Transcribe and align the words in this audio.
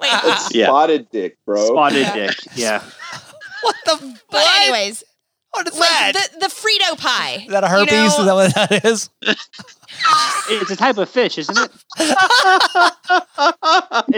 Wait, 0.00 0.10
Yeah. 0.52 0.66
Spotted 0.66 1.10
dick, 1.10 1.36
bro. 1.46 1.66
Spotted 1.66 2.06
dick. 2.14 2.36
Yeah. 2.54 2.82
What 3.62 3.74
the? 3.84 3.96
but 4.30 4.30
what? 4.30 4.62
anyways, 4.62 5.02
what 5.50 5.66
is 5.66 5.78
like 5.78 5.88
that? 5.88 6.28
the 6.34 6.40
the 6.40 6.46
Frito 6.46 6.96
pie. 6.98 7.44
is 7.46 7.48
that 7.48 7.64
a 7.64 7.66
you 7.66 7.72
herpes? 7.72 8.18
know? 8.18 8.20
is 8.20 8.26
that 8.26 8.34
what 8.34 8.54
that 8.70 8.84
is? 8.84 9.10
It's 10.50 10.70
a 10.70 10.76
type 10.76 10.96
of 10.98 11.08
fish, 11.10 11.38
isn't 11.38 11.58
it? 11.58 11.70
It's 11.98 12.14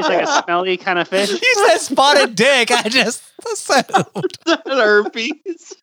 like 0.08 0.22
a 0.22 0.42
smelly 0.44 0.76
kind 0.76 0.98
of 0.98 1.08
fish. 1.08 1.30
You 1.30 1.38
said 1.68 1.78
spotted 1.78 2.34
dick. 2.34 2.70
I 2.70 2.82
just 2.88 3.22
assumed. 3.50 4.36
herpes. 4.66 5.74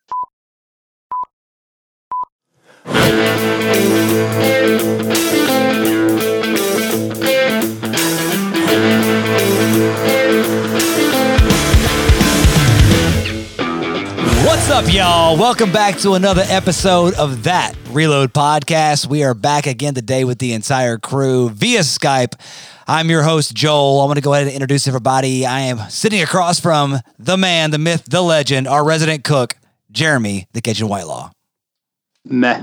What's 14.67 14.89
up, 14.89 14.93
y'all? 14.93 15.37
Welcome 15.37 15.71
back 15.71 15.95
to 15.99 16.15
another 16.15 16.43
episode 16.45 17.13
of 17.13 17.43
That 17.43 17.73
Reload 17.91 18.33
Podcast. 18.33 19.07
We 19.07 19.23
are 19.23 19.33
back 19.33 19.65
again 19.65 19.93
today 19.93 20.25
with 20.25 20.39
the 20.39 20.51
entire 20.51 20.97
crew 20.97 21.49
via 21.51 21.79
Skype. 21.79 22.33
I'm 22.85 23.09
your 23.09 23.23
host, 23.23 23.53
Joel. 23.55 24.01
I 24.01 24.05
want 24.07 24.17
to 24.17 24.21
go 24.21 24.33
ahead 24.33 24.47
and 24.47 24.53
introduce 24.53 24.85
everybody. 24.85 25.45
I 25.45 25.61
am 25.61 25.89
sitting 25.89 26.21
across 26.21 26.59
from 26.59 26.99
the 27.17 27.37
man, 27.37 27.71
the 27.71 27.77
myth, 27.77 28.03
the 28.09 28.21
legend, 28.21 28.67
our 28.67 28.83
resident 28.83 29.23
cook, 29.23 29.55
Jeremy, 29.89 30.49
the 30.51 30.59
Kitchen 30.59 30.89
Whitelaw. 30.89 31.31
Meh. 32.25 32.61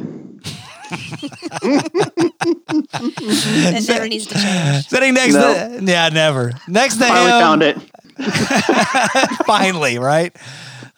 It 3.22 3.88
never 3.88 4.08
needs 4.08 4.26
to 4.26 4.34
change. 4.34 4.88
Sitting 4.88 5.14
next 5.14 5.32
No. 5.32 5.54
to, 5.78 5.82
yeah, 5.82 6.10
never. 6.10 6.52
Next 6.68 6.98
to 6.98 7.06
Finally 7.06 7.30
him, 7.30 7.40
found 7.40 7.62
it. 7.62 7.78
finally, 9.46 9.98
right? 9.98 10.36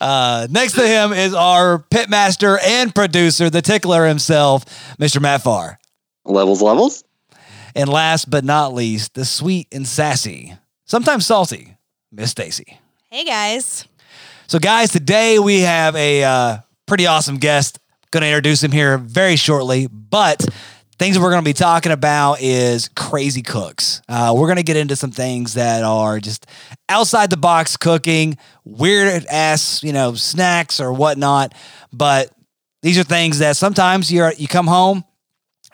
Uh, 0.00 0.46
next 0.50 0.74
to 0.74 0.86
him 0.86 1.12
is 1.12 1.34
our 1.34 1.78
pitmaster 1.90 2.58
and 2.62 2.94
producer, 2.94 3.50
the 3.50 3.62
tickler 3.62 4.06
himself, 4.06 4.64
Mr. 4.98 5.20
Matt 5.20 5.42
Farr. 5.42 5.78
Levels, 6.24 6.62
levels. 6.62 7.04
And 7.74 7.88
last 7.88 8.30
but 8.30 8.44
not 8.44 8.72
least, 8.72 9.14
the 9.14 9.24
sweet 9.24 9.68
and 9.72 9.86
sassy, 9.86 10.54
sometimes 10.86 11.26
salty, 11.26 11.76
Miss 12.10 12.30
Stacy. 12.30 12.78
Hey 13.10 13.24
guys. 13.24 13.86
So, 14.46 14.58
guys, 14.58 14.92
today 14.92 15.38
we 15.38 15.60
have 15.60 15.96
a 15.96 16.22
uh, 16.22 16.58
pretty 16.86 17.06
awesome 17.06 17.38
guest. 17.38 17.78
Going 18.12 18.22
to 18.22 18.28
introduce 18.28 18.62
him 18.62 18.70
here 18.72 18.96
very 18.96 19.36
shortly, 19.36 19.88
but 19.88 20.46
things 20.98 21.18
we're 21.18 21.30
going 21.30 21.42
to 21.42 21.48
be 21.48 21.52
talking 21.52 21.92
about 21.92 22.40
is 22.40 22.88
crazy 22.88 23.42
cooks. 23.42 24.00
Uh, 24.08 24.34
we're 24.36 24.46
going 24.46 24.56
to 24.56 24.62
get 24.62 24.76
into 24.76 24.96
some 24.96 25.10
things 25.10 25.54
that 25.54 25.84
are 25.84 26.18
just 26.20 26.46
outside 26.88 27.30
the 27.30 27.36
box 27.36 27.76
cooking, 27.76 28.38
weird 28.64 29.26
ass, 29.26 29.82
you 29.82 29.92
know, 29.92 30.14
snacks 30.14 30.80
or 30.80 30.92
whatnot. 30.92 31.54
But 31.92 32.32
these 32.82 32.98
are 32.98 33.04
things 33.04 33.40
that 33.40 33.56
sometimes 33.56 34.12
you're 34.12 34.32
you 34.34 34.48
come 34.48 34.66
home 34.66 35.04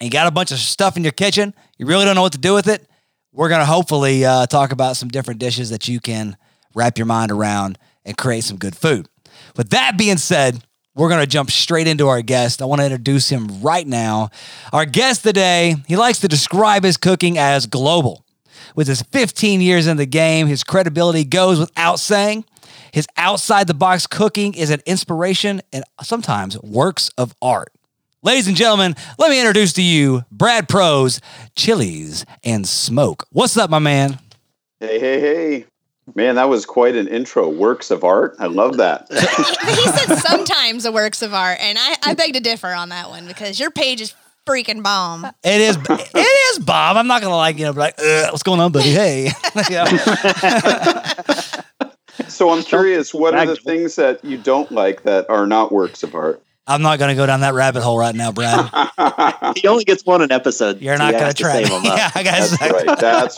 and 0.00 0.06
you 0.06 0.10
got 0.10 0.26
a 0.26 0.32
bunch 0.32 0.50
of 0.50 0.58
stuff 0.58 0.96
in 0.96 1.04
your 1.04 1.12
kitchen. 1.12 1.54
You 1.78 1.86
really 1.86 2.04
don't 2.04 2.14
know 2.14 2.22
what 2.22 2.32
to 2.32 2.38
do 2.38 2.54
with 2.54 2.68
it. 2.68 2.88
We're 3.32 3.48
going 3.48 3.60
to 3.60 3.66
hopefully 3.66 4.24
uh, 4.24 4.46
talk 4.46 4.72
about 4.72 4.96
some 4.96 5.08
different 5.08 5.40
dishes 5.40 5.70
that 5.70 5.88
you 5.88 6.00
can 6.00 6.36
wrap 6.74 6.98
your 6.98 7.06
mind 7.06 7.30
around 7.30 7.78
and 8.04 8.16
create 8.16 8.44
some 8.44 8.56
good 8.56 8.76
food. 8.76 9.08
With 9.56 9.70
that 9.70 9.96
being 9.96 10.18
said, 10.18 10.62
we're 10.94 11.08
going 11.08 11.20
to 11.20 11.26
jump 11.26 11.50
straight 11.50 11.86
into 11.86 12.08
our 12.08 12.22
guest. 12.22 12.60
I 12.60 12.66
want 12.66 12.80
to 12.80 12.84
introduce 12.84 13.28
him 13.28 13.62
right 13.62 13.86
now. 13.86 14.30
Our 14.72 14.84
guest 14.84 15.22
today, 15.22 15.76
he 15.86 15.96
likes 15.96 16.20
to 16.20 16.28
describe 16.28 16.84
his 16.84 16.96
cooking 16.96 17.38
as 17.38 17.66
global. 17.66 18.24
With 18.74 18.88
his 18.88 19.02
15 19.02 19.60
years 19.60 19.86
in 19.86 19.96
the 19.96 20.06
game, 20.06 20.46
his 20.46 20.64
credibility 20.64 21.24
goes 21.24 21.58
without 21.58 21.98
saying. 21.98 22.44
His 22.92 23.06
outside 23.16 23.66
the 23.66 23.74
box 23.74 24.06
cooking 24.06 24.54
is 24.54 24.70
an 24.70 24.80
inspiration 24.84 25.62
and 25.72 25.84
sometimes 26.02 26.60
works 26.60 27.10
of 27.16 27.34
art. 27.40 27.72
Ladies 28.22 28.46
and 28.46 28.56
gentlemen, 28.56 28.94
let 29.18 29.30
me 29.30 29.40
introduce 29.40 29.72
to 29.74 29.82
you 29.82 30.24
Brad 30.30 30.68
Prose 30.68 31.20
Chilies 31.56 32.24
and 32.44 32.68
Smoke. 32.68 33.26
What's 33.30 33.56
up, 33.56 33.68
my 33.68 33.78
man? 33.78 34.20
Hey, 34.78 35.00
hey, 35.00 35.20
hey. 35.20 35.66
Man, 36.14 36.34
that 36.34 36.48
was 36.48 36.66
quite 36.66 36.94
an 36.94 37.08
intro. 37.08 37.48
Works 37.48 37.90
of 37.90 38.04
art. 38.04 38.36
I 38.38 38.46
love 38.46 38.76
that. 38.76 39.06
he 39.10 39.88
said 39.88 40.16
sometimes 40.28 40.84
a 40.84 40.92
works 40.92 41.22
of 41.22 41.32
art, 41.32 41.58
and 41.60 41.78
I, 41.80 41.96
I 42.02 42.14
beg 42.14 42.34
to 42.34 42.40
differ 42.40 42.68
on 42.68 42.90
that 42.90 43.08
one 43.08 43.26
because 43.26 43.58
your 43.58 43.70
page 43.70 44.00
is 44.00 44.14
freaking 44.46 44.82
bomb. 44.82 45.24
It 45.42 45.60
is, 45.60 45.78
it 45.88 46.56
is 46.56 46.58
Bob. 46.58 46.96
I'm 46.96 47.06
not 47.06 47.22
gonna 47.22 47.36
like 47.36 47.58
you 47.58 47.64
know, 47.64 47.72
be 47.72 47.78
like, 47.78 47.98
what's 47.98 48.42
going 48.42 48.60
on, 48.60 48.72
buddy? 48.72 48.92
Hey, 48.92 49.30
so 52.28 52.50
I'm 52.50 52.62
curious, 52.62 53.14
what 53.14 53.34
are 53.34 53.46
the 53.46 53.56
things 53.56 53.96
that 53.96 54.22
you 54.24 54.36
don't 54.36 54.70
like 54.70 55.02
that 55.04 55.30
are 55.30 55.46
not 55.46 55.72
works 55.72 56.02
of 56.02 56.14
art? 56.14 56.42
I'm 56.66 56.82
not 56.82 56.98
gonna 56.98 57.14
go 57.16 57.26
down 57.26 57.40
that 57.40 57.54
rabbit 57.54 57.82
hole 57.82 57.98
right 57.98 58.14
now, 58.14 58.32
Brad. 58.32 58.70
He 59.56 59.66
only 59.68 59.84
gets 59.84 60.06
one 60.06 60.22
an 60.22 60.30
episode. 60.32 60.80
You're 60.80 60.96
so 60.96 61.02
not 61.04 61.12
you 61.14 61.18
have 61.20 61.34
to 61.34 61.42
try. 61.42 61.52
save 61.64 61.68
him 61.68 61.84
up. 61.84 61.84
Yeah, 61.98 62.10
I 62.14 62.22
guess 62.22 62.58
That's 62.58 62.72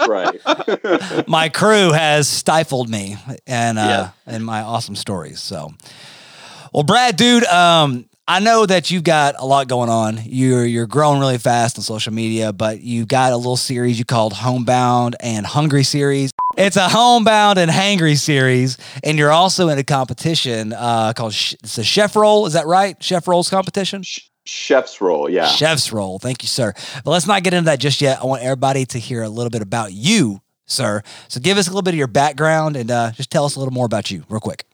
right. 0.06 0.38
That's 0.40 1.08
right. 1.14 1.28
my 1.28 1.48
crew 1.48 1.90
has 1.92 2.28
stifled 2.28 2.88
me 2.88 3.16
and 3.46 3.78
uh, 3.78 3.82
Yeah. 3.82 4.10
and 4.34 4.44
my 4.44 4.60
awesome 4.60 4.94
stories. 4.94 5.40
So, 5.40 5.72
well, 6.72 6.82
Brad, 6.84 7.16
dude, 7.16 7.44
um, 7.44 8.04
I 8.26 8.40
know 8.40 8.64
that 8.64 8.90
you've 8.90 9.04
got 9.04 9.34
a 9.38 9.44
lot 9.44 9.68
going 9.68 9.90
on. 9.90 10.18
You're 10.24 10.64
you're 10.64 10.86
growing 10.86 11.20
really 11.20 11.36
fast 11.36 11.76
on 11.76 11.82
social 11.82 12.12
media, 12.12 12.54
but 12.54 12.80
you 12.80 13.04
got 13.04 13.32
a 13.32 13.36
little 13.36 13.58
series 13.58 13.98
you 13.98 14.06
called 14.06 14.32
Homebound 14.32 15.14
and 15.20 15.44
Hungry 15.44 15.84
series. 15.84 16.30
It's 16.56 16.76
a 16.76 16.88
homebound 16.88 17.58
and 17.58 17.70
hangry 17.70 18.16
series, 18.16 18.78
and 19.02 19.18
you're 19.18 19.30
also 19.30 19.68
in 19.68 19.78
a 19.78 19.84
competition 19.84 20.72
uh, 20.72 21.12
called 21.12 21.34
Sh- 21.34 21.56
it's 21.62 21.76
a 21.76 21.84
chef 21.84 22.16
roll. 22.16 22.46
Is 22.46 22.54
that 22.54 22.66
right? 22.66 23.00
Chef 23.02 23.28
rolls 23.28 23.50
competition. 23.50 24.02
Chef's 24.46 25.02
roll, 25.02 25.28
yeah. 25.28 25.46
Chef's 25.46 25.92
roll. 25.92 26.18
Thank 26.18 26.42
you, 26.42 26.48
sir. 26.48 26.72
But 27.04 27.10
let's 27.10 27.26
not 27.26 27.42
get 27.42 27.52
into 27.52 27.66
that 27.66 27.78
just 27.78 28.00
yet. 28.00 28.20
I 28.20 28.24
want 28.24 28.42
everybody 28.42 28.86
to 28.86 28.98
hear 28.98 29.22
a 29.22 29.28
little 29.28 29.50
bit 29.50 29.62
about 29.62 29.92
you, 29.92 30.40
sir. 30.64 31.02
So 31.28 31.40
give 31.40 31.58
us 31.58 31.66
a 31.66 31.70
little 31.70 31.82
bit 31.82 31.92
of 31.92 31.98
your 31.98 32.06
background 32.06 32.76
and 32.76 32.90
uh, 32.90 33.12
just 33.12 33.30
tell 33.30 33.44
us 33.44 33.56
a 33.56 33.58
little 33.58 33.74
more 33.74 33.86
about 33.86 34.10
you, 34.10 34.24
real 34.30 34.40
quick. 34.40 34.64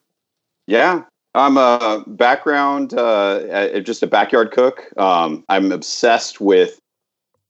Yeah, 0.67 1.05
I'm 1.35 1.57
a 1.57 2.05
background, 2.07 2.95
uh, 2.95 3.79
just 3.81 4.03
a 4.03 4.07
backyard 4.07 4.51
cook. 4.51 4.87
Um, 4.97 5.45
I'm 5.49 5.71
obsessed 5.71 6.41
with 6.41 6.81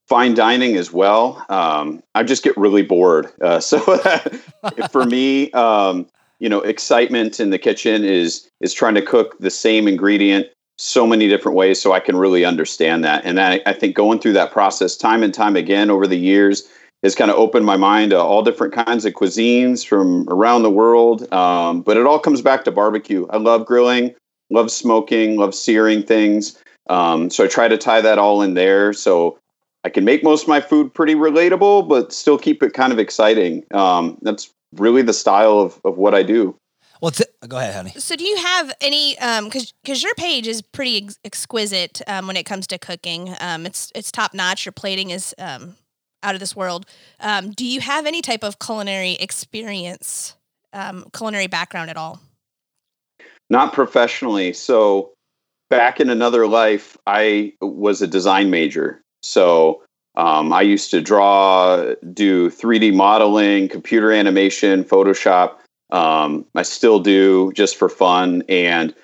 fine 0.06 0.34
dining 0.34 0.76
as 0.76 0.92
well. 0.92 1.44
Um, 1.48 2.02
I 2.14 2.22
just 2.24 2.42
get 2.42 2.56
really 2.56 2.82
bored. 2.82 3.32
Uh, 3.40 3.60
so 3.60 3.78
for 4.90 5.04
me, 5.04 5.50
um, 5.52 6.06
you 6.40 6.48
know, 6.48 6.60
excitement 6.60 7.40
in 7.40 7.50
the 7.50 7.58
kitchen 7.58 8.04
is 8.04 8.50
is 8.60 8.72
trying 8.72 8.94
to 8.94 9.02
cook 9.02 9.38
the 9.38 9.50
same 9.50 9.88
ingredient 9.88 10.46
so 10.78 11.06
many 11.06 11.28
different 11.28 11.56
ways, 11.56 11.78
so 11.80 11.92
I 11.92 12.00
can 12.00 12.16
really 12.16 12.42
understand 12.42 13.04
that. 13.04 13.22
And 13.26 13.38
I, 13.38 13.60
I 13.66 13.74
think 13.74 13.94
going 13.94 14.18
through 14.18 14.32
that 14.32 14.50
process 14.50 14.96
time 14.96 15.22
and 15.22 15.32
time 15.32 15.54
again 15.54 15.90
over 15.90 16.06
the 16.06 16.16
years 16.16 16.66
has 17.02 17.14
kind 17.14 17.30
of 17.30 17.36
opened 17.36 17.66
my 17.66 17.76
mind 17.76 18.10
to 18.10 18.18
all 18.18 18.42
different 18.42 18.74
kinds 18.74 19.04
of 19.04 19.14
cuisines 19.14 19.86
from 19.86 20.28
around 20.28 20.62
the 20.62 20.70
world. 20.70 21.30
Um, 21.32 21.82
but 21.82 21.96
it 21.96 22.06
all 22.06 22.18
comes 22.18 22.42
back 22.42 22.64
to 22.64 22.70
barbecue. 22.70 23.26
I 23.30 23.38
love 23.38 23.66
grilling, 23.66 24.14
love 24.50 24.70
smoking, 24.70 25.36
love 25.36 25.54
searing 25.54 26.02
things. 26.02 26.58
Um, 26.88 27.30
so 27.30 27.44
I 27.44 27.46
try 27.48 27.68
to 27.68 27.78
tie 27.78 28.00
that 28.00 28.18
all 28.18 28.42
in 28.42 28.54
there. 28.54 28.92
So 28.92 29.38
I 29.84 29.88
can 29.88 30.04
make 30.04 30.22
most 30.22 30.42
of 30.42 30.48
my 30.48 30.60
food 30.60 30.92
pretty 30.92 31.14
relatable, 31.14 31.88
but 31.88 32.12
still 32.12 32.36
keep 32.36 32.62
it 32.62 32.74
kind 32.74 32.92
of 32.92 32.98
exciting. 32.98 33.64
Um, 33.72 34.18
that's 34.22 34.52
really 34.76 35.02
the 35.02 35.12
style 35.12 35.58
of, 35.58 35.80
of 35.84 35.96
what 35.96 36.14
I 36.14 36.22
do. 36.22 36.54
Well, 37.00 37.12
t- 37.12 37.24
go 37.48 37.56
ahead, 37.56 37.74
honey. 37.74 37.92
So, 37.96 38.14
do 38.14 38.24
you 38.24 38.36
have 38.36 38.74
any? 38.82 39.14
Because 39.14 39.72
because 39.82 40.02
your 40.02 40.14
page 40.16 40.46
is 40.46 40.60
pretty 40.60 40.98
ex- 40.98 41.18
exquisite 41.24 42.02
um, 42.06 42.26
when 42.26 42.36
it 42.36 42.44
comes 42.44 42.66
to 42.66 42.78
cooking. 42.78 43.34
Um, 43.40 43.64
it's 43.64 43.90
it's 43.94 44.12
top 44.12 44.34
notch. 44.34 44.66
Your 44.66 44.72
plating 44.72 45.08
is 45.08 45.34
um, 45.38 45.76
out 46.22 46.34
of 46.34 46.40
this 46.40 46.54
world. 46.54 46.86
Um, 47.20 47.50
do 47.50 47.66
you 47.66 47.80
have 47.80 48.06
any 48.06 48.22
type 48.22 48.44
of 48.44 48.58
culinary 48.58 49.12
experience, 49.12 50.36
um, 50.72 51.06
culinary 51.14 51.46
background 51.46 51.90
at 51.90 51.96
all? 51.96 52.20
Not 53.48 53.72
professionally. 53.72 54.52
So 54.52 55.12
back 55.70 56.00
in 56.00 56.10
another 56.10 56.46
life, 56.46 56.96
I 57.06 57.54
was 57.60 58.02
a 58.02 58.06
design 58.06 58.50
major. 58.50 59.02
So 59.22 59.82
um, 60.16 60.52
I 60.52 60.62
used 60.62 60.90
to 60.90 61.00
draw, 61.00 61.94
do 62.12 62.50
3D 62.50 62.94
modeling, 62.94 63.68
computer 63.68 64.12
animation, 64.12 64.84
Photoshop. 64.84 65.56
Um, 65.90 66.44
I 66.54 66.62
still 66.62 67.00
do 67.00 67.52
just 67.52 67.76
for 67.76 67.88
fun. 67.88 68.42
And 68.48 68.94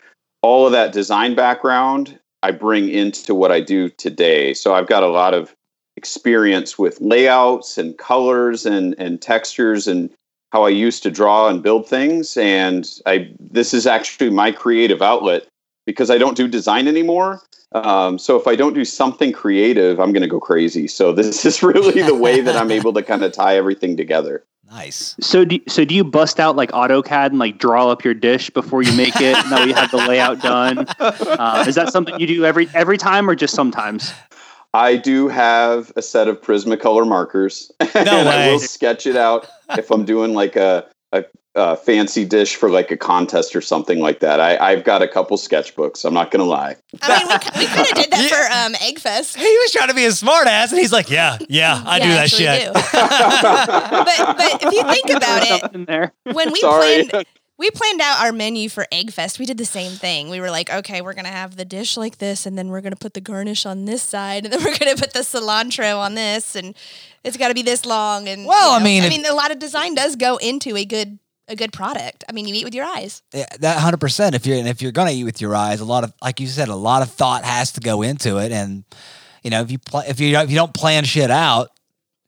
all 0.43 0.67
of 0.67 0.73
that 0.73 0.93
design 0.93 1.35
background 1.35 2.19
I 2.43 2.53
bring 2.53 2.89
into 2.89 3.35
what 3.35 3.51
I 3.51 3.61
do 3.61 3.89
today. 3.89 4.55
So 4.55 4.73
I've 4.75 4.87
got 4.87 5.03
a 5.03 5.09
lot 5.09 5.35
of 5.35 5.56
experience 5.97 6.79
with 6.79 7.01
layouts 7.01 7.79
and 7.79 7.97
colors 7.99 8.67
and, 8.67 8.95
and 8.99 9.21
textures 9.21 9.87
and 9.87 10.11
how 10.53 10.65
I 10.65 10.69
used 10.69 11.03
to 11.03 11.11
draw 11.11 11.49
and 11.49 11.63
build 11.63 11.89
things. 11.89 12.37
And 12.37 12.89
I 13.07 13.31
this 13.39 13.75
is 13.75 13.87
actually 13.87 14.31
my 14.31 14.53
creative 14.53 15.03
outlet 15.03 15.47
because 15.87 16.11
I 16.11 16.19
don't 16.19 16.37
do 16.37 16.49
design 16.49 16.89
anymore. 16.89 17.43
Um, 17.73 18.19
so 18.19 18.37
if 18.37 18.47
I 18.47 18.57
don't 18.57 18.75
do 18.75 18.85
something 18.85 19.33
creative, 19.33 20.01
I'm 20.01 20.13
going 20.13 20.23
to 20.23 20.29
go 20.29 20.41
crazy. 20.41 20.87
So 20.89 21.13
this 21.13 21.45
is 21.51 21.63
really 21.63 22.03
the 22.03 22.15
way 22.15 22.41
that 22.41 22.57
I'm 22.57 22.71
able 22.71 22.93
to 22.95 23.03
kind 23.03 23.23
of 23.23 23.33
tie 23.33 23.57
everything 23.57 23.97
together. 23.97 24.45
Nice. 24.69 25.15
So 25.21 25.45
do 25.45 25.61
so 25.69 25.85
do 25.85 25.95
you 25.95 26.03
bust 26.03 26.41
out 26.41 26.57
like 26.57 26.73
AutoCAD 26.73 27.27
and 27.27 27.39
like 27.39 27.59
draw 27.59 27.89
up 27.89 28.03
your 28.03 28.15
dish 28.15 28.51
before 28.51 28.83
you 28.83 28.93
make 28.97 29.15
it? 29.21 29.35
now 29.49 29.63
you 29.63 29.75
have 29.75 29.93
the 29.93 29.99
layout 29.99 30.41
done. 30.43 30.87
Uh, 31.37 31.65
is 31.69 31.75
that 31.75 31.93
something 31.93 32.19
you 32.19 32.27
do 32.27 32.45
every 32.45 32.69
every 32.75 32.97
time 32.97 33.29
or 33.29 33.35
just 33.35 33.55
sometimes? 33.55 34.13
I 34.77 34.97
do 34.97 35.29
have 35.29 35.91
a 35.97 36.03
set 36.03 36.29
of 36.29 36.43
Prismacolor 36.43 37.09
markers, 37.09 37.73
and 37.81 38.09
I 38.09 38.51
will 38.51 38.59
sketch 38.59 39.07
it 39.07 39.17
out 39.17 39.49
if 39.71 39.91
I'm 39.91 40.05
doing 40.05 40.35
like 40.35 40.55
a, 40.55 40.87
a, 41.13 41.25
a 41.55 41.77
fancy 41.79 42.27
dish 42.27 42.57
for 42.57 42.69
like 42.69 42.91
a 42.91 42.97
contest 42.99 43.57
or 43.57 43.63
something 43.63 44.01
like 44.01 44.21
that. 44.21 44.39
I, 44.39 44.59
I've 44.59 44.85
got 44.85 45.01
a 45.01 45.09
couple 45.09 45.39
sketchbooks. 45.39 46.05
I'm 46.05 46.13
not 46.13 46.31
going 46.31 46.41
to 46.45 46.49
lie. 46.49 46.77
I 47.01 47.19
mean, 47.19 47.27
we, 47.29 47.61
we 47.61 47.67
kind 47.73 47.89
of 47.89 47.95
did 47.95 48.11
that 48.11 48.31
for 48.31 48.55
um, 48.55 48.75
Egg 48.87 48.99
Fest. 48.99 49.39
He 49.39 49.45
was 49.45 49.73
trying 49.73 49.89
to 49.89 49.95
be 49.95 50.05
a 50.05 50.11
smartass, 50.11 50.73
and 50.73 50.79
he's 50.79 50.93
like, 50.93 51.09
"Yeah, 51.09 51.39
yeah, 51.49 51.83
I 51.87 51.99
do 51.99 52.09
that 52.09 52.29
shit." 52.31 52.67
do. 52.67 52.73
but 52.93 54.37
but 54.37 54.63
if 54.63 54.73
you 54.75 54.83
think 54.93 55.09
about 55.09 55.43
it, 55.43 55.61
Something 55.61 55.81
in 55.81 55.85
there. 55.87 56.13
when 56.25 56.53
we 56.53 56.61
Sorry. 56.61 57.09
planned 57.09 57.27
we 57.59 57.71
planned 57.71 58.01
out 58.01 58.21
our 58.21 58.33
menu 58.33 58.69
for 58.69 58.87
Egg 58.93 59.11
Fest, 59.13 59.39
we 59.39 59.47
did 59.47 59.57
the 59.57 59.65
same 59.65 59.93
thing. 59.93 60.29
We 60.29 60.41
were 60.41 60.51
like, 60.51 60.71
okay, 60.71 61.01
we're 61.01 61.15
gonna 61.15 61.29
have 61.29 61.57
the 61.57 61.65
dish 61.65 61.97
like 61.97 62.19
this, 62.19 62.45
and 62.47 62.57
then 62.59 62.69
we're 62.69 62.83
gonna 62.83 62.97
put 62.97 63.15
the 63.15 63.21
garnish 63.21 63.65
on 63.65 63.87
this 63.87 64.03
side, 64.03 64.45
and 64.45 64.53
then 64.53 64.63
we're 64.65 64.77
gonna 64.77 64.97
put 64.97 65.13
the 65.13 65.21
cilantro 65.21 65.99
on 65.99 66.15
this, 66.15 66.55
and 66.55 66.75
it's 67.25 67.37
got 67.37 67.49
to 67.49 67.55
be 67.55 67.63
this 67.63 67.87
long. 67.87 68.29
And 68.29 68.45
Well, 68.47 68.73
you 68.73 68.81
I 68.81 68.85
mean, 68.85 69.05
I 69.05 69.09
mean, 69.09 69.25
a 69.25 69.35
lot 69.35 69.51
of 69.51 69.59
design 69.59 69.95
does 69.95 70.17
go 70.17 70.37
into 70.37 70.77
a 70.77 70.85
good 70.85 71.19
a 71.49 71.57
good 71.57 71.73
product. 71.73 72.25
I 72.29 72.33
mean, 72.33 72.47
you 72.49 72.55
eat 72.55 72.65
with 72.65 72.75
your 72.75 72.85
eyes. 72.85 73.23
Yeah, 73.33 73.47
that 73.61 73.79
hundred 73.81 74.01
percent. 74.01 74.35
If 74.35 74.47
you're 74.47 74.59
and 74.59 74.69
if 74.69 74.83
you're 74.83 74.93
gonna 74.93 75.13
eat 75.13 75.25
with 75.25 75.41
your 75.41 75.55
eyes, 75.55 75.81
a 75.81 75.85
lot 75.85 76.05
of 76.05 76.13
like 76.23 76.41
you 76.41 76.47
said, 76.47 76.69
a 76.69 76.75
lot 76.75 77.03
of 77.03 77.11
thought 77.11 77.45
has 77.45 77.73
to 77.73 77.81
go 77.81 78.03
into 78.03 78.39
it, 78.39 78.53
and 78.53 78.85
you 79.43 79.51
know 79.51 79.63
if 79.63 79.71
you 79.71 79.79
pl- 79.79 80.05
if 80.07 80.21
you 80.21 80.37
if 80.37 80.51
you 80.51 80.57
don't 80.57 80.75
plan 80.75 81.05
shit 81.05 81.31
out, 81.31 81.71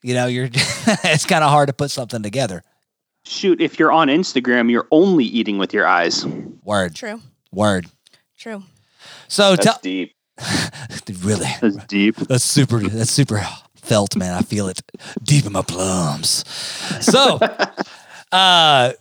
you 0.03 0.15
know 0.15 0.27
you're 0.27 0.49
it's 0.53 1.27
kind 1.27 1.45
of 1.45 1.51
hard 1.51 1.67
to 1.69 1.73
put 1.73 1.91
something 1.91 2.23
together. 2.23 2.63
Shoot, 3.25 3.61
if 3.61 3.79
you're 3.79 3.93
on 3.93 4.09
Instagram, 4.09 4.70
you're 4.70 4.88
only 4.91 5.25
eating 5.25 5.59
with 5.59 5.75
your 5.75 5.87
eyes. 5.87 6.25
Word, 6.65 6.94
True, 6.94 7.20
word. 7.53 7.87
true. 8.38 8.62
So 9.29 9.50
That's 9.56 9.65
tell 9.65 9.79
deep. 9.82 10.15
really 11.23 11.47
That's 11.61 11.76
deep. 11.87 12.17
that's 12.17 12.44
super 12.44 12.79
that's 12.81 13.11
super 13.11 13.41
felt, 13.75 14.17
man. 14.17 14.35
I 14.35 14.43
feel 14.43 14.69
it 14.69 14.81
deep 15.23 15.44
in 15.47 15.53
my 15.53 15.62
plums. 15.62 16.44
So, 17.00 17.37
uh, 18.32 18.93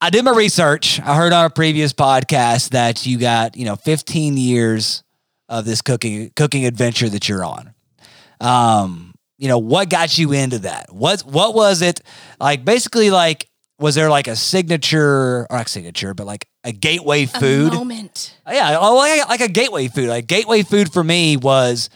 I 0.00 0.10
did 0.10 0.24
my 0.24 0.32
research. 0.32 1.00
I 1.00 1.16
heard 1.16 1.32
on 1.32 1.46
a 1.46 1.50
previous 1.50 1.92
podcast 1.92 2.70
that 2.70 3.06
you 3.06 3.18
got 3.18 3.56
you 3.56 3.64
know 3.64 3.76
15 3.76 4.36
years 4.36 5.02
of 5.48 5.64
this 5.64 5.80
cooking 5.82 6.30
cooking 6.36 6.66
adventure 6.66 7.08
that 7.08 7.28
you're 7.28 7.44
on. 7.44 7.72
Um, 8.40 9.14
you 9.38 9.48
know 9.48 9.58
what 9.58 9.90
got 9.90 10.16
you 10.18 10.32
into 10.32 10.60
that? 10.60 10.92
What 10.92 11.22
what 11.22 11.54
was 11.54 11.82
it 11.82 12.00
like? 12.40 12.64
Basically, 12.64 13.10
like 13.10 13.48
was 13.78 13.94
there 13.94 14.08
like 14.08 14.26
a 14.26 14.36
signature 14.36 15.42
or 15.42 15.46
not 15.50 15.68
signature, 15.68 16.14
but 16.14 16.26
like 16.26 16.48
a 16.64 16.72
gateway 16.72 17.26
food? 17.26 17.72
A 17.72 17.76
moment. 17.76 18.34
Yeah, 18.50 18.78
oh, 18.80 18.96
like, 18.96 19.28
like 19.28 19.40
a 19.40 19.48
gateway 19.48 19.88
food. 19.88 20.08
Like 20.08 20.26
gateway 20.26 20.62
food 20.62 20.92
for 20.92 21.04
me 21.04 21.36
was 21.36 21.90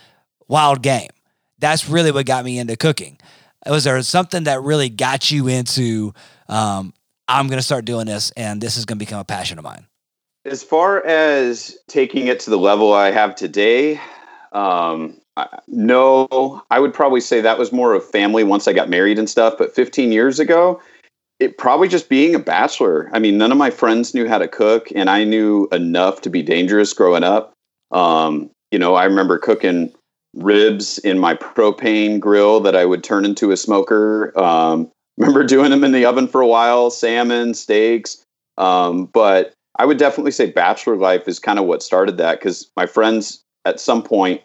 wild 0.49 0.83
game. 0.83 1.09
That's 1.59 1.89
really 1.89 2.13
what 2.13 2.27
got 2.27 2.45
me 2.45 2.59
into 2.59 2.77
cooking. 2.77 3.19
Was 3.67 3.85
there 3.85 4.01
something 4.03 4.45
that 4.45 4.63
really 4.63 4.89
got 4.89 5.31
you 5.31 5.49
into? 5.49 6.13
Um, 6.49 6.95
I'm 7.29 7.47
going 7.47 7.59
to 7.59 7.65
start 7.65 7.85
doing 7.85 8.07
this, 8.07 8.31
and 8.33 8.61
this 8.61 8.77
is 8.77 8.85
going 8.85 8.99
to 8.99 9.05
become 9.05 9.21
a 9.21 9.25
passion 9.25 9.59
of 9.59 9.65
mine. 9.65 9.87
As 10.45 10.63
far 10.63 11.05
as 11.05 11.77
taking 11.87 12.27
it 12.27 12.41
to 12.41 12.51
the 12.51 12.59
level 12.59 12.93
I 12.93 13.11
have 13.11 13.37
today, 13.37 14.01
um, 14.53 15.20
I, 15.20 15.20
no, 15.69 16.63
I 16.71 16.81
would 16.81 16.93
probably 16.93 17.21
say 17.21 17.41
that 17.41 17.59
was 17.59 17.73
more 17.73 17.95
of 17.95 18.05
family 18.05 18.45
once 18.45 18.69
I 18.69 18.73
got 18.73 18.89
married 18.89 19.19
and 19.19 19.29
stuff. 19.29 19.55
But 19.59 19.75
15 19.75 20.13
years 20.13 20.39
ago, 20.39 20.81
it 21.39 21.57
probably 21.57 21.89
just 21.89 22.09
being 22.09 22.35
a 22.35 22.39
bachelor. 22.39 23.11
I 23.13 23.19
mean, 23.19 23.39
none 23.39 23.53
of 23.53 23.59
my 23.59 23.71
friends 23.71 24.15
knew 24.15 24.29
how 24.29 24.39
to 24.39 24.49
cook, 24.49 24.89
and 24.95 25.09
I 25.09 25.25
knew 25.25 25.69
enough 25.73 26.21
to 26.23 26.31
be 26.31 26.43
dangerous 26.43 26.93
growing 26.93 27.25
up. 27.25 27.55
Um, 27.91 28.51
you 28.71 28.79
know, 28.79 28.95
I 28.95 29.05
remember 29.05 29.39
cooking 29.39 29.93
ribs 30.35 30.99
in 30.99 31.19
my 31.19 31.35
propane 31.35 32.21
grill 32.21 32.61
that 32.61 32.77
I 32.77 32.85
would 32.85 33.03
turn 33.03 33.25
into 33.25 33.51
a 33.51 33.57
smoker. 33.57 34.39
Um, 34.39 34.91
remember 35.19 35.45
doing 35.45 35.71
them 35.71 35.85
in 35.85 35.93
the 35.93 36.05
oven 36.05 36.29
for 36.29 36.41
a 36.41 36.47
while, 36.47 36.91
salmon, 36.91 37.55
steaks. 37.55 38.25
Um, 38.59 39.07
but 39.07 39.53
I 39.79 39.87
would 39.87 39.99
definitely 39.99 40.33
say 40.33 40.51
bachelor 40.51 40.97
life 40.97 41.27
is 41.27 41.39
kind 41.39 41.59
of 41.59 41.65
what 41.65 41.83
started 41.83 42.19
that 42.19 42.39
because 42.39 42.71
my 42.77 42.87
friends 42.87 43.43
at 43.65 43.81
some 43.81 44.03
point 44.03 44.43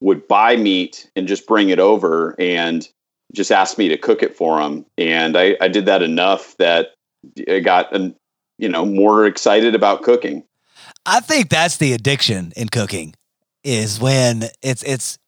would 0.00 0.26
buy 0.26 0.56
meat 0.56 1.10
and 1.14 1.28
just 1.28 1.46
bring 1.46 1.68
it 1.68 1.78
over 1.78 2.34
and 2.38 2.88
just 3.34 3.52
ask 3.52 3.78
me 3.78 3.88
to 3.88 3.96
cook 3.96 4.22
it 4.22 4.34
for 4.34 4.58
them. 4.58 4.84
And 4.98 5.36
I, 5.36 5.56
I 5.60 5.68
did 5.68 5.86
that 5.86 6.02
enough 6.02 6.56
that 6.56 6.94
I 7.48 7.60
got, 7.60 7.92
you 8.58 8.68
know, 8.68 8.84
more 8.84 9.26
excited 9.26 9.74
about 9.74 10.02
cooking. 10.02 10.44
I 11.06 11.20
think 11.20 11.48
that's 11.48 11.76
the 11.76 11.92
addiction 11.92 12.52
in 12.56 12.68
cooking 12.68 13.14
is 13.62 14.00
when 14.00 14.44
it's 14.62 14.82
it's 14.82 15.18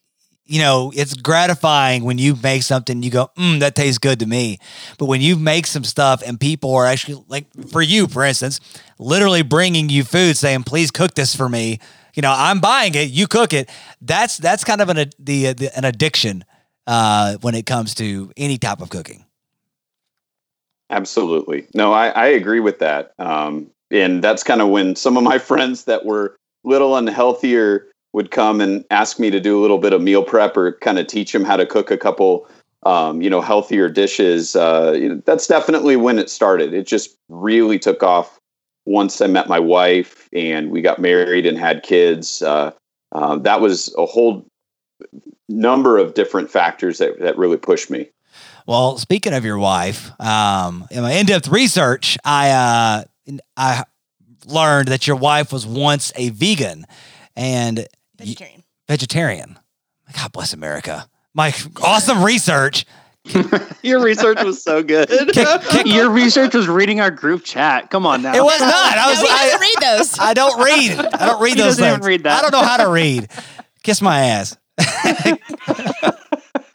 you 0.46 0.60
know 0.60 0.90
it's 0.94 1.14
gratifying 1.14 2.04
when 2.04 2.18
you 2.18 2.34
make 2.42 2.62
something 2.62 3.02
you 3.02 3.10
go 3.10 3.28
mm, 3.36 3.60
that 3.60 3.75
tastes 3.75 3.98
good 3.98 4.18
to 4.20 4.26
me 4.26 4.58
but 4.98 5.04
when 5.04 5.20
you 5.20 5.36
make 5.36 5.66
some 5.66 5.84
stuff 5.84 6.22
and 6.26 6.40
people 6.40 6.75
are 6.75 6.86
actually 6.86 7.22
like 7.28 7.46
for 7.68 7.82
you 7.82 8.06
for 8.06 8.25
instance 8.25 8.58
literally 8.98 9.42
bringing 9.42 9.90
you 9.90 10.02
food 10.02 10.36
saying 10.36 10.62
please 10.62 10.90
cook 10.90 11.14
this 11.14 11.36
for 11.36 11.48
me 11.48 11.78
you 12.14 12.23
know 12.23 12.35
i'm 12.37 12.61
buying 12.61 12.94
it 12.94 13.11
you 13.11 13.26
cook 13.26 13.53
it 13.53 13.69
that's 14.00 14.38
that's 14.38 14.64
kind 14.64 14.81
of 14.81 14.88
an 14.88 15.11
the, 15.19 15.53
the 15.53 15.70
an 15.76 15.85
addiction 15.85 16.44
uh 16.87 17.37
when 17.41 17.55
it 17.55 17.67
comes 17.67 17.94
to 17.94 18.32
any 18.37 18.59
type 18.59 18.81
of 18.81 18.91
cooking 18.91 19.25
Absolutely. 20.93 21.67
No, 21.75 21.93
I, 21.93 22.09
I 22.09 22.26
agree 22.26 22.61
with 22.61 22.79
that. 22.81 23.12
Um, 23.19 23.70
and 23.91 24.23
that's 24.23 24.44
kind 24.44 24.61
of 24.61 24.69
when 24.69 24.94
some 24.94 25.17
of 25.17 25.25
my 25.25 25.38
friends 25.50 25.85
that 25.85 26.05
were 26.05 26.37
little 26.64 26.93
unhealthier 26.93 27.87
would 28.12 28.31
come 28.31 28.61
and 28.61 28.85
ask 28.91 29.19
me 29.19 29.31
to 29.31 29.41
do 29.41 29.59
a 29.59 29.62
little 29.62 29.79
bit 29.79 29.94
of 29.94 30.03
meal 30.03 30.23
prep 30.23 30.55
or 30.56 30.73
kind 30.73 30.99
of 30.99 31.06
teach 31.06 31.32
them 31.32 31.44
how 31.44 31.56
to 31.56 31.64
cook 31.64 31.91
a 31.91 31.97
couple, 31.97 32.47
um, 32.85 33.23
you 33.23 33.31
know, 33.31 33.41
healthier 33.41 33.88
dishes. 33.88 34.55
Uh, 34.55 34.94
you 34.94 35.09
know, 35.09 35.23
that's 35.25 35.47
definitely 35.47 35.97
when 35.97 36.19
it 36.19 36.29
started. 36.29 36.75
It 36.75 36.87
just 36.87 37.17
really 37.31 37.79
took 37.79 38.03
off 38.03 38.38
once 38.84 39.20
I 39.20 39.26
met 39.26 39.49
my 39.49 39.58
wife 39.58 40.29
and 40.32 40.70
we 40.70 40.82
got 40.82 40.99
married 40.99 41.46
and 41.46 41.58
had 41.58 41.82
kids. 41.82 42.43
Uh, 42.43 42.73
uh, 43.12 43.37
that 43.37 43.61
was 43.61 43.94
a 43.96 44.06
whole 44.06 44.46
number 45.49 45.99
of 45.99 46.14
different 46.14 46.50
factors 46.50 46.99
that, 46.99 47.20
that 47.20 47.37
really 47.37 47.56
pushed 47.56 47.90
me. 47.90 48.08
Well, 48.67 48.99
speaking 48.99 49.34
of 49.34 49.44
your 49.44 49.58
wife, 49.58 50.11
um, 50.20 50.87
in 50.90 51.02
my 51.02 51.12
in-depth 51.12 51.49
research, 51.49 52.17
I 52.25 52.50
uh, 52.50 53.05
I 53.56 53.85
learned 54.47 54.88
that 54.88 55.06
your 55.06 55.16
wife 55.16 55.52
was 55.52 55.66
once 55.66 56.12
a 56.14 56.30
vegan 56.30 56.85
and 57.35 57.87
Vegetarian. 58.18 58.62
vegetarian. 58.88 59.59
God 60.16 60.33
bless 60.33 60.52
America. 60.52 61.09
My 61.35 61.52
awesome 61.83 62.23
research. 62.23 62.85
Your 63.83 64.02
research 64.02 64.43
was 64.43 64.62
so 64.62 64.83
good. 64.83 65.09
Your 65.87 66.11
research 66.11 66.55
was 66.55 66.67
reading 66.69 67.00
our 67.00 67.11
group 67.11 67.45
chat. 67.45 67.91
Come 67.91 68.05
on 68.05 68.23
now. 68.23 68.35
It 68.35 68.43
was 68.43 68.61
not. 68.61 68.99
I 68.99 69.07
was. 69.11 69.19
no, 69.21 69.25
he 69.26 69.31
I, 69.31 69.59
read 69.61 69.99
those. 69.99 70.19
I 70.19 70.35
don't 70.35 70.59
read. 70.64 70.99
I 71.14 71.26
don't 71.26 71.41
read 71.43 71.55
He 71.55 71.61
those 71.61 71.76
doesn't 71.76 71.85
even 71.85 71.97
things. 72.00 72.07
read 72.07 72.23
that. 72.25 72.38
I 72.38 72.43
don't 72.43 72.52
know 72.52 72.67
how 72.67 72.79
to 72.79 72.88
read. 72.88 73.29
Kiss 73.83 74.02
my 74.02 74.19
ass. 74.26 74.57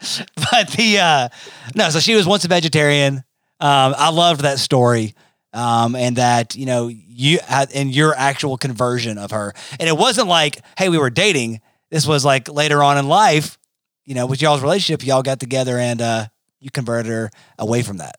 but 0.02 0.70
the 0.78 1.00
uh 1.02 1.30
no, 1.76 1.90
so 1.90 2.00
she 2.00 2.16
was 2.16 2.26
once 2.26 2.46
a 2.46 2.48
vegetarian. 2.48 3.24
Um, 3.60 3.96
I 3.98 4.10
loved 4.12 4.42
that 4.42 4.60
story. 4.60 5.16
Um, 5.54 5.96
and 5.96 6.18
that, 6.18 6.56
you 6.56 6.66
know, 6.66 6.88
you 6.90 7.40
had 7.40 7.72
in 7.72 7.90
your 7.90 8.14
actual 8.16 8.58
conversion 8.58 9.18
of 9.18 9.32
her. 9.32 9.54
And 9.80 9.90
it 9.90 9.98
wasn't 9.98 10.28
like, 10.28 10.60
hey, 10.78 10.90
we 10.90 10.98
were 11.00 11.10
dating. 11.10 11.62
This 11.90 12.06
was 12.06 12.24
like 12.24 12.48
later 12.50 12.84
on 12.84 12.98
in 12.98 13.08
life, 13.08 13.58
you 14.06 14.14
know, 14.14 14.28
with 14.28 14.42
y'all's 14.42 14.62
relationship, 14.62 15.06
y'all 15.06 15.24
got 15.24 15.40
together 15.40 15.78
and 15.80 16.02
uh 16.02 16.26
you 16.60 16.70
converted 16.72 17.12
her 17.12 17.30
away 17.60 17.82
from 17.84 17.98
that. 17.98 18.16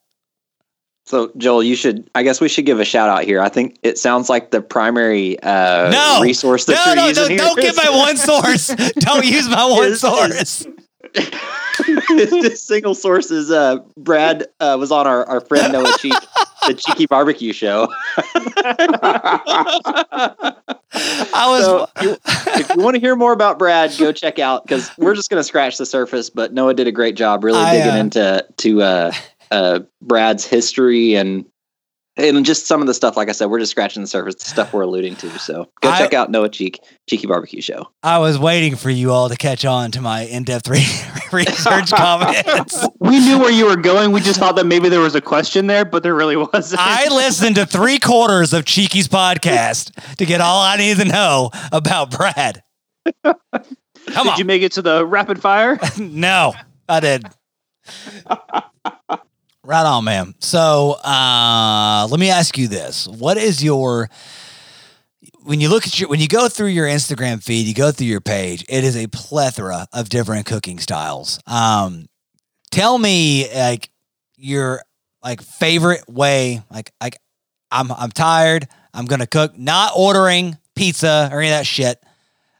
So 1.05 1.31
Joel, 1.37 1.63
you 1.63 1.75
should. 1.75 2.07
I 2.13 2.21
guess 2.21 2.39
we 2.39 2.47
should 2.47 2.67
give 2.67 2.79
a 2.79 2.85
shout 2.85 3.09
out 3.09 3.23
here. 3.23 3.41
I 3.41 3.49
think 3.49 3.79
it 3.81 3.97
sounds 3.97 4.29
like 4.29 4.51
the 4.51 4.61
primary 4.61 5.39
uh, 5.41 5.89
No. 5.89 6.19
resource 6.21 6.65
that 6.65 6.73
no, 6.85 6.93
you're 6.93 6.95
no, 7.01 7.07
using 7.07 7.23
no, 7.23 7.27
here 7.29 7.37
don't 7.37 7.59
give 7.59 7.75
my 7.75 7.89
one 7.89 8.15
source. 8.15 8.67
don't 8.99 9.25
use 9.25 9.49
my 9.49 9.65
one 9.65 9.85
Is- 9.85 9.93
is- 9.93 10.01
source. 10.01 10.67
This 12.09 12.61
single 12.61 12.95
source 12.95 13.31
is 13.31 13.51
uh, 13.51 13.77
Brad 13.97 14.47
uh, 14.59 14.77
was 14.79 14.91
on 14.91 15.07
our, 15.07 15.25
our 15.25 15.41
friend 15.41 15.73
Noah 15.73 15.97
Cheek, 15.97 16.13
the 16.67 16.73
Cheeky 16.73 17.05
Barbecue 17.05 17.53
Show. 17.53 17.91
I 21.33 21.45
was 21.47 21.63
So 21.63 21.87
you, 22.01 22.17
if 22.59 22.69
you 22.75 22.81
want 22.81 22.95
to 22.95 22.99
hear 22.99 23.15
more 23.15 23.31
about 23.31 23.59
Brad, 23.59 23.95
go 23.97 24.11
check 24.11 24.39
out 24.39 24.63
because 24.65 24.91
we're 24.97 25.15
just 25.15 25.29
going 25.29 25.39
to 25.39 25.43
scratch 25.43 25.77
the 25.77 25.85
surface. 25.85 26.29
But 26.29 26.53
Noah 26.53 26.73
did 26.73 26.87
a 26.87 26.91
great 26.91 27.15
job, 27.15 27.43
really 27.43 27.59
I, 27.59 27.77
digging 27.77 27.91
uh, 27.91 27.97
into 27.97 28.47
to 28.57 28.81
uh, 28.81 29.11
uh, 29.51 29.79
Brad's 30.01 30.45
history 30.45 31.15
and 31.15 31.45
and 32.19 32.45
just 32.45 32.67
some 32.67 32.81
of 32.81 32.87
the 32.87 32.93
stuff, 32.93 33.15
like 33.17 33.29
I 33.29 33.31
said, 33.31 33.47
we're 33.47 33.59
just 33.59 33.71
scratching 33.71 34.01
the 34.01 34.07
surface, 34.07 34.35
the 34.35 34.45
stuff 34.45 34.73
we're 34.73 34.81
alluding 34.81 35.15
to. 35.17 35.29
So 35.39 35.69
go 35.81 35.89
I- 35.89 35.97
check 35.97 36.13
out 36.13 36.29
Noah 36.29 36.49
Cheek, 36.49 36.79
Cheeky 37.09 37.27
Barbecue 37.27 37.61
Show. 37.61 37.87
I 38.03 38.19
was 38.19 38.37
waiting 38.37 38.75
for 38.75 38.89
you 38.89 39.11
all 39.11 39.29
to 39.29 39.35
catch 39.35 39.65
on 39.65 39.91
to 39.91 40.01
my 40.01 40.21
in-depth 40.23 40.67
re- 40.67 40.85
research 41.31 41.91
comments. 41.91 42.85
We 42.99 43.19
knew 43.19 43.39
where 43.39 43.51
you 43.51 43.65
were 43.65 43.75
going. 43.75 44.11
We 44.11 44.21
just 44.21 44.39
thought 44.39 44.55
that 44.57 44.65
maybe 44.65 44.89
there 44.89 44.99
was 45.01 45.15
a 45.15 45.21
question 45.21 45.67
there, 45.67 45.85
but 45.85 46.03
there 46.03 46.15
really 46.15 46.35
wasn't. 46.37 46.81
I 46.81 47.07
listened 47.13 47.55
to 47.55 47.65
three 47.65 47.99
quarters 47.99 48.53
of 48.53 48.65
Cheeky's 48.65 49.07
podcast 49.07 50.15
to 50.17 50.25
get 50.25 50.41
all 50.41 50.61
I 50.61 50.77
need 50.77 50.97
to 50.97 51.05
know 51.05 51.49
about 51.71 52.11
Brad. 52.11 52.63
Come 53.23 53.35
Did 54.05 54.17
on. 54.33 54.37
you 54.37 54.45
make 54.45 54.61
it 54.61 54.71
to 54.73 54.81
the 54.81 55.05
rapid 55.05 55.41
fire? 55.41 55.77
no, 55.99 56.53
I 56.87 56.99
did. 56.99 57.25
Right 59.69 59.85
on, 59.85 60.03
man. 60.03 60.33
So 60.39 60.93
uh, 61.03 62.07
let 62.09 62.19
me 62.19 62.31
ask 62.31 62.57
you 62.57 62.67
this: 62.67 63.07
What 63.07 63.37
is 63.37 63.63
your 63.63 64.09
when 65.43 65.61
you 65.61 65.69
look 65.69 65.85
at 65.85 65.99
your 65.99 66.09
when 66.09 66.19
you 66.19 66.27
go 66.27 66.49
through 66.49 66.67
your 66.67 66.87
Instagram 66.87 67.41
feed, 67.41 67.67
you 67.67 67.75
go 67.75 67.91
through 67.91 68.07
your 68.07 68.19
page, 68.19 68.65
it 68.67 68.83
is 68.83 68.97
a 68.97 69.07
plethora 69.07 69.87
of 69.93 70.09
different 70.09 70.47
cooking 70.47 70.79
styles. 70.79 71.39
Um, 71.45 72.07
tell 72.71 72.97
me 72.97 73.47
like 73.53 73.89
your 74.35 74.81
like 75.23 75.41
favorite 75.41 76.09
way, 76.09 76.63
like 76.71 76.91
like 76.99 77.17
I'm 77.71 77.91
I'm 77.91 78.11
tired, 78.11 78.67
I'm 78.93 79.05
gonna 79.05 79.27
cook, 79.27 79.57
not 79.57 79.93
ordering 79.95 80.57
pizza 80.75 81.29
or 81.31 81.41
any 81.41 81.49
of 81.49 81.57
that 81.57 81.67
shit. 81.67 82.03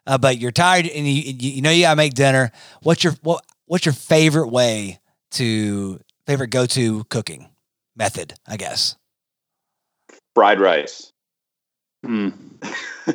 Uh, 0.06 0.18
but 0.18 0.40
you're 0.40 0.52
tired 0.52 0.88
and 0.88 1.08
you, 1.08 1.34
you 1.34 1.52
you 1.54 1.62
know 1.62 1.72
you 1.72 1.84
gotta 1.84 1.96
make 1.96 2.14
dinner. 2.14 2.52
What's 2.84 3.04
your 3.04 3.14
what 3.24 3.44
what's 3.66 3.86
your 3.86 3.94
favorite 3.94 4.50
way 4.50 5.00
to 5.32 6.00
favorite 6.30 6.52
go 6.52 6.68
to 6.68 7.04
cooking 7.06 7.50
method? 7.96 8.36
I 8.48 8.56
guess. 8.56 8.96
Fried 10.36 10.60
rice. 10.60 11.12
Hmm. 12.06 12.30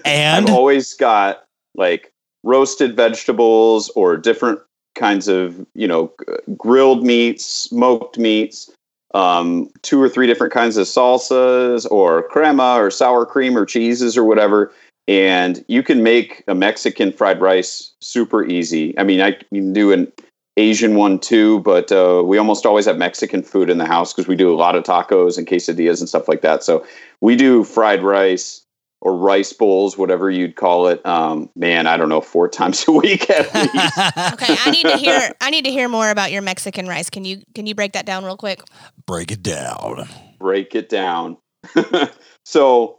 And 0.04 0.48
I've 0.48 0.54
always 0.54 0.92
got 0.94 1.44
like 1.76 2.12
roasted 2.42 2.96
vegetables 2.96 3.90
or 3.90 4.16
different 4.16 4.58
kinds 4.96 5.28
of 5.28 5.64
you 5.76 5.86
know 5.86 6.12
grilled 6.56 7.04
meats, 7.04 7.46
smoked 7.46 8.18
meats, 8.18 8.72
um, 9.14 9.70
two 9.82 10.02
or 10.02 10.08
three 10.08 10.26
different 10.26 10.52
kinds 10.52 10.76
of 10.76 10.88
salsas 10.88 11.88
or 11.92 12.24
crema 12.24 12.74
or 12.74 12.90
sour 12.90 13.24
cream 13.24 13.56
or 13.56 13.64
cheeses 13.64 14.16
or 14.16 14.24
whatever. 14.24 14.72
And 15.06 15.64
you 15.68 15.84
can 15.84 16.02
make 16.02 16.42
a 16.48 16.56
Mexican 16.56 17.12
fried 17.12 17.40
rice 17.40 17.92
super 18.00 18.44
easy. 18.44 18.98
I 18.98 19.04
mean, 19.04 19.20
I 19.20 19.32
can 19.52 19.72
do 19.72 19.92
an 19.92 20.10
Asian 20.56 20.94
one 20.94 21.18
too, 21.18 21.60
but 21.60 21.90
uh, 21.90 22.22
we 22.24 22.38
almost 22.38 22.64
always 22.64 22.86
have 22.86 22.96
Mexican 22.96 23.42
food 23.42 23.68
in 23.70 23.78
the 23.78 23.86
house 23.86 24.12
because 24.12 24.28
we 24.28 24.36
do 24.36 24.52
a 24.52 24.56
lot 24.56 24.76
of 24.76 24.84
tacos 24.84 25.36
and 25.36 25.46
quesadillas 25.46 25.98
and 25.98 26.08
stuff 26.08 26.28
like 26.28 26.42
that. 26.42 26.62
So 26.62 26.86
we 27.20 27.34
do 27.34 27.64
fried 27.64 28.02
rice 28.02 28.64
or 29.00 29.16
rice 29.16 29.52
bowls, 29.52 29.98
whatever 29.98 30.30
you'd 30.30 30.56
call 30.56 30.86
it. 30.86 31.04
Um, 31.04 31.50
man, 31.56 31.86
I 31.86 31.96
don't 31.96 32.08
know, 32.08 32.20
four 32.20 32.48
times 32.60 32.86
a 32.86 32.92
week 32.92 33.28
at 33.30 33.52
least. 33.54 33.74
Okay, 34.34 34.56
I 34.64 34.70
need 34.70 34.82
to 34.84 34.96
hear. 34.96 35.32
I 35.40 35.50
need 35.50 35.64
to 35.64 35.70
hear 35.70 35.88
more 35.88 36.10
about 36.10 36.32
your 36.32 36.42
Mexican 36.42 36.86
rice. 36.86 37.10
Can 37.10 37.24
you 37.24 37.42
can 37.54 37.66
you 37.66 37.74
break 37.74 37.92
that 37.92 38.06
down 38.06 38.24
real 38.24 38.36
quick? 38.36 38.62
break 39.06 39.30
it 39.30 39.42
down. 39.42 40.08
Break 40.38 40.74
it 40.74 40.88
down. 40.88 41.36
so, 42.44 42.98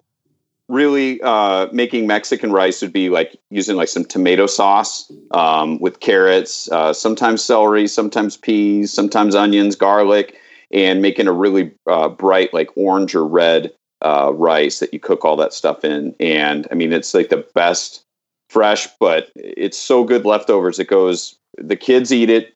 really, 0.67 1.21
uh, 1.21 1.67
making 1.71 2.07
Mexican 2.07 2.51
rice 2.51 2.81
would 2.81 2.93
be 2.93 3.09
like 3.09 3.37
using 3.51 3.75
like 3.75 3.87
some 3.87 4.05
tomato 4.05 4.47
sauce 4.47 5.11
um, 5.31 5.79
with 5.79 5.99
carrots, 5.99 6.71
uh, 6.71 6.93
sometimes 6.93 7.43
celery, 7.43 7.87
sometimes 7.87 8.37
peas, 8.37 8.91
sometimes 8.91 9.35
onions, 9.35 9.75
garlic, 9.75 10.35
and 10.71 11.01
making 11.01 11.27
a 11.27 11.31
really 11.33 11.71
uh, 11.87 12.09
bright, 12.09 12.53
like 12.53 12.69
orange 12.75 13.15
or 13.15 13.25
red 13.25 13.71
uh, 14.01 14.31
rice 14.33 14.79
that 14.79 14.93
you 14.93 14.99
cook 14.99 15.23
all 15.23 15.35
that 15.37 15.53
stuff 15.53 15.83
in. 15.85 16.15
And 16.19 16.67
I 16.71 16.75
mean, 16.75 16.93
it's 16.93 17.13
like 17.13 17.29
the 17.29 17.45
best 17.53 18.03
fresh, 18.49 18.87
but 18.99 19.31
it's 19.35 19.77
so 19.77 20.03
good 20.03 20.25
leftovers. 20.25 20.79
It 20.79 20.87
goes, 20.87 21.37
the 21.57 21.75
kids 21.75 22.11
eat 22.11 22.29
it. 22.29 22.53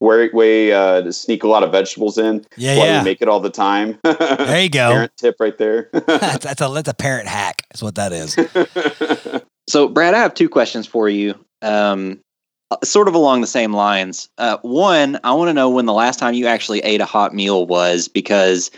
Way, 0.00 0.30
way 0.32 0.72
uh, 0.72 1.02
to 1.02 1.12
sneak 1.12 1.42
a 1.44 1.48
lot 1.48 1.62
of 1.62 1.72
vegetables 1.72 2.16
in 2.16 2.44
Yeah, 2.56 2.78
while 2.78 2.86
yeah. 2.86 2.98
you 2.98 3.04
make 3.04 3.20
it 3.20 3.28
all 3.28 3.40
the 3.40 3.50
time. 3.50 3.98
There 4.04 4.62
you 4.62 4.70
go. 4.70 4.90
Parent 4.90 5.12
tip 5.18 5.36
right 5.38 5.56
there. 5.58 5.90
that's, 5.92 6.44
that's 6.44 6.60
a 6.62 6.68
that's 6.68 6.88
a 6.88 6.94
parent 6.94 7.28
hack. 7.28 7.62
That's 7.70 7.82
what 7.82 7.96
that 7.96 8.12
is. 8.12 8.34
So, 9.68 9.88
Brad, 9.88 10.14
I 10.14 10.18
have 10.18 10.34
two 10.34 10.48
questions 10.48 10.86
for 10.86 11.08
you, 11.08 11.34
um, 11.62 12.18
uh, 12.72 12.76
sort 12.82 13.06
of 13.06 13.14
along 13.14 13.40
the 13.40 13.46
same 13.46 13.72
lines. 13.72 14.28
Uh, 14.36 14.56
one, 14.62 15.20
I 15.22 15.32
want 15.32 15.48
to 15.48 15.54
know 15.54 15.70
when 15.70 15.86
the 15.86 15.92
last 15.92 16.18
time 16.18 16.34
you 16.34 16.46
actually 16.46 16.80
ate 16.80 17.00
a 17.00 17.04
hot 17.04 17.34
meal 17.34 17.66
was, 17.66 18.08
because 18.08 18.70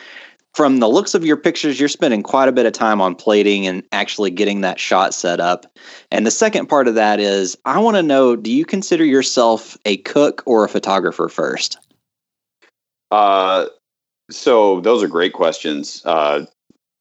from 0.54 0.78
the 0.78 0.88
looks 0.88 1.14
of 1.14 1.25
your 1.25 1.37
pictures, 1.37 1.80
you're 1.80 1.88
spending 1.88 2.23
quite 2.23 2.49
a 2.49 2.52
bit 2.52 2.66
of 2.66 2.73
time 2.73 3.00
on 3.00 3.14
plating 3.14 3.66
and 3.66 3.82
actually 3.92 4.30
getting 4.30 4.61
that 4.61 4.78
shot 4.78 5.14
set 5.14 5.40
up. 5.40 5.66
And 6.11 6.26
the 6.26 6.30
second 6.30 6.66
part 6.66 6.88
of 6.88 6.94
that 6.94 7.21
is, 7.21 7.56
I 7.64 7.78
want 7.78 7.97
to 7.97 8.02
know 8.02 8.37
do 8.37 8.52
you 8.52 8.64
consider 8.64 9.04
yourself 9.04 9.78
a 9.85 9.97
cook 9.99 10.42
or 10.47 10.64
a 10.64 10.68
photographer 10.68 11.28
first? 11.28 11.78
uh, 13.12 13.66
so 14.30 14.80
those 14.80 15.02
are 15.02 15.09
great 15.09 15.35
questions. 15.35 16.02
Uh, 16.04 16.47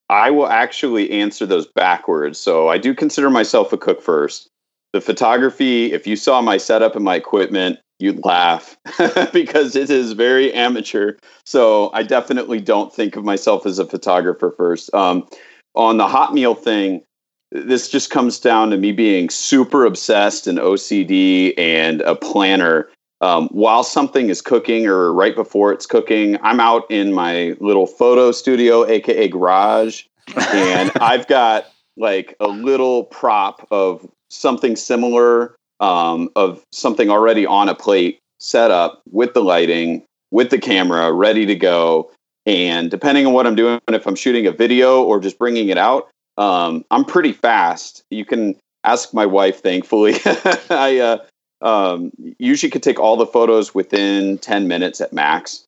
I 0.09 0.29
will 0.29 0.47
actually 0.47 1.09
answer 1.09 1.45
those 1.45 1.65
backwards. 1.65 2.37
So 2.37 2.67
I 2.67 2.77
do 2.77 2.93
consider 2.93 3.29
myself 3.29 3.71
a 3.71 3.77
cook 3.77 4.01
first. 4.01 4.49
The 4.91 4.99
photography, 4.99 5.93
if 5.93 6.05
you 6.05 6.17
saw 6.17 6.41
my 6.41 6.57
setup 6.57 6.97
and 6.97 7.05
my 7.05 7.15
equipment, 7.15 7.79
you'd 8.01 8.25
laugh 8.25 8.77
because 9.33 9.75
it 9.75 9.89
is 9.89 10.13
very 10.13 10.53
amateur. 10.53 11.13
So 11.45 11.91
I 11.93 12.03
definitely 12.03 12.59
don't 12.59 12.93
think 12.93 13.15
of 13.15 13.23
myself 13.23 13.65
as 13.65 13.79
a 13.79 13.85
photographer 13.85 14.53
first. 14.55 14.93
Um, 14.93 15.27
on 15.75 15.97
the 15.97 16.07
hot 16.07 16.33
meal 16.33 16.55
thing, 16.55 17.03
this 17.51 17.89
just 17.89 18.09
comes 18.09 18.39
down 18.39 18.69
to 18.69 18.77
me 18.77 18.91
being 18.91 19.29
super 19.29 19.85
obsessed 19.85 20.47
and 20.47 20.57
OCD 20.57 21.53
and 21.57 22.01
a 22.01 22.15
planner. 22.15 22.89
Um, 23.19 23.49
while 23.49 23.83
something 23.83 24.29
is 24.29 24.41
cooking 24.41 24.87
or 24.87 25.13
right 25.13 25.35
before 25.35 25.71
it's 25.71 25.85
cooking, 25.85 26.37
I'm 26.41 26.59
out 26.59 26.89
in 26.89 27.13
my 27.13 27.55
little 27.59 27.85
photo 27.85 28.31
studio, 28.31 28.87
aka 28.87 29.27
garage, 29.27 30.03
and 30.35 30.91
I've 31.01 31.27
got 31.27 31.67
like 31.97 32.35
a 32.39 32.47
little 32.47 33.03
prop 33.05 33.67
of 33.69 34.09
something 34.29 34.75
similar, 34.75 35.55
um, 35.81 36.29
of 36.35 36.63
something 36.71 37.09
already 37.09 37.45
on 37.45 37.67
a 37.67 37.75
plate 37.75 38.19
set 38.39 38.71
up 38.71 39.01
with 39.11 39.33
the 39.33 39.43
lighting, 39.43 40.03
with 40.31 40.49
the 40.49 40.59
camera, 40.59 41.11
ready 41.11 41.45
to 41.47 41.55
go. 41.55 42.11
And 42.45 42.89
depending 42.89 43.27
on 43.27 43.33
what 43.33 43.45
I'm 43.45 43.55
doing, 43.55 43.79
if 43.89 44.07
I'm 44.07 44.15
shooting 44.15 44.47
a 44.47 44.51
video 44.51 45.03
or 45.03 45.19
just 45.19 45.37
bringing 45.37 45.69
it 45.69 45.77
out, 45.77 46.09
um, 46.37 46.85
I'm 46.91 47.03
pretty 47.03 47.33
fast. 47.33 48.03
You 48.09 48.25
can 48.25 48.55
ask 48.83 49.13
my 49.13 49.25
wife, 49.25 49.61
thankfully. 49.61 50.15
I 50.69 51.19
uh, 51.61 51.65
um, 51.65 52.11
usually 52.39 52.71
could 52.71 52.83
take 52.83 52.99
all 52.99 53.17
the 53.17 53.25
photos 53.25 53.75
within 53.75 54.37
10 54.37 54.67
minutes 54.67 55.01
at 55.01 55.13
max. 55.13 55.65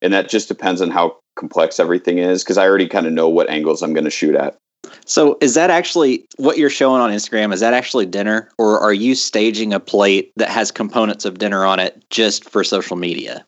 And 0.00 0.12
that 0.12 0.28
just 0.28 0.48
depends 0.48 0.80
on 0.80 0.90
how 0.90 1.18
complex 1.36 1.80
everything 1.80 2.18
is 2.18 2.44
because 2.44 2.58
I 2.58 2.66
already 2.66 2.88
kind 2.88 3.06
of 3.06 3.12
know 3.12 3.28
what 3.28 3.50
angles 3.50 3.82
I'm 3.82 3.94
going 3.94 4.04
to 4.04 4.10
shoot 4.10 4.34
at. 4.34 4.56
So, 5.04 5.38
is 5.40 5.54
that 5.54 5.70
actually 5.70 6.26
what 6.36 6.58
you're 6.58 6.70
showing 6.70 7.00
on 7.00 7.10
Instagram? 7.10 7.52
Is 7.52 7.60
that 7.60 7.74
actually 7.74 8.06
dinner, 8.06 8.50
or 8.58 8.80
are 8.80 8.92
you 8.92 9.14
staging 9.14 9.72
a 9.72 9.80
plate 9.80 10.32
that 10.36 10.48
has 10.48 10.70
components 10.70 11.24
of 11.24 11.38
dinner 11.38 11.64
on 11.64 11.78
it 11.78 12.04
just 12.10 12.48
for 12.48 12.64
social 12.64 12.96
media? 12.96 13.44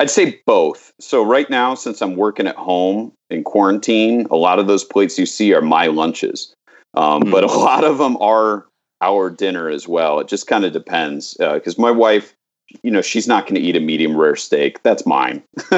I'd 0.00 0.10
say 0.10 0.40
both. 0.46 0.92
So 1.00 1.22
right 1.22 1.48
now, 1.48 1.74
since 1.74 2.02
I'm 2.02 2.16
working 2.16 2.46
at 2.46 2.56
home 2.56 3.12
in 3.30 3.44
quarantine, 3.44 4.26
a 4.30 4.36
lot 4.36 4.58
of 4.58 4.66
those 4.66 4.84
plates 4.84 5.18
you 5.18 5.26
see 5.26 5.52
are 5.54 5.62
my 5.62 5.86
lunches, 5.86 6.54
um, 6.94 7.22
Hmm. 7.22 7.30
but 7.30 7.44
a 7.44 7.46
lot 7.48 7.84
of 7.84 7.98
them 7.98 8.16
are 8.20 8.66
our 9.00 9.30
dinner 9.30 9.68
as 9.68 9.86
well. 9.86 10.18
It 10.20 10.28
just 10.28 10.46
kind 10.46 10.64
of 10.64 10.72
depends 10.72 11.34
because 11.38 11.78
my 11.78 11.90
wife, 11.90 12.34
you 12.82 12.90
know, 12.90 13.02
she's 13.02 13.26
not 13.26 13.44
going 13.44 13.54
to 13.54 13.60
eat 13.60 13.76
a 13.76 13.80
medium 13.80 14.16
rare 14.16 14.36
steak. 14.36 14.82
That's 14.82 15.06
mine. 15.06 15.42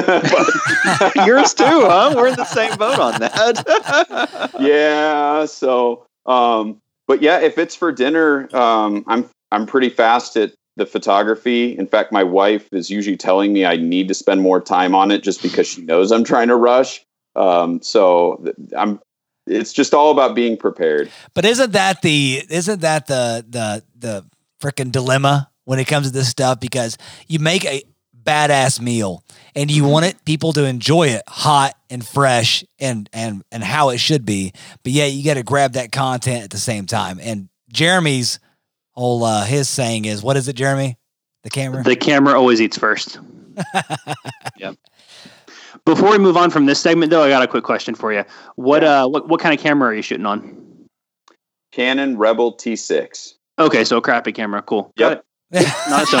Yours 1.25 1.53
too, 1.53 1.63
huh? 1.65 2.13
We're 2.15 2.27
in 2.27 2.35
the 2.35 2.45
same 2.45 2.75
boat 2.77 2.99
on 2.99 3.19
that. 3.19 4.51
yeah. 4.59 5.45
So, 5.45 6.05
um, 6.25 6.81
but 7.07 7.21
yeah, 7.21 7.39
if 7.39 7.57
it's 7.57 7.75
for 7.75 7.91
dinner, 7.91 8.53
um, 8.55 9.03
I'm 9.07 9.29
I'm 9.51 9.65
pretty 9.65 9.89
fast 9.89 10.35
at 10.37 10.53
the 10.75 10.85
photography. 10.85 11.77
In 11.77 11.87
fact, 11.87 12.11
my 12.11 12.23
wife 12.23 12.67
is 12.73 12.89
usually 12.89 13.17
telling 13.17 13.53
me 13.53 13.65
I 13.65 13.77
need 13.77 14.07
to 14.07 14.13
spend 14.13 14.41
more 14.41 14.59
time 14.59 14.93
on 14.95 15.11
it 15.11 15.23
just 15.23 15.41
because 15.41 15.67
she 15.67 15.81
knows 15.81 16.11
I'm 16.11 16.23
trying 16.23 16.47
to 16.49 16.55
rush. 16.55 17.03
Um, 17.35 17.81
so 17.81 18.41
th- 18.43 18.55
I'm. 18.77 18.99
It's 19.47 19.73
just 19.73 19.93
all 19.93 20.09
about 20.09 20.33
being 20.33 20.57
prepared. 20.57 21.11
But 21.35 21.45
isn't 21.45 21.73
that 21.73 22.01
the 22.01 22.43
isn't 22.49 22.81
that 22.81 23.05
the 23.05 23.45
the 23.47 23.83
the 23.95 24.25
freaking 24.59 24.91
dilemma 24.91 25.51
when 25.65 25.79
it 25.79 25.85
comes 25.85 26.07
to 26.07 26.13
this 26.13 26.29
stuff? 26.29 26.59
Because 26.59 26.97
you 27.27 27.39
make 27.39 27.65
a 27.65 27.83
badass 28.23 28.81
meal 28.81 29.23
and 29.55 29.69
you 29.69 29.85
want 29.85 30.05
it 30.05 30.23
people 30.25 30.51
to 30.53 30.65
enjoy 30.65 31.09
it 31.09 31.21
hot 31.27 31.73
and 31.89 32.05
fresh 32.05 32.63
and 32.79 33.09
and 33.13 33.43
and 33.51 33.63
how 33.63 33.89
it 33.89 33.99
should 33.99 34.25
be, 34.25 34.51
but 34.83 34.91
yeah, 34.91 35.05
you 35.05 35.23
got 35.23 35.35
to 35.35 35.43
grab 35.43 35.73
that 35.73 35.91
content 35.91 36.43
at 36.43 36.49
the 36.49 36.57
same 36.57 36.85
time. 36.85 37.19
And 37.21 37.49
Jeremy's 37.69 38.39
whole 38.91 39.23
uh, 39.23 39.45
his 39.45 39.69
saying 39.69 40.05
is, 40.05 40.23
what 40.23 40.37
is 40.37 40.47
it, 40.47 40.55
Jeremy? 40.55 40.97
The 41.43 41.49
camera. 41.49 41.83
The 41.83 41.95
camera 41.95 42.33
always 42.33 42.59
eats 42.59 42.77
first. 42.77 43.19
Before 45.85 46.09
we 46.09 46.17
move 46.17 46.35
on 46.35 46.49
from 46.49 46.65
this 46.65 46.79
segment, 46.79 47.11
though, 47.11 47.21
I 47.21 47.29
got 47.29 47.43
a 47.43 47.47
quick 47.47 47.63
question 47.63 47.93
for 47.93 48.11
you. 48.11 48.25
What 48.55 48.83
uh, 48.83 49.07
what 49.07 49.27
what 49.27 49.39
kind 49.39 49.53
of 49.53 49.61
camera 49.61 49.89
are 49.89 49.93
you 49.93 50.01
shooting 50.01 50.25
on? 50.25 50.87
Canon 51.71 52.17
Rebel 52.17 52.55
T6. 52.55 53.33
Okay, 53.59 53.83
so 53.83 53.97
a 53.97 54.01
crappy 54.01 54.31
camera. 54.31 54.61
Cool. 54.61 54.91
Yep. 54.97 55.23
Got 55.55 55.63
it. 55.63 55.73
Not 55.89 56.11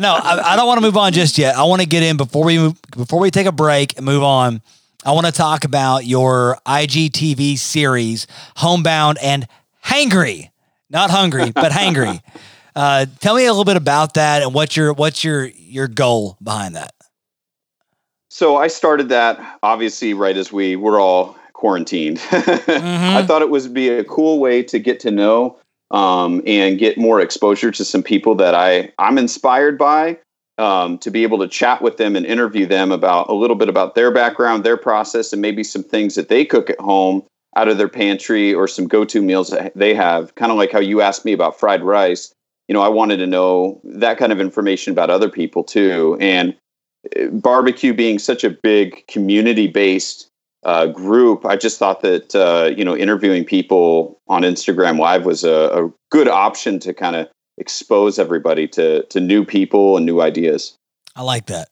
no, 0.00 0.14
I, 0.14 0.52
I 0.52 0.56
don't 0.56 0.66
want 0.66 0.78
to 0.78 0.82
move 0.82 0.96
on 0.96 1.12
just 1.12 1.38
yet. 1.38 1.56
I 1.56 1.64
want 1.64 1.82
to 1.82 1.88
get 1.88 2.02
in 2.02 2.16
before 2.16 2.44
we 2.44 2.58
move, 2.58 2.80
before 2.96 3.20
we 3.20 3.30
take 3.30 3.46
a 3.46 3.52
break 3.52 3.96
and 3.96 4.06
move 4.06 4.22
on. 4.22 4.62
I 5.04 5.12
want 5.12 5.26
to 5.26 5.32
talk 5.32 5.64
about 5.64 6.06
your 6.06 6.58
IGTV 6.66 7.58
series, 7.58 8.26
Homebound 8.56 9.18
and 9.20 9.46
Hangry. 9.84 10.50
Not 10.88 11.10
hungry, 11.10 11.50
but 11.50 11.72
hangry. 11.72 12.20
Uh, 12.76 13.06
tell 13.20 13.36
me 13.36 13.46
a 13.46 13.52
little 13.52 13.64
bit 13.64 13.76
about 13.76 14.14
that 14.14 14.42
and 14.42 14.52
what's 14.52 14.76
your 14.76 14.92
what's 14.94 15.22
your 15.22 15.44
your 15.44 15.86
goal 15.86 16.36
behind 16.42 16.74
that. 16.74 16.92
So 18.30 18.56
I 18.56 18.66
started 18.66 19.10
that 19.10 19.60
obviously 19.62 20.12
right 20.12 20.36
as 20.36 20.52
we 20.52 20.74
were 20.74 20.98
all 20.98 21.36
quarantined. 21.52 22.20
I 22.32 23.24
thought 23.24 23.42
it 23.42 23.48
was 23.48 23.68
be 23.68 23.90
a 23.90 24.02
cool 24.02 24.40
way 24.40 24.64
to 24.64 24.80
get 24.80 24.98
to 25.00 25.12
know 25.12 25.56
um, 25.90 26.42
and 26.46 26.78
get 26.78 26.98
more 26.98 27.20
exposure 27.20 27.70
to 27.70 27.84
some 27.84 28.02
people 28.02 28.34
that 28.36 28.54
I 28.54 28.92
I'm 28.98 29.18
inspired 29.18 29.78
by. 29.78 30.18
Um, 30.56 30.98
to 30.98 31.10
be 31.10 31.24
able 31.24 31.38
to 31.38 31.48
chat 31.48 31.82
with 31.82 31.96
them 31.96 32.14
and 32.14 32.24
interview 32.24 32.64
them 32.64 32.92
about 32.92 33.28
a 33.28 33.34
little 33.34 33.56
bit 33.56 33.68
about 33.68 33.96
their 33.96 34.12
background, 34.12 34.62
their 34.62 34.76
process, 34.76 35.32
and 35.32 35.42
maybe 35.42 35.64
some 35.64 35.82
things 35.82 36.14
that 36.14 36.28
they 36.28 36.44
cook 36.44 36.70
at 36.70 36.78
home 36.78 37.24
out 37.56 37.66
of 37.66 37.76
their 37.76 37.88
pantry 37.88 38.54
or 38.54 38.68
some 38.68 38.86
go-to 38.86 39.20
meals 39.20 39.50
that 39.50 39.72
they 39.74 39.94
have. 39.94 40.32
Kind 40.36 40.52
of 40.52 40.58
like 40.58 40.70
how 40.70 40.78
you 40.78 41.00
asked 41.00 41.24
me 41.24 41.32
about 41.32 41.58
fried 41.58 41.82
rice. 41.82 42.32
You 42.68 42.74
know, 42.74 42.82
I 42.82 42.88
wanted 42.88 43.16
to 43.16 43.26
know 43.26 43.80
that 43.82 44.16
kind 44.16 44.30
of 44.30 44.40
information 44.40 44.92
about 44.92 45.10
other 45.10 45.28
people 45.28 45.64
too. 45.64 46.16
And 46.20 46.56
uh, 47.18 47.26
barbecue 47.32 47.92
being 47.92 48.20
such 48.20 48.44
a 48.44 48.50
big 48.50 49.04
community-based 49.08 50.28
uh, 50.64 50.86
group, 50.86 51.44
I 51.44 51.56
just 51.56 51.78
thought 51.78 52.00
that 52.02 52.34
uh, 52.34 52.74
you 52.76 52.84
know 52.84 52.96
interviewing 52.96 53.44
people 53.44 54.20
on 54.28 54.42
Instagram 54.42 54.98
Live 54.98 55.24
was 55.24 55.44
a, 55.44 55.84
a 55.84 55.92
good 56.10 56.28
option 56.28 56.78
to 56.80 56.94
kind 56.94 57.16
of 57.16 57.28
expose 57.58 58.18
everybody 58.18 58.66
to 58.68 59.04
to 59.04 59.20
new 59.20 59.44
people 59.44 59.96
and 59.96 60.06
new 60.06 60.20
ideas. 60.20 60.76
I 61.16 61.22
like 61.22 61.46
that. 61.46 61.68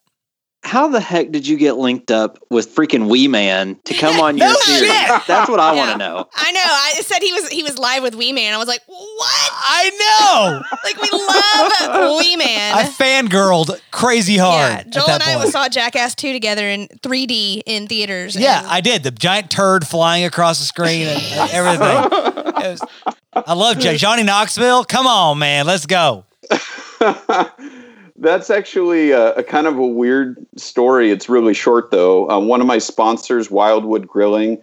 How 0.64 0.86
the 0.86 1.00
heck 1.00 1.32
did 1.32 1.46
you 1.46 1.56
get 1.56 1.76
linked 1.76 2.10
up 2.12 2.38
with 2.48 2.72
freaking 2.74 3.08
Wee 3.10 3.26
Man 3.26 3.76
to 3.84 3.94
come 3.94 4.20
on 4.20 4.36
your 4.38 4.46
No 4.46 4.54
series? 4.54 4.80
shit! 4.92 5.22
That's 5.26 5.50
what 5.50 5.58
I 5.58 5.72
want 5.74 5.90
to 5.92 5.98
know. 5.98 6.28
I 6.34 6.52
know. 6.52 6.60
I 6.64 7.00
said 7.02 7.18
he 7.20 7.32
was 7.32 7.48
he 7.48 7.62
was 7.64 7.78
live 7.78 8.02
with 8.04 8.14
Wee 8.14 8.32
Man. 8.32 8.54
I 8.54 8.58
was 8.58 8.68
like, 8.68 8.80
what? 8.86 9.50
I 9.52 9.90
know. 10.00 10.62
Like 10.84 11.00
we 11.02 11.10
love 11.10 12.18
Wee 12.20 12.36
Man. 12.36 12.74
I 12.76 12.84
fangirled 12.84 13.78
crazy 13.90 14.36
hard. 14.36 14.70
yeah, 14.70 14.78
at 14.78 14.90
Joel 14.90 15.06
that 15.08 15.22
and 15.26 15.30
I 15.30 15.34
point. 15.40 15.50
saw 15.50 15.68
Jackass 15.68 16.14
2 16.14 16.32
together 16.32 16.66
in 16.68 16.86
3D 17.02 17.62
in 17.66 17.88
theaters. 17.88 18.36
Yeah, 18.36 18.60
and- 18.60 18.68
I 18.68 18.80
did. 18.80 19.02
The 19.02 19.10
giant 19.10 19.50
turd 19.50 19.84
flying 19.86 20.24
across 20.24 20.60
the 20.60 20.64
screen 20.64 21.08
and, 21.08 21.20
and 21.20 21.50
everything. 21.50 22.42
It 22.62 22.80
was- 22.80 23.12
I 23.34 23.54
love 23.54 23.78
Johnny 23.80 24.22
Knoxville. 24.22 24.84
Come 24.84 25.06
on, 25.08 25.38
man. 25.40 25.66
Let's 25.66 25.86
go. 25.86 26.24
That's 28.22 28.50
actually 28.50 29.10
a, 29.10 29.34
a 29.34 29.42
kind 29.42 29.66
of 29.66 29.76
a 29.78 29.86
weird 29.86 30.46
story. 30.56 31.10
It's 31.10 31.28
really 31.28 31.54
short 31.54 31.90
though. 31.90 32.30
Um, 32.30 32.46
one 32.46 32.60
of 32.60 32.68
my 32.68 32.78
sponsors, 32.78 33.50
Wildwood 33.50 34.06
Grilling, 34.06 34.62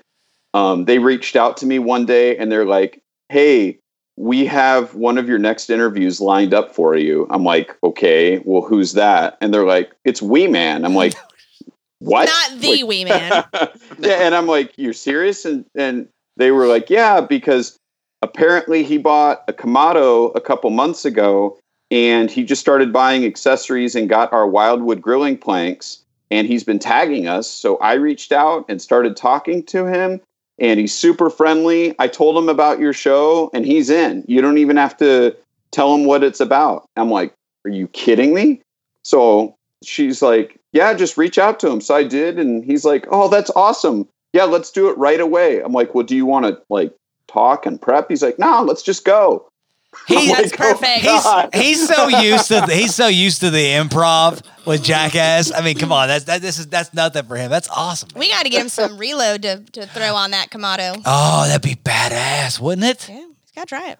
um, 0.53 0.85
they 0.85 0.97
reached 0.97 1.35
out 1.35 1.57
to 1.57 1.65
me 1.65 1.77
one 1.77 2.05
day 2.05 2.37
and 2.37 2.49
they're 2.49 2.65
like, 2.65 3.01
"Hey, 3.27 3.77
we 4.15 4.45
have 4.45 4.95
one 4.95 5.17
of 5.17 5.27
your 5.27 5.39
next 5.39 5.69
interviews 5.69 6.21
lined 6.21 6.53
up 6.53 6.73
for 6.73 6.95
you." 6.95 7.27
I'm 7.29 7.43
like, 7.43 7.75
"Okay, 7.83 8.39
well, 8.45 8.61
who's 8.61 8.93
that?" 8.93 9.37
And 9.41 9.53
they're 9.53 9.65
like, 9.67 9.91
"It's 10.05 10.21
Wee 10.21 10.47
Man." 10.47 10.85
I'm 10.85 10.95
like, 10.95 11.13
"What?" 11.99 12.29
Not 12.29 12.61
the 12.61 12.77
Like- 12.77 12.87
Wee 12.87 13.03
Man. 13.03 13.43
yeah, 13.99 14.25
and 14.25 14.33
I'm 14.33 14.47
like, 14.47 14.71
"You're 14.77 14.93
serious?" 14.93 15.43
And 15.43 15.65
and 15.75 16.07
they 16.37 16.51
were 16.51 16.65
like, 16.65 16.89
"Yeah," 16.89 17.19
because 17.19 17.77
apparently 18.21 18.83
he 18.83 18.97
bought 18.97 19.43
a 19.49 19.53
Kamado 19.53 20.33
a 20.33 20.39
couple 20.41 20.69
months 20.69 21.03
ago, 21.03 21.57
and 21.91 22.29
he 22.29 22.43
just 22.43 22.61
started 22.61 22.93
buying 22.93 23.25
accessories 23.25 23.95
and 23.95 24.09
got 24.09 24.31
our 24.33 24.47
Wildwood 24.47 25.01
grilling 25.01 25.37
planks, 25.37 26.03
and 26.31 26.47
he's 26.47 26.63
been 26.63 26.79
tagging 26.79 27.27
us. 27.27 27.49
So 27.49 27.77
I 27.77 27.93
reached 27.93 28.31
out 28.31 28.65
and 28.69 28.81
started 28.81 29.15
talking 29.15 29.63
to 29.67 29.85
him, 29.85 30.21
and 30.59 30.79
he's 30.79 30.93
super 30.93 31.29
friendly. 31.29 31.95
I 31.99 32.07
told 32.07 32.37
him 32.37 32.49
about 32.49 32.79
your 32.79 32.93
show, 32.93 33.49
and 33.53 33.65
he's 33.65 33.89
in. 33.89 34.23
You 34.27 34.41
don't 34.41 34.57
even 34.57 34.77
have 34.77 34.97
to 34.97 35.35
tell 35.71 35.93
him 35.93 36.05
what 36.05 36.23
it's 36.23 36.39
about. 36.39 36.85
I'm 36.95 37.11
like, 37.11 37.33
"Are 37.65 37.71
you 37.71 37.87
kidding 37.87 38.33
me?" 38.33 38.61
So 39.03 39.55
she's 39.83 40.21
like, 40.21 40.59
yeah, 40.71 40.93
just 40.93 41.17
reach 41.17 41.37
out 41.37 41.59
to 41.61 41.69
him. 41.69 41.81
So 41.81 41.95
I 41.95 42.03
did, 42.03 42.37
and 42.37 42.63
he's 42.63 42.85
like, 42.85 43.07
oh, 43.09 43.27
that's 43.27 43.49
awesome. 43.55 44.07
Yeah, 44.33 44.43
let's 44.43 44.71
do 44.71 44.89
it 44.89 44.97
right 44.97 45.19
away. 45.19 45.61
I'm 45.61 45.73
like, 45.73 45.95
well, 45.95 46.05
do 46.05 46.15
you 46.15 46.25
want 46.25 46.45
to 46.45 46.61
like 46.69 46.93
talk 47.27 47.65
and 47.65 47.81
prep? 47.81 48.09
He's 48.09 48.21
like, 48.21 48.37
no, 48.37 48.63
let's 48.63 48.83
just 48.83 49.05
go. 49.05 49.48
He's, 50.07 50.31
That's 50.35 50.55
perfect. 50.55 51.01
he's, 51.01 51.23
God. 51.23 51.49
he's 51.53 51.87
so 51.87 52.07
used 52.07 52.47
to 52.47 52.65
he's 52.65 52.95
so 52.95 53.07
used 53.07 53.41
to 53.41 53.51
the 53.51 53.63
improv 53.63 54.41
with 54.65 54.83
Jackass. 54.83 55.51
I 55.53 55.61
mean, 55.61 55.77
come 55.77 55.91
on, 55.91 56.07
that's 56.07 56.25
that, 56.25 56.41
this 56.41 56.57
is 56.57 56.67
that's 56.67 56.93
nothing 56.95 57.25
for 57.25 57.35
him. 57.35 57.51
That's 57.51 57.69
awesome. 57.69 58.09
we 58.15 58.29
got 58.29 58.43
to 58.43 58.49
get 58.49 58.61
him 58.61 58.69
some 58.69 58.97
reload 58.97 59.43
to, 59.43 59.59
to 59.73 59.85
throw 59.85 60.15
on 60.15 60.31
that 60.31 60.49
Kamado. 60.49 60.99
Oh, 61.05 61.45
that'd 61.47 61.61
be 61.61 61.75
badass, 61.75 62.59
wouldn't 62.59 62.85
it? 62.87 63.07
Yeah, 63.07 63.17
he's 63.17 63.51
got 63.55 63.61
to 63.61 63.67
try 63.67 63.89
it. 63.91 63.99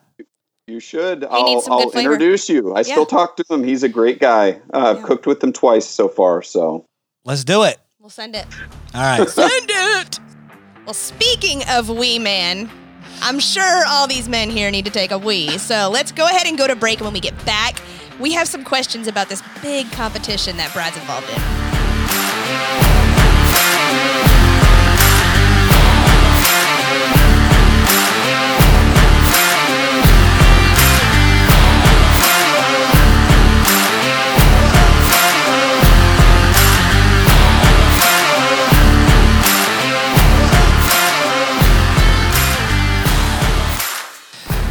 You 0.66 0.80
should. 0.80 1.22
He 1.24 1.28
I'll, 1.30 1.44
needs 1.46 1.66
some 1.66 1.78
good 1.78 1.86
I'll 1.86 1.92
flavor. 1.92 2.14
introduce 2.14 2.50
you. 2.50 2.74
I 2.74 2.80
Yeah. 2.80 2.84
still 2.84 3.06
talk 3.06 3.36
to 3.38 3.44
him. 3.50 3.64
He's 3.64 3.84
a 3.84 3.90
great 3.90 4.20
guy. 4.20 4.60
Uh, 4.74 4.96
I've 4.98 5.04
cooked 5.04 5.26
with 5.28 5.44
him 5.44 5.52
twice 5.54 5.88
so 5.88 6.08
far. 6.08 6.42
So 6.44 6.86
Let's 7.26 7.44
do 7.44 7.64
it. 7.64 7.78
We'll 8.00 8.10
send 8.10 8.36
it. 8.36 8.46
All 8.96 9.02
right. 9.02 9.28
Send 9.30 9.70
it. 9.70 10.20
Well, 10.86 10.94
speaking 10.94 11.64
of 11.70 11.90
Wee 11.90 12.18
Man, 12.20 12.70
I'm 13.22 13.40
sure 13.40 13.84
all 13.88 14.08
these 14.08 14.30
men 14.30 14.50
here 14.50 14.72
need 14.72 14.86
to 14.86 14.92
take 14.92 15.12
a 15.12 15.18
wee. 15.18 15.58
So 15.58 15.90
let's 15.92 16.12
go 16.12 16.26
ahead 16.26 16.48
and 16.48 16.58
go 16.58 16.68
to 16.68 16.76
break. 16.76 17.00
And 17.00 17.06
when 17.06 17.14
we 17.14 17.20
get 17.20 17.46
back, 17.46 17.82
we 18.20 18.34
have 18.34 18.48
some 18.48 18.64
questions 18.64 19.08
about 19.08 19.30
this 19.30 19.42
big 19.62 19.92
competition 19.92 20.58
that 20.58 20.74
Brad's 20.74 20.98
involved 20.98 21.30
in. 21.30 21.69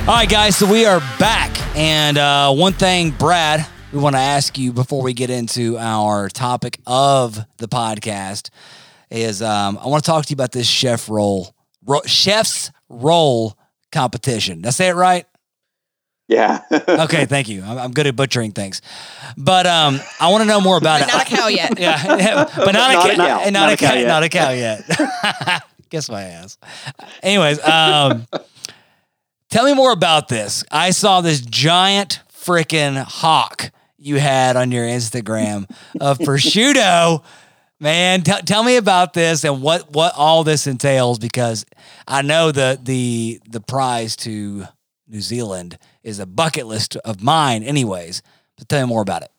All 0.08 0.14
right, 0.14 0.28
guys. 0.28 0.56
So 0.56 0.64
we 0.70 0.86
are 0.86 1.00
back, 1.18 1.54
and 1.76 2.16
uh, 2.16 2.50
one 2.54 2.72
thing, 2.72 3.10
Brad, 3.10 3.66
we 3.92 3.98
want 3.98 4.16
to 4.16 4.20
ask 4.20 4.56
you 4.56 4.72
before 4.72 5.02
we 5.02 5.12
get 5.12 5.28
into 5.28 5.76
our 5.76 6.30
topic 6.30 6.80
of 6.86 7.38
the 7.58 7.68
podcast 7.68 8.48
is 9.10 9.42
um, 9.42 9.78
I 9.78 9.86
want 9.88 10.02
to 10.02 10.10
talk 10.10 10.24
to 10.24 10.30
you 10.30 10.34
about 10.34 10.52
this 10.52 10.66
chef 10.66 11.10
roll, 11.10 11.54
ro- 11.84 12.00
chef's 12.06 12.70
roll 12.88 13.58
competition. 13.92 14.62
Did 14.62 14.68
I 14.68 14.70
say 14.70 14.88
it 14.88 14.94
right? 14.94 15.26
yeah. 16.26 16.62
Okay, 16.88 17.26
thank 17.26 17.50
you. 17.50 17.62
I'm, 17.62 17.76
I'm 17.78 17.90
good 17.90 18.06
at 18.06 18.16
butchering 18.16 18.52
things, 18.52 18.80
but 19.36 19.66
um, 19.66 20.00
I 20.20 20.30
want 20.30 20.40
to 20.42 20.48
know 20.48 20.60
more 20.62 20.78
about 20.78 21.00
But 21.00 21.08
it. 21.10 21.12
not 21.12 21.26
a 21.30 21.36
cow 21.36 21.46
yet. 21.48 21.78
Yeah, 21.78 22.02
yeah, 22.16 22.44
but 22.56 22.72
not, 22.72 22.92
Not 22.94 22.94
a 22.94 23.12
a 23.12 23.16
cow. 23.16 23.16
cow. 23.16 23.44
Not, 23.44 23.52
Not 23.52 23.68
a 23.68 23.72
a 23.74 23.76
cow 23.76 23.88
cow. 23.88 23.94
yet. 23.94 24.08
Not 24.08 24.22
a 24.22 24.28
cow 24.30 24.50
yet. 24.52 25.62
Guess 25.90 26.08
my 26.10 26.22
ass. 26.22 26.58
Anyways, 27.22 27.62
um, 27.66 28.26
tell 29.48 29.64
me 29.64 29.74
more 29.74 29.92
about 29.92 30.28
this. 30.28 30.64
I 30.70 30.90
saw 30.90 31.20
this 31.20 31.40
giant 31.40 32.20
freaking 32.32 33.02
hock 33.02 33.70
you 33.98 34.16
had 34.16 34.56
on 34.56 34.70
your 34.72 34.87
Instagram 34.87 35.70
of 36.00 36.18
prosciutto. 36.20 37.22
Man, 37.80 38.22
t- 38.22 38.42
tell 38.44 38.64
me 38.64 38.76
about 38.76 39.12
this 39.12 39.44
and 39.44 39.62
what 39.62 39.92
what 39.92 40.12
all 40.16 40.42
this 40.44 40.66
entails 40.66 41.18
because 41.18 41.64
I 42.06 42.22
know 42.22 42.50
the 42.50 42.78
the 42.82 43.40
the 43.48 43.61
prize 43.61 44.16
to 44.16 44.64
New 45.06 45.20
Zealand 45.20 45.78
is 46.02 46.18
a 46.18 46.26
bucket 46.26 46.66
list 46.66 46.96
of 46.96 47.22
mine, 47.22 47.62
anyways. 47.62 48.22
But 48.56 48.68
tell 48.68 48.84
me 48.84 48.88
more 48.88 49.02
about 49.02 49.22
it. 49.22 49.30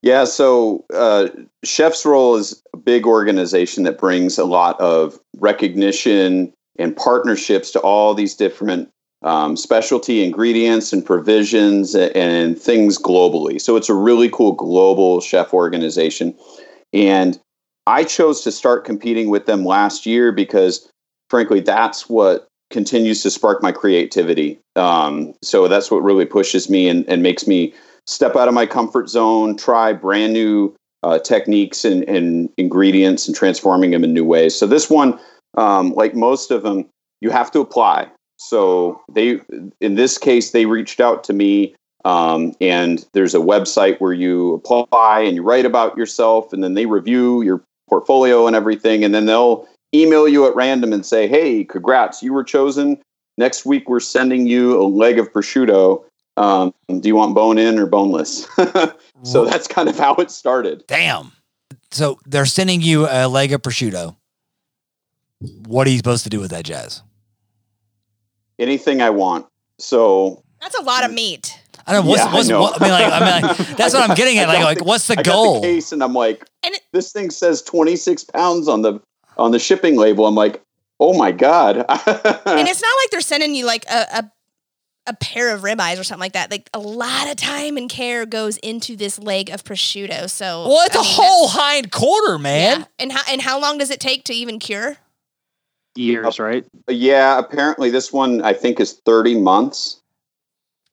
Yeah, 0.00 0.24
so 0.24 0.84
uh, 0.92 1.28
Chef's 1.62 2.04
Roll 2.04 2.34
is 2.36 2.60
a 2.72 2.76
big 2.76 3.06
organization 3.06 3.84
that 3.84 3.98
brings 3.98 4.36
a 4.36 4.44
lot 4.44 4.80
of 4.80 5.18
recognition 5.38 6.52
and 6.78 6.96
partnerships 6.96 7.70
to 7.72 7.80
all 7.80 8.14
these 8.14 8.34
different 8.34 8.88
um, 9.22 9.56
specialty 9.56 10.24
ingredients 10.24 10.92
and 10.92 11.04
provisions 11.04 11.94
and, 11.94 12.14
and 12.16 12.60
things 12.60 12.98
globally. 12.98 13.60
So 13.60 13.76
it's 13.76 13.88
a 13.88 13.94
really 13.94 14.28
cool 14.28 14.52
global 14.52 15.20
chef 15.20 15.54
organization. 15.54 16.36
And 16.92 17.38
I 17.86 18.04
chose 18.04 18.42
to 18.42 18.52
start 18.52 18.84
competing 18.84 19.28
with 19.28 19.46
them 19.46 19.64
last 19.64 20.06
year 20.06 20.32
because, 20.32 20.88
frankly, 21.30 21.60
that's 21.60 22.08
what 22.08 22.48
continues 22.70 23.22
to 23.22 23.30
spark 23.30 23.62
my 23.62 23.70
creativity. 23.70 24.58
Um, 24.76 25.34
so 25.42 25.68
that's 25.68 25.90
what 25.90 26.02
really 26.02 26.24
pushes 26.24 26.70
me 26.70 26.88
and, 26.88 27.04
and 27.08 27.22
makes 27.22 27.46
me 27.46 27.74
step 28.06 28.34
out 28.34 28.48
of 28.48 28.54
my 28.54 28.66
comfort 28.66 29.08
zone, 29.08 29.56
try 29.56 29.92
brand 29.92 30.32
new 30.32 30.74
uh, 31.02 31.18
techniques 31.18 31.84
and, 31.84 32.04
and 32.04 32.48
ingredients 32.56 33.26
and 33.26 33.36
transforming 33.36 33.90
them 33.90 34.04
in 34.04 34.12
new 34.12 34.24
ways. 34.24 34.56
So 34.58 34.66
this 34.66 34.88
one, 34.88 35.18
um, 35.56 35.92
like 35.92 36.14
most 36.14 36.50
of 36.50 36.62
them, 36.62 36.86
you 37.20 37.30
have 37.30 37.50
to 37.52 37.60
apply. 37.60 38.08
So 38.36 39.00
they, 39.12 39.40
in 39.80 39.94
this 39.94 40.18
case, 40.18 40.50
they 40.50 40.66
reached 40.66 41.00
out 41.00 41.22
to 41.24 41.32
me, 41.32 41.74
um, 42.04 42.54
and 42.60 43.06
there's 43.12 43.34
a 43.34 43.38
website 43.38 44.00
where 44.00 44.12
you 44.12 44.54
apply 44.54 45.20
and 45.20 45.36
you 45.36 45.42
write 45.42 45.64
about 45.64 45.96
yourself, 45.96 46.52
and 46.52 46.62
then 46.62 46.74
they 46.74 46.86
review 46.86 47.42
your 47.42 47.62
portfolio 47.88 48.46
and 48.46 48.56
everything, 48.56 49.04
and 49.04 49.14
then 49.14 49.26
they'll 49.26 49.68
email 49.94 50.26
you 50.26 50.46
at 50.46 50.56
random 50.56 50.92
and 50.92 51.06
say, 51.06 51.28
"Hey, 51.28 51.62
congrats, 51.62 52.22
you 52.22 52.32
were 52.32 52.42
chosen. 52.42 52.98
Next 53.38 53.64
week, 53.64 53.88
we're 53.88 54.00
sending 54.00 54.46
you 54.46 54.80
a 54.80 54.84
leg 54.84 55.18
of 55.18 55.32
prosciutto. 55.32 56.04
Um, 56.36 56.74
do 56.88 57.08
you 57.08 57.14
want 57.14 57.34
bone 57.34 57.58
in 57.58 57.78
or 57.78 57.86
boneless?" 57.86 58.48
so 59.22 59.44
that's 59.44 59.68
kind 59.68 59.88
of 59.88 59.96
how 59.96 60.14
it 60.16 60.30
started. 60.30 60.84
Damn. 60.88 61.32
So 61.92 62.18
they're 62.26 62.46
sending 62.46 62.80
you 62.80 63.06
a 63.08 63.28
leg 63.28 63.52
of 63.52 63.62
prosciutto. 63.62 64.16
What 65.66 65.86
are 65.86 65.90
you 65.90 65.96
supposed 65.96 66.24
to 66.24 66.30
do 66.30 66.40
with 66.40 66.50
that, 66.50 66.64
Jazz? 66.64 67.02
Anything 68.58 69.02
I 69.02 69.10
want. 69.10 69.46
So 69.78 70.42
That's 70.60 70.78
a 70.78 70.82
lot 70.82 71.04
of 71.04 71.10
mm. 71.10 71.14
meat. 71.14 71.58
I 71.86 71.92
don't 71.92 72.04
know. 72.04 72.10
What's, 72.10 72.22
Yeah, 72.22 72.30
I 72.30 72.42
know. 72.42 72.60
what, 72.60 72.80
I 72.80 72.84
mean, 72.84 72.92
like, 72.92 73.12
I 73.12 73.20
mean, 73.40 73.42
like, 73.48 73.56
that's 73.76 73.94
what 73.94 74.08
I'm 74.08 74.14
getting 74.14 74.38
at. 74.38 74.48
I 74.48 74.52
Like, 74.52 74.58
got 74.60 74.64
like, 74.66 74.78
the- 74.78 74.84
what's 74.84 75.06
the 75.08 75.14
I 75.18 75.22
got 75.22 75.32
goal? 75.32 75.54
the 75.60 75.66
case, 75.66 75.90
and 75.92 76.02
I'm 76.02 76.12
like, 76.14 76.46
And 76.62 76.74
it- 76.74 76.82
this 76.92 77.10
thing 77.12 77.30
says 77.30 77.62
26 77.62 78.24
pounds 78.24 78.68
on 78.68 78.82
the 78.82 79.00
on 79.38 79.50
the 79.50 79.58
shipping 79.58 79.96
label. 79.96 80.26
I'm 80.26 80.34
like, 80.34 80.62
oh 81.00 81.16
my 81.16 81.32
god. 81.32 81.76
and 81.88 81.88
it's 82.68 82.82
not 82.82 82.92
like 83.00 83.10
they're 83.10 83.20
sending 83.22 83.54
you 83.54 83.64
like 83.66 83.84
a, 83.86 84.06
a 84.18 84.32
a 85.08 85.14
pair 85.14 85.52
of 85.52 85.62
ribeyes 85.62 85.98
or 85.98 86.04
something 86.04 86.20
like 86.20 86.34
that. 86.34 86.50
Like 86.50 86.70
a 86.74 86.78
lot 86.78 87.28
of 87.28 87.34
time 87.36 87.76
and 87.76 87.90
care 87.90 88.24
goes 88.26 88.58
into 88.58 88.94
this 88.94 89.18
leg 89.18 89.50
of 89.50 89.64
prosciutto. 89.64 90.30
So 90.30 90.68
well, 90.68 90.86
it's 90.86 90.94
I 90.94 91.00
a 91.00 91.02
mean, 91.02 91.12
whole 91.14 91.48
hind 91.48 91.90
quarter, 91.90 92.38
man. 92.38 92.80
Yeah. 92.80 92.86
And 93.00 93.10
how 93.12 93.22
and 93.28 93.40
how 93.40 93.58
long 93.58 93.78
does 93.78 93.90
it 93.90 93.98
take 93.98 94.22
to 94.24 94.34
even 94.34 94.58
cure? 94.60 94.98
Years, 95.94 96.38
right? 96.38 96.64
yeah, 96.88 97.38
apparently 97.38 97.90
this 97.90 98.12
one 98.12 98.42
I 98.42 98.52
think 98.54 98.80
is 98.80 98.94
30 99.04 99.40
months. 99.40 100.00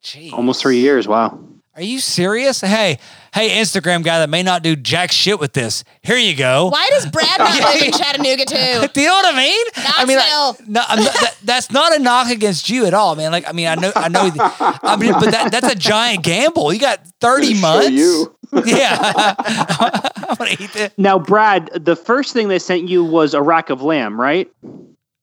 Jeez. 0.04 0.34
Almost 0.34 0.62
three 0.62 0.80
years. 0.80 1.08
Wow. 1.08 1.40
Are 1.76 1.82
you 1.82 2.00
serious? 2.00 2.60
Hey, 2.60 3.00
hey, 3.34 3.52
Instagram 3.62 4.04
guy 4.04 4.20
that 4.20 4.30
may 4.30 4.44
not 4.44 4.64
do 4.64 4.76
jack 4.76 5.14
shit 5.14 5.40
with 5.40 5.54
this. 5.54 5.86
Here 6.02 6.18
you 6.18 6.36
go. 6.36 6.68
Why 6.68 6.90
does 6.90 7.06
Brad 7.06 7.40
not 7.40 7.58
live 7.74 7.82
in 7.84 7.92
Chattanooga 7.94 8.44
too? 8.46 8.88
Do 8.94 9.02
you 9.02 9.08
know 9.08 9.14
what 9.14 9.34
I 9.34 9.38
mean? 9.38 9.66
I 9.76 10.06
mean, 10.06 10.18
like, 10.18 10.68
no, 10.68 10.84
I'm 10.86 11.04
not, 11.06 11.14
that, 11.14 11.36
that's 11.46 11.72
not 11.72 11.96
a 11.96 12.00
knock 12.00 12.30
against 12.32 12.70
you 12.70 12.86
at 12.86 12.94
all, 12.94 13.16
man. 13.16 13.32
Like, 13.32 13.48
I 13.48 13.54
mean, 13.54 13.68
I 13.68 13.76
know, 13.76 13.94
I 13.96 14.10
know, 14.10 14.30
I 14.40 14.98
mean, 15.00 15.14
but 15.14 15.32
that, 15.32 15.52
that's 15.54 15.72
a 15.72 15.76
giant 15.76 16.24
gamble. 16.26 16.74
You 16.74 16.80
got 16.80 17.00
30 17.22 17.54
Show 17.54 17.62
months. 17.62 17.92
you. 17.92 18.36
Yeah. 18.66 19.36
I'm 19.38 20.36
gonna 20.36 20.52
eat 20.60 20.74
that. 20.74 20.94
Now, 20.98 21.20
Brad, 21.20 21.70
the 21.76 21.96
first 21.96 22.34
thing 22.34 22.48
they 22.48 22.58
sent 22.58 22.90
you 22.90 23.04
was 23.04 23.36
a 23.36 23.42
rack 23.44 23.70
of 23.70 23.84
lamb, 23.84 24.20
right? 24.20 24.52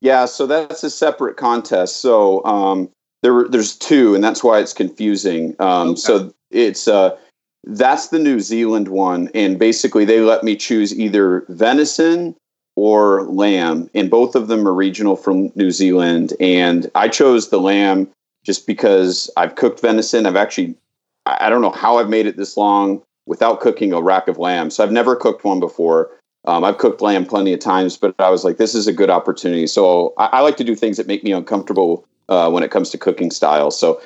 Yeah, 0.00 0.26
so 0.26 0.46
that's 0.46 0.84
a 0.84 0.90
separate 0.90 1.36
contest. 1.36 2.00
So 2.00 2.44
um, 2.44 2.90
there, 3.22 3.48
there's 3.48 3.76
two, 3.76 4.14
and 4.14 4.22
that's 4.22 4.44
why 4.44 4.60
it's 4.60 4.72
confusing. 4.72 5.56
Um, 5.58 5.96
So 5.96 6.32
it's 6.50 6.86
uh, 6.86 7.16
that's 7.64 8.08
the 8.08 8.18
New 8.18 8.40
Zealand 8.40 8.88
one, 8.88 9.28
and 9.34 9.58
basically 9.58 10.04
they 10.04 10.20
let 10.20 10.44
me 10.44 10.54
choose 10.56 10.96
either 10.98 11.44
venison 11.48 12.36
or 12.76 13.24
lamb, 13.24 13.90
and 13.94 14.10
both 14.10 14.34
of 14.36 14.48
them 14.48 14.68
are 14.68 14.74
regional 14.74 15.16
from 15.16 15.50
New 15.54 15.70
Zealand. 15.70 16.34
And 16.38 16.90
I 16.94 17.08
chose 17.08 17.48
the 17.48 17.60
lamb 17.60 18.08
just 18.44 18.66
because 18.66 19.30
I've 19.36 19.56
cooked 19.56 19.80
venison. 19.80 20.26
I've 20.26 20.36
actually, 20.36 20.76
I 21.24 21.48
don't 21.48 21.62
know 21.62 21.70
how 21.70 21.98
I've 21.98 22.10
made 22.10 22.26
it 22.26 22.36
this 22.36 22.56
long 22.56 23.02
without 23.26 23.60
cooking 23.60 23.92
a 23.92 24.00
rack 24.00 24.28
of 24.28 24.38
lamb. 24.38 24.70
So 24.70 24.84
I've 24.84 24.92
never 24.92 25.16
cooked 25.16 25.42
one 25.42 25.58
before. 25.58 26.10
Um, 26.46 26.64
I've 26.64 26.78
cooked 26.78 27.00
lamb 27.00 27.26
plenty 27.26 27.52
of 27.52 27.60
times, 27.60 27.96
but 27.96 28.14
I 28.18 28.30
was 28.30 28.44
like, 28.44 28.56
this 28.56 28.74
is 28.74 28.86
a 28.86 28.92
good 28.92 29.10
opportunity. 29.10 29.66
So 29.66 30.14
I, 30.16 30.26
I 30.26 30.40
like 30.40 30.56
to 30.58 30.64
do 30.64 30.74
things 30.74 30.96
that 30.96 31.06
make 31.06 31.24
me 31.24 31.32
uncomfortable 31.32 32.06
uh, 32.28 32.50
when 32.50 32.62
it 32.62 32.70
comes 32.70 32.90
to 32.90 32.98
cooking 32.98 33.30
style. 33.30 33.70
So 33.70 34.00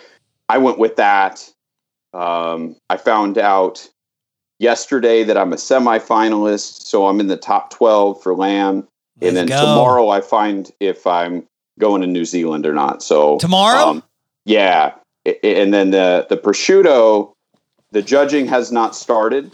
I 0.48 0.58
went 0.58 0.78
with 0.78 0.96
that. 0.96 1.48
Um, 2.12 2.76
I 2.88 2.96
found 2.96 3.38
out 3.38 3.88
yesterday 4.58 5.22
that 5.24 5.36
I'm 5.36 5.52
a 5.52 5.56
semifinalist, 5.56 6.82
so 6.82 7.06
I'm 7.06 7.20
in 7.20 7.26
the 7.26 7.36
top 7.36 7.70
12 7.70 8.22
for 8.22 8.34
lamb. 8.34 8.86
Let's 9.20 9.28
and 9.28 9.36
then 9.36 9.46
go. 9.46 9.60
tomorrow 9.60 10.08
I 10.08 10.20
find 10.20 10.70
if 10.80 11.06
I'm 11.06 11.46
going 11.78 12.00
to 12.02 12.06
New 12.06 12.24
Zealand 12.24 12.66
or 12.66 12.72
not. 12.72 13.02
So 13.02 13.38
Tomorrow? 13.38 13.84
um, 13.84 14.02
yeah. 14.44 14.94
And 15.44 15.74
then 15.74 15.90
the 15.90 16.26
the 16.30 16.36
prosciutto, 16.36 17.32
the 17.90 18.00
judging 18.02 18.46
has 18.46 18.72
not 18.72 18.96
started. 18.96 19.52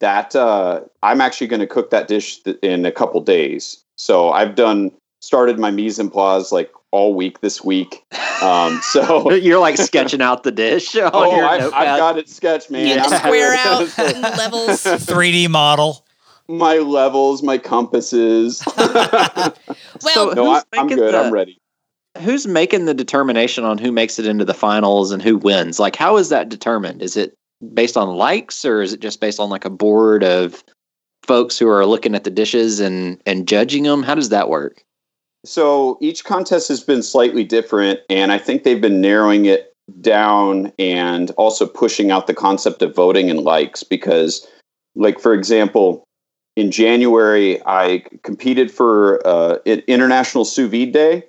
That 0.00 0.34
uh, 0.36 0.80
I'm 1.02 1.20
actually 1.20 1.46
going 1.46 1.60
to 1.60 1.66
cook 1.66 1.90
that 1.90 2.08
dish 2.08 2.42
th- 2.42 2.58
in 2.62 2.84
a 2.84 2.92
couple 2.92 3.20
days. 3.20 3.82
So 3.96 4.30
I've 4.30 4.54
done 4.54 4.90
started 5.20 5.58
my 5.58 5.70
mise 5.70 5.98
en 5.98 6.10
place 6.10 6.52
like 6.52 6.70
all 6.90 7.14
week 7.14 7.40
this 7.40 7.64
week. 7.64 8.04
Um, 8.42 8.80
so 8.92 9.30
You're 9.34 9.60
like 9.60 9.78
sketching 9.78 10.20
out 10.20 10.42
the 10.42 10.52
dish 10.52 10.94
on 10.96 11.10
oh, 11.14 11.36
your 11.36 11.46
I, 11.46 11.58
notepad. 11.58 11.86
I've 11.88 11.98
got 11.98 12.18
it 12.18 12.28
sketched, 12.28 12.70
man. 12.70 12.86
Get 12.86 13.08
the 13.08 13.18
square 13.18 13.54
out 13.54 13.98
levels. 14.38 14.82
3D 14.84 15.48
model. 15.48 16.04
my 16.48 16.76
levels, 16.78 17.42
my 17.42 17.56
compasses. 17.58 18.62
Well, 18.76 19.54
So- 20.00 20.32
no, 20.32 20.50
I, 20.50 20.54
Who's 20.56 20.64
I'm 20.74 20.88
good. 20.88 21.14
the- 21.14 21.18
I'm 21.18 21.32
ready. 21.32 21.58
Who's 22.20 22.46
making 22.46 22.84
the 22.84 22.94
determination 22.94 23.64
on 23.64 23.76
who 23.76 23.90
makes 23.90 24.20
it 24.20 24.26
into 24.26 24.44
the 24.44 24.54
finals 24.54 25.10
and 25.10 25.20
who 25.20 25.36
wins? 25.36 25.80
Like, 25.80 25.96
how 25.96 26.16
is 26.16 26.28
that 26.28 26.48
determined? 26.48 27.02
Is 27.02 27.16
it 27.16 27.36
based 27.72 27.96
on 27.96 28.08
likes 28.16 28.64
or 28.64 28.82
is 28.82 28.92
it 28.92 29.00
just 29.00 29.20
based 29.20 29.40
on 29.40 29.50
like 29.50 29.64
a 29.64 29.70
board 29.70 30.22
of 30.22 30.64
folks 31.24 31.58
who 31.58 31.68
are 31.68 31.86
looking 31.86 32.14
at 32.14 32.24
the 32.24 32.30
dishes 32.30 32.80
and 32.80 33.20
and 33.26 33.48
judging 33.48 33.84
them? 33.84 34.02
How 34.02 34.14
does 34.14 34.28
that 34.28 34.48
work? 34.48 34.84
So 35.44 35.98
each 36.00 36.24
contest 36.24 36.68
has 36.68 36.82
been 36.82 37.02
slightly 37.02 37.44
different, 37.44 38.00
and 38.08 38.32
I 38.32 38.38
think 38.38 38.62
they've 38.62 38.80
been 38.80 39.00
narrowing 39.00 39.44
it 39.44 39.72
down 40.00 40.72
and 40.78 41.30
also 41.32 41.66
pushing 41.66 42.10
out 42.10 42.26
the 42.26 42.34
concept 42.34 42.80
of 42.80 42.94
voting 42.94 43.28
and 43.28 43.40
likes 43.40 43.82
because, 43.82 44.46
like, 44.94 45.20
for 45.20 45.34
example, 45.34 46.02
in 46.56 46.70
January, 46.70 47.60
I 47.66 48.04
competed 48.22 48.70
for 48.70 49.20
uh, 49.26 49.58
International 49.66 50.46
Sous 50.46 50.70
Vide 50.70 50.92
Day, 50.92 51.24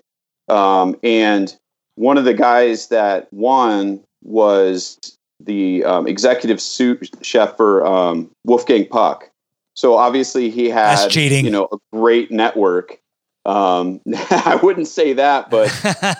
um, 0.47 0.95
and 1.03 1.53
one 1.95 2.17
of 2.17 2.23
the 2.23 2.33
guys 2.33 2.87
that 2.89 3.31
won 3.33 4.01
was 4.23 5.14
the 5.39 5.83
um, 5.83 6.07
executive 6.07 6.61
sous 6.61 7.09
chef 7.21 7.55
for 7.57 7.85
um, 7.85 8.31
Wolfgang 8.45 8.87
Puck. 8.87 9.29
So 9.75 9.95
obviously 9.95 10.49
he 10.49 10.69
had 10.69 10.97
That's 10.97 11.13
cheating. 11.13 11.45
you 11.45 11.51
know 11.51 11.67
a 11.71 11.77
great 11.93 12.31
network. 12.31 12.99
Um, 13.45 14.01
I 14.31 14.59
wouldn't 14.61 14.87
say 14.87 15.13
that, 15.13 15.49
but 15.49 15.71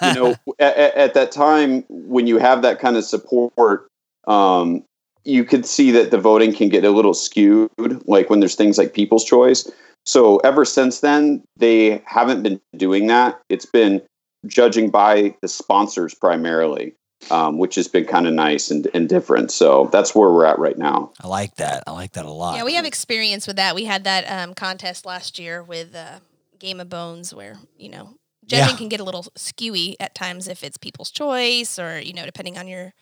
you 0.01 0.13
know, 0.13 0.35
at, 0.59 0.77
at 0.77 1.13
that 1.13 1.31
time 1.31 1.83
when 1.89 2.27
you 2.27 2.37
have 2.37 2.61
that 2.61 2.79
kind 2.79 2.97
of 2.97 3.03
support, 3.03 3.87
um, 4.27 4.83
you 5.23 5.43
could 5.43 5.65
see 5.65 5.91
that 5.91 6.11
the 6.11 6.19
voting 6.19 6.53
can 6.53 6.69
get 6.69 6.83
a 6.83 6.91
little 6.91 7.13
skewed, 7.13 7.71
like 8.05 8.29
when 8.29 8.39
there's 8.39 8.55
things 8.55 8.77
like 8.77 8.93
People's 8.93 9.25
Choice. 9.25 9.69
So 10.05 10.37
ever 10.37 10.65
since 10.65 10.99
then, 10.99 11.43
they 11.57 12.03
haven't 12.05 12.43
been 12.43 12.61
doing 12.77 13.07
that. 13.07 13.41
It's 13.49 13.65
been 13.65 14.03
judging 14.45 14.91
by 14.91 15.35
the 15.41 15.47
sponsors 15.47 16.13
primarily, 16.13 16.93
um, 17.31 17.57
which 17.57 17.75
has 17.75 17.87
been 17.87 18.05
kind 18.05 18.27
of 18.27 18.33
nice 18.33 18.69
and, 18.71 18.87
and 18.93 19.09
different. 19.09 19.51
So 19.51 19.89
that's 19.91 20.13
where 20.13 20.29
we're 20.31 20.45
at 20.45 20.59
right 20.59 20.77
now. 20.77 21.11
I 21.21 21.27
like 21.27 21.55
that. 21.55 21.83
I 21.87 21.91
like 21.91 22.13
that 22.13 22.25
a 22.25 22.31
lot. 22.31 22.57
yeah, 22.57 22.63
we 22.63 22.75
have 22.75 22.85
experience 22.85 23.47
with 23.47 23.55
that. 23.55 23.73
We 23.75 23.85
had 23.85 24.03
that 24.03 24.25
um, 24.29 24.53
contest 24.53 25.05
last 25.05 25.39
year 25.39 25.63
with 25.63 25.95
uh, 25.95 26.19
Game 26.59 26.79
of 26.79 26.89
Bones, 26.89 27.33
where 27.33 27.57
you 27.77 27.89
know 27.89 28.15
judging 28.45 28.69
Yeah. 28.69 28.77
can 28.77 28.89
get 28.89 28.99
a 28.99 29.03
little 29.03 29.23
skewy 29.37 29.95
at 29.99 30.13
times 30.13 30.47
if 30.47 30.63
it's 30.63 30.77
people's 30.77 31.11
choice, 31.11 31.79
or 31.79 31.99
you 31.99 32.13
know, 32.13 32.25
depending 32.25 32.57
on 32.57 32.67
your 32.67 32.93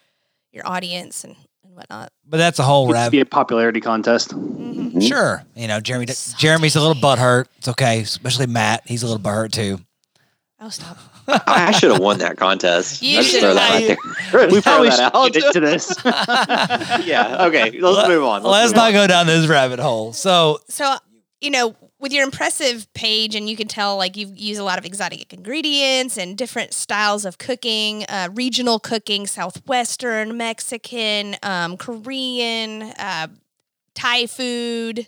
your 0.52 0.66
audience 0.68 1.24
and, 1.24 1.36
and 1.64 1.76
whatnot. 1.76 2.12
but 2.28 2.38
that's 2.38 2.60
a 2.60 2.64
whole 2.64 2.84
It 2.86 2.90
used 2.90 2.94
to 2.96 3.00
rabbit. 3.02 3.12
be 3.12 3.20
a 3.22 3.26
popularity 3.26 3.82
contest. 3.82 4.30
Mm-hmm. 4.30 5.00
Sure. 5.00 5.44
You 5.56 5.68
know, 5.68 5.80
Jeremy. 5.80 6.06
So 6.08 6.38
Jeremy's 6.38 6.76
a 6.76 6.80
little 6.82 6.96
butthurt. 7.02 7.48
It's 7.58 7.68
okay. 7.70 8.02
Especially 8.02 8.46
Matt. 8.46 8.84
He's 8.86 9.02
a 9.04 9.08
little 9.08 9.22
butthurt 9.22 9.52
too. 9.52 9.80
Oh, 10.60 10.70
stop! 10.70 10.98
I, 11.28 11.68
I 11.68 11.72
should 11.72 11.92
have 11.92 12.00
won 12.02 12.20
that 12.20 12.38
contest. 12.38 13.02
You 13.02 13.20
I 13.20 13.22
just 13.22 13.32
should 13.32 13.42
throw 13.42 13.56
have. 13.56 13.98
right. 14.34 14.52
We 14.52 14.62
probably 14.62 14.90
that 14.90 14.96
should 14.96 15.16
out. 15.16 15.34
get 15.34 15.44
into 15.46 15.60
this. 15.60 15.96
yeah. 17.08 17.46
Okay. 17.46 17.80
Let's 17.80 18.08
move 18.08 18.24
on. 18.24 18.44
Let's 18.44 18.72
move 18.72 18.76
not 18.76 18.88
on. 18.88 18.94
go 18.94 19.08
down 19.08 19.28
this 19.28 19.48
rabbit 19.48 19.80
hole. 19.80 20.14
So 20.14 20.60
So 20.70 20.98
you 21.42 21.50
know, 21.50 21.76
with 22.00 22.14
your 22.14 22.24
impressive 22.24 22.92
page, 22.94 23.36
and 23.36 23.50
you 23.50 23.56
can 23.56 23.68
tell 23.68 23.98
like 23.98 24.16
you 24.18 24.32
use 24.36 24.58
a 24.58 24.64
lot 24.64 24.78
of 24.78 24.86
exotic 24.86 25.34
ingredients 25.34 26.18
and 26.18 26.38
different 26.38 26.74
styles 26.74 27.26
of 27.26 27.38
cooking, 27.38 28.06
uh, 28.10 28.30
regional 28.34 28.80
cooking, 28.80 29.28
southwestern, 29.28 30.38
Mexican, 30.38 31.36
um, 31.44 31.78
Korean, 31.78 32.84
uh, 32.98 33.28
Thai 33.96 34.28
food, 34.28 35.08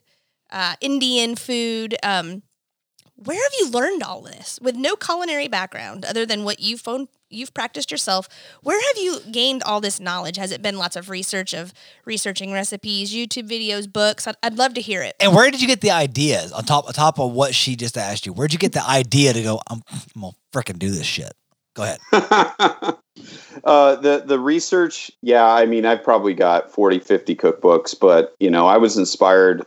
uh, 0.52 0.76
Indian 0.82 1.36
food. 1.36 1.96
Um, 2.04 2.44
where 3.26 3.42
have 3.42 3.52
you 3.60 3.70
learned 3.70 4.04
all 4.04 4.22
this 4.22 4.60
with 4.62 4.76
no 4.76 4.96
culinary 4.96 5.48
background 5.48 6.06
other 6.06 6.26
than 6.26 6.44
what 6.44 6.60
you 6.60 6.78
phone 6.78 7.08
you've 7.30 7.54
practiced 7.54 7.92
yourself. 7.92 8.28
Where 8.62 8.80
have 8.80 9.04
you 9.04 9.20
gained 9.32 9.64
all 9.64 9.82
this 9.82 10.00
knowledge? 10.00 10.38
Has 10.38 10.52
it 10.52 10.62
been 10.62 10.78
lots 10.78 10.96
of 10.96 11.10
research 11.10 11.54
of 11.54 11.74
researching 12.06 12.52
recipes, 12.52 13.14
YouTube 13.14 13.50
videos, 13.50 13.92
books? 13.92 14.28
I'd, 14.28 14.36
I'd 14.42 14.58
love 14.58 14.74
to 14.76 14.82
hear 14.82 15.02
it. 15.04 15.16
And 15.20 15.36
where 15.36 15.52
did 15.52 15.62
you 15.62 15.68
get 15.68 15.82
the 15.82 15.92
ideas 15.92 16.52
on 16.52 16.64
top 16.64 16.88
on 16.88 16.94
top 16.94 17.20
of 17.20 17.32
what 17.32 17.54
she 17.54 17.76
just 17.76 17.98
asked 17.98 18.26
you? 18.26 18.34
Where'd 18.34 18.54
you 18.54 18.60
get 18.60 18.74
the 18.74 18.88
idea 18.88 19.34
to 19.34 19.44
go? 19.44 19.60
I'm, 19.70 19.82
I'm 19.92 20.22
gonna 20.22 20.34
freaking 20.54 20.80
do 20.80 20.90
this 20.90 21.06
shit. 21.06 21.34
Go 21.76 21.84
ahead. 21.84 22.00
uh, 23.66 23.96
the 23.98 24.24
the 24.26 24.40
research, 24.40 25.12
yeah, 25.22 25.46
I 25.46 25.66
mean, 25.66 25.86
I've 25.86 26.04
probably 26.04 26.34
got 26.34 26.72
40, 26.72 27.00
50 27.00 27.36
cookbooks, 27.36 28.00
but 28.00 28.34
you 28.40 28.50
know, 28.50 28.66
I 28.66 28.78
was 28.78 28.98
inspired, 28.98 29.66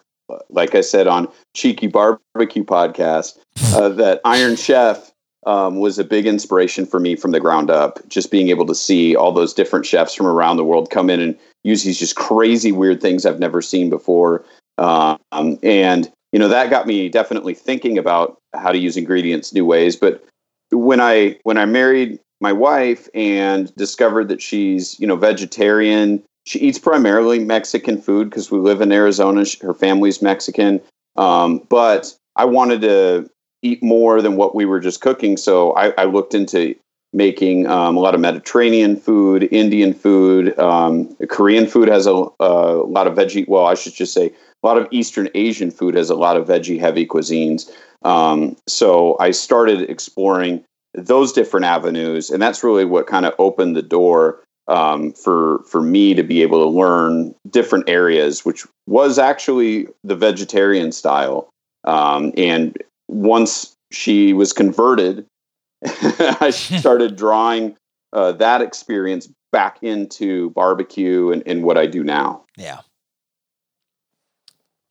like 0.50 0.74
I 0.74 0.80
said 0.80 1.06
on 1.06 1.28
Cheeky 1.54 1.86
Barbecue 1.86 2.64
podcast, 2.64 3.38
uh, 3.74 3.88
that 3.90 4.20
Iron 4.24 4.56
Chef 4.56 5.12
um, 5.46 5.78
was 5.78 5.98
a 5.98 6.04
big 6.04 6.26
inspiration 6.26 6.84
for 6.84 7.00
me 7.00 7.16
from 7.16 7.30
the 7.30 7.40
ground 7.40 7.70
up. 7.70 8.06
Just 8.08 8.30
being 8.30 8.48
able 8.48 8.66
to 8.66 8.74
see 8.74 9.16
all 9.16 9.32
those 9.32 9.54
different 9.54 9.86
chefs 9.86 10.14
from 10.14 10.26
around 10.26 10.56
the 10.56 10.64
world 10.64 10.90
come 10.90 11.10
in 11.10 11.20
and 11.20 11.38
use 11.64 11.84
these 11.84 11.98
just 11.98 12.16
crazy, 12.16 12.72
weird 12.72 13.00
things 13.00 13.24
I've 13.24 13.40
never 13.40 13.62
seen 13.62 13.90
before, 13.90 14.44
um, 14.78 15.18
and 15.32 16.10
you 16.32 16.38
know, 16.38 16.48
that 16.48 16.70
got 16.70 16.86
me 16.86 17.08
definitely 17.08 17.54
thinking 17.54 17.96
about 17.96 18.36
how 18.54 18.70
to 18.70 18.78
use 18.78 18.96
ingredients 18.96 19.52
new 19.52 19.64
ways, 19.64 19.96
but 19.96 20.22
when 20.70 21.00
I 21.00 21.38
when 21.44 21.58
I 21.58 21.64
married 21.64 22.20
my 22.40 22.52
wife 22.52 23.08
and 23.14 23.74
discovered 23.76 24.28
that 24.28 24.42
she's 24.42 24.98
you 25.00 25.06
know 25.06 25.16
vegetarian, 25.16 26.22
she 26.48 26.58
eats 26.60 26.78
primarily 26.78 27.38
Mexican 27.38 28.00
food 28.00 28.30
because 28.30 28.50
we 28.50 28.58
live 28.58 28.80
in 28.80 28.90
Arizona. 28.90 29.44
Her 29.60 29.74
family's 29.74 30.22
Mexican, 30.22 30.80
um, 31.16 31.58
but 31.68 32.16
I 32.36 32.46
wanted 32.46 32.80
to 32.80 33.30
eat 33.60 33.82
more 33.82 34.22
than 34.22 34.36
what 34.36 34.54
we 34.54 34.64
were 34.64 34.80
just 34.80 35.02
cooking, 35.02 35.36
so 35.36 35.72
I, 35.72 35.92
I 35.98 36.04
looked 36.04 36.32
into 36.32 36.74
making 37.12 37.66
um, 37.66 37.98
a 37.98 38.00
lot 38.00 38.14
of 38.14 38.22
Mediterranean 38.22 38.96
food, 38.96 39.46
Indian 39.52 39.92
food, 39.92 40.58
um, 40.58 41.14
Korean 41.28 41.66
food 41.66 41.88
has 41.88 42.06
a, 42.06 42.12
a 42.40 42.82
lot 42.86 43.06
of 43.06 43.14
veggie. 43.14 43.46
Well, 43.46 43.66
I 43.66 43.74
should 43.74 43.94
just 43.94 44.14
say 44.14 44.32
a 44.62 44.66
lot 44.66 44.78
of 44.78 44.88
Eastern 44.90 45.28
Asian 45.34 45.70
food 45.70 45.96
has 45.96 46.08
a 46.08 46.14
lot 46.14 46.38
of 46.38 46.46
veggie 46.46 46.80
heavy 46.80 47.06
cuisines. 47.06 47.70
Um, 48.04 48.56
so 48.66 49.18
I 49.20 49.32
started 49.32 49.90
exploring 49.90 50.64
those 50.94 51.32
different 51.32 51.66
avenues, 51.66 52.30
and 52.30 52.40
that's 52.40 52.64
really 52.64 52.86
what 52.86 53.06
kind 53.06 53.26
of 53.26 53.34
opened 53.38 53.76
the 53.76 53.82
door 53.82 54.42
um, 54.68 55.12
for 55.12 55.62
for 55.64 55.82
me 55.82 56.14
to 56.14 56.22
be 56.22 56.42
able 56.42 56.62
to 56.62 56.68
learn 56.68 57.34
different 57.50 57.88
areas, 57.88 58.44
which 58.44 58.66
was 58.86 59.18
actually 59.18 59.88
the 60.04 60.14
vegetarian 60.14 60.92
style. 60.92 61.48
Um, 61.84 62.32
and 62.36 62.76
once 63.08 63.74
she 63.90 64.32
was 64.32 64.52
converted, 64.52 65.26
I 65.84 66.50
started 66.50 67.16
drawing 67.16 67.76
uh, 68.12 68.32
that 68.32 68.60
experience 68.60 69.28
back 69.50 69.82
into 69.82 70.50
barbecue 70.50 71.30
and, 71.30 71.42
and 71.46 71.62
what 71.62 71.78
I 71.78 71.86
do 71.86 72.04
now. 72.04 72.44
Yeah. 72.56 72.80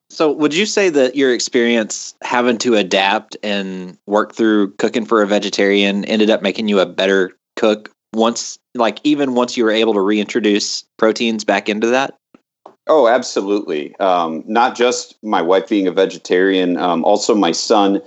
So, 0.10 0.32
would 0.32 0.54
you 0.54 0.66
say 0.66 0.90
that 0.90 1.16
your 1.16 1.34
experience 1.34 2.16
having 2.24 2.58
to 2.60 2.76
adapt 2.76 3.38
and 3.44 3.98
work 4.08 4.34
through 4.34 4.72
cooking 4.76 5.06
for 5.06 5.22
a 5.22 5.28
vegetarian 5.28 6.06
ended 6.06 6.30
up 6.30 6.42
making 6.42 6.68
you 6.70 6.80
a 6.80 6.86
better 6.86 7.38
cook 7.56 7.92
once, 8.18 8.60
like, 8.76 9.00
even 9.04 9.36
once 9.36 9.56
you 9.56 9.64
were 9.64 9.72
able 9.72 9.94
to 9.94 10.02
reintroduce 10.02 10.84
proteins 10.98 11.46
back 11.46 11.70
into 11.70 11.88
that? 11.88 12.16
Oh, 12.88 13.08
absolutely. 13.08 13.96
Um, 13.98 14.44
not 14.48 14.76
just 14.76 15.16
my 15.24 15.42
wife 15.42 15.70
being 15.70 15.88
a 15.88 15.92
vegetarian, 15.92 16.78
um, 16.78 17.04
also 17.06 17.36
my 17.36 17.52
son, 17.52 18.02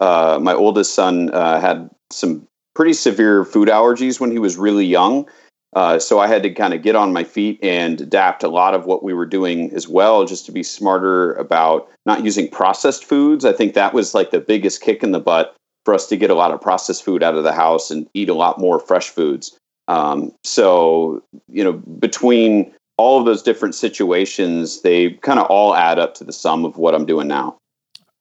uh, 0.00 0.38
my 0.42 0.54
oldest 0.54 0.94
son, 0.94 1.30
uh, 1.32 1.60
had 1.60 1.88
some 2.10 2.46
pretty 2.74 2.94
severe 2.94 3.44
food 3.44 3.68
allergies 3.68 4.20
when 4.20 4.30
he 4.30 4.38
was 4.38 4.56
really 4.56 4.86
young. 4.86 5.28
Uh, 5.74 5.98
so 5.98 6.18
I 6.18 6.26
had 6.26 6.42
to 6.42 6.50
kind 6.50 6.74
of 6.74 6.82
get 6.82 6.96
on 6.96 7.12
my 7.12 7.24
feet 7.24 7.58
and 7.62 8.00
adapt 8.00 8.42
a 8.42 8.48
lot 8.48 8.74
of 8.74 8.84
what 8.84 9.02
we 9.02 9.14
were 9.14 9.26
doing 9.26 9.72
as 9.74 9.88
well, 9.88 10.26
just 10.26 10.44
to 10.46 10.52
be 10.52 10.62
smarter 10.62 11.32
about 11.34 11.88
not 12.04 12.24
using 12.24 12.48
processed 12.48 13.04
foods. 13.04 13.44
I 13.44 13.52
think 13.52 13.72
that 13.74 13.94
was 13.94 14.14
like 14.14 14.30
the 14.30 14.40
biggest 14.40 14.82
kick 14.82 15.02
in 15.02 15.12
the 15.12 15.20
butt 15.20 15.56
for 15.84 15.94
us 15.94 16.06
to 16.08 16.16
get 16.16 16.30
a 16.30 16.34
lot 16.34 16.52
of 16.52 16.60
processed 16.60 17.04
food 17.04 17.22
out 17.22 17.34
of 17.34 17.44
the 17.44 17.52
house 17.52 17.90
and 17.90 18.08
eat 18.14 18.28
a 18.28 18.34
lot 18.34 18.58
more 18.58 18.78
fresh 18.78 19.08
foods. 19.10 19.58
Um, 19.88 20.32
so, 20.44 21.22
you 21.48 21.64
know, 21.64 21.72
between 21.72 22.72
all 22.98 23.18
of 23.18 23.24
those 23.26 23.42
different 23.42 23.74
situations, 23.74 24.82
they 24.82 25.10
kind 25.10 25.40
of 25.40 25.46
all 25.46 25.74
add 25.74 25.98
up 25.98 26.14
to 26.14 26.24
the 26.24 26.32
sum 26.32 26.64
of 26.64 26.76
what 26.76 26.94
I'm 26.94 27.04
doing 27.06 27.26
now. 27.26 27.56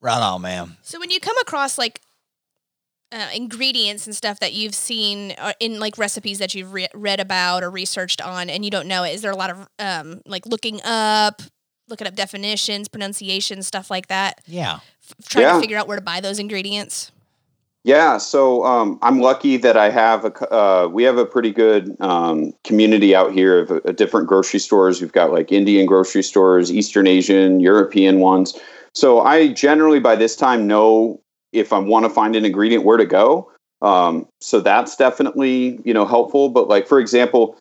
Right 0.01 0.19
on, 0.19 0.41
man. 0.41 0.77
So 0.81 0.99
when 0.99 1.11
you 1.11 1.19
come 1.19 1.37
across 1.37 1.77
like 1.77 2.01
uh, 3.11 3.27
ingredients 3.35 4.07
and 4.07 4.15
stuff 4.15 4.39
that 4.39 4.53
you've 4.53 4.73
seen 4.73 5.33
uh, 5.37 5.53
in 5.59 5.79
like 5.79 5.97
recipes 5.97 6.39
that 6.39 6.55
you've 6.55 6.73
re- 6.73 6.87
read 6.95 7.19
about 7.19 7.61
or 7.63 7.69
researched 7.69 8.21
on 8.21 8.49
and 8.49 8.63
you 8.63 8.71
don't 8.71 8.87
know 8.87 9.03
it 9.03 9.09
is 9.13 9.21
there 9.21 9.31
a 9.31 9.35
lot 9.35 9.49
of 9.49 9.67
um, 9.79 10.21
like 10.25 10.45
looking 10.45 10.79
up 10.85 11.41
looking 11.89 12.07
up 12.07 12.15
definitions 12.15 12.87
pronunciation 12.87 13.61
stuff 13.63 13.91
like 13.91 14.07
that 14.07 14.39
Yeah. 14.47 14.79
F- 15.03 15.27
trying 15.27 15.43
Yeah. 15.45 15.53
to 15.55 15.59
figure 15.59 15.77
out 15.77 15.89
where 15.89 15.97
to 15.97 16.01
buy 16.03 16.21
those 16.21 16.39
ingredients 16.39 17.11
Yeah, 17.83 18.19
so 18.19 18.63
um, 18.63 18.99
I'm 19.01 19.19
lucky 19.21 19.57
that 19.57 19.75
I 19.75 19.89
have 19.89 20.23
a. 20.23 20.53
Uh, 20.53 20.87
we 20.87 21.03
have 21.03 21.17
a 21.17 21.25
pretty 21.25 21.51
good 21.51 21.95
um, 21.99 22.53
community 22.63 23.15
out 23.15 23.33
here 23.33 23.61
of 23.61 23.71
uh, 23.71 23.91
different 23.93 24.27
grocery 24.27 24.59
stores. 24.59 25.01
We've 25.01 25.11
got 25.11 25.31
like 25.31 25.51
Indian 25.51 25.87
grocery 25.87 26.21
stores, 26.21 26.71
Eastern 26.71 27.07
Asian, 27.07 27.59
European 27.59 28.19
ones. 28.19 28.55
So 28.93 29.21
I 29.21 29.47
generally 29.53 29.99
by 29.99 30.15
this 30.15 30.35
time 30.35 30.67
know 30.67 31.19
if 31.53 31.73
I 31.73 31.79
want 31.79 32.05
to 32.05 32.09
find 32.09 32.35
an 32.35 32.45
ingredient 32.45 32.85
where 32.85 32.97
to 32.97 33.05
go. 33.05 33.51
Um, 33.81 34.27
so 34.41 34.59
that's 34.59 34.95
definitely 34.95 35.79
you 35.83 35.93
know 35.93 36.05
helpful. 36.05 36.49
But 36.49 36.67
like 36.67 36.87
for 36.87 36.99
example, 36.99 37.57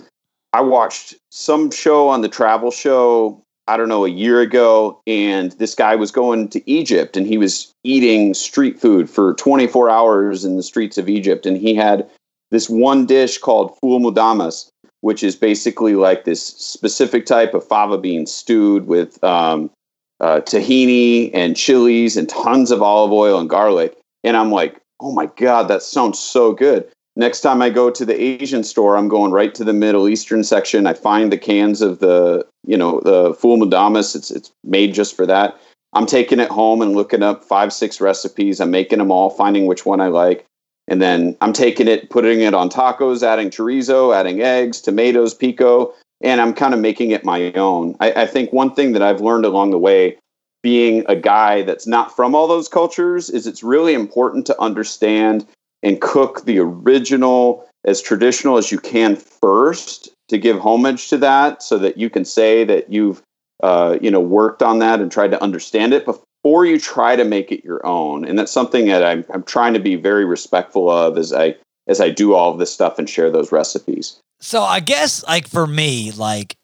I 0.52 0.60
watched 0.60 1.14
some 1.30 1.70
show 1.70 2.08
on 2.08 2.20
the 2.20 2.28
travel 2.28 2.70
show 2.70 3.42
I 3.70 3.76
don't 3.76 3.88
know, 3.88 4.04
a 4.04 4.10
year 4.10 4.40
ago, 4.40 5.00
and 5.06 5.52
this 5.52 5.76
guy 5.76 5.94
was 5.94 6.10
going 6.10 6.48
to 6.48 6.68
Egypt 6.68 7.16
and 7.16 7.24
he 7.24 7.38
was 7.38 7.72
eating 7.84 8.34
street 8.34 8.80
food 8.80 9.08
for 9.08 9.34
24 9.34 9.88
hours 9.88 10.44
in 10.44 10.56
the 10.56 10.62
streets 10.64 10.98
of 10.98 11.08
Egypt. 11.08 11.46
And 11.46 11.56
he 11.56 11.76
had 11.76 12.10
this 12.50 12.68
one 12.68 13.06
dish 13.06 13.38
called 13.38 13.78
ful 13.78 14.00
mudamas, 14.00 14.68
which 15.02 15.22
is 15.22 15.36
basically 15.36 15.94
like 15.94 16.24
this 16.24 16.44
specific 16.44 17.26
type 17.26 17.54
of 17.54 17.64
fava 17.64 17.96
bean 17.96 18.26
stewed 18.26 18.88
with 18.88 19.22
um, 19.22 19.70
uh, 20.18 20.40
tahini 20.40 21.30
and 21.32 21.56
chilies 21.56 22.16
and 22.16 22.28
tons 22.28 22.72
of 22.72 22.82
olive 22.82 23.12
oil 23.12 23.38
and 23.38 23.48
garlic. 23.48 23.96
And 24.24 24.36
I'm 24.36 24.50
like, 24.50 24.80
oh 25.00 25.12
my 25.12 25.26
God, 25.36 25.68
that 25.68 25.84
sounds 25.84 26.18
so 26.18 26.52
good. 26.52 26.90
Next 27.20 27.42
time 27.42 27.60
I 27.60 27.68
go 27.68 27.90
to 27.90 28.06
the 28.06 28.18
Asian 28.18 28.64
store, 28.64 28.96
I'm 28.96 29.08
going 29.08 29.30
right 29.30 29.54
to 29.54 29.62
the 29.62 29.74
Middle 29.74 30.08
Eastern 30.08 30.42
section. 30.42 30.86
I 30.86 30.94
find 30.94 31.30
the 31.30 31.36
cans 31.36 31.82
of 31.82 31.98
the, 31.98 32.46
you 32.66 32.78
know, 32.78 33.00
the 33.00 33.34
ful 33.34 33.58
mudamas. 33.58 34.16
It's 34.16 34.30
it's 34.30 34.50
made 34.64 34.94
just 34.94 35.14
for 35.14 35.26
that. 35.26 35.60
I'm 35.92 36.06
taking 36.06 36.40
it 36.40 36.48
home 36.48 36.80
and 36.80 36.94
looking 36.94 37.22
up 37.22 37.44
five, 37.44 37.74
six 37.74 38.00
recipes. 38.00 38.58
I'm 38.58 38.70
making 38.70 39.00
them 39.00 39.12
all, 39.12 39.28
finding 39.28 39.66
which 39.66 39.84
one 39.84 40.00
I 40.00 40.06
like, 40.06 40.46
and 40.88 41.02
then 41.02 41.36
I'm 41.42 41.52
taking 41.52 41.88
it, 41.88 42.08
putting 42.08 42.40
it 42.40 42.54
on 42.54 42.70
tacos, 42.70 43.22
adding 43.22 43.50
chorizo, 43.50 44.16
adding 44.16 44.40
eggs, 44.40 44.80
tomatoes, 44.80 45.34
pico, 45.34 45.92
and 46.22 46.40
I'm 46.40 46.54
kind 46.54 46.72
of 46.72 46.80
making 46.80 47.10
it 47.10 47.22
my 47.22 47.52
own. 47.52 47.96
I, 48.00 48.22
I 48.22 48.26
think 48.26 48.50
one 48.50 48.74
thing 48.74 48.92
that 48.92 49.02
I've 49.02 49.20
learned 49.20 49.44
along 49.44 49.72
the 49.72 49.78
way, 49.78 50.16
being 50.62 51.04
a 51.06 51.16
guy 51.16 51.60
that's 51.64 51.86
not 51.86 52.16
from 52.16 52.34
all 52.34 52.48
those 52.48 52.66
cultures, 52.66 53.28
is 53.28 53.46
it's 53.46 53.62
really 53.62 53.92
important 53.92 54.46
to 54.46 54.58
understand 54.58 55.44
and 55.82 56.00
cook 56.00 56.44
the 56.44 56.58
original 56.58 57.66
as 57.84 58.02
traditional 58.02 58.58
as 58.58 58.70
you 58.70 58.78
can 58.78 59.16
first 59.16 60.10
to 60.28 60.38
give 60.38 60.60
homage 60.60 61.08
to 61.08 61.18
that 61.18 61.62
so 61.62 61.78
that 61.78 61.96
you 61.96 62.10
can 62.10 62.24
say 62.24 62.64
that 62.64 62.92
you've 62.92 63.22
uh, 63.62 63.98
you 64.00 64.10
know 64.10 64.20
worked 64.20 64.62
on 64.62 64.78
that 64.78 65.00
and 65.00 65.10
tried 65.10 65.30
to 65.30 65.42
understand 65.42 65.92
it 65.92 66.04
before 66.04 66.64
you 66.64 66.78
try 66.78 67.16
to 67.16 67.24
make 67.24 67.52
it 67.52 67.64
your 67.64 67.84
own. 67.86 68.24
And 68.24 68.38
that's 68.38 68.52
something 68.52 68.86
that 68.86 69.04
I'm, 69.04 69.24
I'm 69.32 69.42
trying 69.42 69.74
to 69.74 69.80
be 69.80 69.96
very 69.96 70.24
respectful 70.24 70.90
of 70.90 71.18
as 71.18 71.32
i 71.32 71.56
as 71.86 72.00
i 72.00 72.08
do 72.10 72.34
all 72.34 72.52
of 72.52 72.58
this 72.58 72.72
stuff 72.72 72.98
and 72.98 73.08
share 73.08 73.30
those 73.30 73.52
recipes. 73.52 74.20
So 74.40 74.62
I 74.62 74.80
guess 74.80 75.24
like 75.24 75.48
for 75.48 75.66
me, 75.66 76.12
like 76.12 76.56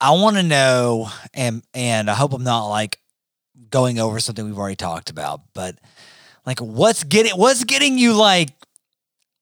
I 0.00 0.12
want 0.12 0.36
to 0.36 0.42
know, 0.42 1.10
and 1.34 1.62
and 1.74 2.10
I 2.10 2.14
hope 2.14 2.32
I'm 2.32 2.44
not 2.44 2.68
like 2.68 2.98
going 3.70 3.98
over 3.98 4.20
something 4.20 4.44
we've 4.44 4.58
already 4.58 4.76
talked 4.76 5.10
about, 5.10 5.40
but 5.54 5.76
like 6.46 6.60
what's 6.60 7.04
getting 7.04 7.32
what's 7.32 7.64
getting 7.64 7.98
you 7.98 8.14
like 8.14 8.50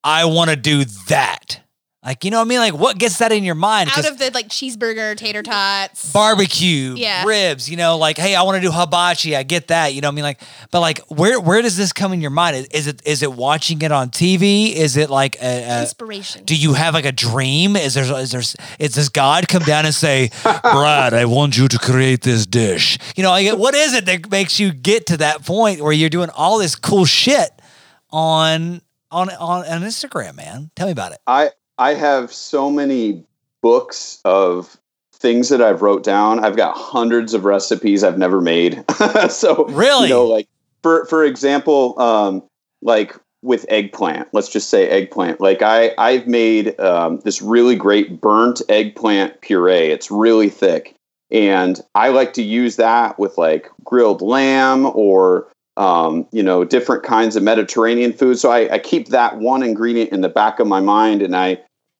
I 0.06 0.24
want 0.26 0.50
to 0.50 0.56
do 0.56 0.84
that. 1.08 1.60
Like 2.04 2.24
you 2.24 2.30
know 2.30 2.36
what 2.38 2.44
I 2.44 2.48
mean? 2.48 2.60
Like 2.60 2.74
what 2.74 2.98
gets 2.98 3.18
that 3.18 3.32
in 3.32 3.42
your 3.42 3.56
mind? 3.56 3.88
out 3.88 3.96
'Cause 3.96 4.06
of 4.06 4.18
the 4.18 4.30
like 4.32 4.46
cheeseburger 4.48 5.16
tater 5.16 5.42
tots 5.42 6.12
barbecue, 6.12 6.94
Yeah. 6.96 7.24
ribs, 7.24 7.68
you 7.68 7.76
know, 7.76 7.98
like 7.98 8.16
hey, 8.16 8.36
I 8.36 8.42
want 8.42 8.54
to 8.54 8.60
do 8.60 8.70
hibachi. 8.70 9.34
I 9.34 9.42
get 9.42 9.66
that, 9.68 9.92
you 9.92 10.00
know 10.00 10.06
what 10.06 10.12
I 10.12 10.14
mean? 10.14 10.22
Like, 10.22 10.40
but 10.70 10.78
like 10.78 11.00
where 11.08 11.40
where 11.40 11.60
does 11.62 11.76
this 11.76 11.92
come 11.92 12.12
in 12.12 12.20
your 12.20 12.30
mind? 12.30 12.54
Is, 12.58 12.66
is 12.68 12.86
it 12.86 13.02
is 13.04 13.22
it 13.24 13.32
watching 13.32 13.82
it 13.82 13.90
on 13.90 14.10
TV? 14.10 14.72
Is 14.72 14.96
it 14.96 15.10
like 15.10 15.34
a, 15.42 15.64
a 15.64 15.80
inspiration 15.82 16.44
do 16.44 16.54
you 16.54 16.74
have 16.74 16.94
like 16.94 17.06
a 17.06 17.10
dream? 17.10 17.74
Is 17.74 17.94
there 17.94 18.04
is 18.04 18.30
there 18.30 18.42
is 18.78 18.94
this 18.94 19.08
God 19.08 19.48
come 19.48 19.64
down 19.64 19.84
and 19.84 19.92
say, 19.94 20.30
Brad, 20.62 21.12
I 21.12 21.24
want 21.24 21.56
you 21.58 21.66
to 21.66 21.78
create 21.80 22.20
this 22.22 22.46
dish? 22.46 22.98
You 23.16 23.24
know, 23.24 23.30
like, 23.30 23.52
what 23.58 23.74
is 23.74 23.94
it 23.94 24.06
that 24.06 24.30
makes 24.30 24.60
you 24.60 24.72
get 24.72 25.06
to 25.06 25.16
that 25.16 25.44
point 25.44 25.80
where 25.80 25.92
you're 25.92 26.08
doing 26.08 26.30
all 26.30 26.58
this 26.58 26.76
cool 26.76 27.04
shit 27.04 27.50
on 28.10 28.80
on 29.10 29.30
on, 29.30 29.66
on 29.66 29.82
Instagram, 29.82 30.36
man? 30.36 30.70
Tell 30.76 30.86
me 30.86 30.92
about 30.92 31.12
it. 31.12 31.18
I 31.26 31.50
I 31.78 31.94
have 31.94 32.32
so 32.32 32.70
many 32.70 33.24
books 33.62 34.20
of 34.24 34.76
things 35.14 35.48
that 35.48 35.62
I've 35.62 35.82
wrote 35.82 36.04
down. 36.04 36.44
I've 36.44 36.56
got 36.56 36.76
hundreds 36.76 37.34
of 37.34 37.44
recipes 37.44 38.04
I've 38.04 38.18
never 38.18 38.40
made. 38.40 38.84
so 39.28 39.64
Really? 39.66 40.08
you 40.08 40.14
know, 40.14 40.26
like 40.26 40.48
for 40.82 41.06
for 41.06 41.24
example, 41.24 41.98
um, 42.00 42.42
like 42.82 43.16
with 43.42 43.66
eggplant. 43.68 44.28
Let's 44.32 44.48
just 44.48 44.70
say 44.70 44.88
eggplant. 44.88 45.40
Like 45.40 45.62
I 45.62 45.92
I've 45.98 46.26
made 46.26 46.78
um, 46.80 47.20
this 47.24 47.40
really 47.40 47.76
great 47.76 48.20
burnt 48.20 48.60
eggplant 48.68 49.40
puree. 49.40 49.90
It's 49.90 50.10
really 50.10 50.48
thick, 50.50 50.94
and 51.30 51.80
I 51.94 52.08
like 52.08 52.32
to 52.34 52.42
use 52.42 52.76
that 52.76 53.18
with 53.18 53.38
like 53.38 53.70
grilled 53.84 54.22
lamb 54.22 54.86
or 54.94 55.48
um, 55.76 56.26
you 56.32 56.42
know 56.42 56.64
different 56.64 57.02
kinds 57.02 57.36
of 57.36 57.42
Mediterranean 57.42 58.12
food. 58.12 58.38
So 58.38 58.50
I, 58.50 58.74
I 58.74 58.78
keep 58.78 59.08
that 59.08 59.38
one 59.38 59.62
ingredient 59.62 60.12
in 60.12 60.20
the 60.20 60.28
back 60.28 60.58
of 60.58 60.66
my 60.66 60.80
mind, 60.80 61.22
and 61.22 61.36
I 61.36 61.58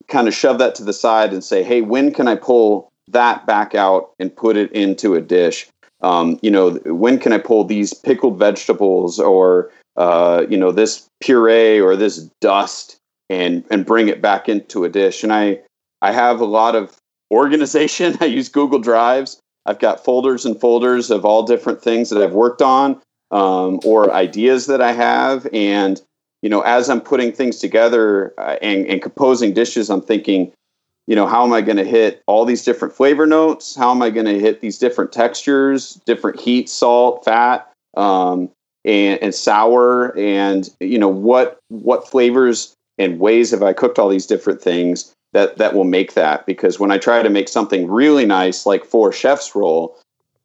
kind 0.09 0.29
of 0.29 0.35
shove 0.35 0.59
that 0.59 0.75
to 0.77 0.85
the 0.85 0.93
side 0.93 1.33
and 1.33 1.43
say, 1.43 1.63
hey, 1.63 1.81
when 1.83 2.13
can 2.13 2.29
I 2.29 2.37
pull 2.37 2.91
that 3.09 3.47
back 3.47 3.75
out 3.75 4.11
and 4.19 4.35
put 4.35 4.57
it 4.57 4.73
into 4.73 5.15
a 5.15 5.21
dish? 5.21 5.69
Um, 6.01 6.39
you 6.43 6.51
know, 6.51 6.73
when 6.87 7.19
can 7.19 7.33
I 7.33 7.39
pull 7.39 7.65
these 7.65 7.95
pickled 7.95 8.39
vegetables 8.39 9.19
or 9.19 9.71
uh, 9.97 10.47
you 10.49 10.57
know 10.57 10.73
this 10.73 11.09
puree 11.21 11.81
or 11.81 11.97
this 11.97 12.29
dust 12.41 12.97
and 13.31 13.65
and 13.71 13.87
bring 13.87 14.09
it 14.09 14.23
back 14.23 14.49
into 14.49 14.85
a 14.85 14.89
dish? 14.89 15.23
And 15.23 15.33
I 15.33 15.61
I 16.03 16.13
have 16.13 16.41
a 16.41 16.45
lot 16.47 16.75
of 16.75 16.97
organization. 17.31 18.17
I 18.21 18.27
use 18.27 18.49
Google 18.49 18.79
Drives. 18.79 19.39
I've 19.65 19.81
got 19.81 20.05
folders 20.05 20.47
and 20.47 20.61
folders 20.61 21.11
of 21.11 21.25
all 21.25 21.43
different 21.43 21.83
things 21.83 22.11
that 22.11 22.23
I've 22.23 22.33
worked 22.33 22.63
on 22.63 23.01
um, 23.31 23.81
or 23.85 24.13
ideas 24.13 24.67
that 24.67 24.81
I 24.81 24.93
have, 24.93 25.47
and 25.53 26.01
you 26.43 26.51
know, 26.51 26.61
as 26.61 26.89
I'm 26.89 27.01
putting 27.01 27.33
things 27.33 27.59
together 27.59 28.35
uh, 28.39 28.57
and, 28.63 28.87
and 28.87 29.03
composing 29.03 29.53
dishes, 29.53 29.91
I'm 29.91 30.03
thinking, 30.03 30.53
you 31.07 31.17
know, 31.17 31.27
how 31.27 31.45
am 31.45 31.53
I 31.53 31.61
going 31.61 31.79
to 31.79 31.85
hit 31.85 32.23
all 32.27 32.45
these 32.45 32.65
different 32.65 32.95
flavor 32.95 33.27
notes? 33.27 33.75
How 33.75 33.91
am 33.91 34.03
I 34.03 34.11
going 34.11 34.27
to 34.27 34.39
hit 34.39 34.61
these 34.61 34.79
different 34.79 35.13
textures, 35.13 36.01
different 36.05 36.39
heat, 36.39 36.69
salt, 36.69 37.25
fat, 37.25 37.73
um, 37.97 38.51
and, 38.85 39.21
and 39.23 39.35
sour, 39.35 40.17
and 40.17 40.69
you 40.81 40.99
know, 40.99 41.09
what 41.09 41.59
what 41.69 42.09
flavors 42.09 42.75
and 42.99 43.19
ways 43.19 43.51
have 43.51 43.63
I 43.63 43.73
cooked 43.73 43.99
all 43.99 44.09
these 44.09 44.27
different 44.27 44.63
things 44.63 45.13
that 45.33 45.59
that 45.59 45.75
will 45.75 45.85
make 45.85 46.15
that? 46.15 46.47
Because 46.47 46.79
when 46.79 46.91
I 46.93 46.99
try 46.99 47.23
to 47.23 47.31
make 47.31 47.49
something 47.49 47.89
really 47.91 48.27
nice, 48.27 48.67
like 48.67 48.85
for 48.85 49.13
chef's 49.13 49.55
roll, 49.55 49.99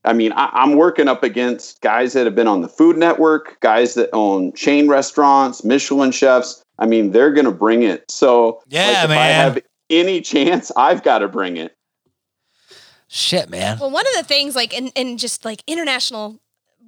I 0.04 0.14
mean, 0.14 0.32
I, 0.34 0.50
I'm 0.54 0.76
working 0.76 1.08
up 1.08 1.24
against 1.24 1.82
guys 1.82 2.14
that 2.14 2.26
have 2.26 2.36
been 2.36 2.48
on 2.48 2.62
the 2.62 2.68
Food 2.68 2.98
Network, 2.98 3.60
guys 3.60 3.94
that 3.94 4.10
own 4.14 4.54
chain 4.54 4.88
restaurants, 4.88 5.64
Michelin 5.64 6.12
chefs. 6.12 6.64
I 6.80 6.88
mean, 6.88 7.12
they're 7.12 7.32
going 7.32 7.46
to 7.46 7.52
bring 7.52 7.84
it. 7.84 8.10
So, 8.10 8.62
Yeah, 8.68 8.88
like, 8.88 9.04
if 9.06 9.10
I 9.12 9.26
have 9.28 9.60
any 9.90 10.22
chance, 10.22 10.72
I've 10.76 11.04
got 11.04 11.20
to 11.20 11.28
bring 11.28 11.58
it. 11.58 11.76
Shit, 13.08 13.50
man. 13.50 13.78
Well, 13.80 13.92
one 13.92 14.06
of 14.08 14.14
the 14.16 14.24
things, 14.24 14.56
like, 14.56 14.74
in, 14.74 14.88
in 14.90 15.18
just 15.18 15.46
like 15.46 15.62
international, 15.68 16.40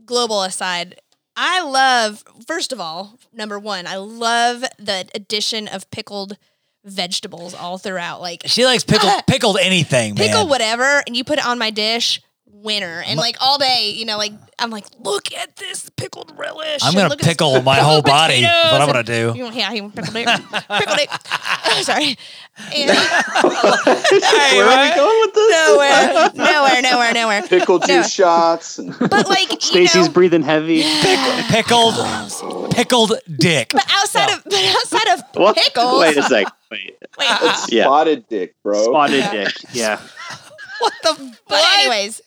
global 0.06 0.42
aside, 0.44 1.00
I 1.36 1.64
love, 1.64 2.24
first 2.48 2.72
of 2.72 2.80
all, 2.80 3.20
number 3.34 3.60
one, 3.60 3.88
I 3.88 3.98
love 3.98 4.64
the 4.80 5.08
addition 5.14 5.68
of 5.68 5.90
pickled 5.92 6.38
vegetables 6.86 7.54
all 7.54 7.78
throughout. 7.78 8.22
Like, 8.22 8.44
She 8.46 8.66
likes 8.66 8.84
pickled 8.84 9.12
pickled 9.28 9.58
anything, 9.62 10.16
man. 10.16 10.28
pickle 10.28 10.48
whatever, 10.48 11.04
and 11.06 11.16
you 11.16 11.24
put 11.24 11.40
it 11.40 11.46
on 11.46 11.58
my 11.58 11.72
dish, 11.72 12.22
winner. 12.54 13.04
And 13.06 13.18
like 13.20 13.36
all 13.42 13.58
day, 13.58 13.94
you 13.96 14.06
know, 14.06 14.18
like, 14.18 14.32
I'm 14.60 14.70
like, 14.70 14.86
look 15.00 15.34
at 15.34 15.56
this 15.58 15.90
pickled 15.98 16.32
relish. 16.38 16.82
I'm 16.84 16.90
and 16.90 16.96
gonna 16.96 17.10
look 17.10 17.20
at 17.20 17.26
this 17.26 17.28
pickle 17.34 17.62
my 17.64 17.76
pickled 17.76 17.92
whole 17.92 18.02
body. 18.14 18.34
is 18.36 18.40
potatoes 18.42 18.72
What 18.72 18.82
I'm 18.82 18.88
gonna 18.88 19.00
and- 19.00 19.08
do. 19.08 19.34
You 19.36 19.44
want, 19.44 19.56
yeah, 19.56 19.72
you 19.74 19.82
want 19.84 19.96
pickled 19.96 20.16
it. 20.16 20.28
pickled 20.70 21.00
it. 21.00 21.10
Sorry. 21.84 22.16
And 22.76 22.90
Where 22.90 24.68
are 24.68 24.90
we 24.90 24.96
going 24.96 25.22
with 25.22 25.34
this? 25.34 25.52
nowhere, 25.68 26.32
nowhere, 26.36 26.82
nowhere, 26.82 27.14
nowhere. 27.14 27.42
Pickle 27.44 27.80
No. 27.80 27.86
juice 27.88 28.12
shots. 28.12 28.78
And 28.78 28.96
But 29.00 29.28
like, 29.28 29.52
you 29.52 29.60
Stacy's 29.60 30.08
know, 30.08 30.12
breathing 30.14 30.44
heavy. 30.44 30.84
Pickled 31.50 31.96
pickled 32.72 33.14
dick. 33.38 33.72
But 33.74 33.86
outside 33.92 34.32
of 34.32 34.44
but 34.44 34.54
outside 34.76 35.08
of 35.14 35.24
What? 35.34 35.56
pickles, 35.58 36.00
Wait 36.02 36.18
a 36.18 36.24
sec. 36.24 36.48
Wait. 36.72 36.98
wait, 37.18 37.28
Yeah. 37.70 37.84
spotted 37.86 38.28
dick, 38.30 38.56
bro. 38.64 38.84
Spotted 38.84 39.30
dick. 39.32 39.54
Yeah. 39.74 40.00
What 40.80 40.94
the 41.04 41.14
but 41.48 41.60
what? 41.60 41.80
anyways, 41.80 42.22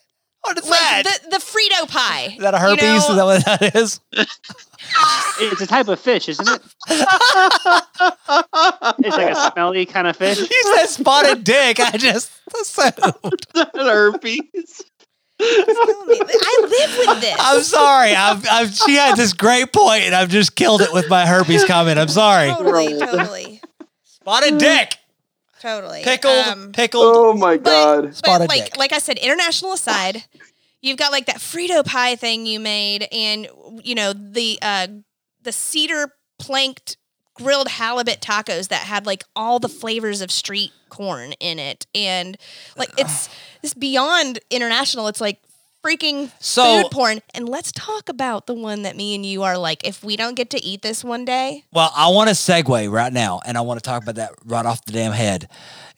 Oh, 0.48 0.52
what 0.54 0.58
is 0.58 0.68
like 0.70 1.04
that? 1.04 1.18
the 1.24 1.30
the 1.30 1.36
Frito 1.38 1.88
pie. 1.88 2.34
is 2.36 2.42
that 2.42 2.54
a 2.54 2.58
you 2.58 2.62
herpes? 2.62 3.08
know, 3.08 3.30
is 3.30 3.42
that 3.44 3.60
what 3.60 3.60
that 3.60 3.74
is? 3.76 4.00
It's 5.40 5.60
a 5.60 5.66
type 5.66 5.88
of 5.88 5.98
fish, 5.98 6.28
isn't 6.28 6.48
it? 6.48 6.62
It's 6.88 7.00
like 9.16 9.36
a 9.36 9.50
smelly 9.52 9.86
kind 9.86 10.06
of 10.06 10.16
fish. 10.16 10.38
You 10.38 10.74
said 10.76 10.86
spotted 10.86 11.44
dick. 11.44 11.80
I 11.80 11.96
just 11.96 12.30
assumed. 12.60 12.94
herpes. 13.74 14.84
killing 15.38 16.06
me. 16.06 16.20
I 16.20 16.58
live 16.62 16.98
with 16.98 17.20
this. 17.24 17.36
I'm 17.38 17.62
sorry. 17.62 18.14
I've, 18.14 18.46
I've, 18.48 18.74
she 18.74 18.94
had 18.94 19.16
this 19.16 19.32
great 19.32 19.72
point, 19.72 20.04
and 20.04 20.14
I've 20.14 20.28
just 20.30 20.54
killed 20.54 20.82
it 20.82 20.92
with 20.92 21.08
my 21.08 21.26
herpes 21.26 21.64
comment. 21.64 21.98
I'm 21.98 22.08
sorry. 22.08 22.48
totally, 22.50 22.98
totally, 22.98 23.60
Spotted 24.04 24.58
dick. 24.58 24.96
Totally. 25.66 26.02
Pickled. 26.02 26.46
Um, 26.46 26.72
pickled. 26.72 27.04
Oh 27.04 27.34
my 27.34 27.56
god. 27.56 28.04
but 28.04 28.14
Spotted 28.14 28.48
like 28.48 28.64
dick. 28.66 28.76
like 28.76 28.92
I 28.92 28.98
said, 28.98 29.18
international 29.18 29.72
aside, 29.72 30.24
you've 30.80 30.96
got 30.96 31.12
like 31.12 31.26
that 31.26 31.36
Frito 31.36 31.84
pie 31.84 32.16
thing 32.16 32.46
you 32.46 32.60
made, 32.60 33.08
and 33.10 33.48
you 33.82 33.94
know 33.94 34.12
the 34.12 34.58
uh 34.62 34.86
the 35.42 35.52
cedar 35.52 36.12
planked 36.38 36.96
grilled 37.34 37.68
halibut 37.68 38.20
tacos 38.20 38.68
that 38.68 38.82
had 38.82 39.06
like 39.06 39.22
all 39.34 39.58
the 39.58 39.68
flavors 39.68 40.20
of 40.20 40.30
street 40.30 40.72
corn 40.88 41.32
in 41.40 41.58
it, 41.58 41.86
and 41.94 42.36
like 42.76 42.90
it's 42.98 43.28
it's 43.62 43.74
beyond 43.74 44.38
international. 44.50 45.08
It's 45.08 45.20
like 45.20 45.40
freaking 45.84 46.30
So- 46.40 46.82
food 46.82 46.90
porn. 46.90 47.20
And 47.34 47.48
let's 47.48 47.72
talk 47.72 48.08
about 48.08 48.46
the 48.46 48.54
one 48.54 48.82
that 48.82 48.96
me 48.96 49.14
and 49.14 49.24
you 49.24 49.42
are 49.42 49.56
like, 49.58 49.86
if 49.86 50.02
we 50.02 50.16
don't 50.16 50.34
get 50.34 50.50
to 50.50 50.62
eat 50.64 50.82
this 50.82 51.02
one 51.04 51.24
day, 51.24 51.64
Well, 51.72 51.92
I 51.94 52.08
want 52.08 52.28
to 52.28 52.34
segue 52.34 52.90
right 52.90 53.12
now, 53.12 53.40
and 53.46 53.56
I 53.56 53.60
want 53.60 53.82
to 53.82 53.88
talk 53.88 54.02
about 54.02 54.16
that 54.16 54.32
right 54.44 54.66
off 54.66 54.84
the 54.84 54.92
damn 54.92 55.12
head. 55.12 55.48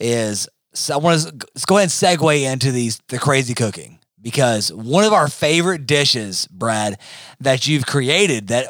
Is 0.01 0.49
so 0.75 0.95
I 0.95 0.97
want 0.99 1.21
to 1.23 1.33
let's 1.55 1.65
go 1.65 1.77
ahead 1.79 1.85
and 1.85 1.91
segue 2.19 2.43
into 2.53 2.71
these 2.71 3.01
the 3.09 3.19
crazy 3.19 3.55
cooking 3.55 3.99
because 4.21 4.73
one 4.73 5.05
of 5.05 5.13
our 5.13 5.29
favorite 5.29 5.87
dishes, 5.87 6.47
Brad, 6.51 6.99
that 7.41 7.67
you've 7.67 7.87
created 7.87 8.49
that 8.49 8.67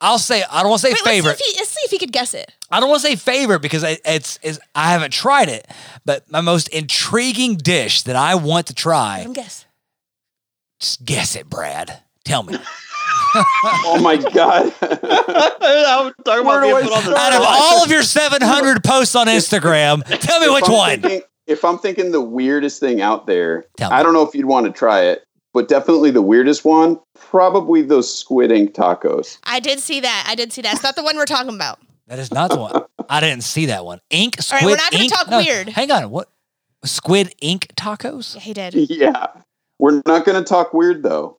I'll 0.00 0.18
say 0.18 0.42
I 0.50 0.62
don't 0.62 0.70
want 0.70 0.80
to 0.80 0.86
say 0.88 0.92
wait, 0.92 1.00
favorite. 1.04 1.30
let's 1.32 1.44
see 1.44 1.50
if 1.50 1.54
he, 1.56 1.60
let's 1.60 1.70
see 1.70 1.80
if 1.84 1.90
he 1.90 1.98
could 1.98 2.12
guess 2.12 2.32
it. 2.32 2.50
I 2.70 2.80
don't 2.80 2.88
want 2.88 3.02
to 3.02 3.08
say 3.08 3.16
favorite 3.16 3.60
because 3.60 3.84
I, 3.84 3.98
it's, 4.04 4.38
it's 4.42 4.58
I 4.74 4.92
haven't 4.92 5.12
tried 5.12 5.48
it, 5.50 5.66
but 6.06 6.30
my 6.30 6.40
most 6.40 6.68
intriguing 6.68 7.56
dish 7.56 8.02
that 8.02 8.16
I 8.16 8.36
want 8.36 8.68
to 8.68 8.74
try. 8.74 9.18
Let 9.18 9.26
him 9.26 9.32
guess. 9.34 9.66
Just 10.80 11.04
guess 11.04 11.36
it, 11.36 11.48
Brad. 11.48 12.02
Tell 12.24 12.42
me. 12.42 12.56
Oh 13.84 14.00
my 14.02 14.16
god. 14.16 14.72
I'm 14.82 16.12
talking 16.24 16.44
Where 16.44 16.58
about 16.58 16.60
do 16.62 16.62
being 16.62 16.76
I 16.76 16.82
put 16.82 16.92
on 16.92 17.04
the 17.04 17.16
Out 17.16 17.32
of 17.32 17.42
all 17.46 17.84
of 17.84 17.90
your 17.90 18.02
700 18.02 18.82
posts 18.82 19.14
on 19.14 19.28
Instagram, 19.28 20.02
tell 20.20 20.40
me 20.40 20.46
If 20.46 20.52
which 20.54 20.64
I'm 20.68 20.72
one. 20.72 21.00
thinking- 21.00 21.22
if 21.46 21.64
I'm 21.64 21.78
thinking 21.78 22.10
the 22.10 22.20
weirdest 22.20 22.80
thing 22.80 23.00
out 23.00 23.26
there, 23.28 23.66
Tell. 23.76 23.92
I 23.92 24.02
don't 24.02 24.14
know 24.14 24.22
if 24.26 24.34
you'd 24.34 24.46
want 24.46 24.66
to 24.66 24.72
try 24.72 25.02
it, 25.02 25.22
but 25.52 25.68
definitely 25.68 26.10
the 26.10 26.22
weirdest 26.22 26.64
one, 26.64 26.98
probably 27.14 27.82
those 27.82 28.12
squid 28.12 28.50
ink 28.50 28.72
tacos. 28.74 29.38
I 29.44 29.60
did 29.60 29.78
see 29.80 30.00
that. 30.00 30.26
I 30.28 30.34
did 30.34 30.52
see 30.52 30.62
that. 30.62 30.74
It's 30.74 30.82
not 30.82 30.96
the 30.96 31.02
one 31.04 31.16
we're 31.16 31.24
talking 31.24 31.54
about. 31.54 31.78
That 32.08 32.18
is 32.18 32.32
not 32.32 32.50
the 32.50 32.58
one. 32.58 32.82
I 33.08 33.20
didn't 33.20 33.44
see 33.44 33.66
that 33.66 33.84
one. 33.84 34.00
Ink 34.10 34.36
All 34.38 34.42
squid 34.42 34.62
right, 34.62 34.66
we're 34.70 34.76
not 34.76 34.90
gonna 34.92 35.08
talk 35.08 35.28
No, 35.30 35.38
weird. 35.38 35.68
Hang 35.68 35.90
on. 35.92 36.10
What? 36.10 36.28
Squid 36.84 37.32
ink 37.40 37.68
tacos? 37.76 38.34
Yeah, 38.34 38.40
he 38.40 38.52
did. 38.54 38.74
Yeah. 38.90 39.26
We're 39.80 40.02
not 40.06 40.24
going 40.24 40.36
to 40.42 40.44
talk 40.44 40.72
weird 40.74 41.02
though. 41.02 41.38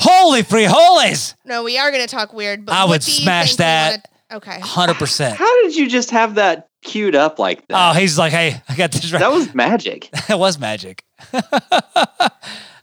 Holy 0.00 0.42
frijoles! 0.42 1.34
No, 1.44 1.62
we 1.64 1.78
are 1.78 1.90
going 1.90 2.06
to 2.06 2.08
talk 2.14 2.32
weird. 2.32 2.66
But 2.66 2.74
I 2.74 2.84
would 2.84 3.02
smash 3.02 3.56
that. 3.56 3.90
wanna- 3.90 4.02
Okay. 4.30 4.58
100%. 4.60 5.32
How 5.32 5.62
did 5.62 5.74
you 5.74 5.88
just 5.88 6.10
have 6.10 6.34
that 6.34 6.68
queued 6.82 7.14
up 7.14 7.38
like 7.38 7.66
that? 7.68 7.90
Oh, 7.90 7.98
he's 7.98 8.18
like, 8.18 8.30
hey, 8.30 8.60
I 8.68 8.74
got 8.76 8.92
this 8.92 9.10
right. 9.10 9.20
that 9.20 9.32
was 9.32 9.54
magic. 9.54 10.10
That 10.28 10.38
was 10.38 10.58
magic. 10.58 11.02
All 11.32 11.40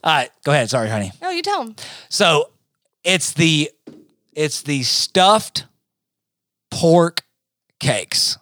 right, 0.04 0.30
go 0.44 0.52
ahead. 0.52 0.72
Sorry, 0.72 0.90
honey. 0.90 1.12
No, 1.22 1.30
you 1.30 1.44
tell 1.44 1.62
him. 1.62 1.76
So 2.10 2.50
it's 3.04 3.34
the 3.34 3.70
it's 4.34 4.64
the 4.64 4.82
stuffed 4.84 5.66
pork 6.72 7.22
cakes 7.80 8.38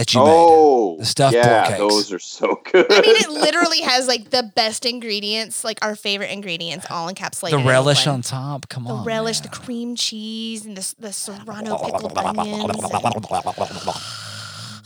that 0.00 0.14
you 0.14 0.20
made. 0.20 0.26
Oh, 0.32 0.96
The 0.98 1.04
stuffed 1.04 1.34
yeah, 1.34 1.44
pork 1.66 1.68
cakes. 1.68 1.78
those 1.78 2.12
are 2.12 2.18
so 2.18 2.58
good. 2.72 2.86
I 2.90 3.00
mean, 3.02 3.16
it 3.16 3.28
literally 3.28 3.82
has 3.82 4.08
like 4.08 4.30
the 4.30 4.42
best 4.56 4.86
ingredients, 4.86 5.62
like 5.62 5.78
our 5.82 5.94
favorite 5.94 6.30
ingredients, 6.32 6.86
all 6.90 7.12
encapsulated. 7.12 7.50
The 7.62 7.68
relish 7.68 8.06
on 8.06 8.22
top. 8.22 8.68
Come 8.70 8.84
the 8.84 8.90
on. 8.90 9.04
The 9.04 9.08
relish, 9.08 9.40
man. 9.42 9.50
the 9.50 9.56
cream 9.58 9.96
cheese, 9.96 10.64
and 10.64 10.74
the 10.76 10.94
the 10.98 11.12
serrano 11.12 11.76
pickled 11.78 12.16
onions. 12.16 12.80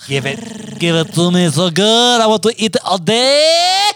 Give 0.08 0.26
it, 0.26 0.78
give 0.80 0.96
it 0.96 1.14
to 1.14 1.30
me 1.30 1.48
so 1.48 1.70
good. 1.70 2.20
I 2.20 2.26
want 2.26 2.42
to 2.42 2.50
eat 2.58 2.74
it 2.76 2.82
all 2.84 2.98
day. 2.98 3.88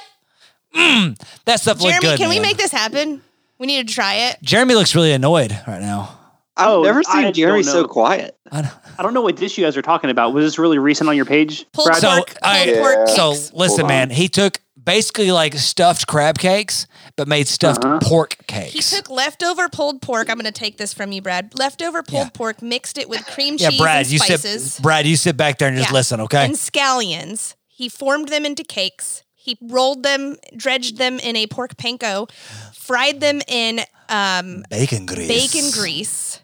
Mm, 0.75 1.21
that 1.45 1.61
stuff 1.61 1.81
looks 1.81 1.93
Jeremy, 1.99 2.07
good. 2.09 2.19
can 2.19 2.29
we 2.31 2.39
make 2.41 2.57
this 2.57 2.71
happen? 2.73 3.21
We 3.59 3.67
need 3.67 3.87
to 3.89 3.93
try 3.93 4.15
it. 4.15 4.39
Jeremy 4.43 4.75
looks 4.75 4.95
really 4.95 5.13
annoyed 5.13 5.51
right 5.67 5.81
now. 5.81 6.17
I've 6.57 6.69
Oh, 6.69 6.83
never 6.83 7.01
I 7.09 7.25
seen 7.25 7.33
Jeremy 7.35 7.63
so 7.65 7.87
quiet. 7.87 8.39
I 8.53 8.63
don't- 8.63 8.73
I 8.99 9.03
don't 9.03 9.15
know 9.15 9.23
what 9.23 9.37
dish 9.37 9.57
you 9.57 9.65
guys 9.65 9.77
are 9.77 9.83
talking 9.83 10.11
about. 10.11 10.35
Was 10.35 10.45
this 10.45 10.59
really 10.59 10.79
recent 10.79 11.09
on 11.09 11.15
your 11.17 11.25
page, 11.25 11.65
Pulled 11.73 11.87
Brad? 11.87 12.01
So, 12.01 12.09
pork, 12.17 12.35
I- 12.43 12.65
pulled 12.65 12.79
pork 12.79 12.97
Yeah. 13.09 13.15
So 13.15 13.35
listen, 13.57 13.87
man. 13.87 14.11
He 14.11 14.29
took 14.29 14.61
basically 14.83 15.31
like 15.31 15.55
stuffed 15.55 16.07
crab 16.07 16.39
cakes, 16.39 16.87
but 17.17 17.29
made 17.29 17.47
stuffed 17.47 17.85
Uh-huh. 17.85 17.99
pork 18.03 18.37
cakes. 18.47 18.73
He 18.91 18.97
took 18.97 19.09
leftover 19.11 19.69
pulled 19.69 20.03
pork. 20.03 20.29
I'm 20.31 20.37
going 20.37 20.47
to 20.47 20.53
take 20.53 20.79
this 20.79 20.93
from 20.95 21.13
you, 21.13 21.21
Brad. 21.23 21.53
Leftover 21.59 22.03
pulled 22.03 22.27
Yeah. 22.27 22.31
pork, 22.31 22.61
mixed 22.63 22.97
it 22.99 23.09
with 23.09 23.25
cream 23.27 23.57
yeah, 23.59 23.71
cheese 23.71 23.79
Brad, 23.81 24.03
and 24.07 24.11
you 24.13 24.19
spices 24.19 24.75
sit. 24.75 24.83
Brad, 24.83 25.07
you 25.07 25.17
sit 25.17 25.37
back 25.37 25.59
there 25.59 25.69
and 25.69 25.77
just 25.77 25.91
Yeah. 25.91 25.95
listen, 25.95 26.21
okay? 26.23 26.45
and 26.45 26.55
scallions. 26.55 27.55
He 27.69 27.89
formed 27.89 28.29
them 28.31 28.45
into 28.45 28.65
cakes. 28.65 29.23
He 29.35 29.57
rolled 29.63 30.03
them, 30.03 30.37
dredged 30.57 30.97
them 30.97 31.19
in 31.21 31.37
a 31.37 31.47
pork 31.47 31.77
panko, 31.77 32.29
fried 32.75 33.21
them 33.21 33.41
in 33.47 33.81
um, 34.09 34.65
bacon 34.71 35.07
grease. 35.07 35.29
bacon 35.29 35.71
grease, 35.71 36.41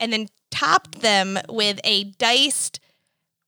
and 0.00 0.12
then 0.12 0.28
topped 0.52 1.00
them 1.00 1.36
with 1.48 1.80
a 1.82 2.04
diced 2.04 2.78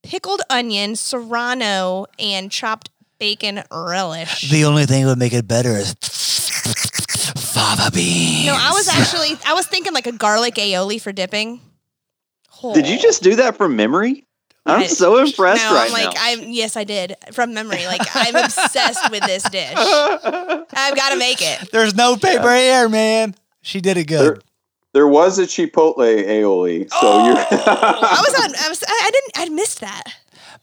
pickled 0.03 0.41
onion, 0.49 0.97
serrano, 0.97 2.05
and 2.19 2.51
chopped 2.51 2.89
bacon 3.19 3.63
relish. 3.71 4.49
The 4.51 4.65
only 4.65 4.85
thing 4.85 5.03
that 5.03 5.09
would 5.11 5.19
make 5.19 5.33
it 5.33 5.47
better 5.47 5.69
is 5.69 5.93
fava 7.37 7.89
beans. 7.91 8.45
no, 8.47 8.53
I 8.57 8.71
was 8.73 8.87
actually 8.89 9.37
I 9.45 9.53
was 9.53 9.65
thinking 9.67 9.93
like 9.93 10.07
a 10.07 10.11
garlic 10.11 10.55
aioli 10.55 11.01
for 11.01 11.11
dipping. 11.11 11.61
Did 12.73 12.87
you 12.87 12.99
just 12.99 13.21
do 13.21 13.35
that 13.37 13.55
from 13.57 13.75
memory? 13.75 14.25
I'm 14.65 14.81
I- 14.81 14.87
so 14.87 15.17
impressed 15.17 15.63
no, 15.63 15.75
right 15.75 15.87
I'm 15.87 15.93
like 15.93 16.15
now. 16.15 16.21
I'm 16.21 16.49
yes, 16.49 16.75
I 16.75 16.83
did 16.83 17.15
from 17.31 17.53
memory. 17.53 17.85
Like 17.85 18.01
I'm 18.15 18.35
obsessed 18.35 19.11
with 19.11 19.23
this 19.23 19.43
dish. 19.43 19.73
I've 19.75 20.95
got 20.95 21.11
to 21.11 21.17
make 21.17 21.37
it. 21.41 21.71
There's 21.71 21.93
no 21.95 22.15
paper 22.17 22.53
here, 22.55 22.89
man. 22.89 23.35
She 23.61 23.79
did 23.81 23.97
it 23.97 24.05
good. 24.05 24.19
there 24.35 24.41
was 25.03 25.39
a 25.39 25.43
Chipotle 25.43 25.97
aioli, 26.25 26.89
so 26.89 26.97
Oh, 27.01 27.25
you're. 27.25 27.35
I 27.37 28.23
was 28.27 28.43
on. 28.43 28.55
I 28.57 28.69
was. 28.69 28.83
I, 28.87 29.01
I 29.05 29.11
didn't. 29.11 29.31
I 29.35 29.49
missed 29.53 29.81
that. 29.81 30.03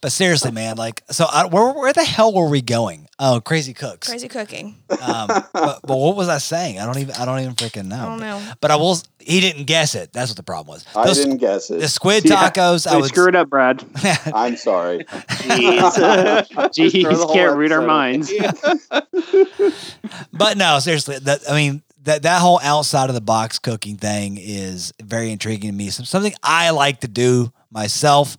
But 0.01 0.11
seriously, 0.11 0.51
man, 0.51 0.77
like, 0.79 1.05
so 1.11 1.27
I, 1.31 1.47
where, 1.47 1.73
where 1.75 1.93
the 1.93 2.03
hell 2.03 2.35
were 2.35 2.49
we 2.49 2.61
going? 2.61 3.07
Oh, 3.21 3.41
Crazy 3.45 3.73
Cooks. 3.73 4.09
Crazy 4.09 4.27
cooking. 4.27 4.75
Um, 5.01 5.29
but, 5.29 5.51
but 5.83 5.97
what 5.97 6.17
was 6.17 6.29
I 6.29 6.39
saying? 6.39 6.81
I 6.81 6.87
don't 6.87 6.99
even. 6.99 7.15
I 7.15 7.25
don't 7.25 7.39
even 7.39 7.55
freaking 7.55 7.87
know. 7.87 8.01
I 8.01 8.05
don't 8.07 8.21
know. 8.21 8.43
But 8.61 8.73
I 8.73 8.77
will. 8.77 8.99
He 9.21 9.39
didn't 9.39 9.67
guess 9.67 9.95
it. 9.95 10.13
That's 10.13 10.29
what 10.31 10.37
the 10.37 10.43
problem 10.43 10.75
was. 10.75 10.85
I 10.97 11.13
didn't 11.13 11.37
guess 11.37 11.71
it. 11.71 11.79
The 11.79 11.85
it. 11.85 11.89
squid 11.89 12.25
Yeah, 12.25 12.51
tacos. 12.51 12.89
I 12.89 12.95
They 12.95 13.01
would. 13.03 13.11
screwed 13.11 13.37
up, 13.37 13.49
Brad. 13.49 13.85
I'm 14.35 14.57
sorry. 14.57 15.05
Jeez, 15.05 15.93
Jeez 16.51 17.03
Throw 17.03 17.15
the 17.17 17.27
whole 17.27 17.35
can't 17.35 17.57
read 17.57 17.71
our 17.71 17.83
minds. 17.83 18.33
but 20.33 20.57
no, 20.57 20.81
seriously. 20.81 21.21
That 21.21 21.43
I 21.49 21.55
mean, 21.55 21.83
that 22.05 22.23
that 22.23 22.41
whole 22.41 22.61
outside 22.63 23.09
of 23.09 23.15
the 23.15 23.21
box 23.21 23.59
cooking 23.59 23.97
thing 23.97 24.39
is 24.41 24.93
very 25.03 25.31
intriguing 25.31 25.71
to 25.71 25.77
me. 25.77 25.91
Some 25.91 26.05
something 26.05 26.35
I 26.43 26.71
like 26.71 27.01
to 27.01 27.09
do 27.09 27.53
myself. 27.71 28.37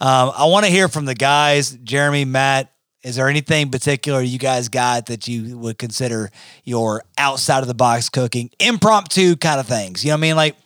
Um, 0.00 0.32
I 0.36 0.44
want 0.44 0.64
to 0.64 0.70
hear 0.70 0.88
from 0.88 1.04
the 1.04 1.14
guys, 1.14 1.72
Jeremy, 1.82 2.24
Matt. 2.24 2.72
Is 3.04 3.16
there 3.16 3.28
anything 3.28 3.70
particular 3.70 4.20
you 4.20 4.38
guys 4.38 4.68
got 4.68 5.06
that 5.06 5.28
you 5.28 5.56
would 5.56 5.78
consider 5.78 6.30
your 6.64 7.04
outside 7.16 7.60
of 7.60 7.68
the 7.68 7.74
box 7.74 8.08
cooking, 8.08 8.50
impromptu 8.58 9.36
kind 9.36 9.60
of 9.60 9.66
things? 9.66 10.04
You 10.04 10.10
know 10.10 10.14
what 10.14 10.18
I 10.18 10.22
mean? 10.22 10.36
Like 10.36 10.56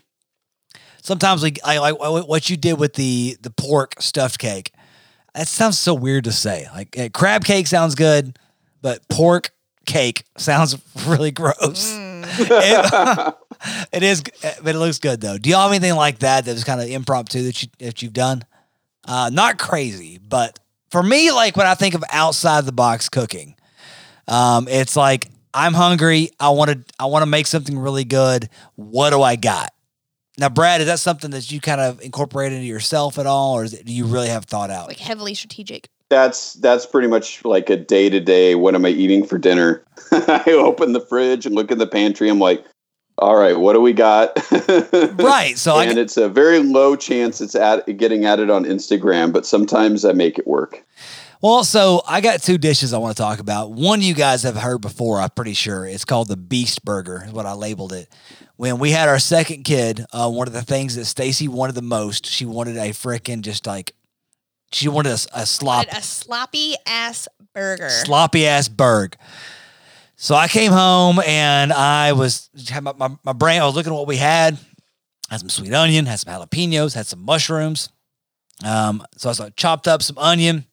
sometimes 1.03 1.43
we 1.43 1.55
I 1.64 1.78
like 1.78 1.99
what 1.99 2.49
you 2.49 2.57
did 2.57 2.78
with 2.78 2.95
the 2.95 3.36
the 3.40 3.51
pork 3.51 4.01
stuffed 4.01 4.38
cake. 4.38 4.72
That 5.34 5.49
sounds 5.49 5.78
so 5.78 5.95
weird 5.95 6.24
to 6.24 6.32
say. 6.32 6.66
Like 6.74 6.97
eh, 6.99 7.09
crab 7.11 7.45
cake 7.45 7.66
sounds 7.66 7.95
good, 7.95 8.38
but 8.80 9.07
pork 9.09 9.51
cake 9.85 10.24
sounds 10.37 10.76
really 11.07 11.30
gross. 11.30 11.99
It, 12.35 13.35
it 13.93 14.03
is, 14.03 14.22
but 14.62 14.74
it 14.74 14.78
looks 14.78 14.99
good 14.99 15.20
though. 15.20 15.37
Do 15.37 15.51
y'all 15.51 15.62
have 15.62 15.72
anything 15.72 15.97
like 15.97 16.20
that 16.20 16.45
that 16.45 16.53
was 16.53 16.64
kind 16.64 16.80
of 16.80 16.89
impromptu 16.89 17.43
that 17.43 17.62
you 17.62 17.68
that 17.80 18.01
you've 18.01 18.12
done? 18.12 18.45
Uh, 19.05 19.28
not 19.30 19.59
crazy, 19.59 20.18
but 20.18 20.59
for 20.91 21.03
me, 21.03 21.33
like 21.33 21.57
when 21.57 21.66
I 21.66 21.74
think 21.74 21.95
of 21.95 22.05
outside 22.11 22.64
the 22.64 22.72
box 22.72 23.09
cooking, 23.09 23.57
um, 24.28 24.68
it's 24.68 24.97
like 24.97 25.28
I'm 25.53 25.74
hungry. 25.74 26.30
I 26.39 26.51
want 26.51 26.70
to 26.70 26.95
I 26.99 27.07
want 27.07 27.22
to 27.22 27.26
make 27.26 27.47
something 27.47 27.78
really 27.78 28.05
good. 28.05 28.49
What 28.76 29.11
do 29.11 29.20
I 29.20 29.37
got? 29.37 29.72
Now, 30.39 30.49
Brad, 30.49 30.80
is 30.80 30.87
that 30.87 30.99
something 30.99 31.30
that 31.33 31.51
you 31.51 31.61
kind 31.61 31.80
of 31.80 32.01
incorporate 32.01 32.53
into 32.53 32.64
yourself 32.64 33.18
at 33.18 33.26
all, 33.26 33.55
or 33.55 33.64
is 33.64 33.74
it, 33.74 33.85
do 33.85 33.93
you 33.93 34.07
really 34.07 34.28
have 34.28 34.47
thought 34.47 34.70
out? 34.70 34.89
Like 34.89 34.99
heavily 34.99 35.35
strategic. 35.35 35.89
That's 36.12 36.52
that's 36.54 36.84
pretty 36.84 37.08
much 37.08 37.42
like 37.42 37.70
a 37.70 37.76
day 37.76 38.10
to 38.10 38.20
day. 38.20 38.54
What 38.54 38.74
am 38.74 38.84
I 38.84 38.90
eating 38.90 39.24
for 39.24 39.38
dinner? 39.38 39.82
I 40.12 40.44
open 40.48 40.92
the 40.92 41.00
fridge 41.00 41.46
and 41.46 41.54
look 41.54 41.70
in 41.70 41.78
the 41.78 41.86
pantry. 41.86 42.28
I'm 42.28 42.38
like, 42.38 42.62
all 43.16 43.34
right, 43.34 43.58
what 43.58 43.72
do 43.72 43.80
we 43.80 43.94
got? 43.94 44.38
right. 45.18 45.54
So 45.56 45.76
I 45.76 45.86
and 45.86 45.98
it's 45.98 46.18
a 46.18 46.28
very 46.28 46.58
low 46.58 46.96
chance 46.96 47.40
it's 47.40 47.54
at 47.54 47.86
getting 47.96 48.26
added 48.26 48.50
on 48.50 48.66
Instagram, 48.66 49.32
but 49.32 49.46
sometimes 49.46 50.04
I 50.04 50.12
make 50.12 50.38
it 50.38 50.46
work. 50.46 50.84
Well, 51.40 51.64
so 51.64 52.02
I 52.06 52.20
got 52.20 52.42
two 52.42 52.58
dishes 52.58 52.92
I 52.92 52.98
want 52.98 53.16
to 53.16 53.22
talk 53.22 53.38
about. 53.38 53.70
One 53.72 54.02
you 54.02 54.12
guys 54.12 54.42
have 54.42 54.56
heard 54.56 54.82
before, 54.82 55.18
I'm 55.18 55.30
pretty 55.30 55.54
sure. 55.54 55.86
It's 55.86 56.04
called 56.04 56.28
the 56.28 56.36
Beast 56.36 56.84
Burger, 56.84 57.24
is 57.26 57.32
what 57.32 57.46
I 57.46 57.54
labeled 57.54 57.94
it. 57.94 58.10
When 58.56 58.78
we 58.78 58.90
had 58.90 59.08
our 59.08 59.18
second 59.18 59.64
kid, 59.64 60.04
uh, 60.12 60.30
one 60.30 60.46
of 60.46 60.52
the 60.52 60.60
things 60.60 60.94
that 60.96 61.06
Stacy 61.06 61.48
wanted 61.48 61.74
the 61.74 61.80
most, 61.80 62.26
she 62.26 62.44
wanted 62.44 62.76
a 62.76 62.90
frickin' 62.90 63.40
just 63.40 63.66
like, 63.66 63.94
she 64.72 64.88
wanted 64.88 65.10
a, 65.10 65.40
a 65.40 65.46
slop, 65.46 65.86
a 65.90 66.02
sloppy 66.02 66.74
ass 66.86 67.28
burger. 67.54 67.88
sloppy 67.88 68.46
ass 68.46 68.68
burg. 68.68 69.16
So 70.16 70.34
I 70.34 70.48
came 70.48 70.72
home 70.72 71.20
and 71.26 71.72
I 71.72 72.12
was 72.12 72.48
had 72.68 72.84
my, 72.84 72.92
my, 72.96 73.10
my 73.24 73.32
brain. 73.32 73.60
I 73.60 73.66
was 73.66 73.74
looking 73.74 73.92
at 73.92 73.96
what 73.96 74.06
we 74.06 74.16
had. 74.16 74.58
Had 75.28 75.40
some 75.40 75.48
sweet 75.48 75.72
onion, 75.72 76.06
had 76.06 76.20
some 76.20 76.32
jalapenos, 76.32 76.94
had 76.94 77.06
some 77.06 77.24
mushrooms. 77.24 77.88
Um, 78.64 79.04
so 79.16 79.30
I 79.30 79.32
started, 79.32 79.56
chopped 79.56 79.88
up 79.88 80.02
some 80.02 80.18
onion. 80.18 80.66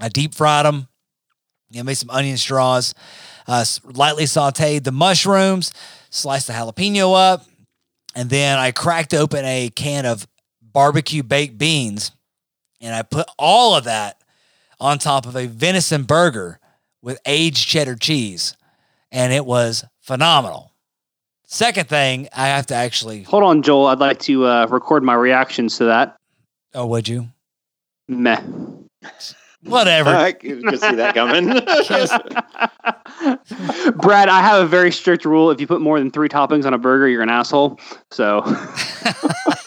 I 0.00 0.08
deep 0.08 0.34
fried 0.34 0.64
them. 0.64 0.88
Know, 1.70 1.82
made 1.82 1.94
some 1.94 2.10
onion 2.10 2.36
straws. 2.38 2.94
Uh, 3.46 3.64
lightly 3.84 4.24
sautéed 4.24 4.84
the 4.84 4.92
mushrooms. 4.92 5.72
Sliced 6.10 6.46
the 6.46 6.54
jalapeno 6.54 7.14
up, 7.14 7.44
and 8.14 8.30
then 8.30 8.58
I 8.58 8.72
cracked 8.72 9.12
open 9.12 9.44
a 9.44 9.68
can 9.68 10.06
of 10.06 10.26
barbecue 10.62 11.22
baked 11.22 11.58
beans, 11.58 12.12
and 12.80 12.94
I 12.94 13.02
put 13.02 13.26
all 13.38 13.74
of 13.74 13.84
that 13.84 14.22
on 14.80 14.98
top 14.98 15.26
of 15.26 15.36
a 15.36 15.46
venison 15.46 16.04
burger 16.04 16.60
with 17.02 17.18
aged 17.26 17.66
cheddar 17.66 17.96
cheese, 17.96 18.56
and 19.10 19.32
it 19.32 19.44
was 19.44 19.84
phenomenal. 20.00 20.72
Second 21.44 21.88
thing, 21.88 22.28
I 22.36 22.48
have 22.48 22.66
to 22.66 22.74
actually. 22.74 23.22
Hold 23.22 23.42
on, 23.42 23.62
Joel. 23.62 23.86
I'd 23.86 23.98
like 23.98 24.18
to 24.20 24.46
uh, 24.46 24.66
record 24.66 25.02
my 25.02 25.14
reactions 25.14 25.78
to 25.78 25.86
that. 25.86 26.16
Oh, 26.74 26.86
would 26.86 27.08
you? 27.08 27.28
Meh. 28.06 28.40
Whatever. 29.64 30.10
I 30.10 30.32
could 30.32 30.64
could 30.64 30.80
see 30.80 30.94
that 30.94 31.14
coming. 31.14 31.46
Brad, 33.96 34.28
I 34.28 34.40
have 34.40 34.62
a 34.62 34.66
very 34.66 34.92
strict 34.92 35.24
rule. 35.24 35.50
If 35.50 35.60
you 35.60 35.66
put 35.66 35.80
more 35.80 35.98
than 35.98 36.10
three 36.10 36.28
toppings 36.28 36.64
on 36.64 36.74
a 36.74 36.78
burger, 36.78 37.08
you're 37.08 37.22
an 37.22 37.28
asshole. 37.28 37.78
So 38.10 38.42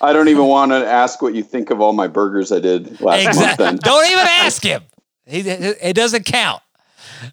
I 0.00 0.12
don't 0.12 0.28
even 0.28 0.46
want 0.46 0.72
to 0.72 0.86
ask 0.86 1.22
what 1.22 1.34
you 1.34 1.42
think 1.42 1.70
of 1.70 1.80
all 1.80 1.92
my 1.92 2.08
burgers 2.08 2.52
I 2.52 2.60
did 2.60 3.00
last 3.00 3.24
month. 3.24 3.28
Exactly. 3.28 3.64
Then 3.66 3.76
Don't 3.82 4.10
even 4.10 4.26
ask 4.26 4.62
him. 4.62 4.82
He, 5.26 5.40
it 5.40 5.94
doesn't 5.94 6.24
count. 6.26 6.62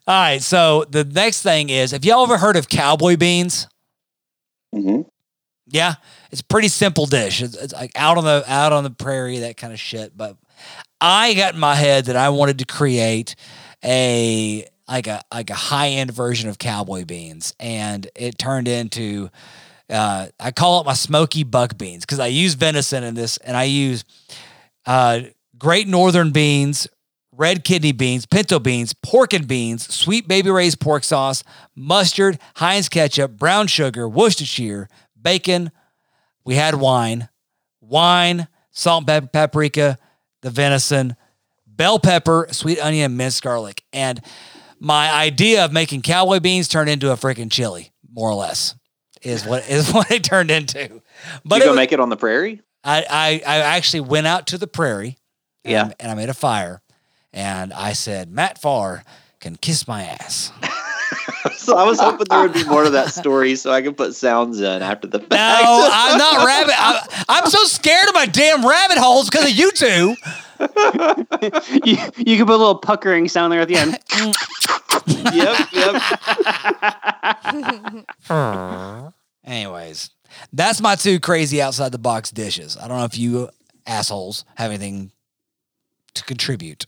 All 0.08 0.22
right. 0.22 0.42
So 0.42 0.86
the 0.90 1.04
next 1.04 1.42
thing 1.42 1.70
is, 1.70 1.92
have 1.92 2.06
y'all 2.06 2.24
ever 2.24 2.38
heard 2.38 2.56
of 2.56 2.70
cowboy 2.70 3.18
beans? 3.18 3.68
Mm-hmm. 4.74 5.02
Yeah, 5.72 5.96
it's 6.32 6.42
a 6.42 6.46
pretty 6.46 6.68
simple 6.68 7.06
dish. 7.06 7.42
It's, 7.42 7.56
it's 7.56 7.74
like 7.74 7.92
out 7.96 8.18
on 8.18 8.24
the 8.24 8.44
out 8.48 8.74
on 8.74 8.84
the 8.84 8.90
prairie, 8.90 9.40
that 9.40 9.58
kind 9.58 9.72
of 9.72 9.80
shit. 9.80 10.18
But 10.18 10.36
I 11.00 11.34
got 11.36 11.54
in 11.54 11.60
my 11.60 11.76
head 11.76 12.06
that 12.06 12.16
I 12.16 12.30
wanted 12.30 12.60
to 12.60 12.66
create 12.66 13.36
a 13.84 14.68
like 14.88 15.08
a 15.08 15.22
like 15.32 15.50
a 15.50 15.56
high 15.56 15.90
end 15.90 16.12
version 16.12 16.50
of 16.50 16.58
cowboy 16.58 17.06
beans, 17.06 17.54
and 17.60 18.08
it 18.16 18.38
turned 18.38 18.68
into 18.68 19.30
uh, 19.90 20.28
I 20.40 20.52
call 20.52 20.82
it 20.82 20.86
my 20.86 20.94
smoky 20.94 21.44
buck 21.44 21.78
beans 21.78 22.06
because 22.06 22.20
I 22.20 22.28
use 22.28 22.54
venison 22.54 23.04
in 23.04 23.16
this, 23.16 23.38
and 23.38 23.58
I 23.58 23.64
use 23.64 24.04
uh, 24.86 25.22
Great 25.58 25.88
Northern 25.88 26.32
beans, 26.32 26.88
red 27.32 27.64
kidney 27.64 27.92
beans, 27.92 28.26
pinto 28.26 28.60
beans, 28.60 28.94
pork 28.94 29.34
and 29.34 29.48
beans, 29.48 29.94
Sweet 29.94 30.28
Baby 30.28 30.50
Ray's 30.52 30.76
pork 30.76 31.04
sauce, 31.04 31.44
mustard, 31.76 32.40
Heinz 32.56 32.90
ketchup, 32.90 33.38
brown 33.38 33.68
sugar, 33.68 34.08
Worcestershire, 34.08 34.88
bacon. 35.20 35.72
We 36.46 36.56
had 36.56 36.76
wine, 36.76 37.30
wine, 37.82 38.48
salt, 38.72 39.08
pepper, 39.08 39.28
paprika, 39.28 39.98
the 40.42 40.50
venison, 40.50 41.16
bell 41.66 42.00
pepper, 42.00 42.48
sweet 42.52 42.80
onion, 42.80 43.18
minced 43.18 43.44
garlic. 43.44 43.84
And 43.94 44.22
my 44.80 45.12
idea 45.12 45.66
of 45.66 45.74
making 45.74 46.02
cowboy 46.02 46.40
beans 46.40 46.68
turned 46.68 46.90
into 46.90 47.12
a 47.12 47.16
freaking 47.16 47.52
chili, 47.52 47.92
more 48.12 48.30
or 48.30 48.36
less, 48.36 48.76
is 49.22 49.46
what 49.46 49.70
is 49.70 49.92
what 49.94 50.10
it 50.12 50.24
turned 50.24 50.52
into. 50.52 51.02
But 51.46 51.58
you 51.58 51.62
it 51.62 51.66
go 51.66 51.72
was- 51.72 51.76
make 51.76 51.92
it 51.92 52.00
on 52.00 52.10
the 52.10 52.18
prairie? 52.18 52.62
I, 52.84 53.06
I 53.10 53.42
I 53.46 53.58
actually 53.76 54.02
went 54.02 54.26
out 54.28 54.48
to 54.48 54.58
the 54.58 54.68
prairie. 54.68 55.18
Yeah. 55.66 55.92
And, 56.00 56.10
I 56.12 56.16
made 56.16 56.30
a 56.30 56.34
fire, 56.34 56.82
and 57.34 57.74
I 57.74 57.92
said 57.92 58.32
Matt 58.32 58.62
Farr 58.62 59.04
can 59.42 59.58
kiss 59.58 59.86
my 59.88 60.04
ass. 60.04 60.54
so 61.58 61.76
I 61.76 61.84
was 61.84 62.00
hoping 62.00 62.28
there 62.30 62.42
would 62.42 62.54
be 62.54 62.64
more 62.64 62.86
to 62.86 62.90
that 62.92 63.14
story, 63.14 63.56
so 63.56 63.72
I 63.72 63.82
could 63.82 63.98
put 63.98 64.16
sounds 64.16 64.62
in 64.62 64.82
after 64.82 65.08
the 65.08 65.20
fact. 65.20 65.32
No, 65.32 65.90
I'm 65.92 66.18
not 66.18 66.46
rabbit. 66.46 66.76
I, 66.78 67.24
I'm 67.28 67.48
so 67.48 67.64
scared 67.66 68.08
of 68.08 68.16
my 68.16 68.26
damn 68.26 68.66
rabbit 68.66 68.98
holes 68.98 69.30
because 69.30 69.44
of 69.46 69.52
you 69.52 69.72
two. 69.74 70.16
You, 70.60 71.97
you 72.18 72.38
can 72.38 72.45
put 72.45 72.55
a 72.55 72.57
little 72.57 72.80
puckering 72.80 73.28
sound 73.28 73.51
there 73.53 73.62
at 73.62 73.68
the 73.68 73.76
end. 73.76 73.97
yep, 75.34 75.68
yep. 78.30 79.14
Anyways, 79.45 80.10
that's 80.53 80.82
my 80.82 80.95
two 80.95 81.20
crazy 81.20 81.62
outside 81.62 81.91
the 81.91 81.97
box 81.97 82.32
dishes. 82.32 82.78
I 82.78 82.88
don't 82.88 82.97
know 82.97 83.05
if 83.05 83.18
you 83.18 83.49
assholes 83.86 84.45
have 84.55 84.72
anything 84.72 85.12
to 86.14 86.24
contribute. 86.24 86.86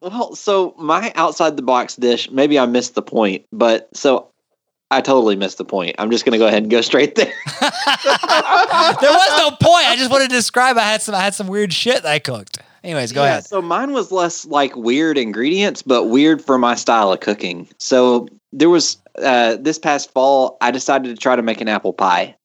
Well, 0.00 0.34
so 0.34 0.74
my 0.76 1.12
outside 1.14 1.56
the 1.56 1.62
box 1.62 1.96
dish, 1.96 2.30
maybe 2.30 2.58
I 2.58 2.66
missed 2.66 2.94
the 2.94 3.02
point, 3.02 3.46
but 3.52 3.88
so 3.96 4.28
I 4.94 5.00
totally 5.00 5.36
missed 5.36 5.58
the 5.58 5.64
point. 5.64 5.96
I'm 5.98 6.10
just 6.10 6.24
gonna 6.24 6.38
go 6.38 6.46
ahead 6.46 6.62
and 6.62 6.70
go 6.70 6.80
straight 6.80 7.14
there. 7.14 7.32
There 9.00 9.12
was 9.12 9.38
no 9.38 9.50
point. 9.50 9.86
I 9.86 9.96
just 9.96 10.10
wanted 10.10 10.30
to 10.30 10.34
describe. 10.36 10.76
I 10.76 10.82
had 10.82 11.02
some. 11.02 11.14
I 11.14 11.20
had 11.20 11.34
some 11.34 11.46
weird 11.48 11.72
shit 11.72 12.02
that 12.02 12.12
I 12.12 12.18
cooked. 12.18 12.58
Anyways, 12.82 13.12
go 13.12 13.22
Yeah, 13.22 13.30
ahead. 13.30 13.46
So 13.46 13.62
mine 13.62 13.92
was 13.92 14.12
less 14.12 14.44
like 14.44 14.74
weird 14.76 15.16
ingredients, 15.16 15.82
but 15.82 16.04
weird 16.04 16.42
for 16.44 16.58
my 16.58 16.74
style 16.74 17.12
of 17.12 17.20
cooking. 17.20 17.68
So 17.78 18.28
there 18.52 18.68
was 18.68 18.98
uh, 19.22 19.56
this 19.58 19.78
past 19.78 20.12
fall, 20.12 20.56
I 20.60 20.70
decided 20.70 21.08
to 21.14 21.20
try 21.20 21.34
to 21.36 21.42
make 21.42 21.60
an 21.60 21.68
apple 21.68 21.92
pie. 21.92 22.36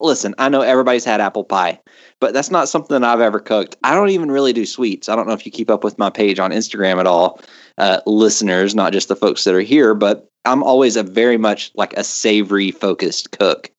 Listen, 0.00 0.34
I 0.38 0.48
know 0.48 0.60
everybody's 0.62 1.04
had 1.04 1.20
apple 1.20 1.44
pie, 1.44 1.80
but 2.20 2.32
that's 2.32 2.50
not 2.50 2.68
something 2.68 2.98
that 3.00 3.04
I've 3.08 3.20
ever 3.20 3.40
cooked. 3.40 3.76
I 3.82 3.94
don't 3.94 4.10
even 4.10 4.30
really 4.30 4.52
do 4.52 4.64
sweets. 4.64 5.08
I 5.08 5.16
don't 5.16 5.26
know 5.26 5.34
if 5.34 5.44
you 5.44 5.50
keep 5.52 5.70
up 5.70 5.82
with 5.82 5.98
my 5.98 6.08
page 6.08 6.38
on 6.38 6.50
Instagram 6.52 7.00
at 7.00 7.06
all, 7.06 7.40
uh, 7.78 8.00
listeners, 8.06 8.74
not 8.74 8.92
just 8.92 9.08
the 9.08 9.16
folks 9.16 9.44
that 9.44 9.54
are 9.54 9.60
here, 9.60 9.94
but 9.94 10.28
I'm 10.44 10.62
always 10.62 10.96
a 10.96 11.02
very 11.02 11.38
much 11.38 11.70
like 11.74 11.94
a 11.94 12.04
savory 12.04 12.70
focused 12.70 13.32
cook. 13.32 13.70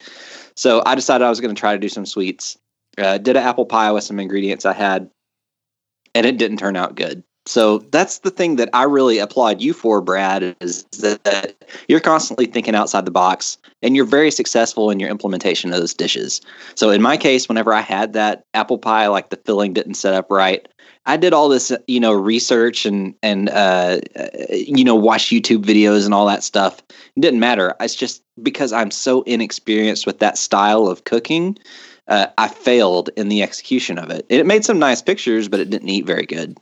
So 0.55 0.81
I 0.85 0.95
decided 0.95 1.23
I 1.23 1.29
was 1.29 1.39
going 1.39 1.53
to 1.53 1.59
try 1.59 1.73
to 1.73 1.79
do 1.79 1.89
some 1.89 2.05
sweets. 2.05 2.57
Uh, 2.97 3.17
did 3.17 3.37
an 3.37 3.43
apple 3.43 3.65
pie 3.65 3.91
with 3.91 4.03
some 4.03 4.19
ingredients 4.19 4.65
I 4.65 4.73
had 4.73 5.09
and 6.15 6.25
it 6.25 6.37
didn't 6.37 6.57
turn 6.57 6.75
out 6.75 6.95
good. 6.95 7.23
So 7.45 7.79
that's 7.91 8.19
the 8.19 8.29
thing 8.29 8.57
that 8.57 8.69
I 8.73 8.83
really 8.83 9.17
applaud 9.17 9.61
you 9.61 9.73
for, 9.73 10.01
Brad, 10.01 10.55
is 10.61 10.83
that 10.99 11.55
you're 11.87 11.99
constantly 11.99 12.45
thinking 12.45 12.75
outside 12.75 13.05
the 13.05 13.11
box 13.11 13.57
and 13.81 13.95
you're 13.95 14.05
very 14.05 14.29
successful 14.29 14.91
in 14.91 14.99
your 14.99 15.09
implementation 15.09 15.73
of 15.73 15.79
those 15.79 15.93
dishes. 15.93 16.41
So 16.75 16.91
in 16.91 17.01
my 17.01 17.17
case, 17.17 17.49
whenever 17.49 17.73
I 17.73 17.81
had 17.81 18.13
that 18.13 18.43
apple 18.53 18.77
pie, 18.77 19.07
like 19.07 19.29
the 19.29 19.37
filling 19.37 19.73
didn't 19.73 19.95
set 19.95 20.13
up 20.13 20.27
right, 20.29 20.67
I 21.05 21.17
did 21.17 21.33
all 21.33 21.49
this, 21.49 21.71
you 21.87 21.99
know, 21.99 22.13
research 22.13 22.85
and 22.85 23.15
and 23.23 23.49
uh, 23.49 23.99
uh, 24.15 24.27
you 24.51 24.83
know, 24.83 24.95
watch 24.95 25.29
YouTube 25.29 25.63
videos 25.63 26.05
and 26.05 26.13
all 26.13 26.27
that 26.27 26.43
stuff. 26.43 26.83
It 26.89 27.21
didn't 27.21 27.39
matter. 27.39 27.73
It's 27.79 27.95
just 27.95 28.21
because 28.43 28.71
I'm 28.71 28.91
so 28.91 29.23
inexperienced 29.23 30.05
with 30.05 30.19
that 30.19 30.37
style 30.37 30.87
of 30.87 31.05
cooking 31.05 31.57
uh, 32.09 32.27
I 32.37 32.47
failed 32.47 33.11
in 33.15 33.29
the 33.29 33.43
execution 33.43 33.97
of 33.97 34.09
it. 34.09 34.25
It 34.29 34.45
made 34.45 34.65
some 34.65 34.79
nice 34.79 35.01
pictures, 35.01 35.47
but 35.47 35.59
it 35.59 35.69
didn't 35.69 35.89
eat 35.89 36.05
very 36.05 36.25
good. 36.25 36.57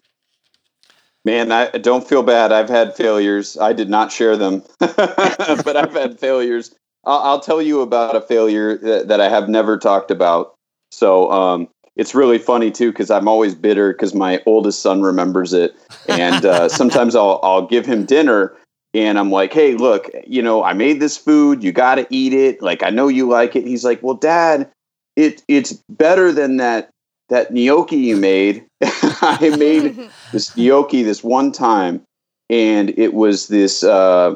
Man, 1.27 1.51
I 1.51 1.67
don't 1.71 2.07
feel 2.07 2.23
bad. 2.23 2.53
I've 2.53 2.69
had 2.69 2.95
failures. 2.95 3.57
I 3.57 3.73
did 3.73 3.89
not 3.89 4.13
share 4.13 4.37
them, 4.37 4.63
but 4.79 5.75
I've 5.75 5.91
had 5.91 6.17
failures. 6.17 6.73
I'll, 7.03 7.19
I'll 7.19 7.39
tell 7.41 7.61
you 7.61 7.81
about 7.81 8.15
a 8.15 8.21
failure 8.21 8.77
that, 8.77 9.09
that 9.09 9.19
I 9.19 9.27
have 9.27 9.49
never 9.49 9.77
talked 9.77 10.09
about. 10.09 10.55
So 10.89 11.29
um, 11.29 11.67
it's 11.97 12.15
really 12.15 12.37
funny 12.37 12.71
too 12.71 12.93
because 12.93 13.11
I'm 13.11 13.27
always 13.27 13.55
bitter 13.55 13.91
because 13.91 14.15
my 14.15 14.41
oldest 14.45 14.81
son 14.81 15.01
remembers 15.01 15.51
it, 15.51 15.75
and 16.07 16.45
uh, 16.45 16.69
sometimes 16.79 17.13
I'll 17.13 17.41
I'll 17.43 17.67
give 17.67 17.85
him 17.85 18.05
dinner, 18.05 18.55
and 18.93 19.19
I'm 19.19 19.29
like, 19.29 19.51
hey, 19.51 19.75
look, 19.75 20.09
you 20.25 20.41
know, 20.41 20.63
I 20.63 20.71
made 20.71 21.01
this 21.01 21.17
food. 21.17 21.61
You 21.61 21.73
got 21.73 21.95
to 21.95 22.07
eat 22.09 22.31
it. 22.31 22.61
Like 22.61 22.83
I 22.83 22.89
know 22.89 23.09
you 23.09 23.27
like 23.27 23.53
it. 23.53 23.67
He's 23.67 23.83
like, 23.83 24.01
well, 24.01 24.15
Dad, 24.15 24.71
it 25.17 25.43
it's 25.49 25.73
better 25.89 26.31
than 26.31 26.55
that 26.55 26.89
that 27.29 27.53
gnocchi 27.53 27.97
you 27.97 28.17
made. 28.17 28.65
I 28.81 29.55
made 29.57 30.09
this 30.31 30.55
gnocchi 30.55 31.03
this 31.03 31.23
one 31.23 31.51
time, 31.51 32.01
and 32.49 32.97
it 32.97 33.13
was 33.13 33.47
this 33.47 33.83
uh, 33.83 34.35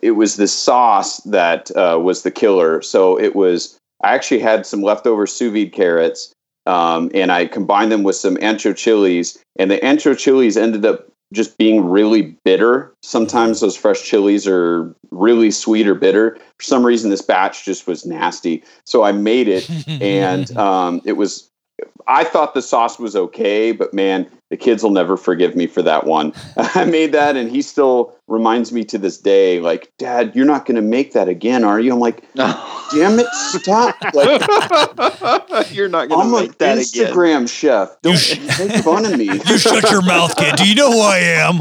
it 0.00 0.12
was 0.12 0.36
this 0.36 0.52
sauce 0.52 1.18
that 1.24 1.70
uh, 1.76 1.98
was 2.02 2.22
the 2.22 2.30
killer. 2.30 2.82
So 2.82 3.18
it 3.18 3.34
was 3.34 3.78
I 4.02 4.14
actually 4.14 4.40
had 4.40 4.66
some 4.66 4.82
leftover 4.82 5.26
sous 5.26 5.52
vide 5.52 5.72
carrots, 5.72 6.32
um, 6.66 7.10
and 7.14 7.32
I 7.32 7.46
combined 7.46 7.92
them 7.92 8.02
with 8.02 8.16
some 8.16 8.36
ancho 8.36 8.76
chilies, 8.76 9.38
and 9.58 9.70
the 9.70 9.78
ancho 9.78 10.16
chilies 10.16 10.56
ended 10.56 10.84
up 10.84 11.08
just 11.32 11.56
being 11.56 11.88
really 11.88 12.36
bitter. 12.44 12.92
Sometimes 13.02 13.60
those 13.60 13.76
fresh 13.76 14.02
chilies 14.02 14.46
are 14.46 14.94
really 15.10 15.50
sweet 15.50 15.88
or 15.88 15.94
bitter. 15.94 16.36
For 16.58 16.64
some 16.64 16.84
reason, 16.84 17.10
this 17.10 17.22
batch 17.22 17.64
just 17.64 17.86
was 17.86 18.04
nasty. 18.04 18.62
So 18.84 19.02
I 19.02 19.12
made 19.12 19.48
it, 19.48 19.68
and 20.00 20.54
um, 20.56 21.00
it 21.04 21.14
was. 21.14 21.48
I 22.06 22.24
thought 22.24 22.54
the 22.54 22.62
sauce 22.62 22.98
was 22.98 23.14
okay, 23.16 23.72
but 23.72 23.92
man, 23.94 24.30
the 24.50 24.56
kids 24.56 24.82
will 24.82 24.90
never 24.90 25.16
forgive 25.16 25.56
me 25.56 25.66
for 25.66 25.82
that 25.82 26.06
one. 26.06 26.32
I 26.56 26.84
made 26.84 27.12
that, 27.12 27.36
and 27.36 27.50
he 27.50 27.62
still 27.62 28.14
reminds 28.28 28.72
me 28.72 28.84
to 28.84 28.98
this 28.98 29.18
day, 29.18 29.60
like, 29.60 29.92
"Dad, 29.98 30.32
you're 30.34 30.46
not 30.46 30.66
going 30.66 30.76
to 30.76 30.82
make 30.82 31.12
that 31.12 31.28
again, 31.28 31.64
are 31.64 31.80
you?" 31.80 31.92
I'm 31.92 32.00
like, 32.00 32.22
"Damn 32.34 33.18
it, 33.18 33.26
stop!" 33.32 33.96
Like, 34.14 35.74
You're 35.74 35.88
not 35.88 36.08
going 36.08 36.20
I'm 36.20 36.32
to 36.32 36.40
make 36.48 36.58
that 36.58 36.78
again. 36.78 36.84
Instagram 37.12 37.48
chef. 37.48 37.96
Don't 38.02 38.14
make 38.58 38.82
fun 38.84 39.04
of 39.06 39.16
me. 39.18 39.26
You 39.46 39.58
shut 39.58 39.90
your 39.90 40.02
mouth, 40.02 40.36
kid. 40.36 40.56
Do 40.56 40.68
you 40.68 40.74
know 40.74 40.90
who 40.92 41.00
I 41.00 41.18
am? 41.18 41.60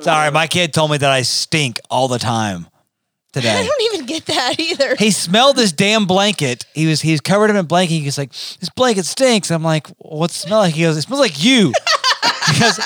Sorry, 0.00 0.30
my 0.30 0.46
kid 0.46 0.72
told 0.72 0.90
me 0.90 0.98
that 0.98 1.10
I 1.10 1.22
stink 1.22 1.80
all 1.90 2.08
the 2.08 2.18
time 2.18 2.66
I 3.36 3.40
don't 3.40 3.94
even 3.94 4.06
get 4.06 4.26
that 4.26 4.58
either. 4.58 4.96
He 4.96 5.10
smelled 5.10 5.56
this 5.56 5.72
damn 5.72 6.06
blanket. 6.06 6.64
He 6.74 6.86
was 6.86 7.00
he 7.00 7.12
was 7.12 7.20
covered 7.20 7.50
him 7.50 7.56
in 7.56 7.66
blanket. 7.66 7.94
He 7.94 8.04
was 8.04 8.18
like, 8.18 8.32
"This 8.32 8.70
blanket 8.70 9.04
stinks." 9.04 9.50
I'm 9.50 9.62
like, 9.62 9.86
"What's 9.98 10.36
it 10.36 10.48
smell 10.48 10.60
like?" 10.60 10.74
He 10.74 10.82
goes, 10.82 10.96
"It 10.96 11.02
smells 11.02 11.20
like 11.20 11.42
you." 11.42 11.72
because 12.48 12.76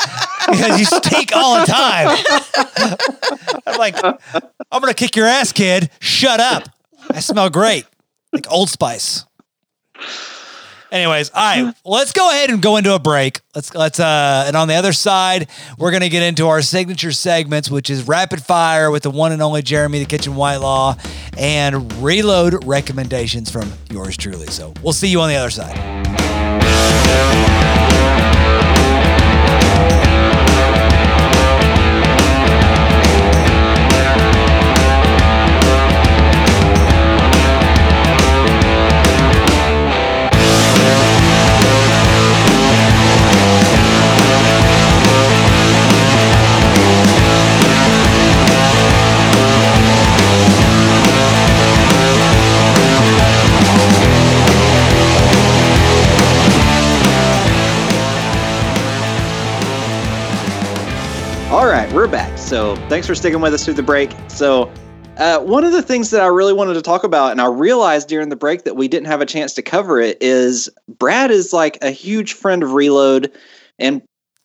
because 0.51 0.79
you 0.79 0.85
stink 0.85 1.31
all 1.35 1.61
the 1.61 1.67
time. 1.67 2.19
I'm 3.67 3.79
like, 3.79 3.97
I'm 4.03 4.81
gonna 4.81 4.95
kick 4.95 5.17
your 5.17 5.27
ass, 5.27 5.53
kid. 5.53 5.91
Shut 6.01 6.41
up. 6.41 6.69
I 7.11 7.21
smell 7.21 7.49
great, 7.49 7.87
like 8.33 8.51
Old 8.51 8.69
Spice. 8.69 9.25
Anyways, 10.93 11.31
all 11.31 11.43
right, 11.43 11.75
let's 11.87 12.13
go 12.13 12.29
ahead 12.31 12.51
and 12.51 12.61
go 12.61 12.77
into 12.77 12.95
a 12.95 12.99
break. 12.99 13.41
Let's 13.55 13.75
let's 13.75 13.99
uh 13.99 14.45
and 14.47 14.55
on 14.55 14.69
the 14.69 14.75
other 14.75 14.93
side, 14.93 15.49
we're 15.79 15.91
gonna 15.91 16.11
get 16.11 16.23
into 16.23 16.49
our 16.49 16.61
signature 16.61 17.13
segments, 17.13 17.71
which 17.71 17.89
is 17.89 18.07
rapid 18.07 18.43
fire 18.43 18.91
with 18.91 19.03
the 19.03 19.11
one 19.11 19.33
and 19.33 19.41
only 19.41 19.63
Jeremy 19.63 20.01
the 20.01 20.05
Kitchen 20.05 20.35
Whitelaw 20.35 20.97
and 21.39 21.91
reload 22.03 22.67
recommendations 22.67 23.51
from 23.51 23.73
yours 23.91 24.19
truly. 24.19 24.49
So 24.49 24.75
we'll 24.83 24.93
see 24.93 25.09
you 25.09 25.23
on 25.23 25.31
the 25.31 25.37
other 25.37 25.51
side. 25.51 25.79
So 62.53 62.77
thanks 62.91 63.07
for 63.07 63.15
sticking 63.15 63.41
with 63.41 63.55
us 63.55 63.65
through 63.65 63.73
the 63.73 63.83
break. 63.83 64.15
So, 64.29 64.71
uh, 65.17 65.39
one 65.39 65.65
of 65.65 65.73
the 65.73 65.81
things 65.81 66.11
that 66.11 66.21
I 66.21 66.27
really 66.27 66.53
wanted 66.53 66.75
to 66.75 66.83
talk 66.83 67.03
about, 67.03 67.31
and 67.31 67.41
I 67.41 67.47
realized 67.47 68.09
during 68.09 68.29
the 68.29 68.37
break 68.37 68.65
that 68.65 68.77
we 68.77 68.89
didn't 68.89 69.07
have 69.07 69.23
a 69.23 69.27
chance 69.27 69.55
to 69.55 69.63
cover 69.63 69.99
it, 70.03 70.19
is 70.21 70.69
Brad 70.87 71.31
is 71.31 71.55
like 71.55 71.79
a 71.81 71.91
huge 71.91 72.35
friend 72.35 72.63
of 72.63 72.75
Reload, 72.75 73.33
and 73.79 74.03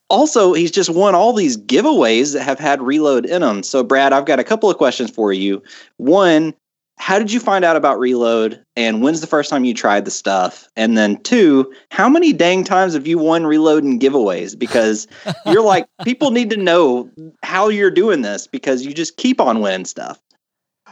also 0.09 0.53
he's 0.53 0.71
just 0.71 0.89
won 0.89 1.15
all 1.15 1.33
these 1.33 1.57
giveaways 1.57 2.31
that 2.31 2.43
have 2.43 2.59
had 2.59 2.81
Reload 2.81 3.25
in 3.25 3.41
them. 3.41 3.61
So, 3.61 3.83
Brad, 3.83 4.13
I've 4.13 4.25
got 4.25 4.39
a 4.39 4.45
couple 4.45 4.69
of 4.69 4.77
questions 4.77 5.11
for 5.11 5.33
you. 5.33 5.61
One, 5.97 6.53
how 6.97 7.19
did 7.19 7.31
you 7.31 7.39
find 7.39 7.63
out 7.63 7.75
about 7.75 7.99
Reload, 7.99 8.63
and 8.75 9.01
when's 9.01 9.21
the 9.21 9.27
first 9.27 9.49
time 9.49 9.63
you 9.63 9.73
tried 9.73 10.05
the 10.05 10.11
stuff? 10.11 10.67
And 10.75 10.97
then 10.97 11.21
two, 11.23 11.71
how 11.89 12.09
many 12.09 12.33
dang 12.33 12.63
times 12.63 12.93
have 12.93 13.07
you 13.07 13.17
won 13.17 13.45
Reload 13.45 13.83
and 13.83 14.01
giveaways? 14.01 14.57
Because 14.57 15.07
you're 15.45 15.63
like 15.63 15.87
people 16.03 16.31
need 16.31 16.49
to 16.49 16.57
know 16.57 17.09
how 17.43 17.69
you're 17.69 17.91
doing 17.91 18.23
this 18.23 18.47
because 18.47 18.85
you 18.85 18.93
just 18.93 19.17
keep 19.17 19.39
on 19.39 19.61
winning 19.61 19.85
stuff. 19.85 20.19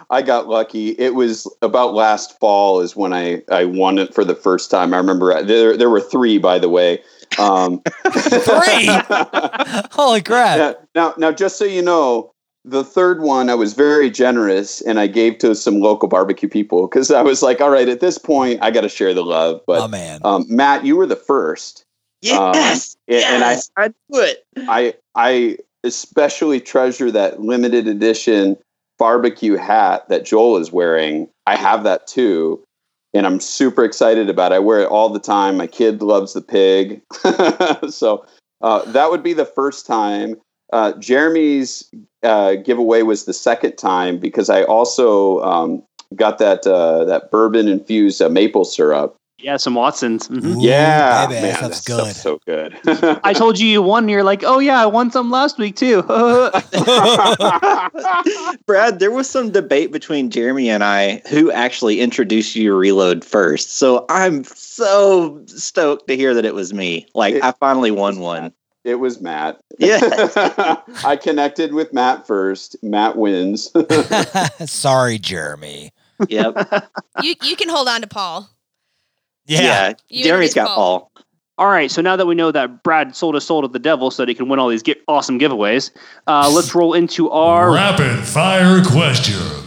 I 0.09 0.21
got 0.21 0.47
lucky. 0.47 0.89
It 0.99 1.15
was 1.15 1.51
about 1.61 1.93
last 1.93 2.37
fall 2.39 2.81
is 2.81 2.95
when 2.95 3.13
I, 3.13 3.41
I 3.49 3.65
won 3.65 3.97
it 3.97 4.13
for 4.13 4.25
the 4.25 4.35
first 4.35 4.69
time. 4.69 4.93
I 4.93 4.97
remember 4.97 5.41
there 5.43 5.77
there 5.77 5.89
were 5.89 6.01
three, 6.01 6.37
by 6.37 6.59
the 6.59 6.69
way. 6.69 7.01
Um, 7.39 7.81
Three? 8.11 8.87
Holy 9.91 10.21
crap. 10.21 10.57
Yeah, 10.57 10.73
now, 10.93 11.13
now, 11.17 11.31
just 11.31 11.57
so 11.57 11.65
you 11.65 11.81
know, 11.81 12.31
the 12.65 12.83
third 12.83 13.21
one, 13.21 13.49
I 13.49 13.55
was 13.55 13.73
very 13.73 14.09
generous 14.09 14.81
and 14.81 14.99
I 14.99 15.05
gave 15.07 15.37
to 15.37 15.53
some 15.53 15.79
local 15.79 16.09
barbecue 16.09 16.49
people 16.49 16.87
because 16.87 17.11
I 17.11 17.21
was 17.21 17.43
like, 17.43 17.61
all 17.61 17.69
right, 17.69 17.87
at 17.87 17.99
this 17.99 18.17
point, 18.17 18.59
I 18.61 18.71
got 18.71 18.81
to 18.81 18.89
share 18.89 19.13
the 19.13 19.23
love. 19.23 19.61
But 19.67 19.81
oh 19.81 19.87
man. 19.87 20.19
um, 20.23 20.45
Matt, 20.49 20.83
you 20.83 20.95
were 20.95 21.05
the 21.05 21.15
first. 21.15 21.85
Yes. 22.21 22.95
Um, 23.07 23.15
and 23.15 23.43
I- 23.43 23.59
I 23.77 23.87
do 23.89 23.93
it. 24.13 24.45
I 24.67 24.95
I 25.13 25.57
especially 25.83 26.59
treasure 26.59 27.11
that 27.11 27.39
limited 27.41 27.87
edition 27.87 28.57
barbecue 28.97 29.55
hat 29.55 30.09
that 30.09 30.25
Joel 30.25 30.57
is 30.57 30.71
wearing. 30.71 31.29
I 31.45 31.55
have 31.55 31.83
that 31.83 32.07
too, 32.07 32.63
and 33.13 33.27
I'm 33.27 33.39
super 33.39 33.83
excited 33.83 34.27
about 34.27 34.51
it. 34.51 34.55
I 34.55 34.59
wear 34.59 34.79
it 34.79 34.87
all 34.87 35.09
the 35.09 35.19
time. 35.19 35.57
My 35.57 35.67
kid 35.67 36.01
loves 36.01 36.33
the 36.33 36.41
pig, 36.41 37.01
so 37.91 38.25
uh, 38.61 38.89
that 38.91 39.11
would 39.11 39.21
be 39.21 39.33
the 39.33 39.45
first 39.45 39.85
time. 39.85 40.37
Uh, 40.73 40.93
Jeremy's 40.93 41.89
uh, 42.23 42.55
giveaway 42.55 43.03
was 43.03 43.25
the 43.25 43.33
second 43.33 43.77
time 43.77 44.17
because 44.19 44.49
I 44.49 44.63
also 44.63 45.41
um, 45.43 45.83
got 46.15 46.39
that 46.39 46.65
uh, 46.65 47.03
that 47.05 47.29
bourbon 47.31 47.67
infused 47.67 48.21
uh, 48.21 48.29
maple 48.29 48.65
syrup. 48.65 49.15
Yeah, 49.37 49.57
some 49.57 49.75
Watsons. 49.75 50.29
Mhm. 50.29 50.55
Ooh, 50.55 50.61
yeah, 50.61 51.27
baby, 51.27 51.41
man, 51.41 51.51
that 51.61 51.75
stuff's 51.75 51.85
that 51.85 51.85
good. 51.85 52.15
stuff's 52.15 52.21
so 52.21 52.39
good. 52.45 53.19
I 53.23 53.33
told 53.41 53.59
you 53.59 53.67
you 53.67 53.81
won, 53.81 54.05
and 54.05 54.09
you're 54.09 54.23
like, 54.23 54.43
oh 54.43 54.59
yeah, 54.59 54.81
I 54.81 54.85
won 54.85 55.11
some 55.11 55.29
last 55.29 55.57
week 55.59 55.75
too. 55.75 56.01
Brad, 58.65 58.99
there 58.99 59.11
was 59.11 59.29
some 59.29 59.51
debate 59.51 59.91
between 59.91 60.29
Jeremy 60.29 60.69
and 60.69 60.83
I 60.83 61.21
who 61.29 61.51
actually 61.51 61.99
introduced 61.99 62.55
you 62.55 62.69
to 62.69 62.75
Reload 62.75 63.25
first. 63.25 63.73
So 63.75 64.05
I'm 64.09 64.43
so 64.45 65.41
stoked 65.47 66.07
to 66.07 66.15
hear 66.15 66.33
that 66.33 66.45
it 66.45 66.55
was 66.55 66.73
me. 66.73 67.07
Like 67.13 67.35
It- 67.35 67.43
I 67.43 67.51
finally 67.51 67.91
won 67.91 68.19
one. 68.19 68.53
It 68.85 68.95
was 68.99 69.19
Matt. 69.19 69.59
Yeah. 69.79 69.99
I 71.03 71.17
connected 71.21 71.73
with 71.73 71.91
Matt 71.91 72.27
first. 72.27 72.75
Matt 72.83 73.17
wins. 73.17 73.71
Sorry, 74.71 75.17
Jeremy. 75.17 75.91
Yep. 76.29 76.85
You 77.23 77.33
you 77.41 77.55
can 77.55 77.67
hold 77.67 77.87
on 77.87 78.01
to 78.01 78.07
Paul. 78.07 78.47
Yeah. 79.47 79.93
You 80.07 80.23
Jeremy's 80.23 80.51
introduced 80.51 80.55
got 80.55 80.67
Paul. 80.67 80.99
Paul. 80.99 81.11
all 81.57 81.67
right, 81.67 81.89
so 81.91 82.01
now 82.01 82.15
that 82.15 82.25
we 82.27 82.35
know 82.35 82.51
that 82.51 82.83
Brad 82.83 83.15
sold 83.15 83.33
his 83.35 83.43
soul 83.43 83.63
to 83.63 83.67
the 83.67 83.79
devil 83.79 84.11
so 84.11 84.21
that 84.23 84.29
he 84.29 84.35
can 84.35 84.47
win 84.49 84.59
all 84.59 84.69
these 84.69 84.83
gi- 84.83 85.01
awesome 85.07 85.39
giveaways, 85.39 85.89
uh, 86.27 86.51
let's 86.53 86.73
roll 86.75 86.93
into 86.93 87.29
our. 87.31 87.73
Rapid 87.73 88.23
fire 88.23 88.83
questions. 88.83 89.64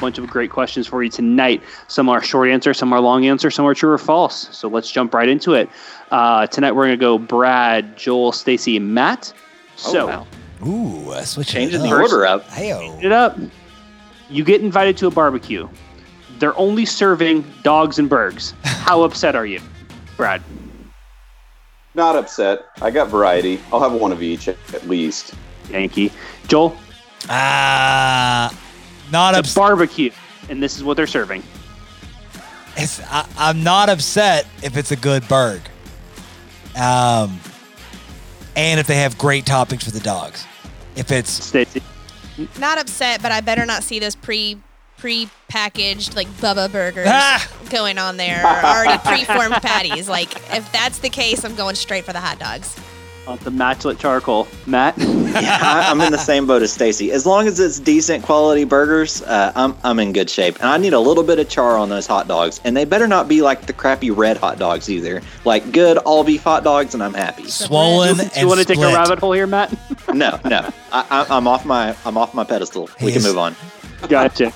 Have 0.00 0.02
a 0.02 0.06
bunch 0.06 0.18
of 0.18 0.30
great 0.30 0.50
questions 0.50 0.86
for 0.86 1.02
you 1.02 1.10
tonight. 1.10 1.62
Some 1.88 2.08
are 2.08 2.22
short 2.22 2.48
answer, 2.48 2.72
some 2.72 2.92
are 2.92 3.00
long 3.00 3.26
answer, 3.26 3.50
some 3.50 3.66
are 3.66 3.74
true 3.74 3.90
or 3.90 3.98
false. 3.98 4.48
So 4.56 4.68
let's 4.68 4.90
jump 4.90 5.12
right 5.14 5.28
into 5.28 5.54
it. 5.54 5.68
Uh, 6.10 6.46
tonight 6.46 6.72
we're 6.72 6.86
going 6.86 6.98
to 6.98 7.00
go 7.00 7.18
Brad, 7.18 7.96
Joel, 7.96 8.32
Stacy, 8.32 8.76
and 8.76 8.94
Matt. 8.94 9.32
So 9.76 10.02
oh, 10.02 10.06
wow. 10.06 10.26
Ooh, 10.66 11.10
uh, 11.10 11.24
switching 11.24 11.70
changing 11.70 11.82
the 11.82 11.94
order 11.94 12.26
up. 12.26 12.46
Heyo. 12.48 13.02
it 13.02 13.12
up. 13.12 13.38
You 14.28 14.44
get 14.44 14.60
invited 14.60 14.96
to 14.98 15.06
a 15.06 15.10
barbecue. 15.10 15.68
They're 16.38 16.56
only 16.58 16.86
serving 16.86 17.44
dogs 17.62 17.98
and 17.98 18.08
burgers. 18.08 18.54
How 18.62 19.02
upset 19.04 19.34
are 19.36 19.46
you, 19.46 19.60
Brad? 20.16 20.42
Not 21.94 22.16
upset. 22.16 22.66
I 22.80 22.90
got 22.90 23.08
variety. 23.08 23.60
I'll 23.72 23.80
have 23.80 23.92
one 23.92 24.12
of 24.12 24.22
each 24.22 24.48
at 24.48 24.88
least. 24.88 25.34
Yankee. 25.70 26.12
Joel, 26.46 26.76
Ah, 27.28 28.50
not 29.12 29.30
it's 29.34 29.36
a 29.36 29.40
upset. 29.40 29.56
barbecue, 29.56 30.10
and 30.48 30.62
this 30.62 30.76
is 30.76 30.84
what 30.84 30.96
they're 30.96 31.06
serving. 31.06 31.42
It's, 32.76 33.00
I, 33.10 33.26
I'm 33.38 33.62
not 33.62 33.88
upset 33.88 34.46
if 34.62 34.76
it's 34.76 34.92
a 34.92 34.96
good 34.96 35.26
burg. 35.28 35.60
Um, 36.80 37.38
and 38.56 38.78
if 38.80 38.86
they 38.86 38.96
have 38.96 39.18
great 39.18 39.44
toppings 39.44 39.82
for 39.82 39.90
the 39.90 40.00
dogs. 40.00 40.46
If 40.96 41.10
it's 41.12 41.30
Stacy. 41.30 41.82
Not 42.58 42.78
upset, 42.78 43.20
but 43.22 43.32
I 43.32 43.40
better 43.40 43.66
not 43.66 43.82
see 43.82 43.98
those 43.98 44.14
pre 44.14 44.58
pre 44.96 45.28
packaged 45.48 46.14
like 46.14 46.26
Bubba 46.28 46.70
burgers 46.70 47.06
Ah! 47.08 47.46
going 47.70 47.98
on 47.98 48.16
there. 48.16 48.44
already 48.44 48.98
pre-formed 49.04 49.54
patties. 49.62 50.08
Like 50.08 50.34
if 50.54 50.70
that's 50.72 50.98
the 50.98 51.08
case, 51.10 51.44
I'm 51.44 51.54
going 51.54 51.74
straight 51.74 52.04
for 52.04 52.12
the 52.12 52.20
hot 52.20 52.38
dogs. 52.38 52.76
On 53.26 53.38
the 53.38 53.50
Match 53.50 53.84
Light 53.84 53.98
charcoal. 53.98 54.48
Matt? 54.66 54.96
Yeah, 55.30 55.58
I, 55.62 55.88
I'm 55.88 56.00
in 56.00 56.10
the 56.10 56.18
same 56.18 56.44
boat 56.44 56.60
as 56.60 56.72
Stacy. 56.72 57.12
As 57.12 57.24
long 57.24 57.46
as 57.46 57.60
it's 57.60 57.78
decent 57.78 58.24
quality 58.24 58.64
burgers, 58.64 59.22
uh, 59.22 59.52
I'm 59.54 59.76
I'm 59.84 60.00
in 60.00 60.12
good 60.12 60.28
shape. 60.28 60.56
And 60.56 60.64
I 60.64 60.76
need 60.76 60.92
a 60.92 60.98
little 60.98 61.22
bit 61.22 61.38
of 61.38 61.48
char 61.48 61.78
on 61.78 61.88
those 61.88 62.04
hot 62.04 62.26
dogs, 62.26 62.60
and 62.64 62.76
they 62.76 62.84
better 62.84 63.06
not 63.06 63.28
be 63.28 63.40
like 63.40 63.66
the 63.66 63.72
crappy 63.72 64.10
red 64.10 64.38
hot 64.38 64.58
dogs 64.58 64.90
either. 64.90 65.22
Like 65.44 65.70
good 65.70 65.98
all 65.98 66.24
beef 66.24 66.42
hot 66.42 66.64
dogs, 66.64 66.94
and 66.94 67.02
I'm 67.02 67.14
happy. 67.14 67.46
swollen 67.46 68.16
Do 68.16 68.22
and 68.22 68.36
you 68.38 68.48
want 68.48 68.58
to 68.58 68.66
take 68.66 68.78
a 68.78 68.92
rabbit 68.92 69.20
hole 69.20 69.30
here, 69.30 69.46
Matt? 69.46 69.72
No, 70.12 70.40
no, 70.44 70.68
I, 70.92 71.06
I, 71.10 71.36
I'm 71.36 71.46
off 71.46 71.64
my 71.64 71.94
I'm 72.04 72.18
off 72.18 72.34
my 72.34 72.42
pedestal. 72.42 72.90
We 73.00 73.12
can 73.12 73.22
move 73.22 73.38
on. 73.38 73.54
Gotcha. 74.08 74.52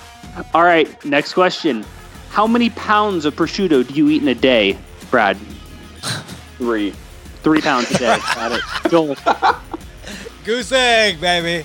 All 0.52 0.64
right, 0.64 1.04
next 1.04 1.34
question. 1.34 1.84
How 2.30 2.48
many 2.48 2.70
pounds 2.70 3.26
of 3.26 3.36
prosciutto 3.36 3.86
do 3.86 3.94
you 3.94 4.08
eat 4.08 4.22
in 4.22 4.28
a 4.28 4.34
day, 4.34 4.76
Brad? 5.12 5.36
Three. 6.58 6.92
Three 7.44 7.60
pounds 7.60 7.90
a 7.92 7.98
day. 7.98 8.18
Got 8.34 8.52
it. 8.52 8.62
Joel, 8.90 9.16
Goose 10.44 10.72
egg, 10.72 11.20
baby. 11.20 11.64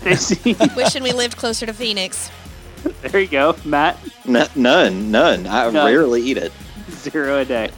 Stacy. 0.00 0.56
Wishing 0.76 1.02
we 1.02 1.12
lived 1.12 1.36
closer 1.36 1.64
to 1.66 1.72
Phoenix. 1.72 2.30
there 3.02 3.20
you 3.20 3.28
go. 3.28 3.54
Matt, 3.64 3.96
N- 4.26 4.48
none, 4.56 5.10
none. 5.10 5.46
I 5.46 5.70
None. 5.70 5.86
rarely 5.86 6.22
eat 6.22 6.36
it. 6.36 6.52
zero 6.90 7.38
a 7.38 7.44
day. 7.44 7.70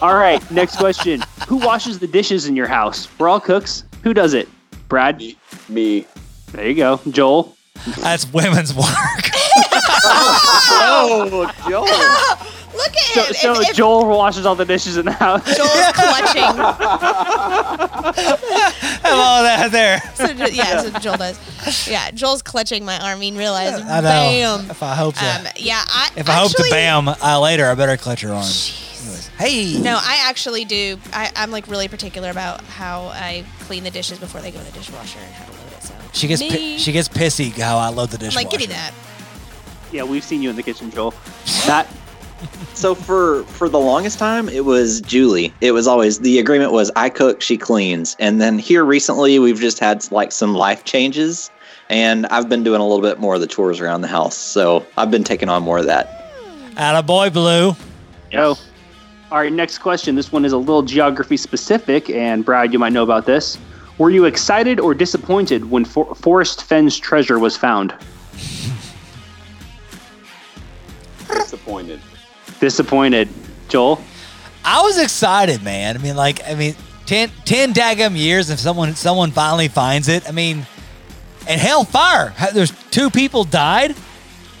All 0.00 0.14
right, 0.14 0.48
next 0.50 0.76
question. 0.76 1.22
Who 1.46 1.56
washes 1.56 1.98
the 1.98 2.06
dishes 2.06 2.46
in 2.46 2.56
your 2.56 2.66
house? 2.68 3.06
We're 3.18 3.28
all 3.28 3.40
cooks. 3.40 3.84
Who 4.02 4.14
does 4.14 4.32
it? 4.34 4.48
Brad? 4.88 5.18
Me. 5.18 5.36
Me. 5.68 6.06
There 6.52 6.66
you 6.68 6.74
go. 6.74 7.00
Joel? 7.10 7.54
That's 8.00 8.26
women's 8.32 8.74
work. 8.74 8.86
Oh, 10.86 11.50
Joel. 11.68 11.86
Look 12.74 12.96
at 12.96 13.14
So, 13.14 13.24
him. 13.24 13.32
so 13.34 13.60
if, 13.62 13.70
if 13.70 13.76
Joel 13.76 14.06
washes 14.08 14.44
all 14.46 14.54
the 14.54 14.64
dishes 14.64 14.96
in 14.96 15.04
the 15.06 15.12
house. 15.12 15.44
Joel's 15.56 15.92
clutching. 15.92 16.42
Hello 19.02 19.42
that 19.42 19.70
there. 19.70 20.00
So, 20.14 20.26
yeah, 20.46 20.80
so 20.82 20.90
Joel 21.00 21.16
does. 21.18 21.88
Yeah, 21.88 22.10
Joel's 22.10 22.42
clutching 22.42 22.84
my 22.84 22.98
arm. 22.98 23.18
Mean 23.20 23.36
realized, 23.36 23.82
I 23.84 24.00
know. 24.00 24.58
bam. 24.58 24.70
If 24.70 24.82
I 24.82 24.94
hope 24.94 25.14
to, 25.16 25.24
Um, 25.24 25.46
yeah, 25.56 25.82
I 25.86 26.10
if 26.16 26.28
I 26.28 26.32
hope 26.34 26.50
to 26.52 26.66
bam 26.70 27.08
uh, 27.08 27.40
later, 27.40 27.66
I 27.66 27.74
better 27.74 27.96
clutch 27.96 28.22
her 28.22 28.28
arm. 28.30 28.36
Anyways, 28.44 29.30
Hey. 29.38 29.78
No, 29.80 29.96
I 30.00 30.24
actually 30.28 30.64
do. 30.64 30.98
I, 31.12 31.30
I'm 31.36 31.50
like 31.50 31.68
really 31.68 31.88
particular 31.88 32.30
about 32.30 32.62
how 32.62 33.06
I 33.14 33.44
clean 33.60 33.84
the 33.84 33.90
dishes 33.90 34.18
before 34.18 34.40
they 34.40 34.50
go 34.50 34.58
in 34.60 34.64
the 34.66 34.72
dishwasher 34.72 35.18
and 35.18 35.34
how 35.34 35.44
to 35.46 35.52
load 35.52 35.72
it. 35.72 35.82
So 35.82 35.94
She 36.12 36.26
gets 36.28 36.42
pi- 36.42 36.76
she 36.78 36.92
gets 36.92 37.08
pissy 37.08 37.50
how 37.52 37.76
I 37.78 37.88
load 37.88 38.10
the 38.10 38.16
I'm 38.16 38.20
dishwasher. 38.20 38.36
like, 38.44 38.50
give 38.50 38.60
me 38.60 38.66
that. 38.66 38.92
Yeah, 39.92 40.04
we've 40.04 40.24
seen 40.24 40.42
you 40.42 40.50
in 40.50 40.56
the 40.56 40.62
kitchen, 40.62 40.90
Joel. 40.90 41.12
Matt? 41.66 41.88
So 42.74 42.94
for 42.94 43.44
for 43.44 43.68
the 43.68 43.78
longest 43.78 44.18
time, 44.18 44.48
it 44.48 44.64
was 44.64 45.00
Julie. 45.00 45.52
It 45.60 45.72
was 45.72 45.86
always 45.86 46.20
the 46.20 46.38
agreement 46.38 46.72
was 46.72 46.90
I 46.96 47.08
cook, 47.08 47.40
she 47.40 47.56
cleans, 47.56 48.16
and 48.18 48.40
then 48.40 48.58
here 48.58 48.84
recently 48.84 49.38
we've 49.38 49.60
just 49.60 49.78
had 49.78 50.10
like 50.12 50.32
some 50.32 50.54
life 50.54 50.84
changes, 50.84 51.50
and 51.88 52.26
I've 52.26 52.48
been 52.48 52.64
doing 52.64 52.80
a 52.80 52.86
little 52.86 53.02
bit 53.02 53.18
more 53.18 53.34
of 53.34 53.40
the 53.40 53.46
chores 53.46 53.80
around 53.80 54.00
the 54.00 54.08
house. 54.08 54.36
So 54.36 54.84
I've 54.96 55.10
been 55.10 55.24
taking 55.24 55.48
on 55.48 55.62
more 55.62 55.78
of 55.78 55.86
that. 55.86 56.32
Atta 56.76 57.02
boy, 57.02 57.30
blue. 57.30 57.74
Yo. 58.32 58.56
All 59.30 59.38
right, 59.38 59.52
next 59.52 59.78
question. 59.78 60.14
This 60.14 60.30
one 60.30 60.44
is 60.44 60.52
a 60.52 60.58
little 60.58 60.82
geography 60.82 61.36
specific, 61.36 62.10
and 62.10 62.44
Brad, 62.44 62.72
you 62.72 62.78
might 62.78 62.92
know 62.92 63.02
about 63.02 63.26
this. 63.26 63.58
Were 63.98 64.10
you 64.10 64.24
excited 64.24 64.78
or 64.78 64.94
disappointed 64.94 65.70
when 65.70 65.84
For- 65.84 66.14
Forrest 66.14 66.64
Fenn's 66.64 66.98
treasure 66.98 67.38
was 67.38 67.56
found? 67.56 67.94
Disappointed. 71.28 72.00
Disappointed. 72.60 73.28
Joel? 73.68 74.00
I 74.64 74.82
was 74.82 74.98
excited, 74.98 75.62
man. 75.62 75.96
I 75.96 76.00
mean, 76.00 76.16
like, 76.16 76.46
I 76.48 76.54
mean, 76.54 76.74
10, 77.06 77.30
10 77.44 77.74
daggum 77.74 78.16
years 78.16 78.48
if 78.50 78.58
someone 78.58 78.94
someone 78.94 79.30
finally 79.30 79.68
finds 79.68 80.08
it. 80.08 80.26
I 80.28 80.32
mean, 80.32 80.66
and 81.46 81.60
hellfire. 81.60 82.32
There's 82.54 82.72
two 82.90 83.10
people 83.10 83.44
died 83.44 83.94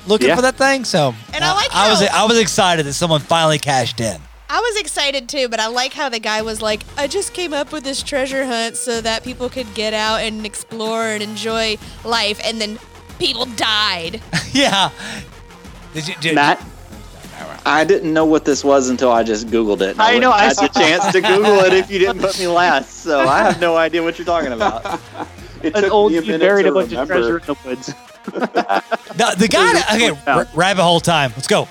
looking 0.06 0.28
Yeah. 0.28 0.36
for 0.36 0.42
that 0.42 0.56
thing. 0.56 0.84
So, 0.84 1.14
And 1.32 1.42
I 1.42 1.52
uh, 1.52 1.54
like 1.54 1.74
I 1.74 1.88
was 1.90 2.02
I 2.02 2.24
was 2.26 2.38
excited 2.38 2.84
that 2.86 2.92
someone 2.92 3.20
finally 3.20 3.58
cashed 3.58 4.00
in. 4.00 4.20
I 4.50 4.60
was 4.60 4.76
excited 4.78 5.28
too, 5.28 5.48
but 5.48 5.58
I 5.58 5.66
like 5.68 5.94
how 5.94 6.10
the 6.10 6.20
guy 6.20 6.42
was 6.42 6.60
like, 6.60 6.82
I 6.98 7.06
just 7.06 7.32
came 7.32 7.54
up 7.54 7.72
with 7.72 7.82
this 7.82 8.02
treasure 8.02 8.44
hunt 8.44 8.76
so 8.76 9.00
that 9.00 9.24
people 9.24 9.48
could 9.48 9.72
get 9.74 9.94
out 9.94 10.20
and 10.20 10.44
explore 10.44 11.06
and 11.08 11.22
enjoy 11.22 11.78
life, 12.04 12.38
and 12.44 12.60
then 12.60 12.78
people 13.18 13.46
died. 13.46 14.20
yeah. 14.52 14.90
Did 15.94 16.08
you, 16.08 16.14
did, 16.20 16.34
Matt? 16.34 16.62
I 17.66 17.84
didn't 17.84 18.12
know 18.12 18.24
what 18.26 18.44
this 18.44 18.62
was 18.62 18.88
until 18.90 19.10
I 19.10 19.22
just 19.22 19.46
Googled 19.48 19.80
it. 19.80 19.90
and 19.92 20.02
I 20.02 20.18
know, 20.18 20.30
I 20.30 20.44
had 20.44 20.56
the 20.56 20.68
chance 20.68 21.10
to 21.12 21.20
Google 21.20 21.60
it 21.60 21.72
if 21.72 21.90
you 21.90 21.98
didn't 21.98 22.20
put 22.20 22.38
me 22.38 22.46
last. 22.46 22.98
So 23.02 23.20
I 23.20 23.38
have 23.44 23.60
no 23.60 23.76
idea 23.76 24.02
what 24.02 24.18
you're 24.18 24.26
talking 24.26 24.52
about. 24.52 25.00
It 25.62 25.74
An 25.74 25.82
took 25.84 25.92
old 25.92 26.12
me 26.12 26.18
a 26.18 26.22
you 26.22 26.38
buried 26.38 26.64
to 26.64 26.70
a 26.70 26.74
bunch 26.74 26.92
of 26.92 27.06
treasure 27.06 27.38
in 27.38 27.44
the 27.46 27.56
woods. 27.64 27.94
The, 29.14 29.34
the 29.38 29.48
guy, 29.48 29.78
okay, 29.94 30.10
r- 30.26 30.48
rabbit 30.54 30.82
hole 30.82 30.98
time. 30.98 31.30
Let's 31.36 31.46
go. 31.46 31.68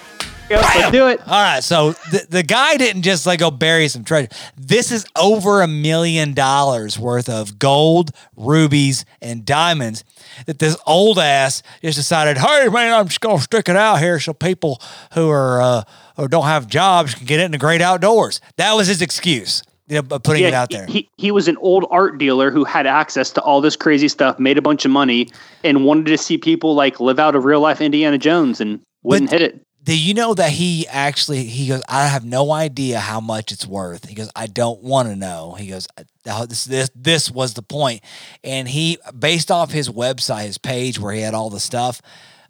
Go, 0.50 0.56
let's 0.56 0.92
do 0.92 1.08
it. 1.08 1.20
All 1.28 1.42
right, 1.42 1.64
so 1.64 1.92
the, 2.12 2.26
the 2.30 2.44
guy 2.44 2.78
didn't 2.78 3.02
just 3.02 3.26
like 3.26 3.40
go 3.40 3.50
bury 3.52 3.88
some 3.88 4.04
treasure. 4.04 4.30
This 4.56 4.92
is 4.92 5.06
over 5.18 5.62
a 5.62 5.68
million 5.68 6.34
dollars 6.34 6.98
worth 7.00 7.28
of 7.28 7.58
gold, 7.60 8.12
rubies, 8.38 9.04
and 9.22 9.44
diamonds 9.46 10.04
that 10.46 10.60
this 10.60 10.78
old 10.86 11.20
ass 11.20 11.64
just 11.82 11.98
decided, 11.98 12.38
hey 12.38 12.68
man, 12.70 12.94
I'm 12.94 13.08
just 13.08 13.22
gonna 13.22 13.40
stick 13.42 13.70
it 13.70 13.76
out 13.76 14.00
here 14.00 14.20
so 14.20 14.34
people 14.34 14.82
who 15.14 15.30
are 15.30 15.62
uh, 15.62 15.84
who 16.18 16.28
don't 16.28 16.46
have 16.46 16.68
jobs 16.68 17.16
can 17.16 17.26
get 17.26 17.40
it 17.40 17.44
in 17.44 17.52
the 17.52 17.58
great 17.58 17.82
outdoors. 17.82 18.42
That 18.58 18.74
was 18.74 18.88
his 18.88 19.02
excuse, 19.02 19.64
you 19.88 20.02
know, 20.02 20.20
putting 20.20 20.44
it 20.44 20.54
out 20.54 20.70
there. 20.70 20.86
He, 20.88 21.10
he 21.18 21.32
was 21.32 21.48
an 21.48 21.58
old 21.58 21.86
art 21.90 22.18
dealer 22.18 22.52
who 22.52 22.64
had 22.64 22.86
access 22.88 23.32
to 23.32 23.42
all 23.42 23.62
this 23.62 23.76
crazy 23.76 24.08
stuff, 24.08 24.40
made 24.40 24.58
a 24.58 24.62
bunch 24.62 24.86
of 24.86 24.92
money, 24.92 25.30
and 25.64 25.86
wanted 25.86 26.06
to 26.08 26.18
see 26.18 26.38
people 26.38 26.76
like 26.76 27.00
live 27.00 27.20
out 27.20 27.36
a 27.36 27.40
real 27.40 27.60
life 27.62 27.82
Indiana 27.82 28.18
Jones 28.18 28.62
and 28.62 28.80
wouldn't 29.04 29.30
But- 29.32 29.40
hit 29.42 29.54
it. 29.54 29.62
Do 29.84 29.98
you 30.00 30.14
know 30.14 30.34
that 30.34 30.52
he 30.52 30.88
actually 30.88 31.44
he 31.44 31.68
goes? 31.68 31.82
I 31.90 32.08
have 32.08 32.24
no 32.24 32.52
idea 32.54 33.00
how 33.00 33.20
much 33.20 33.52
it's 33.52 33.68
worth. 33.68 34.08
He 34.08 34.16
goes, 34.16 34.30
I 34.36 34.48
don't 34.48 34.82
want 34.82 35.10
to 35.10 35.16
know. 35.16 35.54
He 35.60 35.68
goes, 35.68 35.88
"Uh, 36.26 36.46
this 36.46 36.64
this 36.66 36.90
this 36.96 37.30
was 37.30 37.54
the 37.54 37.62
point, 37.64 38.02
and 38.46 38.66
he 38.68 38.98
based 39.18 39.52
off 39.52 39.72
his 39.72 39.90
website, 39.90 40.46
his 40.46 40.58
page 40.58 41.00
where 41.00 41.14
he 41.14 41.20
had 41.22 41.34
all 41.34 41.50
the 41.50 41.60
stuff, 41.60 42.02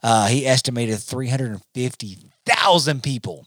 uh, 0.03 0.27
he 0.27 0.45
estimated 0.45 0.99
three 0.99 1.27
hundred 1.27 1.51
and 1.53 1.61
fifty 1.73 2.17
thousand 2.45 3.01
people 3.01 3.45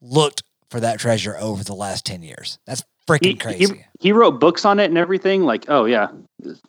looked 0.00 0.42
for 0.70 0.80
that 0.80 0.98
treasure 0.98 1.36
over 1.38 1.62
the 1.62 1.74
last 1.74 2.04
ten 2.04 2.22
years. 2.24 2.58
That's 2.66 2.82
freaking 3.08 3.24
He, 3.26 3.34
crazy. 3.36 3.64
he, 3.66 4.08
he 4.08 4.12
wrote 4.12 4.40
books 4.40 4.64
on 4.64 4.80
it 4.80 4.86
and 4.86 4.98
everything. 4.98 5.44
Like, 5.44 5.66
oh 5.68 5.84
yeah, 5.84 6.08
it's, 6.42 6.60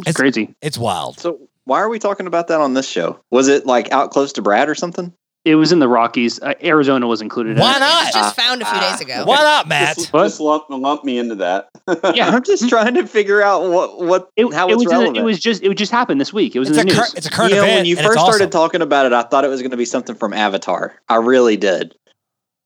It's- 0.00 0.16
crazy. 0.16 0.54
it's 0.60 0.76
wild. 0.76 1.18
So 1.20 1.38
why 1.64 1.78
are 1.80 1.88
we 1.88 1.98
talking 1.98 2.26
about 2.26 2.48
that 2.48 2.60
on 2.60 2.74
this 2.74 2.88
show? 2.88 3.18
Was 3.30 3.48
it 3.48 3.64
like 3.64 3.90
out 3.92 4.10
close 4.10 4.32
to 4.34 4.42
Brad 4.42 4.68
or 4.68 4.74
something? 4.74 5.12
It 5.44 5.56
was 5.56 5.72
in 5.72 5.80
the 5.80 5.88
Rockies. 5.88 6.40
Uh, 6.40 6.54
Arizona 6.62 7.06
was 7.08 7.20
included. 7.20 7.58
Why 7.58 7.70
in 7.70 7.76
it. 7.76 7.80
not? 7.80 8.12
Just 8.12 8.36
found 8.36 8.62
a 8.62 8.64
few 8.64 8.80
days 8.80 9.00
ago. 9.00 9.24
Why 9.24 9.38
not, 9.38 9.66
Matt? 9.66 9.96
Just, 9.96 10.12
What? 10.12 10.22
just 10.24 10.38
lump, 10.40 10.64
lump 10.70 11.02
me 11.04 11.18
into 11.18 11.34
that. 11.36 11.68
Yeah, 12.14 12.28
I'm 12.28 12.44
just 12.44 12.68
trying 12.68 12.94
to 12.94 13.06
figure 13.08 13.42
out 13.42 13.68
what 13.68 13.98
what 14.04 14.28
It, 14.36 14.52
how 14.54 14.68
it 14.68 14.76
was 14.76 14.90
in 14.92 15.14
the- 15.14 15.20
it 15.20 15.24
was 15.24 15.40
just 15.40 15.62
it 15.64 15.74
just 15.76 15.90
happened 15.90 16.20
this 16.20 16.32
week. 16.32 16.54
It 16.54 16.60
was 16.60 16.68
It's 16.70 16.78
a 16.78 16.82
in 16.82 16.86
the 16.86 16.94
cur- 16.94 17.00
news. 17.00 17.14
it's 17.14 17.26
a 17.26 17.30
current 17.30 17.50
you 17.50 17.56
know, 17.56 17.62
event. 17.64 17.78
when 17.78 17.86
you 17.86 17.96
and 17.96 18.06
it's 18.06 18.14
first 18.14 18.24
started 18.26 18.52
talking 18.52 18.82
about 18.82 19.04
it, 19.06 19.12
I 19.12 19.22
thought 19.22 19.44
it 19.44 19.48
was 19.48 19.60
going 19.62 19.72
to 19.72 19.76
be 19.76 19.84
something 19.84 20.14
from 20.14 20.32
Avatar. 20.32 20.94
I 21.08 21.16
really 21.16 21.56
did. 21.56 21.96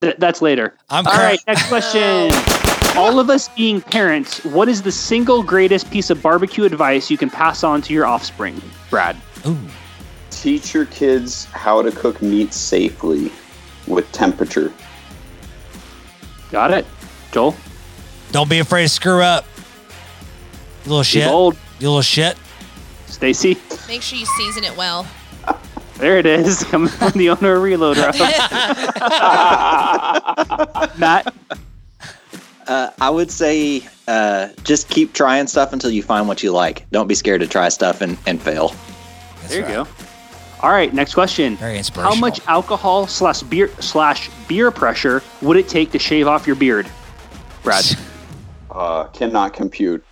Th- 0.03 0.17
that's 0.19 0.43
later. 0.43 0.77
I'm 0.91 1.07
All 1.07 1.13
cur- 1.15 1.19
right, 1.23 1.41
next 1.47 1.67
question. 1.69 2.31
All 2.99 3.19
of 3.19 3.31
us 3.31 3.49
being 3.51 3.81
parents, 3.81 4.45
what 4.45 4.69
is 4.69 4.83
the 4.83 4.93
single 4.93 5.43
greatest 5.43 5.91
piece 5.91 6.11
of 6.11 6.21
barbecue 6.23 6.65
advice 6.65 7.11
you 7.11 7.17
can 7.17 7.31
pass 7.31 7.65
on 7.65 7.81
to 7.83 7.95
your 7.95 8.05
offspring, 8.07 8.61
Brad? 8.91 9.17
Ooh. 9.47 9.57
Teach 10.37 10.73
your 10.75 10.87
kids 10.87 11.47
how 11.47 11.83
to 11.83 11.91
cook 11.91 12.23
meat 12.23 12.53
safely 12.55 13.33
with 13.89 14.11
temperature. 14.13 14.73
Got 16.53 16.71
it, 16.73 16.87
Joel. 17.33 17.57
Don't 18.33 18.49
be 18.49 18.59
afraid 18.61 18.83
to 18.83 18.89
screw 18.89 19.23
up. 19.23 19.45
You 20.85 20.91
little 20.91 21.01
Be 21.01 21.05
shit. 21.05 21.27
bold, 21.29 21.57
You 21.81 21.89
little 21.89 22.03
shit. 22.03 22.37
Stacy. 23.07 23.57
Make 23.89 24.03
sure 24.03 24.19
you 24.19 24.27
season 24.27 24.63
it 24.65 24.77
well. 24.77 25.07
There 25.97 26.19
it 26.19 26.27
is, 26.27 26.63
coming 26.65 26.89
from 26.91 27.13
the 27.13 27.31
owner 27.31 27.55
of 27.55 27.63
Reload. 27.63 27.97
Rob. 27.97 28.15
Matt, 30.99 31.33
Uh, 32.67 32.91
I 33.01 33.09
would 33.09 33.31
say 33.31 33.81
uh, 34.07 34.49
just 34.63 34.91
keep 34.91 35.15
trying 35.15 35.47
stuff 35.47 35.73
until 35.73 35.91
you 35.91 36.03
find 36.03 36.29
what 36.29 36.43
you 36.43 36.53
like. 36.53 36.85
Don't 36.91 37.07
be 37.07 37.15
scared 37.15 37.41
to 37.41 37.47
try 37.47 37.71
stuff 37.71 38.03
and, 38.03 38.19
and 38.27 38.43
fail. 38.43 38.75
That's 39.41 39.49
there 39.49 39.61
you 39.61 39.65
right. 39.79 39.87
go. 39.87 40.06
All 40.67 40.73
right, 40.73 40.93
next 40.93 41.15
question. 41.15 41.55
Very 41.59 41.79
inspirational. 41.79 42.13
How 42.13 42.21
much 42.21 42.41
alcohol 42.49 43.07
slash 43.07 43.41
beer 43.45 43.71
slash 43.79 44.29
beer 44.49 44.73
pressure 44.73 45.23
would 45.41 45.57
it 45.57 45.69
take 45.69 45.93
to 45.93 45.99
shave 46.01 46.27
off 46.27 46.45
your 46.45 46.57
beard, 46.57 46.91
Brad? 47.63 47.85
uh, 48.73 49.05
cannot 49.05 49.55
compute. 49.55 50.05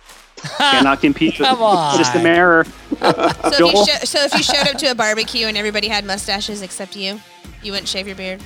Cannot 0.57 1.01
compete. 1.01 1.37
with 1.37 1.47
Come 1.49 1.61
on. 1.61 1.97
Just 1.97 2.15
a 2.15 2.23
mirror. 2.23 2.63
So 2.63 2.71
if, 3.01 3.59
you 3.59 3.85
sho- 3.85 4.05
so 4.05 4.19
if 4.21 4.33
you 4.33 4.43
showed 4.43 4.69
up 4.69 4.77
to 4.77 4.91
a 4.91 4.95
barbecue 4.95 5.47
and 5.47 5.57
everybody 5.57 5.89
had 5.89 6.05
mustaches 6.05 6.61
except 6.61 6.95
you, 6.95 7.19
you 7.61 7.73
wouldn't 7.73 7.89
shave 7.89 8.07
your 8.07 8.15
beard. 8.15 8.41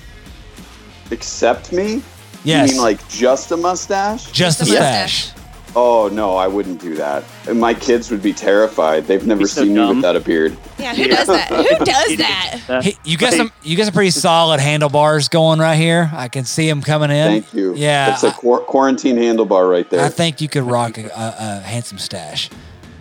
Except 1.12 1.72
me? 1.72 2.02
Yes. 2.44 2.70
You 2.70 2.74
mean 2.74 2.82
like 2.82 3.08
just 3.08 3.52
a 3.52 3.58
mustache? 3.58 4.32
just 4.32 4.58
the 4.58 4.66
Just 4.66 4.78
a 4.78 4.82
stash. 4.82 5.39
Oh 5.76 6.10
no, 6.12 6.36
I 6.36 6.48
wouldn't 6.48 6.82
do 6.82 6.96
that. 6.96 7.24
My 7.54 7.74
kids 7.74 8.10
would 8.12 8.22
be 8.24 8.34
terrified. 8.34 9.06
They've 9.06 9.26
never 9.26 9.46
so 9.48 9.64
seen 9.64 9.76
dumb. 9.76 9.90
me 9.90 9.96
without 9.98 10.16
a 10.16 10.20
beard. 10.20 10.58
Yeah, 10.80 10.96
who 10.96 11.08
does 11.08 11.28
that? 11.28 11.48
Who 11.50 11.86
does 11.86 12.18
that? 12.18 12.82
Hey, 12.84 12.96
you 13.06 13.18
got 13.18 13.34
some. 13.34 13.52
You 13.64 13.78
got 13.78 13.86
some 13.86 13.94
pretty 13.94 14.10
solid 14.12 14.60
handlebars 14.60 15.30
going 15.30 15.60
right 15.60 15.76
here. 15.78 16.10
I 16.14 16.28
can 16.28 16.46
see 16.46 16.68
them 16.68 16.82
coming 16.82 17.12
in. 17.12 17.42
Thank 17.44 17.54
you. 17.54 17.76
Yeah, 17.76 18.14
it's 18.14 18.24
a 18.24 18.32
quar- 18.32 18.62
quarantine 18.62 19.16
handlebar 19.18 19.70
right 19.70 19.88
there. 19.90 20.04
I 20.04 20.10
think 20.10 20.42
you 20.42 20.50
could 20.50 20.64
rock 20.64 20.98
a, 20.98 21.06
a, 21.06 21.36
a 21.38 21.60
handsome 21.62 22.00
stash. 22.00 22.50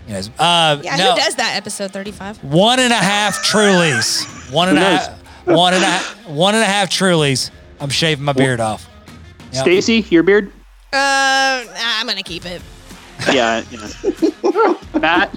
You 0.06 0.14
know, 0.14 0.20
uh, 0.38 0.80
Yeah, 0.82 0.96
no, 0.96 1.10
who 1.12 1.16
does 1.20 1.34
that? 1.36 1.54
Episode 1.56 1.90
thirty-five. 1.92 2.42
one 2.44 2.80
and 2.80 2.92
a 2.92 2.96
half 2.96 3.36
Trulies. 3.44 4.52
One 4.52 4.68
and 4.68 4.78
a 4.78 4.80
Who 4.84 4.90
knows? 4.90 5.06
half. 5.06 5.46
One 5.46 5.74
and 5.74 5.82
a 5.82 5.86
half. 5.86 6.26
One 6.28 6.54
and 6.54 6.62
a 6.62 6.66
half 6.66 6.90
Trulies. 6.90 7.50
I'm 7.80 7.88
shaving 7.90 8.24
my 8.24 8.32
beard 8.34 8.60
off. 8.60 8.88
Yep. 9.52 9.62
Stacy, 9.62 10.06
your 10.10 10.22
beard? 10.22 10.52
Uh, 10.92 11.66
I'm 11.76 12.06
gonna 12.06 12.22
keep 12.22 12.46
it. 12.46 12.62
Yeah. 13.32 13.62
yeah. 13.70 13.88
Matt, 15.00 15.34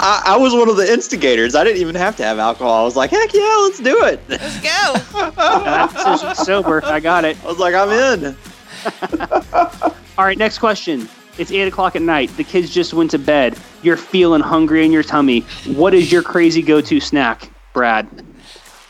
I, 0.00 0.22
I 0.26 0.36
was 0.36 0.52
one 0.52 0.68
of 0.68 0.76
the 0.76 0.90
instigators. 0.90 1.54
I 1.54 1.64
didn't 1.64 1.80
even 1.80 1.94
have 1.94 2.16
to 2.16 2.22
have 2.22 2.38
alcohol. 2.38 2.82
I 2.82 2.84
was 2.84 2.96
like, 2.96 3.10
heck 3.10 3.32
yeah, 3.34 3.56
let's 3.62 3.80
do 3.80 4.04
it. 4.04 4.20
Let's 4.28 4.60
go. 4.60 5.32
Matt 5.64 5.90
says 6.20 6.38
sober. 6.46 6.84
I 6.84 7.00
got 7.00 7.24
it. 7.24 7.42
I 7.42 7.46
was 7.46 7.58
like, 7.58 7.74
I'm 7.74 7.90
in. 7.90 8.36
All 10.18 10.24
right, 10.24 10.38
next 10.38 10.58
question. 10.58 11.08
It's 11.38 11.50
eight 11.50 11.66
o'clock 11.66 11.96
at 11.96 12.02
night. 12.02 12.30
The 12.36 12.44
kids 12.44 12.70
just 12.70 12.94
went 12.94 13.10
to 13.10 13.18
bed. 13.18 13.58
You're 13.82 13.96
feeling 13.96 14.40
hungry 14.40 14.84
in 14.84 14.92
your 14.92 15.02
tummy. 15.02 15.40
What 15.66 15.92
is 15.92 16.12
your 16.12 16.22
crazy 16.22 16.62
go-to 16.62 17.00
snack, 17.00 17.50
Brad? 17.72 18.08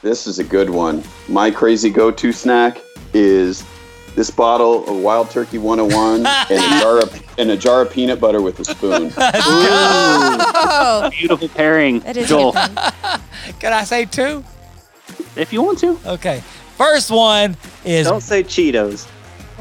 This 0.02 0.26
is 0.26 0.38
a 0.38 0.44
good 0.44 0.68
one. 0.68 1.02
My 1.28 1.50
crazy 1.50 1.88
go-to 1.88 2.32
snack 2.32 2.78
is 3.14 3.64
this 4.14 4.30
bottle 4.30 4.88
of 4.88 5.02
Wild 5.02 5.30
Turkey 5.30 5.58
101 5.58 6.26
and 6.50 6.50
a 6.50 6.80
jar 6.80 6.98
of 7.02 7.22
and 7.38 7.50
a 7.50 7.56
jar 7.56 7.82
of 7.82 7.90
peanut 7.92 8.20
butter 8.20 8.40
with 8.42 8.60
a 8.60 8.64
spoon. 8.64 9.12
Oh, 9.76 11.10
Beautiful 11.10 11.48
pairing, 11.48 12.00
that 12.00 12.16
is 12.16 12.28
Joel. 12.28 12.50
a 12.56 12.68
good 12.68 12.92
thing. 12.94 13.54
Can 13.60 13.72
I 13.72 13.84
say 13.84 14.04
two? 14.04 14.44
If 15.36 15.52
you 15.52 15.62
want 15.62 15.78
to. 15.80 15.98
Okay. 16.06 16.40
First 16.76 17.10
one 17.10 17.56
is 17.84 18.06
Don't 18.06 18.20
say 18.20 18.42
Cheetos. 18.42 19.08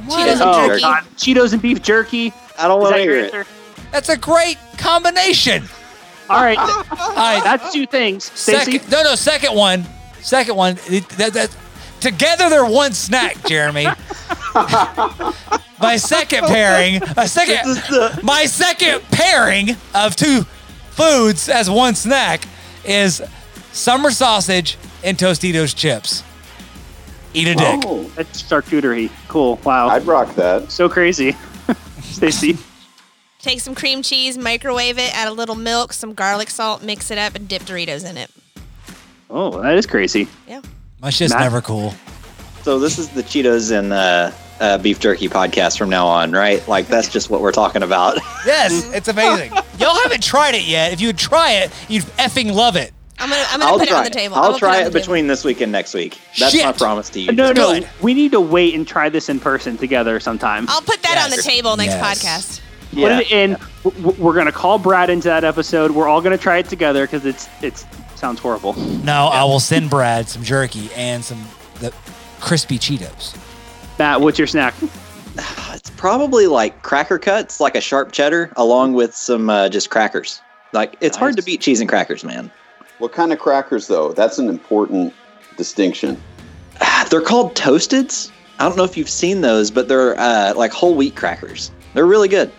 Cheetos 0.07 0.31
and 0.33 0.41
Oh 0.41 0.67
jerky. 0.67 0.81
God, 0.81 1.03
Cheetos 1.17 1.53
and 1.53 1.61
beef 1.61 1.81
jerky. 1.81 2.33
I 2.57 2.67
don't 2.67 2.81
want 2.81 2.95
to 2.95 3.01
hear 3.01 3.15
it. 3.17 3.33
answer? 3.33 3.45
that's 3.91 4.09
a 4.09 4.17
great 4.17 4.57
combination. 4.77 5.63
All 6.29 6.41
right, 6.41 6.57
All 6.57 7.15
right. 7.15 7.41
that's 7.43 7.73
two 7.73 7.85
things. 7.85 8.23
Stacy, 8.31 8.77
Second, 8.79 8.91
no, 8.91 9.03
no, 9.03 9.15
second 9.15 9.55
one. 9.55 9.85
Second 10.21 10.55
one. 10.55 10.75
that, 11.17 11.31
that, 11.33 11.57
together 12.03 12.49
they're 12.49 12.65
one 12.65 12.93
snack, 12.93 13.43
Jeremy. 13.45 13.87
my 15.79 15.95
second 15.97 16.43
pairing, 16.45 17.01
a 17.17 17.27
second, 17.27 18.21
my 18.23 18.45
second 18.45 19.01
pairing 19.09 19.75
of 19.95 20.15
two 20.15 20.43
foods 20.91 21.49
as 21.49 21.69
one 21.69 21.95
snack 21.95 22.45
is 22.85 23.21
summer 23.71 24.11
sausage 24.11 24.77
and 25.03 25.17
Tostitos 25.17 25.75
chips. 25.75 26.23
Eat 27.33 27.47
a 27.47 27.55
dick. 27.55 27.81
Oh, 27.85 28.03
that's 28.15 28.43
charcuterie. 28.43 29.09
Cool. 29.27 29.59
Wow. 29.63 29.87
I'd 29.87 30.05
rock 30.05 30.35
that. 30.35 30.71
so 30.71 30.87
crazy. 30.87 31.35
Stacy. 32.01 32.57
Take 33.39 33.59
some 33.59 33.73
cream 33.73 34.03
cheese, 34.03 34.37
microwave 34.37 34.99
it, 34.99 35.13
add 35.17 35.27
a 35.27 35.31
little 35.31 35.55
milk, 35.55 35.93
some 35.93 36.13
garlic 36.13 36.49
salt, 36.49 36.83
mix 36.83 37.11
it 37.11 37.17
up, 37.17 37.35
and 37.35 37.47
dip 37.47 37.63
Doritos 37.63 38.07
in 38.07 38.17
it. 38.17 38.29
Oh, 39.29 39.61
that 39.61 39.75
is 39.75 39.87
crazy. 39.87 40.27
My 41.03 41.09
shit's 41.11 41.33
Matt? 41.33 41.41
never 41.41 41.61
cool. 41.61 41.93
So 42.63 42.79
this 42.79 42.97
is 42.97 43.09
the 43.09 43.21
Cheetos 43.23 43.77
and 43.77 43.91
uh, 43.91 44.31
uh, 44.61 44.77
beef 44.77 44.99
jerky 45.01 45.27
podcast 45.27 45.77
from 45.77 45.89
now 45.89 46.07
on, 46.07 46.31
right? 46.31 46.65
Like 46.67 46.87
that's 46.87 47.09
just 47.09 47.29
what 47.29 47.41
we're 47.41 47.51
talking 47.51 47.83
about. 47.83 48.17
Yes, 48.45 48.91
it's 48.93 49.07
amazing. 49.07 49.53
Y'all 49.79 49.95
haven't 50.03 50.21
tried 50.21 50.53
it 50.53 50.63
yet. 50.67 50.91
If 50.91 50.99
you 50.99 51.07
would 51.07 51.17
try 51.17 51.51
it, 51.53 51.71
you'd 51.87 52.03
effing 52.17 52.51
love 52.53 52.75
it. 52.75 52.91
I'm 53.17 53.29
gonna, 53.29 53.41
I'm 53.49 53.59
gonna 53.61 53.71
I'll 53.71 53.79
put 53.79 53.87
it 53.87 53.93
on 53.93 54.03
the 54.03 54.09
table. 54.09 54.35
I'll 54.35 54.51
I'm 54.53 54.59
try 54.59 54.79
put 54.83 54.87
it 54.87 54.93
between 54.93 55.27
this 55.27 55.45
week 55.45 55.61
and 55.61 55.71
next 55.71 55.93
week. 55.93 56.19
That's 56.37 56.51
Shit. 56.53 56.65
my 56.65 56.73
promise 56.73 57.09
to 57.11 57.21
you. 57.21 57.31
No, 57.31 57.53
no, 57.53 57.79
Good. 57.79 57.89
we 58.01 58.13
need 58.13 58.31
to 58.33 58.41
wait 58.41 58.73
and 58.75 58.85
try 58.85 59.07
this 59.07 59.29
in 59.29 59.39
person 59.39 59.77
together 59.77 60.19
sometime. 60.19 60.65
I'll 60.67 60.81
put 60.81 61.01
that 61.03 61.17
on 61.23 61.29
the 61.29 61.41
table 61.41 61.77
next 61.77 61.93
Yes. 61.93 62.23
podcast. 62.23 62.61
Put 62.89 62.99
Yeah. 62.99 63.19
it 63.19 63.31
in. 63.31 63.57
W- 63.85 64.21
We're 64.21 64.33
gonna 64.33 64.51
call 64.51 64.77
Brad 64.77 65.09
into 65.09 65.29
that 65.29 65.45
episode. 65.45 65.91
We're 65.91 66.09
all 66.09 66.21
gonna 66.21 66.37
try 66.37 66.57
it 66.57 66.67
together 66.67 67.05
because 67.07 67.25
it's 67.25 67.47
it's 67.61 67.85
sounds 68.23 68.39
horrible. 68.39 68.71
No, 69.03 69.25
I 69.25 69.43
will 69.43 69.59
send 69.59 69.89
Brad 69.89 70.29
some 70.29 70.43
jerky 70.43 70.89
and 70.95 71.25
some 71.25 71.43
the 71.81 71.93
crispy 72.39 72.79
Cheetos. 72.79 73.37
Matt, 73.99 74.21
what's 74.21 74.39
your 74.39 74.47
snack? 74.47 74.73
It's 75.73 75.89
probably 75.89 76.45
like 76.45 76.83
cracker 76.83 77.17
cuts, 77.17 77.59
like 77.59 77.75
a 77.75 77.81
sharp 77.81 78.11
cheddar, 78.11 78.53
along 78.55 78.93
with 78.93 79.15
some 79.15 79.49
uh, 79.49 79.67
just 79.67 79.89
crackers. 79.89 80.39
Like 80.71 80.95
it's 81.01 81.17
hard 81.17 81.35
to 81.35 81.41
beat 81.41 81.59
cheese 81.59 81.81
and 81.81 81.89
crackers, 81.89 82.23
man. 82.23 82.51
What 82.99 83.11
kind 83.11 83.33
of 83.33 83.39
crackers 83.39 83.87
though? 83.87 84.13
That's 84.13 84.37
an 84.37 84.47
important 84.47 85.13
distinction. 85.57 86.21
they're 87.09 87.19
called 87.19 87.55
toasteds. 87.55 88.31
I 88.59 88.69
don't 88.69 88.77
know 88.77 88.85
if 88.85 88.95
you've 88.95 89.09
seen 89.09 89.41
those, 89.41 89.71
but 89.71 89.87
they're 89.89 90.17
uh, 90.17 90.53
like 90.55 90.71
whole 90.71 90.95
wheat 90.95 91.15
crackers. 91.15 91.71
They're 91.93 92.05
really 92.05 92.29
good. 92.29 92.53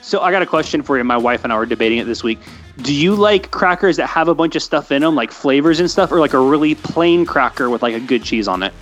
So 0.00 0.20
I 0.20 0.32
got 0.32 0.42
a 0.42 0.46
question 0.46 0.82
for 0.82 0.96
you. 0.96 1.04
My 1.04 1.18
wife 1.18 1.44
and 1.44 1.52
I 1.52 1.58
were 1.58 1.66
debating 1.66 1.98
it 1.98 2.06
this 2.06 2.24
week. 2.24 2.40
Do 2.82 2.94
you 2.94 3.14
like 3.14 3.50
crackers 3.50 3.96
that 3.96 4.06
have 4.06 4.28
a 4.28 4.34
bunch 4.34 4.54
of 4.54 4.62
stuff 4.62 4.92
in 4.92 5.02
them, 5.02 5.14
like 5.14 5.32
flavors 5.32 5.80
and 5.80 5.90
stuff, 5.90 6.12
or 6.12 6.20
like 6.20 6.34
a 6.34 6.40
really 6.40 6.74
plain 6.74 7.24
cracker 7.24 7.70
with 7.70 7.82
like 7.82 7.94
a 7.94 8.00
good 8.00 8.22
cheese 8.22 8.46
on 8.48 8.62
it? 8.62 8.74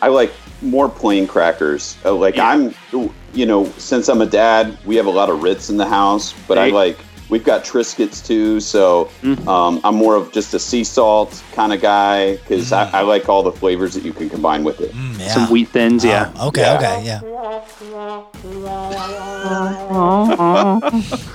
I 0.00 0.08
like 0.08 0.32
more 0.62 0.88
plain 0.88 1.26
crackers. 1.26 1.96
Uh, 2.04 2.14
Like 2.14 2.36
Yeah. 2.36 2.48
I'm, 2.92 3.10
you 3.32 3.46
know, 3.46 3.66
since 3.78 4.08
I'm 4.08 4.20
a 4.20 4.26
dad, 4.26 4.78
we 4.84 4.96
have 4.96 5.06
a 5.06 5.10
lot 5.10 5.28
of 5.28 5.42
Ritz 5.42 5.70
in 5.70 5.76
the 5.76 5.86
house, 5.86 6.34
but 6.46 6.58
I 6.58 6.68
like 6.68 6.98
we've 7.28 7.44
got 7.44 7.64
Triscuits 7.64 8.24
too. 8.26 8.60
So 8.60 9.08
Mhm. 9.22 9.46
um, 9.48 9.80
I'm 9.84 9.94
more 9.96 10.14
of 10.16 10.32
just 10.32 10.54
a 10.54 10.58
sea 10.58 10.84
salt 10.84 11.42
kind 11.52 11.72
of 11.72 11.80
guy 11.80 12.36
because 12.36 12.72
I, 12.72 12.88
I 12.90 13.00
like 13.02 13.28
all 13.28 13.42
the 13.42 13.52
flavors 13.52 13.94
that 13.94 14.04
you 14.04 14.12
can 14.12 14.28
combine 14.30 14.64
with 14.64 14.80
it. 14.80 14.92
Mm, 14.94 15.18
yeah. 15.18 15.28
Some 15.28 15.50
wheat 15.50 15.68
thins, 15.68 16.04
yeah. 16.04 16.30
Oh, 16.38 16.48
okay. 16.48 16.62
Yeah. 16.62 16.76
Okay. 16.76 17.02
Yeah. 17.04 17.20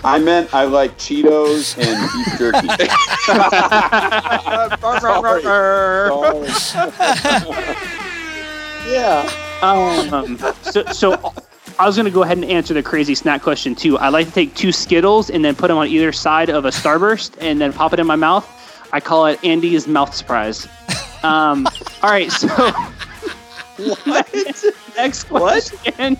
I 0.04 0.20
meant 0.20 0.54
I 0.54 0.66
like 0.66 0.98
Cheetos 0.98 1.78
and 1.78 2.12
beef 2.12 2.38
jerky. 2.38 2.68
yeah. 8.88 9.30
Um, 9.62 10.38
so, 10.64 10.84
so 10.86 11.34
I 11.82 11.88
was 11.88 11.96
going 11.96 12.06
to 12.06 12.12
go 12.12 12.22
ahead 12.22 12.38
and 12.38 12.46
answer 12.46 12.76
the 12.76 12.84
crazy 12.84 13.16
snack 13.16 13.42
question 13.42 13.74
too. 13.74 13.98
I 13.98 14.10
like 14.10 14.28
to 14.28 14.32
take 14.32 14.54
two 14.54 14.72
Skittles 14.72 15.32
and 15.32 15.44
then 15.44 15.56
put 15.56 15.70
them 15.70 15.78
on 15.78 15.88
either 15.88 16.12
side 16.12 16.52
of 16.52 16.64
a 16.66 16.70
Starburst 16.70 17.36
and 17.42 17.60
then 17.60 17.74
pop 17.74 17.92
it 17.92 18.00
in 18.00 18.06
my 18.06 18.16
mouth. 18.16 18.48
I 18.94 19.00
call 19.00 19.26
it 19.26 19.44
Andy's 19.44 19.88
mouth 19.88 20.14
surprise. 20.14 20.68
Um, 21.24 21.68
all 22.04 22.12
right, 22.12 22.32
so 22.32 22.48
what? 24.06 24.32
next 24.96 25.24
question. 25.24 26.18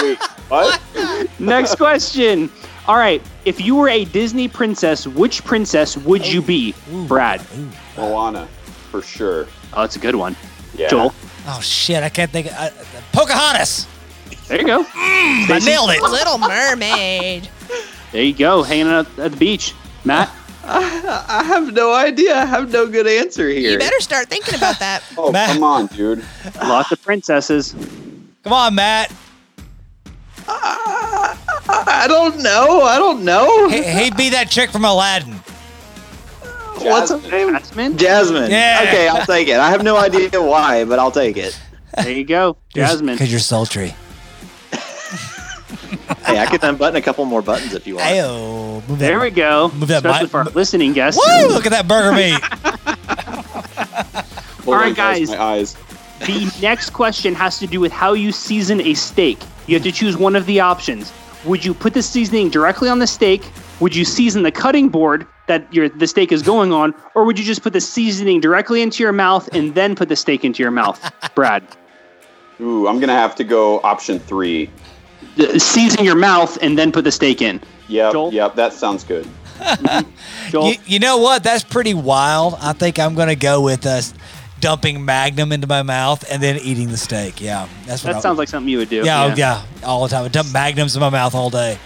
Wait, 0.00 0.18
what? 0.48 0.80
Next 1.38 1.74
question. 1.74 2.50
All 2.88 2.96
right, 2.96 3.20
if 3.44 3.60
you 3.60 3.74
were 3.76 3.90
a 3.90 4.06
Disney 4.06 4.48
princess, 4.48 5.06
which 5.06 5.44
princess 5.44 5.98
would 5.98 6.26
you 6.26 6.40
be, 6.40 6.74
Brad? 7.06 7.44
Moana, 7.98 8.46
for 8.90 9.02
sure. 9.02 9.48
Oh, 9.74 9.82
that's 9.82 9.96
a 9.96 9.98
good 9.98 10.14
one. 10.14 10.34
Yeah. 10.74 10.88
Joel, 10.88 11.14
Oh 11.48 11.60
shit! 11.60 12.02
I 12.02 12.08
can't 12.08 12.30
think. 12.30 12.46
Of, 12.46 12.54
uh, 12.54 12.70
Pocahontas. 13.12 13.86
There 14.48 14.60
you 14.60 14.66
go. 14.66 14.82
Mm, 14.84 15.50
I 15.50 15.60
nailed 15.64 15.90
it. 15.90 16.02
Little 16.02 16.38
Mermaid. 16.38 17.48
There 18.12 18.22
you 18.22 18.32
go, 18.34 18.62
hanging 18.62 18.86
out 18.88 19.06
at 19.18 19.32
the 19.32 19.36
beach. 19.36 19.74
Matt. 20.04 20.30
I 20.68 21.44
have 21.46 21.72
no 21.72 21.94
idea. 21.94 22.34
I 22.36 22.44
have 22.44 22.72
no 22.72 22.86
good 22.88 23.06
answer 23.06 23.48
here. 23.48 23.72
You 23.72 23.78
better 23.78 24.00
start 24.00 24.28
thinking 24.28 24.54
about 24.54 24.78
that. 24.80 25.02
Oh, 25.18 25.30
Matt. 25.30 25.50
come 25.50 25.62
on, 25.62 25.86
dude. 25.86 26.24
Lots 26.56 26.90
of 26.92 27.00
princesses. 27.02 27.72
Come 28.42 28.52
on, 28.52 28.74
Matt. 28.74 29.12
Uh, 30.48 31.36
I 31.68 32.06
don't 32.08 32.42
know. 32.42 32.82
I 32.82 32.98
don't 32.98 33.24
know. 33.24 33.68
He, 33.68 33.82
he'd 33.82 34.16
be 34.16 34.30
that 34.30 34.50
chick 34.50 34.70
from 34.70 34.84
Aladdin. 34.84 35.34
What's 36.78 37.10
her 37.10 37.18
name? 37.30 37.52
Jasmine. 37.54 37.96
Jasmine. 37.96 38.50
Yeah. 38.50 38.80
Okay, 38.86 39.08
I'll 39.08 39.26
take 39.26 39.48
it. 39.48 39.56
I 39.58 39.70
have 39.70 39.82
no 39.82 39.96
idea 39.96 40.30
why, 40.40 40.84
but 40.84 40.98
I'll 40.98 41.10
take 41.10 41.36
it. 41.36 41.58
There 41.96 42.10
you 42.12 42.24
go, 42.24 42.56
Jasmine. 42.74 43.14
Because 43.14 43.30
you're 43.30 43.40
sultry. 43.40 43.94
Hey, 46.26 46.38
I 46.40 46.46
can 46.46 46.60
unbutton 46.62 46.96
a 46.96 47.02
couple 47.02 47.24
more 47.24 47.40
buttons 47.42 47.72
if 47.74 47.86
you 47.86 47.96
want. 47.96 48.08
Ayo. 48.08 48.88
Move 48.88 48.98
There 48.98 49.18
that, 49.18 49.22
we 49.22 49.30
go. 49.30 49.70
Move 49.74 49.88
that 49.88 49.98
Especially 49.98 50.24
mic- 50.24 50.30
for 50.30 50.38
our 50.38 50.44
listening 50.46 50.92
guests. 50.92 51.20
Woo! 51.24 51.48
Look 51.48 51.66
at 51.66 51.72
that 51.72 51.86
burger 51.86 52.12
meat. 52.12 52.40
All 54.66 54.74
right, 54.74 54.94
guys. 54.94 55.28
My 55.28 55.40
eyes. 55.40 55.76
The 56.20 56.52
next 56.60 56.90
question 56.90 57.34
has 57.34 57.58
to 57.58 57.66
do 57.66 57.78
with 57.78 57.92
how 57.92 58.14
you 58.14 58.32
season 58.32 58.80
a 58.80 58.94
steak. 58.94 59.38
You 59.66 59.74
have 59.74 59.82
to 59.84 59.92
choose 59.92 60.16
one 60.16 60.34
of 60.34 60.46
the 60.46 60.60
options. 60.60 61.12
Would 61.44 61.64
you 61.64 61.74
put 61.74 61.94
the 61.94 62.02
seasoning 62.02 62.50
directly 62.50 62.88
on 62.88 62.98
the 62.98 63.06
steak? 63.06 63.48
Would 63.78 63.94
you 63.94 64.04
season 64.04 64.42
the 64.42 64.50
cutting 64.50 64.88
board 64.88 65.26
that 65.46 65.72
your 65.72 65.88
the 65.88 66.06
steak 66.06 66.32
is 66.32 66.42
going 66.42 66.72
on, 66.72 66.94
or 67.14 67.24
would 67.24 67.38
you 67.38 67.44
just 67.44 67.62
put 67.62 67.72
the 67.72 67.80
seasoning 67.80 68.40
directly 68.40 68.82
into 68.82 69.02
your 69.02 69.12
mouth 69.12 69.48
and 69.54 69.74
then 69.74 69.94
put 69.94 70.08
the 70.08 70.16
steak 70.16 70.44
into 70.44 70.62
your 70.62 70.72
mouth? 70.72 70.98
Brad, 71.36 71.64
Ooh, 72.60 72.88
I'm 72.88 72.98
gonna 72.98 73.12
have 73.12 73.36
to 73.36 73.44
go 73.44 73.80
option 73.82 74.18
three. 74.18 74.70
The- 75.36 75.60
season 75.60 76.04
your 76.04 76.16
mouth 76.16 76.58
and 76.62 76.76
then 76.78 76.92
put 76.92 77.04
the 77.04 77.12
steak 77.12 77.42
in. 77.42 77.60
Yep, 77.88 78.12
Joel? 78.12 78.32
yep, 78.32 78.54
that 78.56 78.72
sounds 78.72 79.04
good. 79.04 79.28
Joel, 80.50 80.72
you, 80.72 80.76
you 80.86 80.98
know 80.98 81.18
what? 81.18 81.42
That's 81.42 81.64
pretty 81.64 81.94
wild. 81.94 82.54
I 82.60 82.72
think 82.72 82.98
I'm 82.98 83.14
going 83.14 83.28
to 83.28 83.36
go 83.36 83.60
with 83.62 83.86
us 83.86 84.12
dumping 84.60 85.04
Magnum 85.04 85.52
into 85.52 85.66
my 85.66 85.82
mouth 85.82 86.24
and 86.30 86.42
then 86.42 86.56
eating 86.58 86.88
the 86.88 86.96
steak. 86.96 87.40
Yeah, 87.40 87.68
that's 87.84 88.02
what. 88.04 88.12
that 88.12 88.18
I, 88.18 88.20
sounds 88.20 88.38
like 88.38 88.48
something 88.48 88.68
you 88.68 88.78
would 88.78 88.88
do. 88.88 89.04
Yeah, 89.04 89.34
yeah, 89.34 89.64
all 89.84 90.02
the 90.02 90.08
time. 90.08 90.24
I 90.24 90.28
dump 90.28 90.52
Magnums 90.52 90.96
in 90.96 91.00
my 91.00 91.10
mouth 91.10 91.34
all 91.34 91.50
day. 91.50 91.78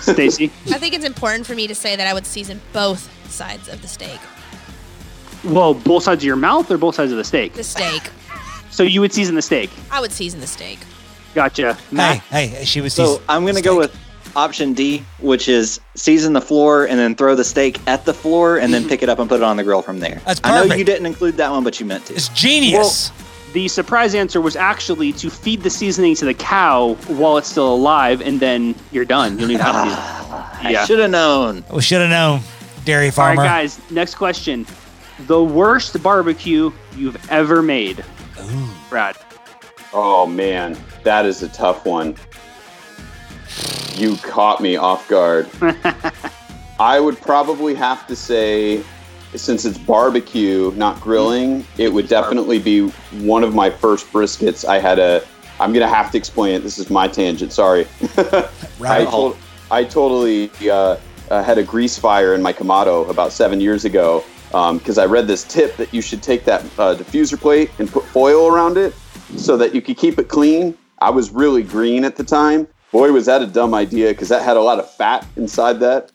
Stacy. 0.00 0.44
I 0.66 0.78
think 0.78 0.94
it's 0.94 1.04
important 1.04 1.46
for 1.46 1.54
me 1.54 1.66
to 1.66 1.74
say 1.74 1.96
that 1.96 2.06
I 2.06 2.14
would 2.14 2.26
season 2.26 2.60
both 2.72 3.10
sides 3.30 3.68
of 3.68 3.82
the 3.82 3.88
steak. 3.88 4.20
Well, 5.44 5.74
both 5.74 6.04
sides 6.04 6.22
of 6.22 6.26
your 6.26 6.36
mouth 6.36 6.70
or 6.70 6.78
both 6.78 6.94
sides 6.94 7.10
of 7.12 7.18
the 7.18 7.24
steak? 7.24 7.52
The 7.52 7.64
steak. 7.64 8.10
So 8.70 8.82
you 8.82 9.00
would 9.00 9.12
season 9.12 9.34
the 9.34 9.42
steak. 9.42 9.70
I 9.90 10.00
would 10.00 10.12
season 10.12 10.40
the 10.40 10.46
steak. 10.46 10.78
Gotcha. 11.34 11.74
Hey, 11.74 11.96
Matt, 11.96 12.18
hey, 12.30 12.64
she 12.64 12.80
was. 12.80 12.94
So 12.94 13.20
I'm 13.28 13.42
going 13.42 13.56
to 13.56 13.62
go 13.62 13.76
with 13.76 13.96
option 14.36 14.72
D, 14.72 15.04
which 15.20 15.48
is 15.48 15.80
season 15.94 16.32
the 16.32 16.40
floor 16.40 16.86
and 16.86 16.98
then 16.98 17.14
throw 17.14 17.34
the 17.34 17.44
steak 17.44 17.80
at 17.86 18.04
the 18.04 18.14
floor 18.14 18.58
and 18.58 18.72
then 18.72 18.82
mm-hmm. 18.82 18.90
pick 18.90 19.02
it 19.02 19.08
up 19.08 19.18
and 19.18 19.28
put 19.28 19.36
it 19.36 19.42
on 19.42 19.56
the 19.56 19.64
grill 19.64 19.82
from 19.82 20.00
there. 20.00 20.20
That's 20.24 20.40
perfect. 20.40 20.64
I 20.64 20.68
know 20.68 20.74
you 20.74 20.84
didn't 20.84 21.06
include 21.06 21.36
that 21.36 21.50
one, 21.50 21.64
but 21.64 21.80
you 21.80 21.86
meant 21.86 22.06
to. 22.06 22.14
It's 22.14 22.28
genius. 22.28 23.10
the 23.52 23.68
surprise 23.68 24.14
answer 24.14 24.40
was 24.40 24.56
actually 24.56 25.12
to 25.14 25.30
feed 25.30 25.62
the 25.62 25.70
seasoning 25.70 26.14
to 26.16 26.24
the 26.24 26.34
cow 26.34 26.94
while 27.08 27.36
it's 27.36 27.48
still 27.48 27.72
alive, 27.72 28.20
and 28.20 28.40
then 28.40 28.74
you're 28.92 29.04
done. 29.04 29.34
You 29.34 29.40
don't 29.40 29.50
even 29.52 29.64
have 29.64 29.84
to. 29.84 30.66
I 30.66 30.84
should 30.86 30.98
have 30.98 31.10
known. 31.10 31.64
we 31.72 31.82
should 31.82 32.00
have 32.00 32.10
known, 32.10 32.40
dairy 32.84 33.10
farmer. 33.10 33.42
All 33.42 33.46
right, 33.46 33.62
guys. 33.62 33.80
Next 33.90 34.14
question: 34.16 34.66
the 35.26 35.42
worst 35.42 36.02
barbecue 36.02 36.72
you've 36.96 37.30
ever 37.30 37.62
made, 37.62 38.04
Brad. 38.88 39.16
Oh 39.96 40.26
man, 40.26 40.76
that 41.04 41.24
is 41.24 41.44
a 41.44 41.48
tough 41.48 41.86
one. 41.86 42.16
You 43.94 44.16
caught 44.16 44.60
me 44.60 44.74
off 44.74 45.08
guard. 45.08 45.48
I 46.80 46.98
would 46.98 47.20
probably 47.20 47.76
have 47.76 48.04
to 48.08 48.16
say, 48.16 48.82
since 49.36 49.64
it's 49.64 49.78
barbecue, 49.78 50.72
not 50.72 51.00
grilling, 51.00 51.64
it 51.78 51.92
would 51.92 52.08
definitely 52.08 52.58
be 52.58 52.88
one 53.22 53.44
of 53.44 53.54
my 53.54 53.70
first 53.70 54.12
briskets. 54.12 54.64
I 54.64 54.80
had 54.80 54.98
a. 54.98 55.24
I'm 55.60 55.72
gonna 55.72 55.86
have 55.86 56.10
to 56.10 56.18
explain 56.18 56.56
it. 56.56 56.64
This 56.64 56.76
is 56.78 56.90
my 56.90 57.06
tangent. 57.06 57.52
Sorry. 57.52 57.86
I, 58.82 59.04
to- 59.04 59.36
I 59.70 59.84
totally 59.84 60.50
uh, 60.68 60.96
uh, 61.30 61.42
had 61.44 61.56
a 61.58 61.62
grease 61.62 61.96
fire 61.96 62.34
in 62.34 62.42
my 62.42 62.52
Kamado 62.52 63.08
about 63.08 63.30
seven 63.30 63.60
years 63.60 63.84
ago 63.84 64.24
because 64.50 64.98
I 64.98 65.06
read 65.06 65.28
this 65.28 65.44
tip 65.44 65.76
that 65.76 65.94
you 65.94 66.02
should 66.02 66.22
take 66.22 66.44
that 66.46 66.64
uh, 66.78 66.96
diffuser 66.96 67.40
plate 67.40 67.70
and 67.78 67.88
put 67.88 68.04
foil 68.06 68.48
around 68.48 68.76
it 68.76 68.92
so 69.36 69.56
that 69.56 69.74
you 69.74 69.82
could 69.82 69.96
keep 69.96 70.18
it 70.18 70.28
clean. 70.28 70.76
I 71.00 71.10
was 71.10 71.30
really 71.30 71.62
green 71.62 72.04
at 72.04 72.16
the 72.16 72.24
time. 72.24 72.66
Boy, 72.92 73.10
was 73.10 73.26
that 73.26 73.42
a 73.42 73.46
dumb 73.46 73.74
idea 73.74 74.10
because 74.10 74.28
that 74.28 74.42
had 74.42 74.56
a 74.56 74.60
lot 74.60 74.78
of 74.78 74.88
fat 74.88 75.26
inside 75.36 75.80
that. 75.80 76.12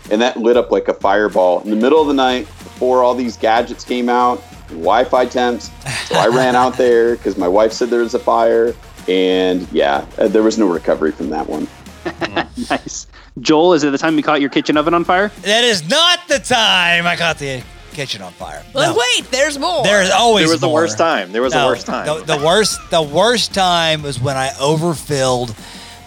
and 0.10 0.20
that 0.20 0.36
lit 0.36 0.56
up 0.56 0.72
like 0.72 0.88
a 0.88 0.94
fireball 0.94 1.60
in 1.60 1.70
the 1.70 1.76
middle 1.76 2.00
of 2.00 2.08
the 2.08 2.14
night 2.14 2.46
before 2.46 3.04
all 3.04 3.14
these 3.14 3.36
gadgets 3.36 3.84
came 3.84 4.08
out, 4.08 4.42
Wi 4.68 5.04
Fi 5.04 5.26
temps. 5.26 5.70
So 6.06 6.16
I 6.16 6.26
ran 6.26 6.56
out 6.56 6.76
there 6.76 7.14
because 7.16 7.36
my 7.36 7.46
wife 7.46 7.72
said 7.72 7.90
there 7.90 8.00
was 8.00 8.14
a 8.14 8.18
fire. 8.18 8.74
And 9.06 9.70
yeah, 9.72 10.06
uh, 10.18 10.28
there 10.28 10.42
was 10.42 10.58
no 10.58 10.66
recovery 10.66 11.12
from 11.12 11.30
that 11.30 11.48
one. 11.48 11.68
Nice. 12.70 13.06
Joel, 13.40 13.74
is 13.74 13.84
it 13.84 13.90
the 13.90 13.98
time 13.98 14.16
you 14.16 14.22
caught 14.22 14.40
your 14.40 14.50
kitchen 14.50 14.76
oven 14.76 14.92
on 14.92 15.04
fire? 15.04 15.28
That 15.42 15.62
is 15.62 15.88
not 15.88 16.26
the 16.26 16.40
time 16.40 17.06
I 17.06 17.14
caught 17.14 17.38
the 17.38 17.62
kitchen 17.92 18.22
on 18.22 18.32
fire. 18.32 18.64
But 18.72 18.92
No. 18.92 18.98
wait, 18.98 19.30
there's 19.30 19.58
more. 19.58 19.82
There's 19.84 20.10
always 20.10 20.44
There 20.46 20.52
was 20.52 20.60
the 20.60 20.68
worst 20.68 20.98
time. 20.98 21.32
There 21.32 21.42
was 21.42 21.52
the 21.52 21.64
worst 21.64 21.86
time. 21.86 22.06
The, 22.06 22.36
the 22.36 22.44
worst 22.44 22.78
the 22.90 23.02
worst 23.02 23.54
time 23.54 24.02
was 24.02 24.20
when 24.20 24.36
I 24.36 24.50
overfilled 24.60 25.54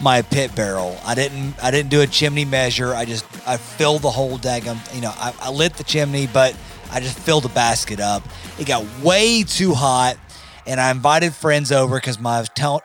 my 0.02 0.22
pit 0.24 0.56
barrel. 0.56 0.98
I 1.06 1.14
didn't 1.16 1.56
I 1.64 1.70
didn't 1.72 1.90
do 1.90 2.02
a 2.02 2.08
chimney 2.08 2.46
measure. 2.46 2.94
I 2.94 3.06
just 3.06 3.26
I 3.48 3.58
filled 3.58 4.02
the 4.02 4.10
whole 4.12 4.38
daggum. 4.38 4.78
You 4.96 5.02
know, 5.02 5.14
I, 5.16 5.34
I 5.40 5.50
lit 5.52 5.74
the 5.76 5.84
chimney, 5.84 6.28
but 6.28 6.56
I 6.92 7.00
just 7.00 7.18
filled 7.20 7.44
the 7.44 7.50
basket 7.50 8.00
up. 8.00 8.24
It 8.60 8.66
got 8.68 8.84
way 9.02 9.44
too 9.44 9.74
hot, 9.74 10.18
and 10.66 10.80
I 10.80 10.92
invited 10.92 11.34
friends 11.34 11.72
over 11.72 11.96
because 11.96 12.20
my 12.20 12.38
I 12.38 12.40
was 12.40 12.50
tell, 12.50 12.82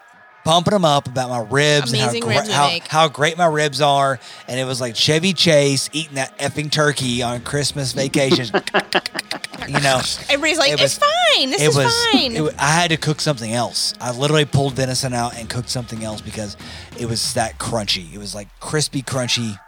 pumping 0.46 0.70
them 0.72 0.84
up 0.84 1.08
about 1.08 1.28
my 1.28 1.40
ribs 1.40 1.92
Amazing 1.92 2.22
and 2.22 2.32
how, 2.32 2.38
ribs 2.38 2.48
we 2.48 2.54
how, 2.54 2.78
how 2.88 3.08
great 3.08 3.36
my 3.36 3.46
ribs 3.46 3.80
are. 3.80 4.20
And 4.46 4.60
it 4.60 4.64
was 4.64 4.80
like 4.80 4.94
Chevy 4.94 5.32
Chase 5.32 5.90
eating 5.92 6.14
that 6.14 6.38
effing 6.38 6.70
turkey 6.70 7.20
on 7.22 7.40
Christmas 7.40 7.92
vacation. 7.92 8.46
you 9.66 9.80
know, 9.80 10.00
Everybody's 10.30 10.58
like, 10.58 10.70
It 10.70 10.80
it's 10.80 10.98
fine. 10.98 11.50
This 11.50 11.60
it 11.60 11.70
is 11.70 11.76
was. 11.76 12.06
fine. 12.12 12.36
it 12.36 12.54
I 12.60 12.70
had 12.70 12.90
to 12.90 12.96
cook 12.96 13.20
something 13.20 13.52
else. 13.52 13.92
I 14.00 14.12
literally 14.12 14.44
pulled 14.44 14.74
venison 14.74 15.12
out 15.12 15.36
and 15.36 15.50
cooked 15.50 15.68
something 15.68 16.04
else 16.04 16.20
because 16.20 16.56
it 16.96 17.06
was 17.06 17.34
that 17.34 17.58
crunchy. 17.58 18.14
It 18.14 18.18
was 18.18 18.32
like 18.32 18.48
crispy, 18.60 19.02
crunchy, 19.02 19.58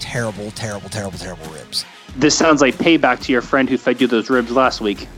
terrible, 0.00 0.50
terrible, 0.50 0.90
terrible, 0.90 1.18
terrible 1.18 1.46
ribs. 1.46 1.86
This 2.16 2.36
sounds 2.36 2.60
like 2.60 2.74
payback 2.74 3.22
to 3.22 3.32
your 3.32 3.40
friend 3.40 3.70
who 3.70 3.78
fed 3.78 4.02
you 4.02 4.06
those 4.06 4.28
ribs 4.28 4.50
last 4.50 4.82
week. 4.82 5.08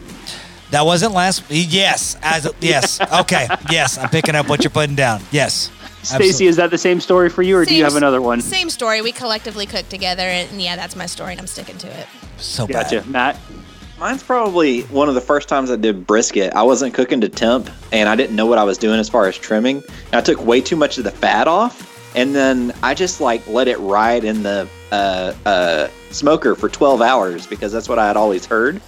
That 0.72 0.86
wasn't 0.86 1.12
last. 1.12 1.44
Yes, 1.50 2.16
as 2.22 2.50
yes. 2.60 2.98
Okay, 3.20 3.46
yes. 3.70 3.98
I'm 3.98 4.08
picking 4.08 4.34
up 4.34 4.48
what 4.48 4.64
you're 4.64 4.70
putting 4.70 4.96
down. 4.96 5.20
Yes. 5.30 5.70
Stacy, 6.02 6.46
is 6.46 6.56
that 6.56 6.70
the 6.70 6.78
same 6.78 6.98
story 6.98 7.28
for 7.28 7.42
you, 7.42 7.58
or 7.58 7.66
do 7.66 7.74
you 7.74 7.84
have 7.84 7.94
another 7.94 8.22
one? 8.22 8.40
Same 8.40 8.70
story. 8.70 9.02
We 9.02 9.12
collectively 9.12 9.66
cooked 9.66 9.90
together, 9.90 10.22
and 10.22 10.60
yeah, 10.60 10.74
that's 10.74 10.96
my 10.96 11.04
story, 11.04 11.32
and 11.32 11.40
I'm 11.40 11.46
sticking 11.46 11.76
to 11.76 11.88
it. 11.88 12.06
so 12.38 12.66
Gotcha, 12.66 13.02
bad. 13.02 13.08
Matt. 13.10 13.38
Mine's 14.00 14.22
probably 14.22 14.80
one 14.84 15.10
of 15.10 15.14
the 15.14 15.20
first 15.20 15.46
times 15.46 15.70
I 15.70 15.76
did 15.76 16.06
brisket. 16.06 16.54
I 16.54 16.62
wasn't 16.62 16.94
cooking 16.94 17.20
to 17.20 17.28
temp, 17.28 17.68
and 17.92 18.08
I 18.08 18.16
didn't 18.16 18.34
know 18.34 18.46
what 18.46 18.56
I 18.58 18.64
was 18.64 18.78
doing 18.78 18.98
as 18.98 19.10
far 19.10 19.28
as 19.28 19.36
trimming. 19.36 19.76
And 20.06 20.14
I 20.14 20.22
took 20.22 20.42
way 20.44 20.62
too 20.62 20.74
much 20.74 20.96
of 20.96 21.04
the 21.04 21.10
fat 21.10 21.48
off, 21.48 22.16
and 22.16 22.34
then 22.34 22.72
I 22.82 22.94
just 22.94 23.20
like 23.20 23.46
let 23.46 23.68
it 23.68 23.78
ride 23.78 24.24
in 24.24 24.42
the 24.42 24.66
uh, 24.90 25.34
uh, 25.44 25.88
smoker 26.10 26.54
for 26.54 26.70
12 26.70 27.02
hours 27.02 27.46
because 27.46 27.72
that's 27.72 27.90
what 27.90 27.98
I 27.98 28.06
had 28.06 28.16
always 28.16 28.46
heard. 28.46 28.80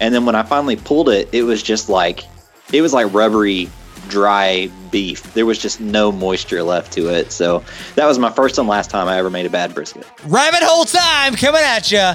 And 0.00 0.14
then 0.14 0.24
when 0.24 0.34
I 0.34 0.42
finally 0.42 0.76
pulled 0.76 1.08
it, 1.08 1.28
it 1.32 1.42
was 1.42 1.62
just 1.62 1.88
like 1.88 2.24
it 2.72 2.82
was 2.82 2.92
like 2.92 3.12
rubbery, 3.12 3.68
dry 4.08 4.70
beef. 4.90 5.34
There 5.34 5.46
was 5.46 5.58
just 5.58 5.80
no 5.80 6.10
moisture 6.10 6.62
left 6.62 6.92
to 6.94 7.08
it. 7.08 7.32
So 7.32 7.62
that 7.94 8.06
was 8.06 8.18
my 8.18 8.30
first 8.30 8.58
and 8.58 8.66
last 8.66 8.90
time 8.90 9.08
I 9.08 9.18
ever 9.18 9.30
made 9.30 9.46
a 9.46 9.50
bad 9.50 9.74
brisket. 9.74 10.06
Rabbit 10.24 10.62
hole 10.62 10.84
time 10.84 11.34
coming 11.34 11.62
at 11.62 11.92
you. 11.92 12.12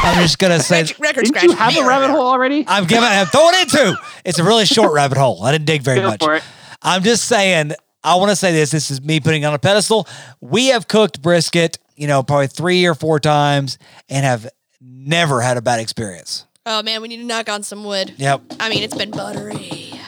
I'm 0.00 0.22
just 0.22 0.38
gonna 0.38 0.60
say. 0.60 0.82
Record, 0.82 1.00
record 1.00 1.24
Didn't 1.24 1.42
you 1.42 1.56
have 1.56 1.76
a 1.76 1.86
rabbit 1.86 2.10
hole 2.10 2.26
already? 2.26 2.64
I'm 2.66 2.86
giving. 2.86 3.04
I'm 3.04 3.26
throwing 3.26 3.54
it 3.54 3.70
too. 3.70 3.94
It's 4.24 4.38
a 4.38 4.44
really 4.44 4.66
short 4.66 4.92
rabbit 4.92 5.18
hole. 5.18 5.42
I 5.44 5.52
didn't 5.52 5.66
dig 5.66 5.82
very 5.82 6.00
Go 6.00 6.08
much. 6.08 6.22
for 6.22 6.34
it. 6.36 6.42
I'm 6.82 7.02
just 7.02 7.24
saying. 7.24 7.72
I 8.04 8.14
want 8.14 8.30
to 8.30 8.36
say 8.36 8.52
this. 8.52 8.70
This 8.70 8.90
is 8.92 9.02
me 9.02 9.18
putting 9.18 9.44
on 9.44 9.54
a 9.54 9.58
pedestal. 9.58 10.06
We 10.40 10.68
have 10.68 10.86
cooked 10.86 11.20
brisket, 11.20 11.78
you 11.96 12.06
know, 12.06 12.22
probably 12.22 12.46
three 12.46 12.86
or 12.86 12.94
four 12.94 13.18
times, 13.18 13.76
and 14.08 14.24
have 14.24 14.48
never 14.80 15.40
had 15.40 15.56
a 15.56 15.62
bad 15.62 15.80
experience. 15.80 16.46
Oh 16.70 16.82
man, 16.82 17.00
we 17.00 17.08
need 17.08 17.16
to 17.16 17.24
knock 17.24 17.48
on 17.48 17.62
some 17.62 17.82
wood. 17.82 18.12
Yep, 18.18 18.42
I 18.60 18.68
mean, 18.68 18.82
it's 18.82 18.94
been 18.94 19.10
buttery. 19.10 19.54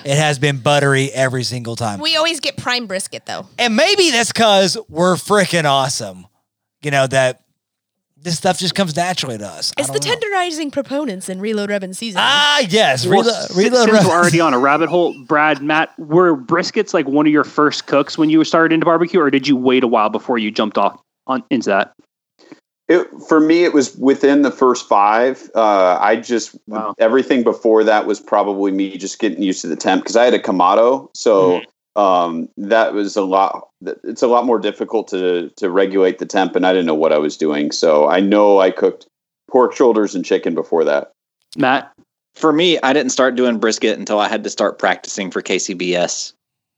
it 0.05 0.17
has 0.19 0.39
been 0.39 0.59
buttery 0.59 1.11
every 1.11 1.43
single 1.43 1.75
time. 1.75 2.01
We 2.01 2.17
always 2.17 2.39
get 2.41 2.59
prime 2.59 2.87
brisket 2.87 3.25
though. 3.25 3.47
And 3.59 3.75
maybe 3.77 4.11
that's 4.11 4.31
because 4.31 4.77
we're 4.89 5.15
freaking 5.15 5.65
awesome. 5.65 6.27
You 6.83 6.91
know, 6.91 7.07
that 7.07 7.43
this 8.23 8.37
stuff 8.37 8.59
just 8.59 8.75
comes 8.75 8.95
naturally 8.95 9.39
to 9.39 9.47
us. 9.47 9.73
It's 9.79 9.89
the 9.89 9.99
don't 9.99 10.21
know. 10.21 10.29
tenderizing 10.29 10.71
proponents 10.71 11.31
in 11.31 11.41
Reload 11.41 11.71
Rub 11.71 11.83
and 11.83 11.97
Season. 11.97 12.21
Ah, 12.23 12.61
yes. 12.69 13.07
Well, 13.07 13.21
Reload, 13.23 13.35
s- 13.35 13.57
reload 13.57 13.89
since 13.89 14.05
we're 14.07 14.13
already 14.13 14.41
on 14.41 14.53
a 14.53 14.59
rabbit 14.59 14.91
hole, 14.91 15.15
Brad, 15.27 15.63
Matt, 15.63 15.99
were 15.99 16.37
briskets 16.37 16.93
like 16.93 17.09
one 17.09 17.27
of 17.27 17.33
your 17.33 17.45
first 17.45 17.87
cooks 17.87 18.19
when 18.19 18.29
you 18.29 18.45
started 18.45 18.75
into 18.75 18.85
barbecue, 18.85 19.19
or 19.21 19.31
did 19.31 19.49
you 19.49 19.57
wait 19.57 19.83
a 19.83 19.87
while 19.87 20.11
before 20.11 20.37
you 20.37 20.51
jumped 20.51 20.77
off 20.77 21.01
on 21.27 21.43
into 21.51 21.71
that? 21.71 21.95
It, 22.91 23.09
for 23.29 23.39
me, 23.39 23.63
it 23.63 23.73
was 23.73 23.97
within 23.97 24.43
the 24.43 24.51
first 24.51 24.89
five. 24.89 25.49
Uh, 25.55 25.97
I 26.01 26.17
just 26.17 26.57
Wow. 26.67 26.97
everything 26.99 27.45
before 27.45 27.85
that 27.85 28.05
was 28.05 28.19
probably 28.19 28.73
me 28.73 28.99
just 28.99 29.21
getting 29.21 29.45
used 29.45 29.61
to 29.61 29.69
the 29.69 29.77
temp 29.77 30.03
because 30.03 30.17
I 30.17 30.25
had 30.25 30.35
a 30.35 30.41
Kamado, 30.41 31.09
so 31.15 31.63
um, 31.95 32.49
that 32.57 32.93
was 32.93 33.15
a 33.15 33.23
lot. 33.23 33.69
It's 34.03 34.23
a 34.23 34.27
lot 34.27 34.45
more 34.45 34.59
difficult 34.59 35.07
to 35.09 35.51
to 35.51 35.71
regulate 35.71 36.19
the 36.19 36.27
temp, 36.27 36.57
and 36.57 36.67
I 36.67 36.73
didn't 36.73 36.87
know 36.87 36.97
what 36.97 37.13
I 37.13 37.19
was 37.19 37.37
doing. 37.37 37.71
So 37.71 38.09
I 38.09 38.19
know 38.19 38.59
I 38.59 38.73
cooked 38.73 39.07
pork 39.49 39.73
shoulders 39.73 40.17
and 40.17 40.25
chicken 40.25 40.57
before 40.57 40.83
that. 40.83 41.13
Matt, 41.57 41.93
For 42.35 42.53
me, 42.53 42.81
I 42.83 42.93
didn't 42.93 43.13
start 43.13 43.37
doing 43.37 43.59
brisket 43.59 44.01
until 44.01 44.19
I 44.19 44.29
had 44.29 44.43
to 44.43 44.51
start 44.51 44.81
practicing 44.81 45.31
for 45.31 45.43
KCBS. 45.43 46.33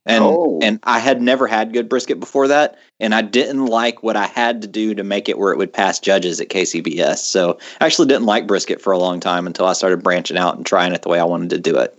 And 0.05 0.25
Oh. 0.25 0.59
and 0.63 0.81
I 0.83 0.99
had 0.99 1.23
never 1.23 1.47
had 1.47 1.73
good 1.73 1.89
brisket 1.89 2.19
before 2.19 2.49
that, 2.49 2.77
and 2.99 3.15
I 3.15 3.23
didn't 3.23 3.67
like 3.67 4.03
what 4.03 4.17
I 4.17 4.27
had 4.27 4.61
to 4.63 4.67
do 4.69 4.95
to 4.95 5.05
make 5.05 5.29
it 5.29 5.39
where 5.39 5.53
it 5.53 5.59
would 5.59 5.73
pass 5.73 6.01
judges 6.01 6.41
at 6.41 6.49
KCBS. 6.49 7.19
So 7.19 7.59
I 7.81 7.87
actually 7.87 8.09
didn't 8.09 8.27
like 8.27 8.49
brisket 8.49 8.81
for 8.81 8.93
a 8.93 8.99
long 8.99 9.21
time 9.21 9.47
until 9.47 9.67
I 9.67 9.75
started 9.75 10.03
branching 10.03 10.37
out 10.37 10.57
and 10.57 10.67
trying 10.67 10.93
it 10.93 11.03
the 11.03 11.09
way 11.09 11.21
I 11.21 11.25
wanted 11.25 11.51
to 11.51 11.59
do 11.59 11.77
it. 11.79 11.97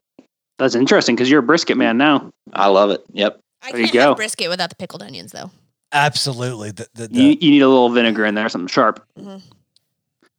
that's 0.60 0.76
interesting 0.76 1.16
because 1.16 1.30
you're 1.30 1.40
a 1.40 1.44
brisket 1.44 1.78
man 1.78 1.98
now. 1.98 2.30
I 2.52 2.68
love 2.68 2.90
it. 2.92 3.04
Yep. 3.14 3.40
I 3.62 3.72
there 3.72 3.80
you 3.80 3.86
can't 3.86 3.94
go. 3.94 4.08
have 4.10 4.18
brisket 4.18 4.50
without 4.50 4.70
the 4.70 4.76
pickled 4.76 5.02
onions 5.02 5.32
though. 5.32 5.50
Absolutely. 5.94 6.72
The, 6.72 6.88
the, 6.96 7.08
the, 7.08 7.14
You, 7.22 7.38
you 7.40 7.52
need 7.52 7.62
a 7.62 7.70
little 7.70 7.90
vinegar 7.90 8.26
in 8.26 8.36
there, 8.36 8.50
something 8.50 8.68
sharp. 8.68 9.02
Mhm. 9.18 9.42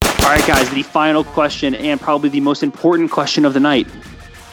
All 0.02 0.30
right, 0.30 0.46
guys, 0.46 0.68
the 0.70 0.82
final 0.82 1.24
question 1.24 1.74
and 1.74 1.98
probably 2.00 2.28
the 2.28 2.40
most 2.40 2.62
important 2.62 3.10
question 3.10 3.44
of 3.44 3.54
the 3.54 3.60
night: 3.60 3.86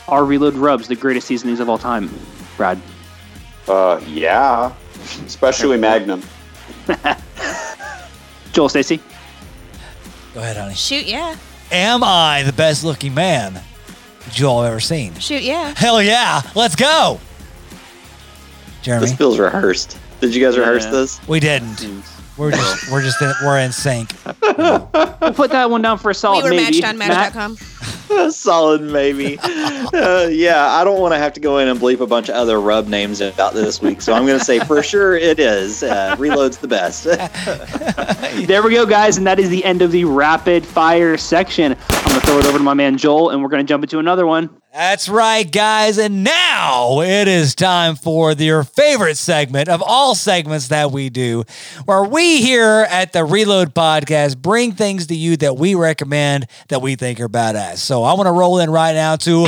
Are 0.07 0.23
Reload 0.25 0.53
rubs 0.55 0.87
the 0.87 0.95
greatest 0.95 1.27
seasonings 1.27 1.59
of 1.59 1.69
all 1.69 1.77
time? 1.77 2.09
Brad, 2.57 2.79
Uh, 3.67 4.01
yeah, 4.07 4.73
especially 5.25 5.77
Magnum. 5.77 6.21
Joel, 8.53 8.69
Stacy. 8.69 8.99
go 10.33 10.39
ahead, 10.41 10.57
honey. 10.57 10.73
Shoot, 10.75 11.05
yeah. 11.05 11.35
Am 11.71 12.03
I 12.03 12.43
the 12.43 12.51
best 12.53 12.83
looking 12.83 13.13
man 13.13 13.53
that 14.25 14.39
you 14.39 14.47
all 14.47 14.63
ever 14.63 14.79
seen? 14.79 15.13
Shoot, 15.19 15.41
yeah. 15.43 15.73
Hell 15.77 16.01
yeah. 16.01 16.41
Let's 16.55 16.75
go. 16.75 17.19
Jeremy, 18.81 19.05
This 19.05 19.15
feels 19.15 19.39
rehearsed. 19.39 19.97
Did 20.19 20.35
you 20.35 20.43
guys 20.43 20.57
rehearse 20.57 20.85
Yeah. 20.85 20.91
this? 20.91 21.27
we 21.27 21.39
didn't. 21.39 21.85
We're 22.41 22.49
just 22.49 22.91
we're 22.91 23.03
just 23.03 23.21
in, 23.21 23.31
we're 23.43 23.59
in 23.59 23.71
sync. 23.71 24.15
We'll 24.25 24.79
put 25.35 25.51
that 25.51 25.69
one 25.69 25.83
down 25.83 25.99
for 25.99 26.09
a 26.09 26.09
We 26.09 26.15
solid 26.15 26.43
were 26.43 26.49
maybe. 26.49 26.81
matched 26.81 26.83
on 26.83 26.97
Matt? 26.97 27.35
Match.com. 27.35 27.57
Solid 28.31 28.81
maybe. 28.81 29.37
uh, 29.43 30.27
yeah, 30.31 30.65
I 30.71 30.83
don't 30.83 30.99
want 30.99 31.13
to 31.13 31.19
have 31.19 31.33
to 31.33 31.39
go 31.39 31.59
in 31.59 31.67
and 31.67 31.79
bleep 31.79 31.99
a 31.99 32.07
bunch 32.07 32.29
of 32.29 32.35
other 32.35 32.59
rub 32.59 32.87
names 32.87 33.21
about 33.21 33.53
this 33.53 33.79
week, 33.79 34.01
so 34.01 34.13
I'm 34.13 34.25
going 34.25 34.39
to 34.39 34.43
say 34.43 34.59
for 34.59 34.81
sure 34.91 35.15
it 35.15 35.39
is. 35.39 35.83
Uh, 35.83 36.15
Reload's 36.17 36.57
the 36.57 36.67
best. 36.67 37.03
There 37.03 38.63
we 38.63 38.71
go, 38.71 38.87
guys, 38.87 39.17
and 39.17 39.27
that 39.27 39.39
is 39.39 39.49
the 39.49 39.63
end 39.63 39.83
of 39.83 39.91
the 39.91 40.05
rapid 40.05 40.65
fire 40.65 41.17
section. 41.17 41.75
I'm 41.89 42.03
gonna 42.07 42.21
throw 42.21 42.39
it 42.39 42.45
over 42.45 42.57
to 42.57 42.63
my 42.63 42.73
man 42.73 42.97
Joel, 42.97 43.29
and 43.29 43.43
we're 43.43 43.49
gonna 43.49 43.63
jump 43.63 43.83
into 43.83 43.99
another 43.99 44.25
one. 44.25 44.49
That's 44.73 45.09
right, 45.09 45.51
guys. 45.51 45.97
And 45.97 46.23
now 46.23 47.01
it 47.01 47.27
is 47.27 47.55
time 47.55 47.97
for 47.97 48.31
your 48.31 48.63
favorite 48.63 49.17
segment 49.17 49.67
of 49.67 49.83
all 49.85 50.15
segments 50.15 50.69
that 50.69 50.93
we 50.93 51.09
do, 51.09 51.43
where 51.83 52.05
we 52.05 52.41
here 52.41 52.87
at 52.89 53.11
the 53.11 53.25
Reload 53.25 53.75
Podcast 53.75 54.37
bring 54.37 54.71
things 54.71 55.07
to 55.07 55.15
you 55.15 55.35
that 55.37 55.57
we 55.57 55.75
recommend 55.75 56.47
that 56.69 56.81
we 56.81 56.95
think 56.95 57.19
are 57.19 57.27
badass. 57.27 57.79
So 57.79 58.03
I 58.03 58.13
want 58.13 58.27
to 58.27 58.31
roll 58.31 58.59
in 58.59 58.69
right 58.69 58.93
now 58.93 59.17
to 59.17 59.45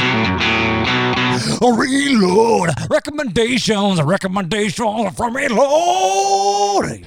Reload 1.61 2.71
recommendations, 2.89 4.01
recommendations 4.01 5.15
from 5.15 5.37
Reload. 5.37 7.05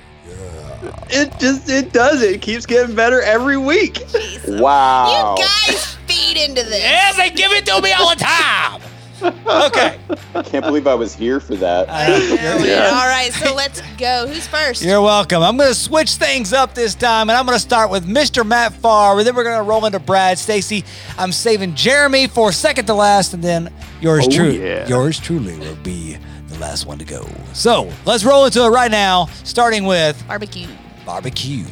it 1.11 1.39
just 1.39 1.69
it 1.69 1.93
does 1.93 2.23
it. 2.23 2.37
It 2.37 2.41
keeps 2.41 2.65
getting 2.65 2.97
better 2.97 3.21
every 3.21 3.59
week. 3.59 4.01
Wow. 4.49 5.35
You 5.37 5.45
guys 5.45 5.97
feed 6.17 6.37
into 6.39 6.63
this. 6.63 6.81
Yes, 6.81 7.17
they 7.17 7.31
give 7.31 7.53
it 7.53 7.67
to 7.67 7.81
me 7.83 7.93
all 7.93 8.11
the 8.11 8.17
time. 8.23 8.83
Okay. 9.23 9.99
I 10.35 10.43
Can't 10.43 10.65
believe 10.65 10.87
I 10.87 10.95
was 10.95 11.15
here 11.15 11.41
for 11.41 11.57
that. 11.57 11.87
Yeah. 11.89 12.91
All 12.91 13.09
right, 13.09 13.33
so 13.33 13.55
let's 13.55 13.81
go. 13.97 14.27
Who's 14.27 14.47
first? 14.47 14.83
You're 14.83 15.01
welcome. 15.01 15.43
I'm 15.43 15.57
going 15.57 15.71
to 15.71 15.75
switch 15.75 16.17
things 16.17 16.53
up 16.53 16.75
this 16.75 16.95
time, 16.95 17.31
and 17.31 17.37
I'm 17.37 17.47
going 17.47 17.57
to 17.57 17.61
start 17.63 17.91
with 17.91 18.07
Mr. 18.07 18.47
Matt 18.47 18.75
Farr, 18.75 19.23
then 19.25 19.35
we're 19.35 19.45
going 19.45 19.57
to 19.57 19.63
roll 19.63 19.87
into 19.87 19.99
Brad, 19.99 20.39
Stacy. 20.39 20.85
I'm 21.17 21.33
saving 21.33 21.75
Jeremy 21.75 22.27
for 22.27 22.53
second 22.53 22.87
to 22.87 22.95
last, 22.95 23.33
and 23.33 23.43
then 23.43 23.73
yours 24.03 24.27
Oh, 24.27 24.31
true, 24.31 24.51
yeah. 24.51 24.87
yours 24.87 25.19
truly 25.19 25.59
will 25.59 25.77
be 25.77 26.19
the 26.49 26.59
last 26.59 26.85
one 26.87 26.99
to 26.99 27.05
go. 27.07 27.27
So 27.55 27.91
let's 28.05 28.23
roll 28.23 28.45
into 28.45 28.63
it 28.65 28.69
right 28.69 28.91
now, 28.91 29.27
starting 29.45 29.85
with 29.85 30.23
Barbecue. 30.29 30.69
barbecue. 31.07 31.65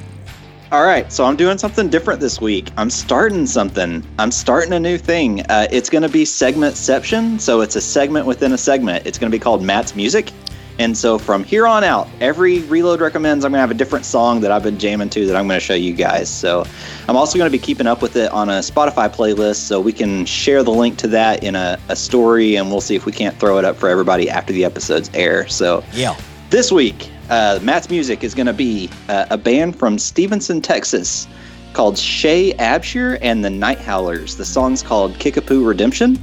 All 0.74 0.82
right, 0.82 1.10
so 1.12 1.24
I'm 1.24 1.36
doing 1.36 1.56
something 1.56 1.88
different 1.88 2.18
this 2.18 2.40
week. 2.40 2.72
I'm 2.76 2.90
starting 2.90 3.46
something. 3.46 4.02
I'm 4.18 4.32
starting 4.32 4.72
a 4.72 4.80
new 4.80 4.98
thing. 4.98 5.42
Uh, 5.42 5.68
it's 5.70 5.88
going 5.88 6.02
to 6.02 6.08
be 6.08 6.24
segmentception. 6.24 7.40
So 7.40 7.60
it's 7.60 7.76
a 7.76 7.80
segment 7.80 8.26
within 8.26 8.52
a 8.52 8.58
segment. 8.58 9.06
It's 9.06 9.16
going 9.16 9.30
to 9.30 9.38
be 9.38 9.40
called 9.40 9.62
Matt's 9.62 9.94
Music. 9.94 10.32
And 10.80 10.98
so 10.98 11.16
from 11.16 11.44
here 11.44 11.68
on 11.68 11.84
out, 11.84 12.08
every 12.20 12.58
reload 12.62 13.00
recommends 13.00 13.44
I'm 13.44 13.52
going 13.52 13.58
to 13.58 13.60
have 13.60 13.70
a 13.70 13.74
different 13.74 14.04
song 14.04 14.40
that 14.40 14.50
I've 14.50 14.64
been 14.64 14.76
jamming 14.76 15.10
to 15.10 15.26
that 15.26 15.36
I'm 15.36 15.46
going 15.46 15.60
to 15.60 15.64
show 15.64 15.74
you 15.74 15.92
guys. 15.94 16.28
So 16.28 16.66
I'm 17.06 17.14
also 17.16 17.38
going 17.38 17.48
to 17.48 17.56
be 17.56 17.64
keeping 17.64 17.86
up 17.86 18.02
with 18.02 18.16
it 18.16 18.32
on 18.32 18.48
a 18.48 18.54
Spotify 18.54 19.08
playlist 19.08 19.58
so 19.58 19.80
we 19.80 19.92
can 19.92 20.26
share 20.26 20.64
the 20.64 20.72
link 20.72 20.98
to 20.98 21.06
that 21.06 21.44
in 21.44 21.54
a, 21.54 21.78
a 21.88 21.94
story 21.94 22.56
and 22.56 22.68
we'll 22.68 22.80
see 22.80 22.96
if 22.96 23.06
we 23.06 23.12
can't 23.12 23.38
throw 23.38 23.58
it 23.58 23.64
up 23.64 23.76
for 23.76 23.88
everybody 23.88 24.28
after 24.28 24.52
the 24.52 24.64
episodes 24.64 25.08
air. 25.14 25.46
So 25.46 25.84
Yeah. 25.92 26.16
this 26.50 26.72
week, 26.72 27.10
uh, 27.30 27.58
Matt's 27.62 27.90
music 27.90 28.24
is 28.24 28.34
going 28.34 28.46
to 28.46 28.52
be 28.52 28.90
uh, 29.08 29.26
a 29.30 29.38
band 29.38 29.78
from 29.78 29.98
Stevenson, 29.98 30.60
Texas, 30.60 31.26
called 31.72 31.98
Shay 31.98 32.52
Abshire 32.54 33.18
and 33.20 33.44
the 33.44 33.50
Night 33.50 33.78
Howlers. 33.78 34.36
The 34.36 34.44
song's 34.44 34.82
called 34.82 35.18
Kickapoo 35.18 35.66
Redemption. 35.66 36.22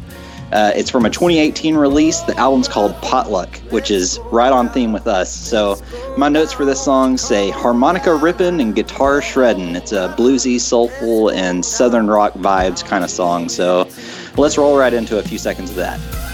Uh, 0.51 0.71
it's 0.75 0.89
from 0.89 1.05
a 1.05 1.09
2018 1.09 1.75
release. 1.75 2.19
The 2.21 2.35
album's 2.37 2.67
called 2.67 2.93
Potluck, 3.01 3.57
which 3.69 3.89
is 3.89 4.19
right 4.31 4.51
on 4.51 4.69
theme 4.69 4.91
with 4.91 5.07
us. 5.07 5.33
So, 5.33 5.81
my 6.17 6.27
notes 6.27 6.51
for 6.51 6.65
this 6.65 6.83
song 6.83 7.17
say 7.17 7.51
harmonica 7.51 8.13
ripping 8.13 8.59
and 8.59 8.75
guitar 8.75 9.21
shredding. 9.21 9.75
It's 9.77 9.93
a 9.93 10.13
bluesy, 10.17 10.59
soulful, 10.59 11.29
and 11.29 11.63
southern 11.63 12.07
rock 12.07 12.33
vibes 12.33 12.83
kind 12.85 13.03
of 13.03 13.09
song. 13.09 13.47
So, 13.47 13.87
let's 14.35 14.57
roll 14.57 14.77
right 14.77 14.93
into 14.93 15.19
a 15.19 15.23
few 15.23 15.37
seconds 15.37 15.69
of 15.69 15.77
that. 15.77 16.30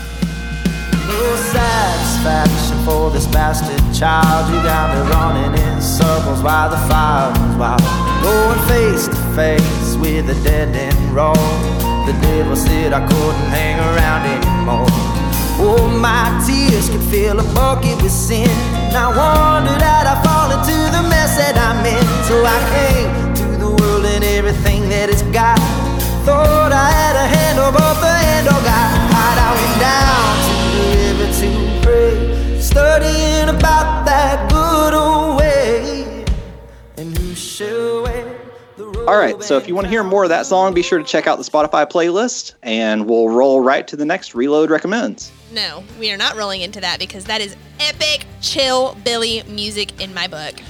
No 1.07 1.35
satisfaction 1.55 2.77
for 2.83 3.09
this 3.09 3.25
bastard 3.27 3.79
child. 3.95 4.51
You 4.51 4.59
got 4.61 4.91
me 4.91 4.99
running 5.15 5.53
in 5.55 5.81
circles 5.81 6.43
while 6.43 6.69
the 6.69 6.75
fire 6.91 7.31
is 7.31 7.55
wild. 7.55 7.79
Going 8.21 8.59
face 8.67 9.07
to 9.07 9.15
face 9.31 9.95
with 10.03 10.29
a 10.29 10.35
dead 10.43 10.75
end 10.75 10.99
road. 11.15 11.39
the 12.05 12.11
devil 12.19 12.57
said 12.57 12.91
I 12.91 13.07
couldn't 13.07 13.49
hang 13.55 13.79
around 13.79 14.27
anymore. 14.27 14.91
Oh, 15.63 15.87
my 15.87 16.27
tears 16.45 16.89
could 16.89 17.03
fill 17.09 17.39
a 17.39 17.47
bucket 17.55 17.95
with 18.03 18.11
sin. 18.11 18.51
And 18.91 18.97
I 18.97 19.07
wondered 19.07 19.81
had 19.81 20.07
I 20.07 20.15
fall 20.27 20.51
into 20.51 20.75
the 20.91 21.07
mess 21.07 21.37
that 21.39 21.55
I'm 21.55 21.87
in. 21.87 22.03
So 22.27 22.35
I 22.43 22.59
came 22.75 23.33
to 23.39 23.47
the 23.63 23.69
world 23.79 24.03
and 24.03 24.25
everything 24.25 24.89
that 24.89 25.09
it's 25.09 25.23
got. 25.31 25.57
Thought 26.27 26.73
I 26.73 26.91
had 26.91 27.15
a 27.15 27.27
handle, 27.31 27.71
but 27.71 27.95
the 28.03 28.11
handle 28.11 28.59
got 28.67 28.91
hot. 29.15 29.37
I 29.39 29.49
went 29.55 29.79
down 29.79 30.56
studying 32.67 33.49
about 33.49 34.05
that 34.05 34.49
good 34.51 34.93
old 34.93 35.39
way. 35.39 36.25
And 36.97 37.17
who 37.17 37.33
shall 37.33 38.03
wear 38.03 38.37
All 39.07 39.17
right, 39.17 39.41
so 39.41 39.57
if 39.57 39.67
you 39.67 39.75
want 39.75 39.85
to 39.85 39.89
hear 39.89 40.03
more 40.03 40.23
of 40.23 40.29
that 40.29 40.45
song, 40.45 40.73
be 40.73 40.81
sure 40.81 40.97
to 40.99 41.03
check 41.03 41.27
out 41.27 41.37
the 41.37 41.43
Spotify 41.43 41.89
playlist, 41.89 42.53
and 42.63 43.07
we'll 43.07 43.29
roll 43.29 43.61
right 43.61 43.87
to 43.87 43.95
the 43.95 44.05
next 44.05 44.35
Reload 44.35 44.69
recommends. 44.69 45.31
No, 45.53 45.83
we 45.97 46.11
are 46.11 46.17
not 46.17 46.35
rolling 46.35 46.61
into 46.61 46.81
that 46.81 46.99
because 46.99 47.23
that 47.25 47.39
is 47.39 47.55
epic, 47.79 48.25
chill 48.41 48.97
Billy 49.05 49.43
music 49.47 50.01
in 50.01 50.13
my 50.13 50.27
book. 50.27 50.55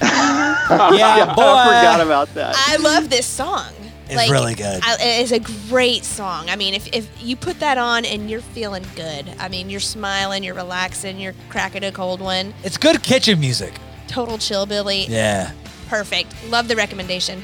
Yeah, 0.70 1.34
boy. 1.34 1.42
I 1.42 1.64
forgot 1.80 2.00
about 2.02 2.34
that. 2.34 2.54
I 2.68 2.76
love 2.76 3.08
this 3.08 3.24
song. 3.26 3.72
It's 4.10 4.30
really 4.30 4.54
good. 4.54 4.80
I, 4.82 4.94
it 4.94 5.22
is 5.22 5.32
a 5.32 5.40
great 5.68 6.04
song. 6.04 6.48
I 6.50 6.56
mean, 6.56 6.74
if, 6.74 6.86
if 6.94 7.08
you 7.22 7.36
put 7.36 7.60
that 7.60 7.78
on 7.78 8.04
and 8.04 8.30
you're 8.30 8.40
feeling 8.40 8.84
good, 8.96 9.30
I 9.38 9.48
mean, 9.48 9.70
you're 9.70 9.80
smiling, 9.80 10.42
you're 10.42 10.54
relaxing, 10.54 11.18
you're 11.18 11.34
cracking 11.48 11.84
a 11.84 11.92
cold 11.92 12.20
one. 12.20 12.54
It's 12.64 12.76
good 12.76 13.02
kitchen 13.02 13.40
music. 13.40 13.74
Total 14.06 14.38
chill, 14.38 14.66
Billy. 14.66 15.06
Yeah. 15.08 15.52
Perfect. 15.88 16.34
Love 16.48 16.68
the 16.68 16.76
recommendation. 16.76 17.42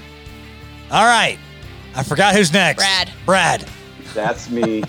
All 0.91 1.05
right. 1.05 1.39
I 1.95 2.03
forgot 2.03 2.35
who's 2.35 2.53
next. 2.53 2.83
Brad. 2.83 3.11
Brad. 3.25 3.69
That's 4.15 4.51
me. 4.51 4.83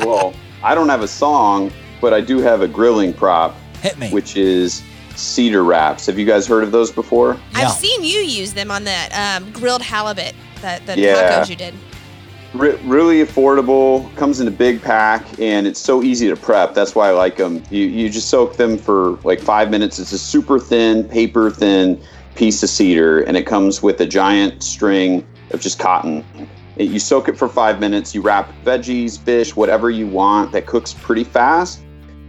well, 0.00 0.34
I 0.62 0.74
don't 0.74 0.88
have 0.88 1.02
a 1.02 1.08
song, 1.08 1.72
but 2.00 2.12
I 2.14 2.20
do 2.20 2.38
have 2.38 2.62
a 2.62 2.68
grilling 2.68 3.12
prop, 3.12 3.54
Hit 3.80 3.98
me. 3.98 4.10
which 4.10 4.36
is 4.36 4.82
cedar 5.14 5.64
wraps. 5.64 6.06
Have 6.06 6.18
you 6.18 6.26
guys 6.26 6.46
heard 6.46 6.62
of 6.62 6.72
those 6.72 6.90
before? 6.90 7.34
Yeah. 7.34 7.68
I've 7.68 7.72
seen 7.72 8.02
you 8.02 8.20
use 8.20 8.52
them 8.52 8.70
on 8.70 8.84
that 8.84 9.40
um, 9.42 9.50
grilled 9.52 9.82
halibut, 9.82 10.34
that 10.62 10.86
the 10.86 10.98
Yeah. 10.98 11.40
tacos 11.40 11.48
you 11.48 11.56
did. 11.56 11.74
Re- 12.54 12.78
really 12.84 13.22
affordable, 13.24 14.14
comes 14.16 14.40
in 14.40 14.48
a 14.48 14.52
big 14.52 14.80
pack, 14.80 15.24
and 15.40 15.66
it's 15.66 15.80
so 15.80 16.02
easy 16.02 16.28
to 16.28 16.36
prep. 16.36 16.74
That's 16.74 16.94
why 16.94 17.08
I 17.08 17.10
like 17.12 17.36
them. 17.36 17.62
You, 17.70 17.84
you 17.86 18.08
just 18.08 18.28
soak 18.28 18.56
them 18.56 18.78
for 18.78 19.18
like 19.24 19.40
five 19.40 19.70
minutes. 19.70 19.98
It's 19.98 20.12
a 20.12 20.18
super 20.18 20.58
thin, 20.58 21.04
paper 21.04 21.50
thin 21.50 22.00
piece 22.34 22.62
of 22.62 22.70
cedar, 22.70 23.20
and 23.22 23.36
it 23.36 23.42
comes 23.44 23.82
with 23.82 24.00
a 24.00 24.06
giant 24.06 24.62
string 24.62 25.26
of 25.50 25.60
just 25.60 25.78
cotton. 25.78 26.24
It- 26.76 26.84
you 26.84 26.98
soak 26.98 27.28
it 27.28 27.36
for 27.36 27.48
five 27.48 27.80
minutes. 27.80 28.14
You 28.14 28.22
wrap 28.22 28.50
veggies, 28.64 29.18
fish, 29.18 29.54
whatever 29.56 29.90
you 29.90 30.06
want 30.06 30.52
that 30.52 30.66
cooks 30.66 30.94
pretty 30.94 31.24
fast, 31.24 31.80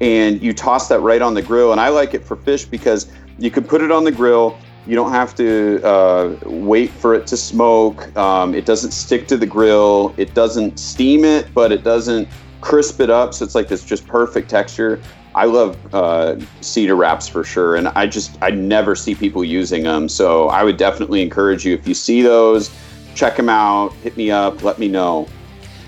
and 0.01 0.41
you 0.41 0.51
toss 0.53 0.89
that 0.89 0.99
right 0.99 1.21
on 1.21 1.35
the 1.35 1.41
grill. 1.41 1.71
And 1.71 1.79
I 1.79 1.89
like 1.89 2.13
it 2.13 2.25
for 2.25 2.35
fish 2.35 2.65
because 2.65 3.07
you 3.39 3.51
can 3.51 3.63
put 3.63 3.81
it 3.81 3.91
on 3.91 4.03
the 4.03 4.11
grill. 4.11 4.57
You 4.87 4.95
don't 4.95 5.11
have 5.11 5.35
to 5.35 5.81
uh, 5.83 6.37
wait 6.45 6.91
for 6.91 7.13
it 7.13 7.27
to 7.27 7.35
smoke. 7.35 8.15
Um, 8.15 8.55
it 8.55 8.65
doesn't 8.65 8.91
stick 8.91 9.27
to 9.27 9.35
the 9.35 9.45
grill. 9.45 10.13
It 10.15 10.33
doesn't 10.33 10.79
steam 10.79 11.25
it, 11.25 11.53
but 11.53 11.73
it 11.73 11.83
doesn't 11.83 12.29
crisp 12.61 13.01
it 13.01 13.09
up. 13.09 13.33
So 13.33 13.43
it's 13.43 13.53
like 13.53 13.67
this 13.67 13.83
just 13.83 14.07
perfect 14.07 14.49
texture. 14.49 15.01
I 15.35 15.43
love 15.43 15.77
uh, 15.93 16.37
cedar 16.61 16.95
wraps 16.95 17.27
for 17.27 17.43
sure, 17.43 17.75
and 17.75 17.89
I 17.89 18.07
just 18.07 18.37
I 18.41 18.49
never 18.49 18.95
see 18.95 19.13
people 19.13 19.43
using 19.43 19.83
them. 19.83 20.07
So 20.07 20.47
I 20.47 20.63
would 20.63 20.77
definitely 20.77 21.21
encourage 21.21 21.65
you 21.65 21.73
if 21.73 21.85
you 21.85 21.93
see 21.93 22.21
those, 22.21 22.71
check 23.13 23.35
them 23.35 23.49
out. 23.49 23.91
Hit 23.95 24.15
me 24.15 24.31
up. 24.31 24.63
Let 24.63 24.79
me 24.79 24.87
know. 24.87 25.27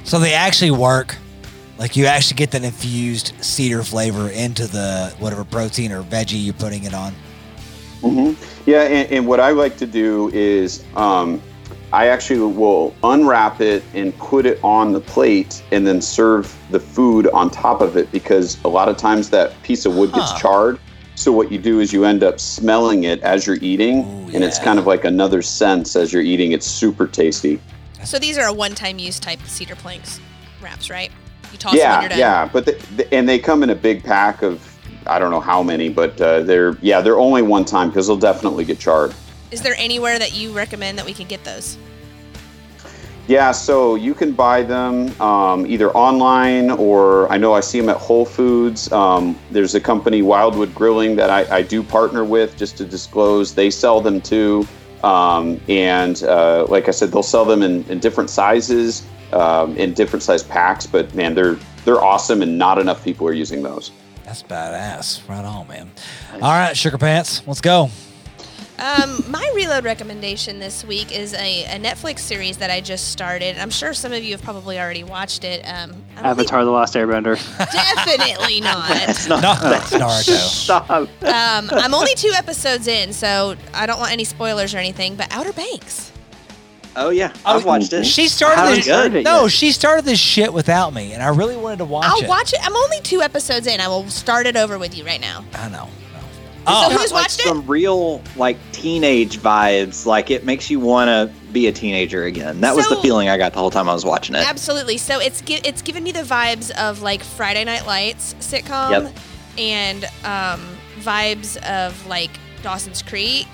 So 0.03 0.19
they 0.19 0.33
actually 0.33 0.71
work. 0.71 1.15
Like 1.77 1.95
you 1.95 2.05
actually 2.05 2.35
get 2.35 2.51
that 2.51 2.65
infused 2.65 3.31
cedar 3.39 3.83
flavor 3.83 4.29
into 4.29 4.67
the 4.67 5.15
whatever 5.19 5.45
protein 5.45 5.93
or 5.93 6.03
veggie 6.03 6.43
you're 6.43 6.53
putting 6.53 6.83
it 6.83 6.93
on. 6.93 7.15
Hmm 8.01 8.33
Yeah, 8.65 8.83
and, 8.83 9.11
and 9.11 9.27
what 9.27 9.39
I 9.39 9.51
like 9.51 9.77
to 9.77 9.85
do 9.85 10.29
is 10.33 10.83
um, 10.95 11.41
I 11.91 12.07
actually 12.07 12.39
will 12.39 12.93
unwrap 13.03 13.61
it 13.61 13.83
and 13.93 14.15
put 14.17 14.45
it 14.45 14.59
on 14.63 14.91
the 14.91 14.99
plate 14.99 15.63
and 15.71 15.87
then 15.87 16.01
serve 16.01 16.55
the 16.69 16.79
food 16.79 17.27
on 17.29 17.49
top 17.49 17.81
of 17.81 17.97
it 17.97 18.11
because 18.11 18.63
a 18.63 18.67
lot 18.67 18.89
of 18.89 18.97
times 18.97 19.29
that 19.31 19.61
piece 19.63 19.85
of 19.85 19.95
wood 19.95 20.13
gets 20.13 20.39
charred. 20.39 20.79
So 21.15 21.33
what 21.33 21.51
you 21.51 21.57
do 21.57 21.79
is 21.79 21.91
you 21.91 22.05
end 22.05 22.23
up 22.23 22.39
smelling 22.39 23.03
it 23.03 23.19
as 23.21 23.45
you're 23.45 23.57
eating, 23.61 24.05
Ooh, 24.05 24.35
and 24.35 24.43
it's 24.43 24.59
kind 24.59 24.79
of 24.79 24.87
like 24.87 25.03
another 25.03 25.41
sense 25.41 25.95
as 25.95 26.13
you're 26.13 26.21
eating. 26.21 26.53
It's 26.53 26.65
super 26.65 27.07
tasty. 27.07 27.59
So 28.05 28.19
these 28.19 28.37
are 28.37 28.47
a 28.47 28.53
one-time 28.53 28.99
use 28.99 29.19
type 29.19 29.39
cedar 29.45 29.75
planks 29.75 30.21
wraps, 30.61 30.89
right? 30.89 31.11
You 31.51 31.57
toss 31.57 31.73
them 31.73 31.79
when 31.79 31.89
yeah, 31.89 31.99
you're 32.01 32.09
done. 32.09 32.19
yeah, 32.19 32.49
but 32.51 32.65
the, 32.65 32.71
the, 32.95 33.13
and 33.13 33.27
they 33.27 33.39
come 33.39 33.63
in 33.63 33.69
a 33.71 33.75
big 33.75 34.03
pack 34.03 34.43
of 34.43 34.68
I 35.09 35.19
don't 35.19 35.31
know 35.31 35.39
how 35.39 35.63
many, 35.63 35.89
but 35.89 36.19
uh, 36.21 36.41
they're 36.43 36.77
yeah 36.81 37.01
they're 37.01 37.19
only 37.19 37.41
one 37.41 37.65
time 37.65 37.89
because 37.89 38.07
they'll 38.07 38.17
definitely 38.17 38.63
get 38.63 38.79
charred. 38.79 39.13
Is 39.51 39.61
there 39.61 39.75
anywhere 39.77 40.19
that 40.19 40.33
you 40.33 40.51
recommend 40.53 40.97
that 40.99 41.05
we 41.05 41.13
can 41.13 41.27
get 41.27 41.43
those? 41.43 41.77
Yeah, 43.27 43.51
so 43.51 43.93
you 43.93 44.15
can 44.15 44.31
buy 44.31 44.63
them 44.63 45.19
um, 45.21 45.67
either 45.67 45.91
online 45.91 46.71
or 46.71 47.31
I 47.31 47.37
know 47.37 47.53
I 47.53 47.59
see 47.59 47.79
them 47.79 47.89
at 47.89 47.97
Whole 47.97 48.25
Foods. 48.25 48.91
Um, 48.91 49.37
there's 49.51 49.75
a 49.75 49.79
company, 49.79 50.23
Wildwood 50.23 50.73
Grilling, 50.73 51.15
that 51.17 51.29
I, 51.29 51.57
I 51.57 51.61
do 51.61 51.83
partner 51.83 52.23
with 52.25 52.57
just 52.57 52.75
to 52.77 52.85
disclose. 52.85 53.53
They 53.53 53.69
sell 53.69 54.01
them 54.01 54.19
too. 54.19 54.67
Um, 55.03 55.61
and 55.67 56.23
uh, 56.23 56.65
like 56.69 56.87
I 56.87 56.91
said, 56.91 57.11
they'll 57.11 57.21
sell 57.21 57.45
them 57.45 57.61
in, 57.61 57.83
in 57.83 57.99
different 57.99 58.31
sizes, 58.31 59.05
um, 59.31 59.77
in 59.77 59.93
different 59.93 60.23
size 60.23 60.41
packs. 60.41 60.87
But 60.87 61.13
man, 61.13 61.35
they're 61.35 61.59
they're 61.85 62.01
awesome, 62.03 62.41
and 62.41 62.57
not 62.57 62.79
enough 62.79 63.03
people 63.03 63.27
are 63.27 63.33
using 63.33 63.61
those. 63.61 63.91
That's 64.29 64.43
badass. 64.43 65.27
Right 65.27 65.43
on, 65.43 65.67
man. 65.67 65.89
All 66.35 66.51
right, 66.51 66.77
Sugar 66.77 66.99
Pants, 66.99 67.41
let's 67.47 67.61
go. 67.61 67.89
Um, 68.77 69.23
my 69.27 69.51
reload 69.55 69.85
recommendation 69.85 70.59
this 70.59 70.85
week 70.85 71.11
is 71.11 71.33
a, 71.33 71.65
a 71.65 71.79
Netflix 71.79 72.19
series 72.19 72.57
that 72.57 72.69
I 72.69 72.79
just 72.79 73.09
started. 73.09 73.57
I'm 73.57 73.71
sure 73.71 73.91
some 73.91 74.13
of 74.13 74.23
you 74.23 74.33
have 74.33 74.43
probably 74.43 74.79
already 74.79 75.03
watched 75.03 75.43
it. 75.43 75.63
Um, 75.63 75.95
I 76.15 76.21
don't 76.21 76.25
Avatar: 76.27 76.63
The 76.63 76.69
Last 76.69 76.93
Airbender. 76.93 77.39
think- 77.39 77.71
definitely 77.71 78.61
not. 78.61 78.87
No, 79.29 79.39
that's 79.41 79.91
Naruto. 79.93 80.37
Stop. 80.37 80.91
Um, 80.91 81.09
I'm 81.23 81.95
only 81.95 82.13
two 82.13 82.31
episodes 82.35 82.87
in, 82.87 83.13
so 83.13 83.55
I 83.73 83.87
don't 83.87 83.99
want 83.99 84.11
any 84.11 84.25
spoilers 84.25 84.75
or 84.75 84.77
anything. 84.77 85.15
But 85.15 85.29
Outer 85.31 85.53
Banks. 85.53 86.11
Oh 87.01 87.09
yeah, 87.09 87.33
I've 87.45 87.65
watched 87.65 87.93
it. 87.93 88.05
She 88.05 88.27
started 88.27 88.55
Haven't 88.57 88.75
this. 88.75 88.85
started 88.85 89.23
no, 89.23 89.43
yet. 89.43 89.51
she 89.51 89.71
started 89.71 90.05
this 90.05 90.19
shit 90.19 90.51
without 90.53 90.93
me, 90.93 91.13
and 91.13 91.23
I 91.23 91.29
really 91.29 91.55
wanted 91.57 91.77
to 91.77 91.85
watch 91.85 92.05
it. 92.05 92.09
I'll 92.11 92.23
it. 92.23 92.27
watch 92.27 92.53
it. 92.53 92.59
I'm 92.63 92.75
only 92.75 92.99
two 93.01 93.21
episodes 93.21 93.67
in. 93.67 93.79
I 93.79 93.87
will 93.87 94.07
start 94.09 94.45
it 94.47 94.55
over 94.57 94.77
with 94.77 94.97
you 94.97 95.05
right 95.05 95.21
now. 95.21 95.45
I 95.53 95.69
know. 95.69 95.85
no. 96.13 96.19
So 96.19 96.25
Oh, 96.67 96.89
who's 96.91 97.11
like 97.11 97.23
watched 97.23 97.39
it? 97.39 97.43
some 97.47 97.65
real 97.65 98.21
like 98.35 98.57
teenage 98.73 99.39
vibes. 99.39 100.05
Like 100.05 100.29
it 100.29 100.45
makes 100.45 100.69
you 100.69 100.79
want 100.79 101.07
to 101.07 101.33
be 101.51 101.67
a 101.67 101.71
teenager 101.71 102.25
again. 102.25 102.59
That 102.61 102.75
was 102.75 102.87
the 102.89 102.97
feeling 102.97 103.29
I 103.29 103.37
got 103.37 103.53
the 103.53 103.59
whole 103.59 103.71
time 103.71 103.87
I 103.89 103.93
was 103.93 104.05
watching 104.05 104.35
it. 104.35 104.47
Absolutely. 104.47 104.97
So 104.97 105.19
it's 105.19 105.41
gi- 105.41 105.61
it's 105.63 105.81
giving 105.81 106.03
me 106.03 106.11
the 106.11 106.23
vibes 106.23 106.69
of 106.71 107.01
like 107.01 107.23
Friday 107.23 107.63
Night 107.63 107.85
Lights 107.87 108.33
sitcom, 108.39 108.91
Yep. 108.91 109.15
and 109.57 110.03
um, 110.25 110.67
vibes 110.99 111.55
of 111.63 112.05
like 112.07 112.31
Dawson's 112.61 113.01
Creek, 113.01 113.47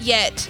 yet 0.00 0.48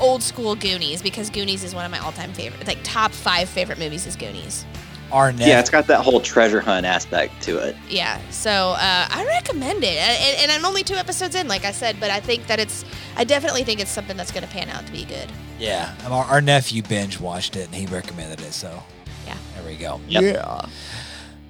old 0.00 0.22
school 0.22 0.54
Goonies 0.54 1.02
because 1.02 1.30
Goonies 1.30 1.64
is 1.64 1.74
one 1.74 1.84
of 1.84 1.90
my 1.90 1.98
all 1.98 2.12
time 2.12 2.32
favorite, 2.32 2.66
like 2.66 2.78
top 2.82 3.12
five 3.12 3.48
favorite 3.48 3.78
movies 3.78 4.06
is 4.06 4.16
Goonies. 4.16 4.64
Arnett. 5.12 5.46
Yeah, 5.46 5.60
it's 5.60 5.70
got 5.70 5.86
that 5.86 6.00
whole 6.00 6.20
treasure 6.20 6.60
hunt 6.60 6.84
aspect 6.84 7.40
to 7.44 7.58
it. 7.58 7.76
Yeah, 7.88 8.20
so 8.30 8.50
uh, 8.76 9.06
I 9.08 9.24
recommend 9.24 9.84
it, 9.84 9.96
and, 9.96 10.42
and 10.42 10.50
I'm 10.50 10.64
only 10.64 10.82
two 10.82 10.96
episodes 10.96 11.36
in, 11.36 11.46
like 11.46 11.64
I 11.64 11.70
said, 11.70 11.98
but 12.00 12.10
I 12.10 12.18
think 12.18 12.48
that 12.48 12.58
it's, 12.58 12.84
I 13.16 13.22
definitely 13.22 13.62
think 13.62 13.78
it's 13.78 13.90
something 13.92 14.16
that's 14.16 14.32
going 14.32 14.42
to 14.42 14.48
pan 14.50 14.68
out 14.68 14.84
to 14.84 14.90
be 14.90 15.04
good. 15.04 15.30
Yeah, 15.60 15.94
Um, 16.04 16.12
our, 16.12 16.24
our 16.24 16.40
nephew 16.40 16.82
binge 16.82 17.20
watched 17.20 17.54
it, 17.54 17.66
and 17.66 17.74
he 17.74 17.86
recommended 17.86 18.40
it. 18.40 18.52
So 18.52 18.82
Yeah. 19.26 19.36
there 19.54 19.64
we 19.64 19.76
go. 19.76 20.00
Yep. 20.08 20.68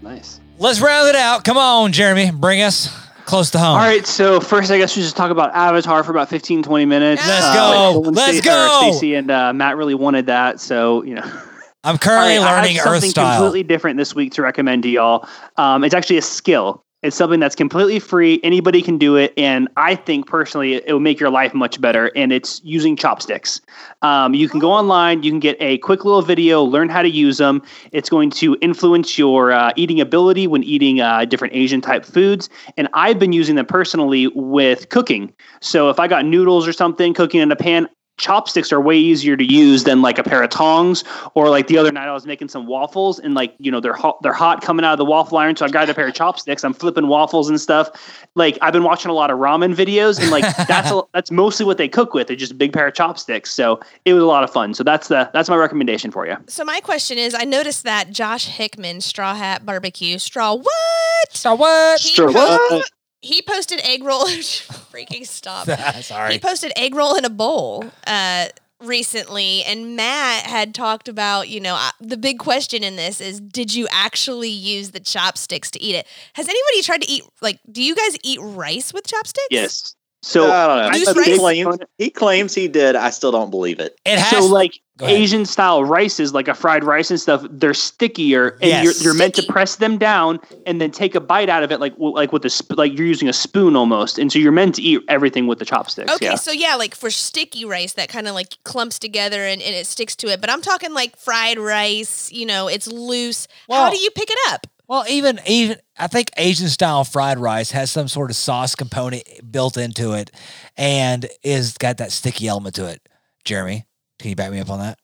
Nice. 0.02 0.38
Let's 0.58 0.80
round 0.82 1.08
it 1.08 1.16
out. 1.16 1.42
Come 1.44 1.56
on, 1.56 1.92
Jeremy, 1.92 2.30
bring 2.32 2.60
us 2.60 2.94
close 3.26 3.50
to 3.50 3.58
home. 3.58 3.68
All 3.72 3.76
right, 3.76 4.06
so 4.06 4.40
first, 4.40 4.70
I 4.70 4.78
guess 4.78 4.96
we 4.96 5.02
just 5.02 5.16
talk 5.16 5.30
about 5.30 5.54
Avatar 5.54 6.02
for 6.04 6.10
about 6.12 6.28
15, 6.30 6.62
20 6.62 6.84
minutes. 6.86 7.26
Let's 7.26 7.54
go. 7.54 7.92
Golden 7.92 8.14
Let's 8.14 8.38
State- 8.38 8.44
go. 8.44 8.80
Stacey 8.82 9.14
and 9.14 9.30
uh, 9.30 9.52
Matt 9.52 9.76
really 9.76 9.94
wanted 9.94 10.26
that, 10.26 10.60
so 10.60 11.02
you 11.02 11.14
know. 11.14 11.40
I'm 11.84 11.98
currently 11.98 12.38
right, 12.38 12.56
learning 12.56 12.78
I 12.78 12.82
have 12.82 12.86
Earth 12.86 13.04
something 13.04 13.12
completely 13.12 13.62
different 13.62 13.96
this 13.96 14.14
week 14.14 14.32
to 14.34 14.42
recommend 14.42 14.82
to 14.84 14.88
y'all. 14.88 15.28
Um, 15.56 15.84
it's 15.84 15.94
actually 15.94 16.16
a 16.18 16.22
skill. 16.22 16.84
It's 17.02 17.14
something 17.14 17.40
that's 17.40 17.54
completely 17.54 17.98
free. 17.98 18.40
Anybody 18.42 18.80
can 18.80 18.96
do 18.96 19.16
it, 19.16 19.34
and 19.36 19.68
I 19.76 19.94
think 19.94 20.26
personally 20.26 20.74
it 20.74 20.90
will 20.90 20.98
make 20.98 21.20
your 21.20 21.30
life 21.30 21.52
much 21.52 21.78
better. 21.80 22.10
And 22.16 22.32
it's 22.32 22.60
using 22.64 22.96
chopsticks. 22.96 23.60
Um, 24.02 24.34
you 24.34 24.48
can 24.48 24.60
go 24.60 24.72
online, 24.72 25.22
you 25.22 25.30
can 25.30 25.38
get 25.38 25.56
a 25.60 25.78
quick 25.78 26.04
little 26.04 26.22
video, 26.22 26.62
learn 26.62 26.88
how 26.88 27.02
to 27.02 27.10
use 27.10 27.36
them. 27.36 27.62
It's 27.92 28.08
going 28.08 28.30
to 28.30 28.56
influence 28.62 29.18
your 29.18 29.52
uh, 29.52 29.72
eating 29.76 30.00
ability 30.00 30.46
when 30.46 30.64
eating 30.64 31.00
uh, 31.00 31.26
different 31.26 31.54
Asian 31.54 31.80
type 31.80 32.04
foods. 32.04 32.48
And 32.76 32.88
I've 32.94 33.18
been 33.18 33.32
using 33.32 33.56
them 33.56 33.66
personally 33.66 34.28
with 34.28 34.88
cooking. 34.88 35.32
So 35.60 35.90
if 35.90 36.00
I 36.00 36.08
got 36.08 36.24
noodles 36.24 36.66
or 36.66 36.72
something 36.72 37.12
cooking 37.14 37.40
in 37.40 37.52
a 37.52 37.56
pan, 37.56 37.88
chopsticks 38.18 38.72
are 38.72 38.80
way 38.80 38.96
easier 38.96 39.36
to 39.36 39.44
use 39.44 39.84
than 39.84 40.02
like 40.02 40.18
a 40.18 40.22
pair 40.22 40.42
of 40.42 40.50
tongs. 40.50 41.04
Or 41.34 41.50
like 41.50 41.66
the 41.66 41.78
other 41.78 41.92
night 41.92 42.08
I 42.08 42.12
was 42.12 42.26
making 42.26 42.48
some 42.48 42.66
waffles 42.66 43.18
and 43.18 43.34
like 43.34 43.54
you 43.58 43.70
know 43.70 43.80
they're 43.80 43.94
hot 43.94 44.22
they're 44.22 44.32
hot 44.32 44.62
coming 44.62 44.84
out 44.84 44.92
of 44.92 44.98
the 44.98 45.04
waffle 45.04 45.38
iron 45.38 45.56
so 45.56 45.64
I 45.64 45.68
got 45.68 45.88
a 45.88 45.94
pair 45.94 46.08
of 46.08 46.14
chopsticks. 46.14 46.64
I'm 46.64 46.74
flipping 46.74 47.08
waffles 47.08 47.48
and 47.48 47.60
stuff. 47.60 47.90
Like 48.34 48.58
I've 48.62 48.72
been 48.72 48.84
watching 48.84 49.10
a 49.10 49.14
lot 49.14 49.30
of 49.30 49.38
ramen 49.38 49.74
videos 49.74 50.20
and 50.20 50.30
like 50.30 50.44
that's 50.68 50.90
a, 50.90 51.02
that's 51.12 51.30
mostly 51.30 51.66
what 51.66 51.78
they 51.78 51.88
cook 51.88 52.14
with. 52.14 52.28
They're 52.28 52.36
just 52.36 52.52
a 52.52 52.56
big 52.56 52.72
pair 52.72 52.86
of 52.86 52.94
chopsticks. 52.94 53.52
So 53.52 53.80
it 54.04 54.14
was 54.14 54.22
a 54.22 54.26
lot 54.26 54.44
of 54.44 54.50
fun. 54.50 54.74
So 54.74 54.82
that's 54.82 55.08
the 55.08 55.30
that's 55.32 55.48
my 55.48 55.56
recommendation 55.56 56.10
for 56.10 56.26
you 56.26 56.36
So 56.46 56.64
my 56.64 56.80
question 56.80 57.18
is, 57.18 57.34
I 57.34 57.44
noticed 57.44 57.84
that 57.84 58.10
Josh 58.10 58.46
Hickman, 58.46 59.00
Straw 59.00 59.34
Hat 59.34 59.66
Barbecue, 59.66 60.18
Straw 60.18 60.54
what? 60.54 61.32
straw 61.32 61.54
what? 61.54 62.00
He, 62.00 62.10
Straw 62.10 62.32
po- 62.32 62.76
what? 62.76 62.90
He 63.20 63.42
posted 63.42 63.80
egg 63.82 64.04
roll. 64.04 64.24
freaking 64.26 65.26
stop. 65.26 65.68
Sorry. 66.02 66.32
He 66.32 66.38
posted 66.38 66.72
egg 66.76 66.94
roll 66.94 67.16
in 67.16 67.24
a 67.24 67.30
bowl 67.30 67.84
uh, 68.06 68.46
recently, 68.80 69.64
and 69.64 69.96
Matt 69.96 70.46
had 70.46 70.74
talked 70.74 71.08
about, 71.08 71.48
you 71.48 71.60
know, 71.60 71.74
uh, 71.74 71.90
the 72.00 72.16
big 72.16 72.38
question 72.38 72.82
in 72.82 72.96
this 72.96 73.20
is, 73.20 73.40
did 73.40 73.74
you 73.74 73.88
actually 73.90 74.50
use 74.50 74.90
the 74.90 75.00
chopsticks 75.00 75.70
to 75.72 75.82
eat 75.82 75.94
it? 75.94 76.06
Has 76.34 76.48
anybody 76.48 76.82
tried 76.82 77.02
to 77.02 77.10
eat 77.10 77.24
like? 77.42 77.58
Do 77.70 77.82
you 77.82 77.94
guys 77.94 78.16
eat 78.22 78.38
rice 78.42 78.92
with 78.92 79.06
chopsticks? 79.06 79.48
yes 79.50 79.96
so 80.26 80.50
I 80.50 80.66
don't 80.66 80.78
know. 80.78 80.88
I'm 80.88 81.16
a 81.16 81.20
rice? 81.20 81.26
He 81.26 81.38
claims, 81.38 81.78
he 81.98 82.10
claims 82.10 82.54
he 82.54 82.66
did. 82.66 82.96
I 82.96 83.10
still 83.10 83.30
don't 83.30 83.50
believe 83.50 83.78
it. 83.78 83.96
It 84.04 84.18
has. 84.18 84.44
so 84.44 84.52
like 84.52 84.72
Go 84.72 84.74
ahead. 84.74 84.82
Asian 85.02 85.44
style 85.44 85.84
rices, 85.84 86.32
like 86.32 86.48
a 86.48 86.54
fried 86.54 86.82
rice 86.82 87.10
and 87.10 87.20
stuff, 87.20 87.44
they're 87.50 87.74
stickier, 87.74 88.50
and 88.62 88.64
Yes. 88.64 88.84
you're, 88.84 88.94
you're 89.04 89.14
meant 89.14 89.34
to 89.34 89.42
press 89.42 89.76
them 89.76 89.98
down 89.98 90.40
and 90.64 90.80
then 90.80 90.90
take 90.90 91.14
a 91.14 91.20
bite 91.20 91.48
out 91.50 91.62
of 91.62 91.70
it, 91.70 91.80
like 91.80 91.92
like 91.98 92.32
with 92.32 92.44
a 92.46 92.50
sp- 92.50 92.76
like 92.78 92.96
you're 92.96 93.06
using 93.06 93.28
a 93.28 93.32
spoon 93.32 93.76
almost, 93.76 94.18
and 94.18 94.32
so 94.32 94.38
you're 94.38 94.52
meant 94.52 94.74
to 94.76 94.82
eat 94.82 95.02
everything 95.08 95.46
with 95.46 95.58
the 95.58 95.64
chopsticks. 95.66 96.10
Okay, 96.14 96.26
yeah. 96.26 96.34
so 96.36 96.50
yeah, 96.50 96.76
like 96.76 96.94
for 96.94 97.10
sticky 97.10 97.64
rice 97.66 97.92
that 97.92 98.08
kind 98.08 98.26
of 98.26 98.34
like 98.34 98.56
clumps 98.64 98.98
together 98.98 99.44
and, 99.44 99.60
and 99.60 99.74
it 99.74 99.86
sticks 99.86 100.16
to 100.16 100.28
it. 100.28 100.40
But 100.40 100.48
I'm 100.50 100.62
talking 100.62 100.94
like 100.94 101.16
fried 101.16 101.58
rice, 101.58 102.32
you 102.32 102.46
know, 102.46 102.68
it's 102.68 102.86
loose. 102.86 103.48
How 103.70 103.90
do 103.90 103.98
you 103.98 104.10
pick 104.10 104.30
it 104.30 104.38
up? 104.48 104.66
Well, 104.88 105.04
even 105.08 105.40
even 105.46 105.78
I 105.98 106.06
think 106.06 106.30
Asian 106.36 106.68
style 106.68 107.04
fried 107.04 107.38
rice 107.38 107.72
has 107.72 107.90
some 107.90 108.08
sort 108.08 108.30
of 108.30 108.36
sauce 108.36 108.74
component 108.74 109.24
built 109.50 109.76
into 109.76 110.12
it, 110.12 110.30
and 110.76 111.26
is 111.42 111.76
got 111.76 111.98
that 111.98 112.12
sticky 112.12 112.48
element 112.48 112.76
to 112.76 112.86
it. 112.88 113.06
Jeremy, 113.44 113.84
can 114.26 114.30
you 114.30 114.36
back 114.36 114.50
me 114.50 114.58
up 114.58 114.70
on 114.70 114.80
that? 114.80 114.98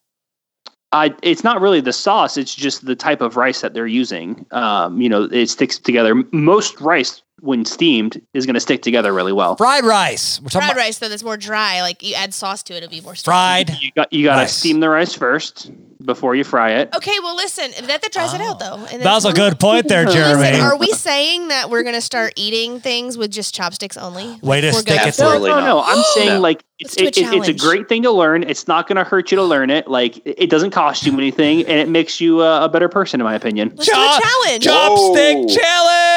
I, 0.91 1.15
it's 1.23 1.45
not 1.45 1.61
really 1.61 1.81
the 1.81 1.93
sauce; 1.93 2.37
it's 2.37 2.57
just 2.57 2.85
the 2.85 2.97
type 2.97 3.21
of 3.21 3.37
rice 3.37 3.61
that 3.61 3.73
they're 3.73 3.87
using. 3.87 4.45
Um, 4.51 5.01
you 5.01 5.09
know, 5.09 5.29
it 5.31 5.47
sticks 5.47 5.79
together. 5.79 6.17
Most 6.33 6.81
rice, 6.81 7.23
when 7.43 7.65
steamed, 7.65 8.23
is 8.35 8.47
going 8.47 8.55
to 8.55 8.61
stick 8.61 8.83
together 8.83 9.13
really 9.13 9.33
well. 9.33 9.57
Fried 9.57 9.85
rice. 9.85 10.41
We're 10.41 10.49
talking 10.49 10.61
Fried 10.67 10.71
about 10.77 10.81
rice 10.81 10.99
though, 10.99 11.09
that's 11.09 11.25
more 11.25 11.37
dry. 11.37 11.83
Like 11.83 12.03
you 12.03 12.15
add 12.15 12.33
sauce 12.33 12.63
to 12.65 12.75
it, 12.75 12.79
it'll 12.79 12.89
be 12.89 13.01
more 13.01 13.15
sticky. 13.17 13.25
fried. 13.33 13.71
You 13.81 13.91
got 13.97 14.13
you 14.13 14.25
got 14.25 14.41
to 14.43 14.49
steam 14.49 14.79
the 14.81 14.89
rice 14.89 15.13
first 15.13 15.71
before 16.05 16.35
you 16.35 16.43
fry 16.45 16.73
it. 16.73 16.95
Okay, 16.97 17.15
well 17.23 17.37
listen, 17.37 17.71
that, 17.87 18.01
that 18.03 18.13
dries 18.13 18.33
it 18.35 18.41
out 18.41 18.59
though. 18.59 18.85
And 18.91 19.03
That 19.03 19.15
was 19.15 19.25
a 19.25 19.33
good 19.33 19.59
point 19.61 19.89
there, 19.89 20.05
Listen, 20.07 20.21
Jeremy. 20.21 20.61
are 20.61 20.77
we 20.77 20.89
saying 20.93 21.49
that 21.49 21.69
we're 21.71 21.83
gonna 21.85 22.01
start 22.01 22.33
eating 22.37 22.81
things 22.81 23.19
with 23.19 23.31
just 23.31 23.55
chopsticks 23.55 23.97
only? 23.97 24.39
Way 24.41 24.61
to 24.61 24.69
We're 24.69 24.73
stick 24.75 24.97
gonna- 24.97 25.09
it 25.09 25.15
to 25.15 25.23
No, 25.23 25.39
no, 25.39 25.61
no. 25.65 25.83
I'm 25.85 26.03
saying 26.15 26.43
like 26.43 26.63
it's, 26.79 26.97
do 26.97 27.05
a 27.05 27.09
it, 27.09 27.19
it- 27.19 27.35
it's 27.35 27.49
a 27.49 27.53
great 27.55 27.89
thing 27.89 28.03
to 28.03 28.11
learn. 28.11 28.43
It's 28.43 28.67
not 28.67 28.89
going 28.89 28.97
to 28.97 29.05
hurt 29.05 29.31
you 29.31 29.37
to 29.37 29.45
learn 29.45 29.71
it. 29.71 29.87
Like 29.87 30.17
it 30.27 30.35
it 30.43 30.51
doesn't 30.51 30.73
cost 30.73 31.07
you 31.07 31.13
anything, 31.17 31.61
and 31.61 31.79
it 31.79 31.89
makes 31.89 32.21
you 32.21 32.41
uh, 32.41 32.65
a 32.65 32.69
better 32.69 32.89
person, 32.89 33.21
in 33.21 33.25
my 33.25 33.35
opinion. 33.37 33.73
Let's 33.77 33.87
do 33.87 33.93
a 33.93 34.21
challenge. 34.21 34.65
Chopstick 34.65 35.35
Whoa. 35.49 35.57
challenge. 35.57 36.12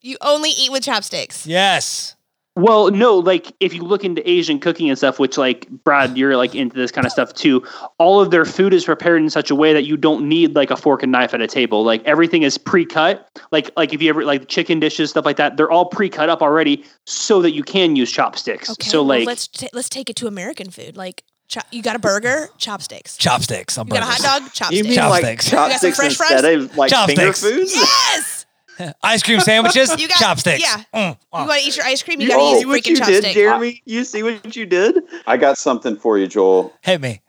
You 0.00 0.16
only 0.20 0.50
eat 0.50 0.70
with 0.72 0.82
chopsticks. 0.84 1.46
Yes. 1.46 2.16
Well, 2.56 2.92
no, 2.92 3.18
like 3.18 3.52
if 3.58 3.74
you 3.74 3.82
look 3.82 4.04
into 4.04 4.28
Asian 4.30 4.60
cooking 4.60 4.88
and 4.88 4.96
stuff, 4.96 5.18
which 5.18 5.36
like 5.36 5.68
Brad, 5.82 6.16
you're 6.16 6.36
like 6.36 6.54
into 6.54 6.76
this 6.76 6.92
kind 6.92 7.04
of 7.04 7.10
stuff 7.10 7.34
too. 7.34 7.64
All 7.98 8.20
of 8.20 8.30
their 8.30 8.44
food 8.44 8.72
is 8.72 8.84
prepared 8.84 9.20
in 9.20 9.28
such 9.28 9.50
a 9.50 9.56
way 9.56 9.72
that 9.72 9.82
you 9.86 9.96
don't 9.96 10.28
need 10.28 10.54
like 10.54 10.70
a 10.70 10.76
fork 10.76 11.02
and 11.02 11.10
knife 11.10 11.34
at 11.34 11.40
a 11.40 11.48
table. 11.48 11.82
Like 11.82 12.04
everything 12.04 12.44
is 12.44 12.56
pre-cut. 12.56 13.28
Like 13.50 13.72
like 13.76 13.92
if 13.92 14.00
you 14.00 14.08
ever 14.08 14.24
like 14.24 14.46
chicken 14.46 14.78
dishes 14.78 15.10
stuff 15.10 15.24
like 15.24 15.36
that, 15.38 15.56
they're 15.56 15.70
all 15.70 15.86
pre-cut 15.86 16.28
up 16.28 16.42
already 16.42 16.84
so 17.06 17.42
that 17.42 17.50
you 17.50 17.64
can 17.64 17.96
use 17.96 18.12
chopsticks. 18.12 18.70
Okay, 18.70 18.88
so 18.88 18.98
well, 19.02 19.18
like 19.18 19.26
let's 19.26 19.48
t- 19.48 19.70
let's 19.72 19.88
take 19.88 20.08
it 20.08 20.14
to 20.16 20.28
American 20.28 20.70
food. 20.70 20.96
Like 20.96 21.24
cho- 21.48 21.60
you 21.72 21.82
got 21.82 21.96
a 21.96 21.98
burger, 21.98 22.50
chopsticks. 22.56 23.16
Chopsticks. 23.16 23.76
On 23.78 23.88
You 23.88 23.94
got 23.94 24.02
a 24.04 24.06
hot 24.06 24.20
dog, 24.42 24.52
chopsticks. 24.52 24.78
You 24.78 24.84
mean 24.84 24.94
Chopsticks. 24.94 25.52
like 25.52 25.52
got 25.52 25.72
some 25.72 25.90
chopsticks 25.90 25.96
fresh 25.96 26.30
instead 26.30 26.40
fries? 26.42 26.64
of 26.70 26.76
like 26.76 26.90
finger 27.08 27.22
Chopsticks. 27.26 27.40
foods? 27.40 27.74
yes. 27.74 28.43
Ice 29.02 29.22
cream 29.22 29.40
sandwiches. 29.40 29.90
You 30.00 30.08
got- 30.08 30.16
chopsticks. 30.18 30.62
yeah. 30.62 30.82
Mm, 30.94 31.10
You 31.12 31.16
oh. 31.32 31.46
want 31.46 31.60
to 31.60 31.66
eat 31.68 31.76
your 31.76 31.86
ice 31.86 32.02
cream? 32.02 32.20
You 32.20 32.26
You 32.28 32.32
got 32.32 32.38
to 32.38 32.44
use 32.50 32.58
see 32.60 32.66
what 32.66 32.82
freaking 32.82 32.86
you 32.90 32.96
chopstick. 32.96 33.20
did, 33.22 33.34
Jeremy? 33.34 33.82
You 33.84 34.04
see 34.04 34.22
what 34.22 34.56
you 34.56 34.66
did? 34.66 34.98
I 35.26 35.36
got 35.36 35.58
something 35.58 35.96
for 35.96 36.18
you, 36.18 36.26
Joel. 36.26 36.72
Hit 36.82 37.00
me. 37.00 37.20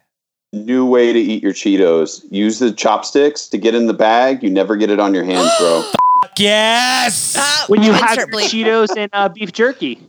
New 0.53 0.85
way 0.85 1.11
to 1.11 1.19
eat 1.19 1.43
your 1.43 1.51
Cheetos. 1.53 2.23
Use 2.31 2.59
the 2.59 2.71
chopsticks 2.71 3.47
to 3.49 3.57
get 3.57 3.75
in 3.75 3.87
the 3.87 3.93
bag. 3.93 4.41
You 4.41 4.49
never 4.49 4.75
get 4.77 4.89
it 4.89 4.99
on 4.99 5.13
your 5.13 5.23
hands, 5.23 5.51
bro. 5.59 5.83
Yes. 6.37 7.35
Uh, 7.37 7.65
when 7.67 7.83
you 7.83 7.91
have 7.93 8.17
insert. 8.17 8.29
Cheetos 8.31 8.97
and 8.97 9.09
uh, 9.13 9.29
beef 9.29 9.51
jerky. 9.51 9.99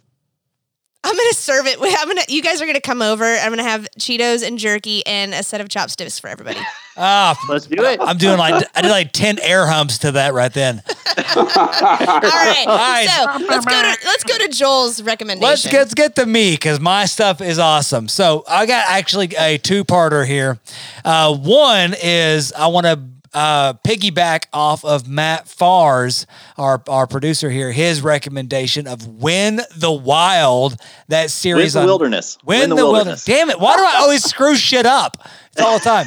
I'm 1.04 1.14
gonna 1.16 1.32
serve 1.34 1.66
it. 1.66 1.78
I'm 1.80 2.08
gonna. 2.08 2.22
You 2.28 2.42
guys 2.42 2.60
are 2.60 2.66
gonna 2.66 2.80
come 2.80 3.00
over. 3.02 3.24
I'm 3.24 3.50
gonna 3.50 3.62
have 3.62 3.86
Cheetos 3.98 4.44
and 4.44 4.58
jerky 4.58 5.04
and 5.06 5.34
a 5.34 5.42
set 5.42 5.60
of 5.60 5.68
chopsticks 5.68 6.18
for 6.18 6.28
everybody. 6.28 6.58
Ah, 6.96 7.36
Let's 7.48 7.66
do 7.66 7.82
it. 7.84 8.00
I'm 8.00 8.16
doing 8.16 8.38
like 8.38 8.64
I 8.74 8.82
did 8.82 8.90
like 8.90 9.12
ten 9.12 9.38
air 9.40 9.66
humps 9.66 9.98
to 9.98 10.12
that 10.12 10.32
right 10.34 10.52
then. 10.52 10.82
All 11.36 11.44
right. 11.44 12.64
right. 12.66 13.06
So 13.08 13.44
let's 13.46 13.64
go 13.66 13.82
to 13.82 13.96
let's 14.04 14.24
go 14.24 14.38
to 14.38 14.48
Joel's 14.48 15.02
recommendation. 15.02 15.48
Let's 15.48 15.64
get, 15.64 15.78
let's 15.78 15.94
get 15.94 16.16
to 16.16 16.26
me 16.26 16.52
because 16.52 16.80
my 16.80 17.04
stuff 17.04 17.40
is 17.40 17.58
awesome. 17.58 18.08
So 18.08 18.44
I 18.48 18.66
got 18.66 18.86
actually 18.88 19.34
a 19.38 19.58
two 19.58 19.84
parter 19.84 20.26
here. 20.26 20.58
Uh, 21.04 21.36
one 21.36 21.94
is 22.02 22.52
I 22.52 22.68
want 22.68 22.86
to 22.86 23.00
uh, 23.36 23.74
piggyback 23.74 24.46
off 24.54 24.82
of 24.82 25.06
Matt 25.06 25.46
Farr's, 25.46 26.26
our 26.56 26.82
our 26.88 27.06
producer 27.06 27.50
here, 27.50 27.70
his 27.70 28.00
recommendation 28.00 28.86
of 28.86 29.06
Win 29.06 29.60
the 29.76 29.92
Wild, 29.92 30.76
that 31.08 31.24
Win 31.24 31.28
series 31.28 31.74
the 31.74 31.80
on 31.80 31.86
wilderness. 31.86 32.38
Win, 32.44 32.70
the, 32.70 32.76
wilderness. 32.76 33.24
Damn 33.26 33.50
it! 33.50 33.60
Why 33.60 33.76
do 33.76 33.82
I 33.82 33.96
always 34.00 34.24
screw 34.24 34.56
shit 34.56 34.86
up? 34.86 35.18
It's 35.52 35.60
all 35.60 35.78
the 35.78 35.84
time. 35.84 36.06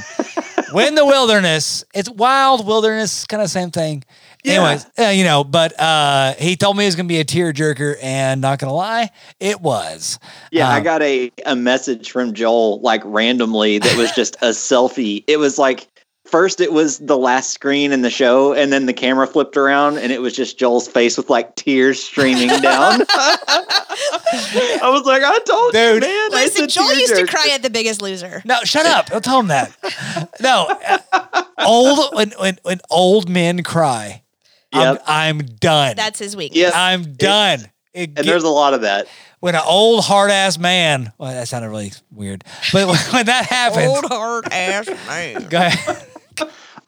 Win 0.73 0.95
the 0.95 1.05
wilderness. 1.05 1.83
It's 1.93 2.09
wild 2.09 2.65
wilderness, 2.65 3.25
kind 3.25 3.43
of 3.43 3.49
same 3.49 3.69
thing. 3.71 4.03
Anyways, 4.45 4.85
uh, 4.97 5.07
you 5.09 5.25
know, 5.25 5.43
but 5.43 5.77
uh, 5.77 6.33
he 6.35 6.55
told 6.55 6.77
me 6.77 6.85
it 6.85 6.87
was 6.87 6.95
gonna 6.95 7.09
be 7.09 7.19
a 7.19 7.25
tearjerker, 7.25 7.97
and 8.01 8.39
not 8.39 8.57
gonna 8.57 8.73
lie, 8.73 9.09
it 9.39 9.59
was. 9.59 10.17
Yeah, 10.49 10.69
I 10.69 10.77
Um, 10.77 10.83
got 10.83 11.01
a, 11.01 11.29
a 11.45 11.57
message 11.57 12.09
from 12.09 12.33
Joel 12.33 12.79
like 12.79 13.01
randomly 13.03 13.79
that 13.79 13.97
was 13.97 14.13
just 14.13 14.37
a 14.37 14.45
selfie. 14.51 15.25
It 15.27 15.37
was 15.37 15.57
like 15.59 15.88
first 16.29 16.61
it 16.61 16.71
was 16.71 16.99
the 16.99 17.17
last 17.17 17.49
screen 17.51 17.91
in 17.91 18.01
the 18.01 18.09
show, 18.09 18.53
and 18.53 18.71
then 18.71 18.85
the 18.85 18.93
camera 18.93 19.27
flipped 19.27 19.57
around 19.57 19.97
and 19.97 20.11
it 20.11 20.21
was 20.21 20.35
just 20.35 20.57
Joel's 20.57 20.87
face 20.87 21.17
with 21.17 21.29
like 21.29 21.55
tears 21.55 22.01
streaming 22.01 22.47
down. 22.61 23.01
I 23.09 24.89
was 24.91 25.05
like, 25.05 25.23
I 25.23 25.39
told 25.39 25.73
you, 25.73 25.79
Dude. 25.93 26.01
man. 26.01 26.31
Listen, 26.31 26.65
it's 26.65 26.73
Joel 26.75 26.93
used 26.95 27.15
to 27.15 27.25
cry 27.27 27.49
at 27.53 27.61
The 27.63 27.69
Biggest 27.69 28.01
Loser. 28.01 28.41
No, 28.45 28.59
shut 28.63 28.85
up! 28.85 29.07
Don't 29.07 29.23
tell 29.23 29.39
him 29.39 29.47
that. 29.47 29.71
No, 30.39 30.67
uh, 30.87 31.43
old 31.65 32.15
when 32.15 32.31
when 32.39 32.57
when 32.63 32.79
old 32.89 33.29
men 33.29 33.63
cry, 33.63 34.23
Yep. 34.73 35.03
I'm 35.07 35.39
I'm 35.39 35.45
done. 35.45 35.95
That's 35.95 36.19
his 36.19 36.35
weakness. 36.35 36.59
Yep. 36.61 36.73
I'm 36.75 37.13
done. 37.13 37.59
It 37.93 38.09
And 38.09 38.15
get- 38.17 38.25
there's 38.25 38.43
a 38.43 38.49
lot 38.49 38.73
of 38.73 38.81
that. 38.81 39.07
when 39.39 39.55
an 39.55 39.61
old 39.65 40.03
hard 40.03 40.29
ass 40.31 40.57
man. 40.59 41.11
Well, 41.17 41.31
that 41.31 41.47
sounded 41.47 41.69
really 41.69 41.91
weird, 42.11 42.43
but 42.71 42.87
when, 42.87 42.97
when 43.11 43.25
that 43.25 43.45
happens, 43.45 43.87
Old 43.87 44.05
hard 44.05 44.45
ass 44.51 44.87
man. 45.07 45.47
go 45.49 45.57
ahead. 45.57 46.05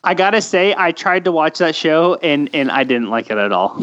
I 0.04 0.14
gotta 0.16 0.42
say, 0.42 0.74
I 0.78 0.92
tried 0.92 1.26
to 1.26 1.32
watch 1.32 1.60
that 1.60 1.76
show 1.76 2.16
and 2.16 2.50
and 2.54 2.72
I 2.72 2.84
didn't 2.84 3.10
like 3.10 3.30
it 3.30 3.38
at 3.38 3.52
all. 3.52 3.78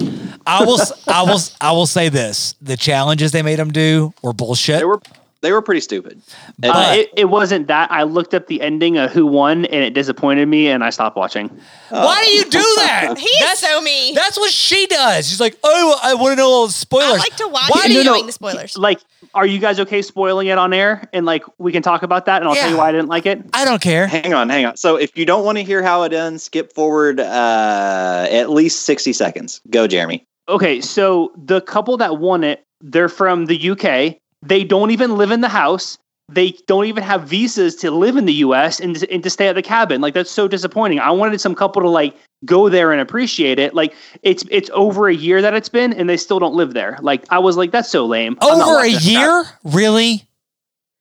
I 0.47 0.65
will. 0.65 0.81
s- 0.81 0.93
I 1.07 1.23
will. 1.23 1.31
s- 1.33 1.55
I 1.61 1.73
will 1.73 1.87
say 1.87 2.09
this: 2.09 2.55
the 2.61 2.77
challenges 2.77 3.33
they 3.33 3.43
made 3.43 3.59
him 3.59 3.71
do 3.71 4.13
were 4.23 4.33
bullshit. 4.33 4.79
They 4.81 4.85
were 4.85 5.01
they 5.41 5.53
were 5.53 5.63
pretty 5.63 5.81
stupid. 5.81 6.21
And- 6.63 6.73
Uh, 6.73 6.93
it, 6.97 7.11
it 7.17 7.25
wasn't 7.27 7.69
that. 7.69 7.91
I 7.93 8.03
looked 8.03 8.35
up 8.35 8.47
the 8.49 8.61
ending 8.61 8.97
of 8.99 9.13
who 9.13 9.27
won 9.27 9.65
and 9.67 9.85
it 9.85 9.95
disappointed 9.95 10.47
me 10.47 10.69
and 10.69 10.83
I 10.83 10.91
stopped 10.91 11.17
watching. 11.17 11.49
Why 11.91 12.23
do 12.25 12.31
you 12.31 12.45
do 12.45 12.59
that? 12.77 13.15
He 13.19 13.27
is 13.27 13.59
so 13.59 13.81
mean. 13.81 14.15
That's 14.15 14.37
what 14.39 14.51
she 14.51 14.87
does. 14.89 15.29
She's 15.29 15.41
like, 15.41 15.57
oh, 15.63 15.99
I 16.03 16.15
want 16.15 16.33
to 16.33 16.37
know 16.37 16.49
all 16.49 16.67
the 16.67 16.73
spoilers. 16.73 17.07
I 17.13 17.17
like 17.19 17.37
to 17.37 17.49
watch 17.49 17.71
Why 17.71 17.83
it 17.85 17.89
do 17.89 17.93
you 17.95 18.05
No, 18.05 18.11
knowing 18.13 18.23
no. 18.23 18.27
the 18.27 18.33
spoilers. 18.33 18.77
Like, 18.77 19.01
are 19.35 19.47
you 19.47 19.59
guys 19.59 19.79
okay 19.81 20.03
spoiling 20.03 20.49
it 20.49 20.59
on 20.59 20.73
air? 20.73 21.09
And 21.13 21.25
like, 21.25 21.45
we 21.59 21.71
can 21.73 21.83
talk 21.83 22.03
about 22.03 22.27
that 22.27 22.41
and 22.43 22.49
I'll 22.49 22.55
tell 22.57 22.71
you 22.71 22.77
why 22.77 22.89
I 22.89 22.93
didn't 22.93 23.09
like 23.09 23.27
it. 23.27 23.41
I 23.53 23.65
don't 23.65 23.81
care. 23.81 24.07
hang 24.07 24.35
on, 24.35 24.49
hang 24.49 24.67
on. 24.67 24.77
So 24.77 24.97
if 24.97 25.17
you 25.17 25.25
don't 25.25 25.45
want 25.45 25.59
to 25.59 25.65
hear 25.65 25.83
how 25.83 26.03
it 26.03 26.13
ends, 26.13 26.43
skip 26.45 26.73
forward 26.73 27.21
uh, 27.21 28.27
at 28.31 28.51
least 28.51 28.83
60 28.87 29.13
seconds. 29.13 29.61
Go, 29.71 29.87
Jeremy. 29.87 30.27
Okay, 30.49 30.81
so 30.81 31.31
the 31.37 31.61
couple 31.61 31.97
that 31.99 32.19
won 32.19 32.43
it, 32.43 32.65
they're 32.81 33.09
from 33.09 33.47
the 33.47 33.71
UK. 33.71 34.17
They 34.43 34.65
don't 34.65 34.91
even 34.91 35.17
live 35.17 35.31
in 35.31 35.41
the 35.41 35.49
house. 35.49 35.99
They 36.31 36.51
don't 36.67 36.85
even 36.85 37.03
have 37.05 37.23
visas 37.25 37.75
to 37.77 37.91
live 37.91 38.17
in 38.17 38.27
the 38.27 38.35
US 38.35 38.81
and, 38.81 39.03
and 39.11 39.23
to 39.23 39.31
stay 39.31 39.49
at 39.49 39.55
the 39.55 39.63
cabin. 39.63 40.01
Like 40.03 40.13
that's 40.15 40.31
so 40.31 40.47
disappointing. 40.47 41.01
I 41.01 41.11
wanted 41.11 41.41
some 41.41 41.55
couple 41.55 41.81
to 41.83 41.89
like 41.89 42.15
go 42.45 42.69
there 42.69 42.93
and 42.93 43.01
appreciate 43.01 43.59
it. 43.59 43.75
Like 43.75 43.95
it's 44.23 44.45
it's 44.51 44.69
over 44.75 45.09
a 45.09 45.15
year 45.15 45.41
that 45.41 45.55
it's 45.55 45.71
been 45.71 45.93
and 45.95 46.09
they 46.09 46.19
still 46.19 46.39
don't 46.39 46.55
live 46.55 46.75
there. 46.75 46.99
Like 47.01 47.25
I 47.31 47.39
was 47.39 47.57
like 47.57 47.71
that's 47.71 47.89
so 47.89 48.05
lame. 48.07 48.37
I'm 48.43 48.61
Over 48.61 48.63
a 48.63 48.75
watching 48.77 48.93
that. 48.95 49.03
year? 49.05 49.45
Really? 49.65 50.25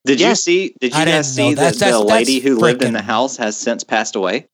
Did 0.05 0.21
you 0.21 0.33
see? 0.35 0.73
Did 0.79 0.93
you 0.95 1.03
guys 1.05 1.35
see 1.35 1.49
that 1.55 1.55
That's- 1.57 1.79
that's- 1.79 1.99
the 1.99 2.05
lady 2.05 2.39
that's 2.39 2.45
who 2.47 2.57
lived 2.59 2.81
in 2.81 2.93
the 2.93 3.01
house 3.01 3.35
has 3.37 3.57
since 3.57 3.83
passed 3.83 4.15
away? 4.15 4.47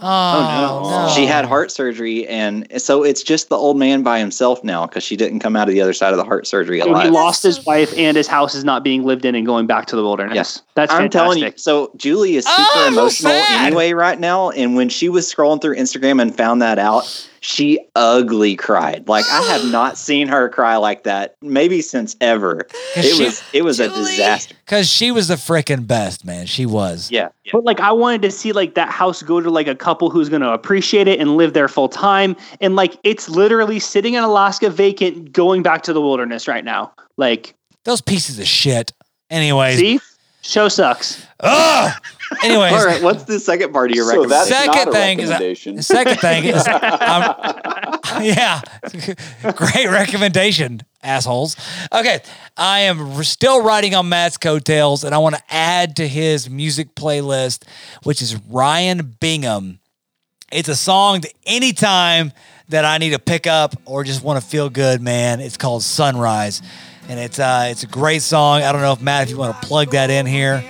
Oh, 0.00 1.06
no. 1.08 1.14
She 1.14 1.26
had 1.26 1.44
heart 1.44 1.70
surgery, 1.70 2.26
and 2.26 2.66
so 2.80 3.02
it's 3.02 3.22
just 3.22 3.48
the 3.48 3.56
old 3.56 3.76
man 3.78 4.02
by 4.02 4.18
himself 4.18 4.62
now 4.64 4.86
because 4.86 5.02
she 5.02 5.16
didn't 5.16 5.40
come 5.40 5.56
out 5.56 5.68
of 5.68 5.74
the 5.74 5.80
other 5.80 5.92
side 5.92 6.12
of 6.12 6.16
the 6.18 6.24
heart 6.24 6.46
surgery 6.46 6.80
So 6.80 6.94
he 6.94 7.08
lost 7.08 7.42
his 7.42 7.64
wife, 7.66 7.92
and 7.96 8.16
his 8.16 8.26
house 8.26 8.54
is 8.54 8.64
not 8.64 8.84
being 8.84 9.04
lived 9.04 9.24
in 9.24 9.34
and 9.34 9.44
going 9.46 9.66
back 9.66 9.86
to 9.86 9.96
the 9.96 10.02
wilderness. 10.02 10.34
Yes. 10.36 10.62
That's 10.74 10.92
I'm 10.92 11.02
fantastic. 11.02 11.12
telling 11.20 11.38
you. 11.38 11.52
So 11.56 11.90
Julie 11.96 12.36
is 12.36 12.46
super 12.46 12.62
Oh, 12.74 12.88
emotional 12.88 13.32
sad. 13.32 13.66
anyway 13.66 13.92
right 13.92 14.18
now, 14.18 14.50
and 14.50 14.76
when 14.76 14.88
she 14.88 15.08
was 15.08 15.32
scrolling 15.32 15.60
through 15.60 15.76
Instagram 15.76 16.20
and 16.22 16.34
found 16.36 16.62
that 16.62 16.78
out, 16.78 17.28
she 17.40 17.78
ugly 17.94 18.56
cried. 18.56 19.08
Like 19.08 19.24
I 19.30 19.42
have 19.42 19.70
not 19.70 19.96
seen 20.08 20.28
her 20.28 20.48
cry 20.48 20.76
like 20.76 21.04
that 21.04 21.36
maybe 21.42 21.80
since 21.82 22.16
ever. 22.20 22.66
It 22.96 23.14
she- 23.16 23.24
was 23.24 23.42
it 23.52 23.62
was 23.62 23.80
a 23.80 23.88
disaster. 23.88 24.54
Because 24.64 24.88
she 24.88 25.10
was 25.10 25.28
the 25.28 25.34
freaking 25.34 25.86
best, 25.86 26.24
man. 26.24 26.46
She 26.46 26.66
was. 26.66 27.10
Yeah. 27.10 27.28
yeah. 27.44 27.52
But 27.52 27.64
like 27.64 27.80
I 27.80 27.92
wanted 27.92 28.22
to 28.22 28.30
see 28.30 28.52
like 28.52 28.74
that 28.74 28.90
house 28.90 29.22
go 29.22 29.40
to 29.40 29.50
like 29.50 29.66
a 29.68 29.74
couple 29.74 30.10
who's 30.10 30.28
going 30.28 30.42
to 30.42 30.52
appreciate 30.52 31.08
it 31.08 31.20
and 31.20 31.36
live 31.36 31.52
there 31.54 31.68
full 31.68 31.88
time 31.88 32.36
and 32.60 32.76
like 32.76 32.98
it's 33.04 33.28
literally 33.28 33.78
sitting 33.78 34.14
in 34.14 34.22
Alaska 34.22 34.70
vacant 34.70 35.32
going 35.32 35.62
back 35.62 35.82
to 35.84 35.92
the 35.92 36.00
wilderness 36.00 36.46
right 36.48 36.64
now. 36.64 36.92
Like 37.16 37.54
Those 37.84 38.00
pieces 38.00 38.38
of 38.38 38.46
shit. 38.46 38.92
Anyways. 39.30 39.78
see? 39.78 40.00
Show 40.42 40.68
sucks. 40.68 41.24
Ugh! 41.40 41.92
Anyways. 42.42 42.72
All 42.72 42.84
right. 42.84 43.02
What's 43.02 43.24
the 43.24 43.40
second 43.40 43.72
part 43.72 43.90
of 43.90 43.96
your 43.96 44.04
So 44.06 44.22
recommendation? 44.22 44.56
Second 44.56 44.74
not 44.76 44.88
a 44.88 44.92
thing 44.92 45.20
is 45.20 45.30
recommendation. 45.30 45.76
The 45.76 45.82
second 45.82 46.16
thing 46.16 46.44
is, 46.44 46.68
um, 46.68 47.34
yeah, 48.22 48.60
great 49.54 49.88
recommendation, 49.88 50.82
assholes. 51.02 51.56
Okay, 51.92 52.20
I 52.56 52.80
am 52.80 53.22
still 53.24 53.62
riding 53.62 53.94
on 53.94 54.08
Matt's 54.08 54.36
coattails, 54.36 55.04
and 55.04 55.14
I 55.14 55.18
want 55.18 55.36
to 55.36 55.42
add 55.48 55.96
to 55.96 56.08
his 56.08 56.50
music 56.50 56.94
playlist, 56.94 57.64
which 58.02 58.20
is 58.20 58.36
Ryan 58.48 59.16
Bingham. 59.20 59.80
It's 60.52 60.68
a 60.68 60.76
song 60.76 61.20
that 61.22 61.32
anytime 61.46 62.32
that 62.68 62.84
I 62.84 62.98
need 62.98 63.10
to 63.10 63.18
pick 63.18 63.46
up 63.46 63.74
or 63.86 64.04
just 64.04 64.22
want 64.22 64.40
to 64.40 64.46
feel 64.46 64.70
good, 64.70 65.00
man, 65.00 65.40
it's 65.40 65.56
called 65.56 65.82
Sunrise, 65.82 66.62
and 67.08 67.18
it's 67.18 67.38
uh, 67.38 67.66
it's 67.70 67.82
a 67.82 67.86
great 67.86 68.22
song. 68.22 68.62
I 68.62 68.72
don't 68.72 68.82
know 68.82 68.92
if 68.92 69.00
Matt, 69.00 69.24
if 69.24 69.30
you 69.30 69.38
want 69.38 69.60
to 69.60 69.66
plug 69.66 69.90
that 69.92 70.10
in 70.10 70.26
here, 70.26 70.62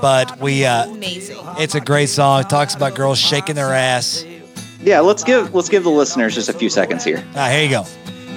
but 0.00 0.38
we 0.40 0.64
uh, 0.64 0.86
Amazing. 0.86 1.38
it's 1.58 1.74
a 1.74 1.80
great 1.80 2.08
song. 2.08 2.40
It 2.40 2.50
talks 2.50 2.74
about 2.74 2.94
girls 2.94 3.18
shaking 3.18 3.54
their 3.54 3.72
ass. 3.72 4.24
Yeah. 4.82 5.00
Let's 5.00 5.24
give 5.24 5.54
let's 5.54 5.68
give 5.68 5.84
the 5.84 5.90
listeners 5.90 6.34
just 6.34 6.48
a 6.48 6.52
few 6.52 6.68
seconds 6.68 7.04
here. 7.04 7.24
Ah, 7.34 7.48
here 7.48 7.62
you 7.64 7.70
go. 7.70 7.84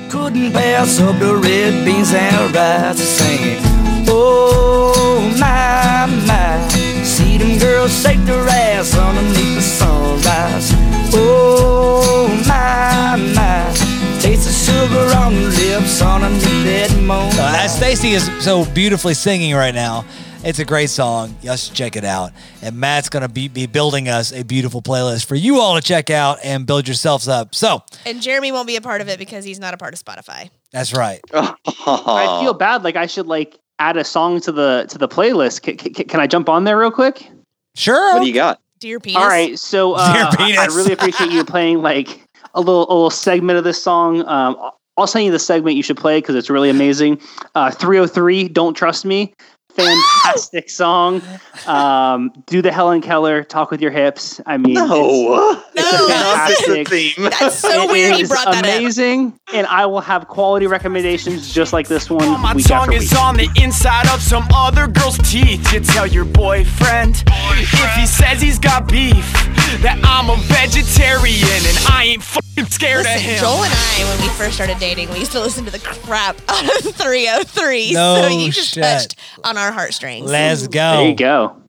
Couldn't 0.10 0.52
pass 0.54 1.00
up 1.00 1.20
the 1.20 1.36
red 1.36 1.86
beans 1.86 2.14
and 2.14 2.56
rice 2.56 2.98
singing. 3.00 3.60
Oh 4.08 5.20
my 5.40 6.08
my, 6.26 6.68
see 7.04 7.38
them 7.38 7.60
girls 7.60 7.92
shake 8.02 8.24
their 8.26 8.48
ass 8.48 8.96
underneath 8.98 9.56
the 9.56 9.62
sunrise. 9.62 10.72
Oh 11.14 12.28
my 12.48 13.16
my, 13.36 13.72
taste 13.74 13.82
the 13.82 13.89
sugar 14.70 15.16
on 15.18 15.34
the 15.36 15.42
lips 15.50 16.02
underneath 16.02 16.44
that 16.66 16.96
moon. 17.02 17.10
Uh, 17.40 17.58
as 17.60 17.76
Stacy 17.76 18.10
is 18.12 18.30
so 18.44 18.66
beautifully 18.74 19.14
singing 19.14 19.54
right 19.56 19.74
now, 19.74 20.06
it's 20.44 20.60
a 20.60 20.66
great 20.66 20.90
song. 20.90 21.36
Y'all 21.42 21.56
should 21.56 21.76
check 21.76 21.96
it 21.96 22.06
out. 22.06 22.32
And 22.62 22.78
Matt's 22.78 23.10
going 23.10 23.24
to 23.24 23.30
be, 23.30 23.48
be 23.48 23.66
building 23.66 24.08
us 24.08 24.32
a 24.32 24.44
beautiful 24.44 24.82
playlist 24.82 25.26
for 25.26 25.36
you 25.36 25.60
all 25.60 25.76
to 25.76 25.82
check 25.82 26.10
out 26.10 26.38
and 26.44 26.66
build 26.66 26.88
yourselves 26.88 27.28
up. 27.28 27.54
So 27.56 27.84
And 28.06 28.22
Jeremy 28.22 28.52
won't 28.52 28.68
be 28.68 28.76
a 28.78 28.82
part 28.82 29.02
of 29.02 29.10
it 29.10 29.20
because 29.20 29.44
he's 29.44 29.60
not 29.60 29.74
a 29.74 29.78
part 29.78 29.94
of 29.94 30.00
Spotify. 30.00 30.50
that's 30.72 30.94
right. 30.94 31.20
I 31.34 32.40
feel 32.42 32.54
bad 32.54 32.84
like 32.84 32.96
I 32.96 33.06
should 33.06 33.28
like 33.28 33.60
add 33.80 33.98
a 33.98 34.04
song 34.04 34.40
to 34.42 34.52
the 34.52 34.86
to 34.90 34.98
the 34.98 35.08
playlist. 35.08 35.62
Can, 35.64 35.78
can, 35.78 36.06
can 36.06 36.20
I 36.20 36.28
jump 36.28 36.48
on 36.48 36.64
there 36.64 36.78
real 36.78 36.92
quick? 36.92 37.30
Sure. 37.76 38.14
What 38.14 38.22
do 38.22 38.28
you 38.28 38.34
got? 38.34 38.62
Dear 38.80 39.02
penis. 39.02 39.22
All 39.22 39.28
right, 39.28 39.60
so 39.60 39.94
uh, 39.96 40.14
Dear 40.14 40.24
I, 40.24 40.36
penis. 40.38 40.60
I 40.60 40.66
really 40.68 40.94
appreciate 40.94 41.32
you 41.32 41.44
playing 41.44 41.82
like 41.82 42.26
a 42.54 42.60
little 42.60 42.84
a 42.90 42.94
little 42.94 43.10
segment 43.10 43.58
of 43.58 43.64
this 43.64 43.82
song. 43.82 44.28
Um, 44.28 44.72
I'll 44.98 45.08
send 45.08 45.26
you 45.26 45.32
the 45.32 45.40
segment 45.40 45.78
you 45.78 45.84
should 45.84 45.98
play 45.98 46.18
because 46.20 46.36
it's 46.36 46.50
really 46.50 46.70
amazing. 46.70 47.22
Uh, 47.56 47.72
303, 47.72 48.50
Don't 48.50 48.74
Trust 48.74 49.06
Me. 49.06 49.34
Fantastic 49.84 50.70
song. 50.70 51.22
Um, 51.68 52.32
do 52.48 52.62
the 52.62 52.72
Helen 52.72 53.02
Keller, 53.02 53.44
Talk 53.44 53.72
with 53.72 53.82
Your 53.82 53.92
Hips. 53.92 54.42
I 54.46 54.58
mean, 54.58 54.78
it's, 54.78 54.88
No. 54.90 55.62
it's 55.74 55.92
No, 55.92 56.06
a 56.06 56.08
that's- 56.10 56.62
fantastic. 56.66 57.16
That's 57.40 57.56
so 57.60 57.84
It 57.84 57.92
weird 57.92 58.16
he 58.16 58.22
is 58.24 58.30
brought 58.30 58.46
that 58.46 58.66
up. 58.66 58.78
amazing, 58.78 59.40
and 59.54 59.66
I 59.68 59.86
will 59.86 60.02
have 60.02 60.28
quality 60.28 60.68
recommendations 60.68 61.54
just 61.54 61.74
like 61.74 61.88
this 61.88 62.10
one 62.10 62.40
My 62.42 62.54
week 62.54 62.66
tongue 62.68 62.94
after 62.94 62.94
is 62.94 63.14
on 63.14 63.38
the 63.38 63.48
inside 63.62 64.08
of 64.14 64.22
some 64.22 64.48
other 64.54 64.88
girl's 64.88 65.18
teeth. 65.20 65.72
You 65.74 65.80
tell 65.80 66.08
your 66.08 66.26
boyfriend, 66.26 67.24
if 67.28 67.96
he 67.96 68.06
says 68.06 68.42
he's 68.42 68.60
got 68.60 68.88
beef 68.88 69.26
that 69.82 70.00
I'm 70.04 70.30
a 70.30 70.36
vegetarian 70.44 71.46
and 71.48 71.78
I 71.90 72.04
ain't 72.14 72.24
fucking 72.24 72.66
scared 72.66 73.04
Listen, 73.06 73.16
of 73.16 73.22
him. 73.22 73.40
Joel 73.40 73.64
and 73.64 73.74
I, 73.74 74.04
when 74.10 74.22
we 74.22 74.28
first 74.34 74.56
started 74.56 74.78
dating, 74.80 75.10
we 75.12 75.20
used 75.20 75.32
to 75.34 75.40
listen 75.40 75.64
to 75.66 75.72
the 75.72 75.80
crap 75.80 76.36
out 76.50 76.64
of 76.86 76.96
303. 76.96 77.94
No 77.94 78.22
so 78.22 78.28
you 78.28 78.52
just 78.52 78.74
shit. 78.74 78.84
touched 78.84 79.16
on 79.44 79.58
our 79.58 79.69
heartstrings. 79.72 80.30
Let's 80.30 80.68
go. 80.68 80.98
There 80.98 81.08
you 81.10 81.16
go. 81.16 81.62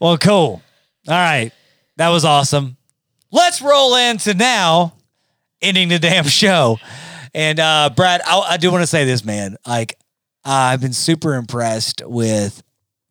Well, 0.00 0.18
cool. 0.18 0.62
All 1.06 1.14
right. 1.14 1.52
That 1.96 2.08
was 2.08 2.24
awesome. 2.24 2.76
Let's 3.30 3.60
roll 3.60 3.96
into 3.96 4.34
now 4.34 4.94
ending 5.60 5.88
the 5.88 5.98
damn 5.98 6.24
show. 6.24 6.78
And 7.34 7.58
uh, 7.60 7.90
Brad, 7.94 8.20
I, 8.24 8.38
I 8.40 8.56
do 8.56 8.70
want 8.70 8.82
to 8.82 8.86
say 8.86 9.04
this, 9.04 9.24
man. 9.24 9.56
Like, 9.66 9.98
I've 10.44 10.80
been 10.80 10.92
super 10.92 11.34
impressed 11.34 12.02
with 12.04 12.62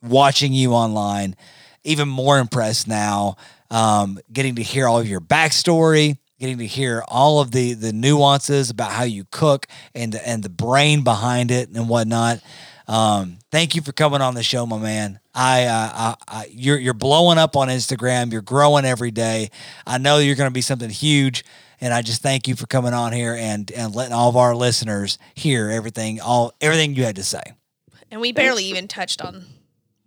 watching 0.02 0.54
you 0.54 0.74
online. 0.74 1.36
Even 1.84 2.10
more 2.10 2.40
impressed 2.40 2.88
now, 2.88 3.38
um, 3.72 4.20
getting 4.34 4.56
to 4.56 4.64
hear 4.64 4.88
all 4.88 5.00
of 5.00 5.08
your 5.08 5.22
backstory, 5.22 6.18
getting 6.40 6.58
to 6.58 6.66
hear 6.66 7.04
all 7.08 7.40
of 7.40 7.52
the 7.52 7.74
the 7.74 7.94
nuances 7.94 8.70
about 8.70 8.92
how 8.92 9.04
you 9.04 9.26
cook 9.32 9.68
and 9.96 10.12
the, 10.12 10.28
and 10.28 10.44
the 10.44 10.50
brain 10.50 11.04
behind 11.04 11.50
it 11.50 11.70
and 11.70 11.88
whatnot. 11.88 12.42
Um, 12.88 13.40
thank 13.52 13.76
you 13.76 13.82
for 13.82 13.92
coming 13.92 14.22
on 14.22 14.34
the 14.34 14.44
show, 14.44 14.66
my 14.66 14.78
man. 14.78 15.20
I, 15.36 15.66
uh, 15.66 15.92
I, 15.94 16.16
I 16.28 16.48
you're 16.52 16.78
you're 16.78 16.94
blowing 16.94 17.38
up 17.38 17.56
on 17.56 17.68
Instagram. 17.68 18.32
You're 18.32 18.42
growing 18.42 18.86
every 18.86 19.12
day. 19.12 19.50
I 19.86 19.98
know 19.98 20.20
you're 20.20 20.36
going 20.36 20.50
to 20.50 20.54
be 20.54 20.62
something 20.62 20.90
huge, 20.90 21.44
and 21.82 21.94
I 21.94 22.02
just 22.02 22.22
thank 22.22 22.48
you 22.48 22.56
for 22.56 22.66
coming 22.66 22.94
on 22.94 23.12
here 23.12 23.36
and 23.38 23.70
and 23.72 23.94
letting 23.94 24.14
all 24.14 24.30
of 24.30 24.38
our 24.38 24.56
listeners 24.56 25.18
hear 25.36 25.70
everything 25.70 26.22
all 26.22 26.54
everything 26.62 26.96
you 26.96 27.04
had 27.04 27.18
to 27.18 27.24
say. 27.24 27.42
And 28.10 28.22
we 28.22 28.32
barely 28.32 28.64
even 28.66 28.88
touched 28.88 29.22
on 29.22 29.44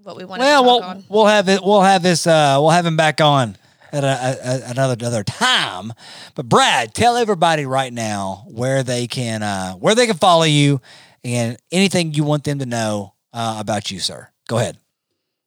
what 0.02 0.16
we 0.16 0.24
wanted 0.24 0.44
Well, 0.44 0.62
to 0.62 0.66
we'll 0.66 0.82
on. 0.82 1.05
we'll 1.11 1.27
have 1.27 1.48
it. 1.51 1.62
We'll 1.62 1.82
have 1.82 2.02
this. 2.02 2.27
Uh, 2.27 2.57
we'll 2.61 2.70
have 2.70 2.86
him 2.86 2.97
back 2.97 3.20
on 3.20 3.59
at 3.93 4.05
a, 4.05 4.39
a- 4.66 4.70
another 4.70 4.94
another 4.94 5.23
time. 5.23 5.93
But 6.35 6.48
Brad, 6.48 6.94
tell 6.94 7.16
everybody 7.19 7.66
right 7.66 7.93
now 7.93 8.44
where 8.48 8.82
they 8.82 9.07
can 9.07 9.43
uh, 9.43 9.74
where 9.74 9.94
they 9.94 10.07
can 10.07 10.16
follow 10.16 10.44
you 10.44 10.81
and 11.25 11.57
anything 11.71 12.15
you 12.15 12.25
want 12.25 12.45
them 12.45 12.59
to 12.59 12.67
know 12.67 13.15
uh, 13.33 13.57
about 13.59 13.91
you, 13.91 13.99
sir. 13.99 14.29
Go 14.49 14.59
ahead. 14.59 14.79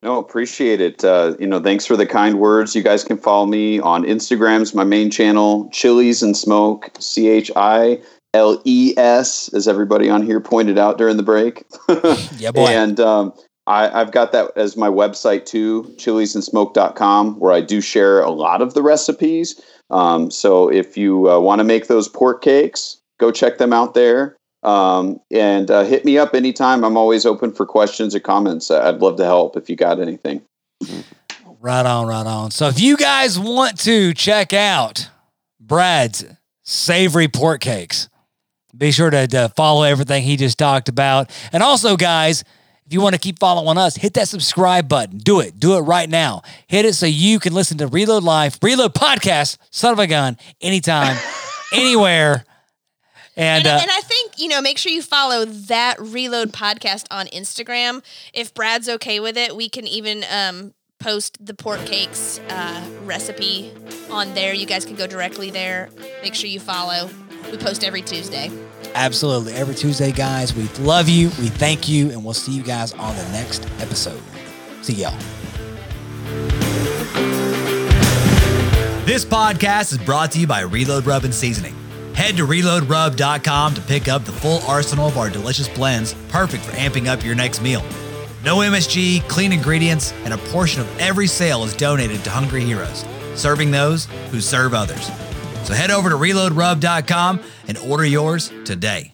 No, 0.02 0.20
appreciate 0.20 0.82
it. 0.82 1.04
Uh, 1.04 1.36
you 1.40 1.48
know, 1.48 1.62
thanks 1.62 1.86
for 1.86 1.95
the 1.95 2.06
kind 2.06 2.38
words. 2.38 2.76
You 2.76 2.84
guys 2.84 3.06
can 3.06 3.18
follow 3.18 3.45
me 3.45 3.80
on 3.80 4.04
Instagram's 4.04 4.76
my 4.76 4.84
main 4.84 5.10
channel, 5.10 5.70
Chiles 5.72 6.22
and 6.22 6.36
Smoke, 6.36 6.91
C 7.00 7.30
H 7.30 7.50
I 7.56 8.02
L 8.34 8.62
E 8.66 8.94
S, 8.98 9.50
as 9.54 9.66
everybody 9.66 10.10
on 10.10 10.22
here 10.22 10.41
pointed 10.41 10.78
out 10.78 10.98
during 10.98 11.18
the 11.18 11.24
break. 11.24 11.66
Yeah, 12.38 12.52
boy. 12.52 12.68
And 12.68 13.00
um, 13.00 13.34
I, 13.68 14.02
I've 14.02 14.12
got 14.12 14.34
that 14.34 14.52
as 14.58 14.76
my 14.76 14.90
website 14.90 15.45
too, 15.45 15.84
chilesandsmoke.com, 15.95 17.40
where 17.40 17.54
I 17.54 17.62
do 17.62 17.80
share 17.80 18.20
a 18.20 18.32
lot 18.32 18.62
of 18.62 18.74
the 18.74 18.82
recipes. 18.82 19.62
Um, 19.90 20.30
so 20.32 20.70
if 20.70 20.98
you 20.98 21.30
uh, 21.30 21.40
want 21.40 21.60
to 21.60 21.64
make 21.64 21.88
those 21.88 22.10
pork 22.10 22.41
cakes, 22.41 23.00
go 23.20 23.32
check 23.32 23.58
them 23.58 23.72
out 23.72 23.94
there. 23.94 24.36
Um, 24.64 25.19
and 25.31 25.69
uh, 25.69 25.84
hit 25.84 26.06
me 26.06 26.18
up 26.18 26.34
anytime. 26.34 26.84
I'm 26.84 26.98
always 26.98 27.26
open 27.26 27.52
for 27.52 27.65
questions 27.65 28.15
or 28.15 28.19
comments. 28.19 28.72
I'd 28.72 28.99
love 28.99 29.18
to 29.18 29.26
help 29.26 29.57
if 29.57 29.69
you 29.69 29.76
got 29.76 29.99
anything. 29.99 30.41
Right 31.60 31.85
on, 31.85 32.07
right 32.07 32.26
on. 32.26 32.52
So 32.52 32.68
if 32.68 32.80
you 32.80 32.98
guys 32.98 33.40
want 33.40 33.80
to 33.81 34.14
check 34.14 34.53
out 34.53 35.10
Brad's 35.60 36.26
savory 36.64 37.27
pork 37.27 37.61
cakes, 37.61 38.10
be 38.76 38.91
sure 38.91 39.10
to, 39.10 39.27
to 39.27 39.49
follow 39.56 39.84
everything 39.84 40.23
he 40.23 40.35
just 40.35 40.57
talked 40.57 40.90
about. 40.90 41.30
And 41.52 41.61
also, 41.61 41.95
guys, 41.95 42.44
if 42.85 42.91
you 42.91 43.02
want 43.02 43.15
to 43.15 43.19
keep 43.19 43.40
following 43.40 43.77
us, 43.77 43.95
hit 43.95 44.15
that 44.15 44.27
subscribe 44.27 44.90
button. 44.90 45.18
Do 45.18 45.40
it. 45.40 45.60
Do 45.60 45.77
it 45.77 45.81
right 45.81 46.10
now. 46.10 46.41
Hit 46.68 46.85
it 46.85 46.94
so 46.94 47.06
you 47.06 47.40
can 47.40 47.53
listen 47.53 47.77
to 47.77 47.88
Reload 47.88 48.23
Life, 48.23 48.57
Reload 48.61 48.94
Podcast, 48.94 49.57
son 49.72 49.94
of 49.94 49.99
a 49.99 50.07
gun, 50.07 50.38
anytime, 50.60 51.18
anywhere. 51.73 52.45
And, 53.35 53.65
And, 53.65 53.68
uh, 53.68 53.80
and 53.81 53.91
I 53.91 54.01
think, 54.01 54.34
you 54.38 54.47
know, 54.47 54.61
make 54.61 54.77
sure 54.77 54.91
you 54.91 55.01
follow 55.01 55.45
that 55.45 55.99
Reload 55.99 56.51
podcast 56.51 57.05
on 57.10 57.27
Instagram. 57.27 58.03
If 58.34 58.53
Brad's 58.53 58.88
okay 58.88 59.19
with 59.19 59.38
it, 59.38 59.55
we 59.55 59.69
can 59.69 59.88
even 59.88 60.23
um, 60.30 60.73
post 60.99 61.43
the 61.43 61.53
pork 61.53 61.84
cakes 61.85 62.39
uh, 62.49 62.84
recipe 63.03 63.72
on 64.11 64.34
there. 64.35 64.53
You 64.53 64.65
guys 64.65 64.85
can 64.85 64.95
go 64.95 65.07
directly 65.07 65.49
there. 65.49 65.89
Make 66.22 66.35
sure 66.35 66.49
you 66.49 66.60
follow. 66.60 67.10
We 67.51 67.57
post 67.57 67.84
every 67.84 68.01
Tuesday. 68.01 68.51
Absolutely. 68.95 69.53
Every 69.53 69.76
Tuesday, 69.76 70.11
guys. 70.11 70.53
We 70.53 70.68
love 70.84 71.10
you. 71.10 71.30
We 71.39 71.49
thank 71.49 71.89
you. 71.89 72.11
And 72.11 72.23
we'll 72.23 72.34
see 72.35 72.51
you 72.51 72.64
guys 72.64 72.93
on 72.93 73.15
the 73.15 73.27
next 73.31 73.65
episode. 73.80 74.22
See 74.81 74.93
y'all. 74.93 75.18
This 79.05 79.26
podcast 79.26 79.91
is 79.91 79.97
brought 79.97 80.31
to 80.31 80.39
you 80.39 80.47
by 80.47 80.61
Reload 80.61 81.05
Rub 81.05 81.26
and 81.26 81.34
Seasoning. 81.35 81.76
Head 82.15 82.38
to 82.38 82.45
reloadrub.com 82.45 83.73
to 83.73 83.81
pick 83.81 84.07
up 84.07 84.23
the 84.26 84.31
full 84.31 84.61
arsenal 84.68 85.07
of 85.07 85.18
our 85.18 85.30
delicious 85.30 85.68
blends, 85.68 86.14
perfect 86.30 86.64
for 86.64 86.72
amping 86.73 87.07
up 87.07 87.23
your 87.23 87.35
next 87.35 87.61
meal. 87.61 87.84
No 88.44 88.57
MSG, 88.57 89.27
clean 89.27 89.52
ingredients, 89.52 90.14
and 90.26 90.34
a 90.34 90.38
portion 90.38 90.81
of 90.81 90.99
every 90.99 91.27
sale 91.27 91.64
is 91.64 91.76
donated 91.76 92.23
to 92.23 92.30
Hungry 92.30 92.64
Heroes, 92.64 93.06
serving 93.35 93.72
those 93.72 94.06
who 94.31 94.41
serve 94.41 94.73
others. 94.73 95.10
So 95.64 95.73
head 95.73 95.91
over 95.91 96.10
to 96.10 96.15
reloadrub.com 96.15 97.41
and 97.68 97.77
order 97.77 98.06
yours 98.06 98.52
today. 98.65 99.14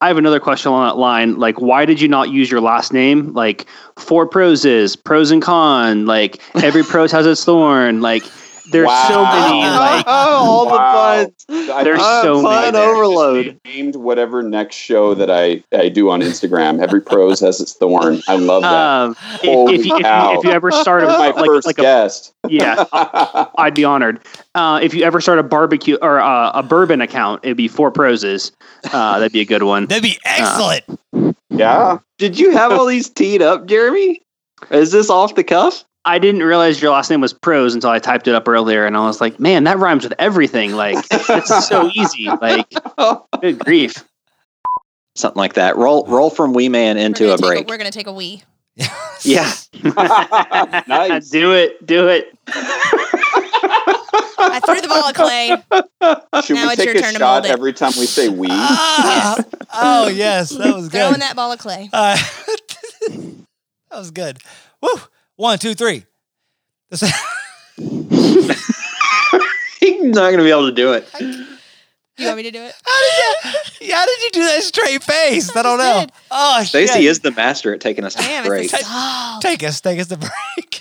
I 0.00 0.06
have 0.06 0.16
another 0.16 0.38
question 0.38 0.70
along 0.70 0.86
that 0.86 0.96
line. 0.96 1.38
Like, 1.38 1.60
why 1.60 1.84
did 1.84 2.00
you 2.00 2.06
not 2.06 2.30
use 2.30 2.50
your 2.50 2.60
last 2.60 2.92
name? 2.92 3.32
Like, 3.32 3.66
four 3.96 4.26
pros 4.26 4.64
is 4.64 4.94
pros 4.94 5.32
and 5.32 5.42
con. 5.42 6.06
Like, 6.06 6.40
every 6.62 6.82
pros 6.84 7.10
has 7.10 7.26
its 7.26 7.44
thorn. 7.44 8.00
Like, 8.00 8.22
there's 8.70 8.90
so 9.08 9.24
many. 9.24 9.58
Like, 9.78 10.04
all 10.08 10.66
Wow. 10.66 10.72
the 10.72 11.26
puns. 11.48 11.70
I- 11.70 11.84
There's 11.84 12.00
Uh, 12.00 12.22
so 12.22 12.42
fun 12.42 12.60
many. 12.60 12.70
there. 12.72 12.88
overload. 12.94 13.60
Named 13.64 13.96
whatever 13.96 14.42
next 14.42 14.76
show 14.76 15.14
that 15.14 15.30
I, 15.30 15.62
I 15.76 15.88
do 15.88 16.10
on 16.10 16.20
Instagram. 16.20 16.82
Every 16.82 17.00
prose 17.00 17.40
has 17.40 17.60
its 17.60 17.72
thorn. 17.74 18.20
I 18.28 18.36
love 18.36 18.62
that. 18.62 18.72
um, 18.72 19.10
if, 19.34 19.40
Holy 19.42 19.74
if, 19.76 19.86
you, 19.86 19.96
if, 19.96 20.00
you, 20.02 20.38
if 20.38 20.44
you 20.44 20.50
ever 20.50 20.70
start 20.70 21.04
a 21.04 21.06
my 21.06 21.30
like, 21.30 21.36
first 21.36 21.66
like 21.66 21.78
a 21.78 21.82
guest. 21.82 22.32
yeah, 22.48 22.84
I'd 23.58 23.74
be 23.74 23.84
honored. 23.84 24.20
Uh, 24.54 24.80
if 24.82 24.92
you 24.94 25.04
ever 25.04 25.20
start 25.20 25.38
a 25.38 25.42
barbecue 25.42 25.96
or 26.02 26.20
uh, 26.20 26.50
a 26.54 26.62
bourbon 26.62 27.00
account, 27.00 27.40
it'd 27.44 27.56
be 27.56 27.68
four 27.68 27.90
proses. 27.90 28.52
Uh, 28.92 29.18
that'd 29.18 29.32
be 29.32 29.40
a 29.40 29.44
good 29.44 29.62
one. 29.62 29.86
That'd 29.86 30.02
be 30.02 30.18
excellent. 30.24 30.84
yeah. 31.50 31.98
Did 32.18 32.38
you 32.38 32.50
have 32.52 32.72
all 32.72 32.86
these 32.86 33.08
teed 33.08 33.42
up, 33.42 33.66
Jeremy? 33.66 34.20
Is 34.70 34.90
this 34.92 35.08
off 35.08 35.34
the 35.36 35.44
cuff? 35.44 35.84
I 36.04 36.18
didn't 36.18 36.42
realize 36.42 36.80
your 36.80 36.92
last 36.92 37.10
name 37.10 37.20
was 37.20 37.32
Prose 37.34 37.74
until 37.74 37.90
I 37.90 37.98
typed 37.98 38.28
it 38.28 38.34
up 38.34 38.48
earlier, 38.48 38.86
and 38.86 38.96
I 38.96 39.00
was 39.06 39.20
like, 39.20 39.38
man, 39.38 39.64
that 39.64 39.78
rhymes 39.78 40.04
with 40.04 40.14
everything. 40.18 40.72
Like, 40.72 41.04
it's 41.10 41.68
so 41.68 41.90
easy. 41.94 42.26
Like, 42.40 42.66
good 43.40 43.58
grief. 43.64 44.04
Something 45.16 45.38
like 45.38 45.54
that. 45.54 45.76
Roll 45.76 46.06
roll 46.06 46.30
from 46.30 46.52
Wee 46.54 46.68
Man 46.68 46.96
into 46.96 47.24
gonna 47.24 47.34
a 47.34 47.38
break. 47.38 47.68
we're 47.68 47.76
gonna 47.76 47.90
take 47.90 48.06
a 48.06 48.12
wee. 48.12 48.42
yeah. 49.22 49.52
Nice. 50.86 51.28
do 51.30 51.52
it. 51.52 51.84
Do 51.84 52.06
it. 52.08 52.32
I 54.40 54.60
threw 54.64 54.80
the 54.80 54.86
ball 54.86 55.04
at 55.08 55.14
Clay. 55.16 55.48
Should 56.44 56.54
Now 56.54 56.66
we 56.66 56.72
it's 56.72 56.76
take 56.76 56.86
your 56.86 56.96
a 56.96 57.00
turn 57.00 57.14
shot 57.16 57.44
every 57.46 57.72
time 57.72 57.92
we 57.98 58.06
say 58.06 58.28
we? 58.28 58.46
Ah, 58.50 59.36
oh, 59.74 60.08
yes. 60.08 60.50
That 60.50 60.74
was 60.76 60.88
good. 60.88 61.00
Throwing 61.00 61.18
that 61.18 61.34
ball 61.34 61.50
at 61.52 61.58
Clay. 61.58 61.90
Uh, 61.92 62.16
that 63.08 63.98
was 63.98 64.12
good. 64.12 64.38
Woo. 64.80 64.90
One, 65.38 65.56
two, 65.58 65.74
three. 65.74 66.04
This- 66.90 67.00
He's 69.78 70.02
not 70.02 70.30
going 70.30 70.38
to 70.38 70.42
be 70.44 70.50
able 70.50 70.66
to 70.68 70.72
do 70.74 70.94
it. 70.94 71.08
You 71.20 72.26
want 72.26 72.38
me 72.38 72.42
to 72.42 72.50
do 72.50 72.60
it? 72.60 72.74
How 72.84 73.00
did 73.00 73.80
you, 73.86 73.94
how 73.94 74.04
did 74.04 74.22
you 74.22 74.30
do 74.32 74.40
that 74.46 74.62
straight 74.64 75.00
face? 75.04 75.54
I 75.56 75.62
don't 75.62 75.78
know. 75.78 76.00
did. 76.00 76.12
Oh, 76.32 76.64
Stacey 76.64 76.94
shit. 76.94 77.04
is 77.04 77.20
the 77.20 77.30
master 77.30 77.72
at 77.72 77.80
taking 77.80 78.04
us 78.04 78.14
to 78.16 78.22
Damn, 78.22 78.46
break. 78.46 78.64
it's 78.64 78.82
a 78.84 79.38
Take 79.40 79.62
us, 79.62 79.80
take 79.80 80.00
us 80.00 80.08
to 80.08 80.16
break. 80.16 80.80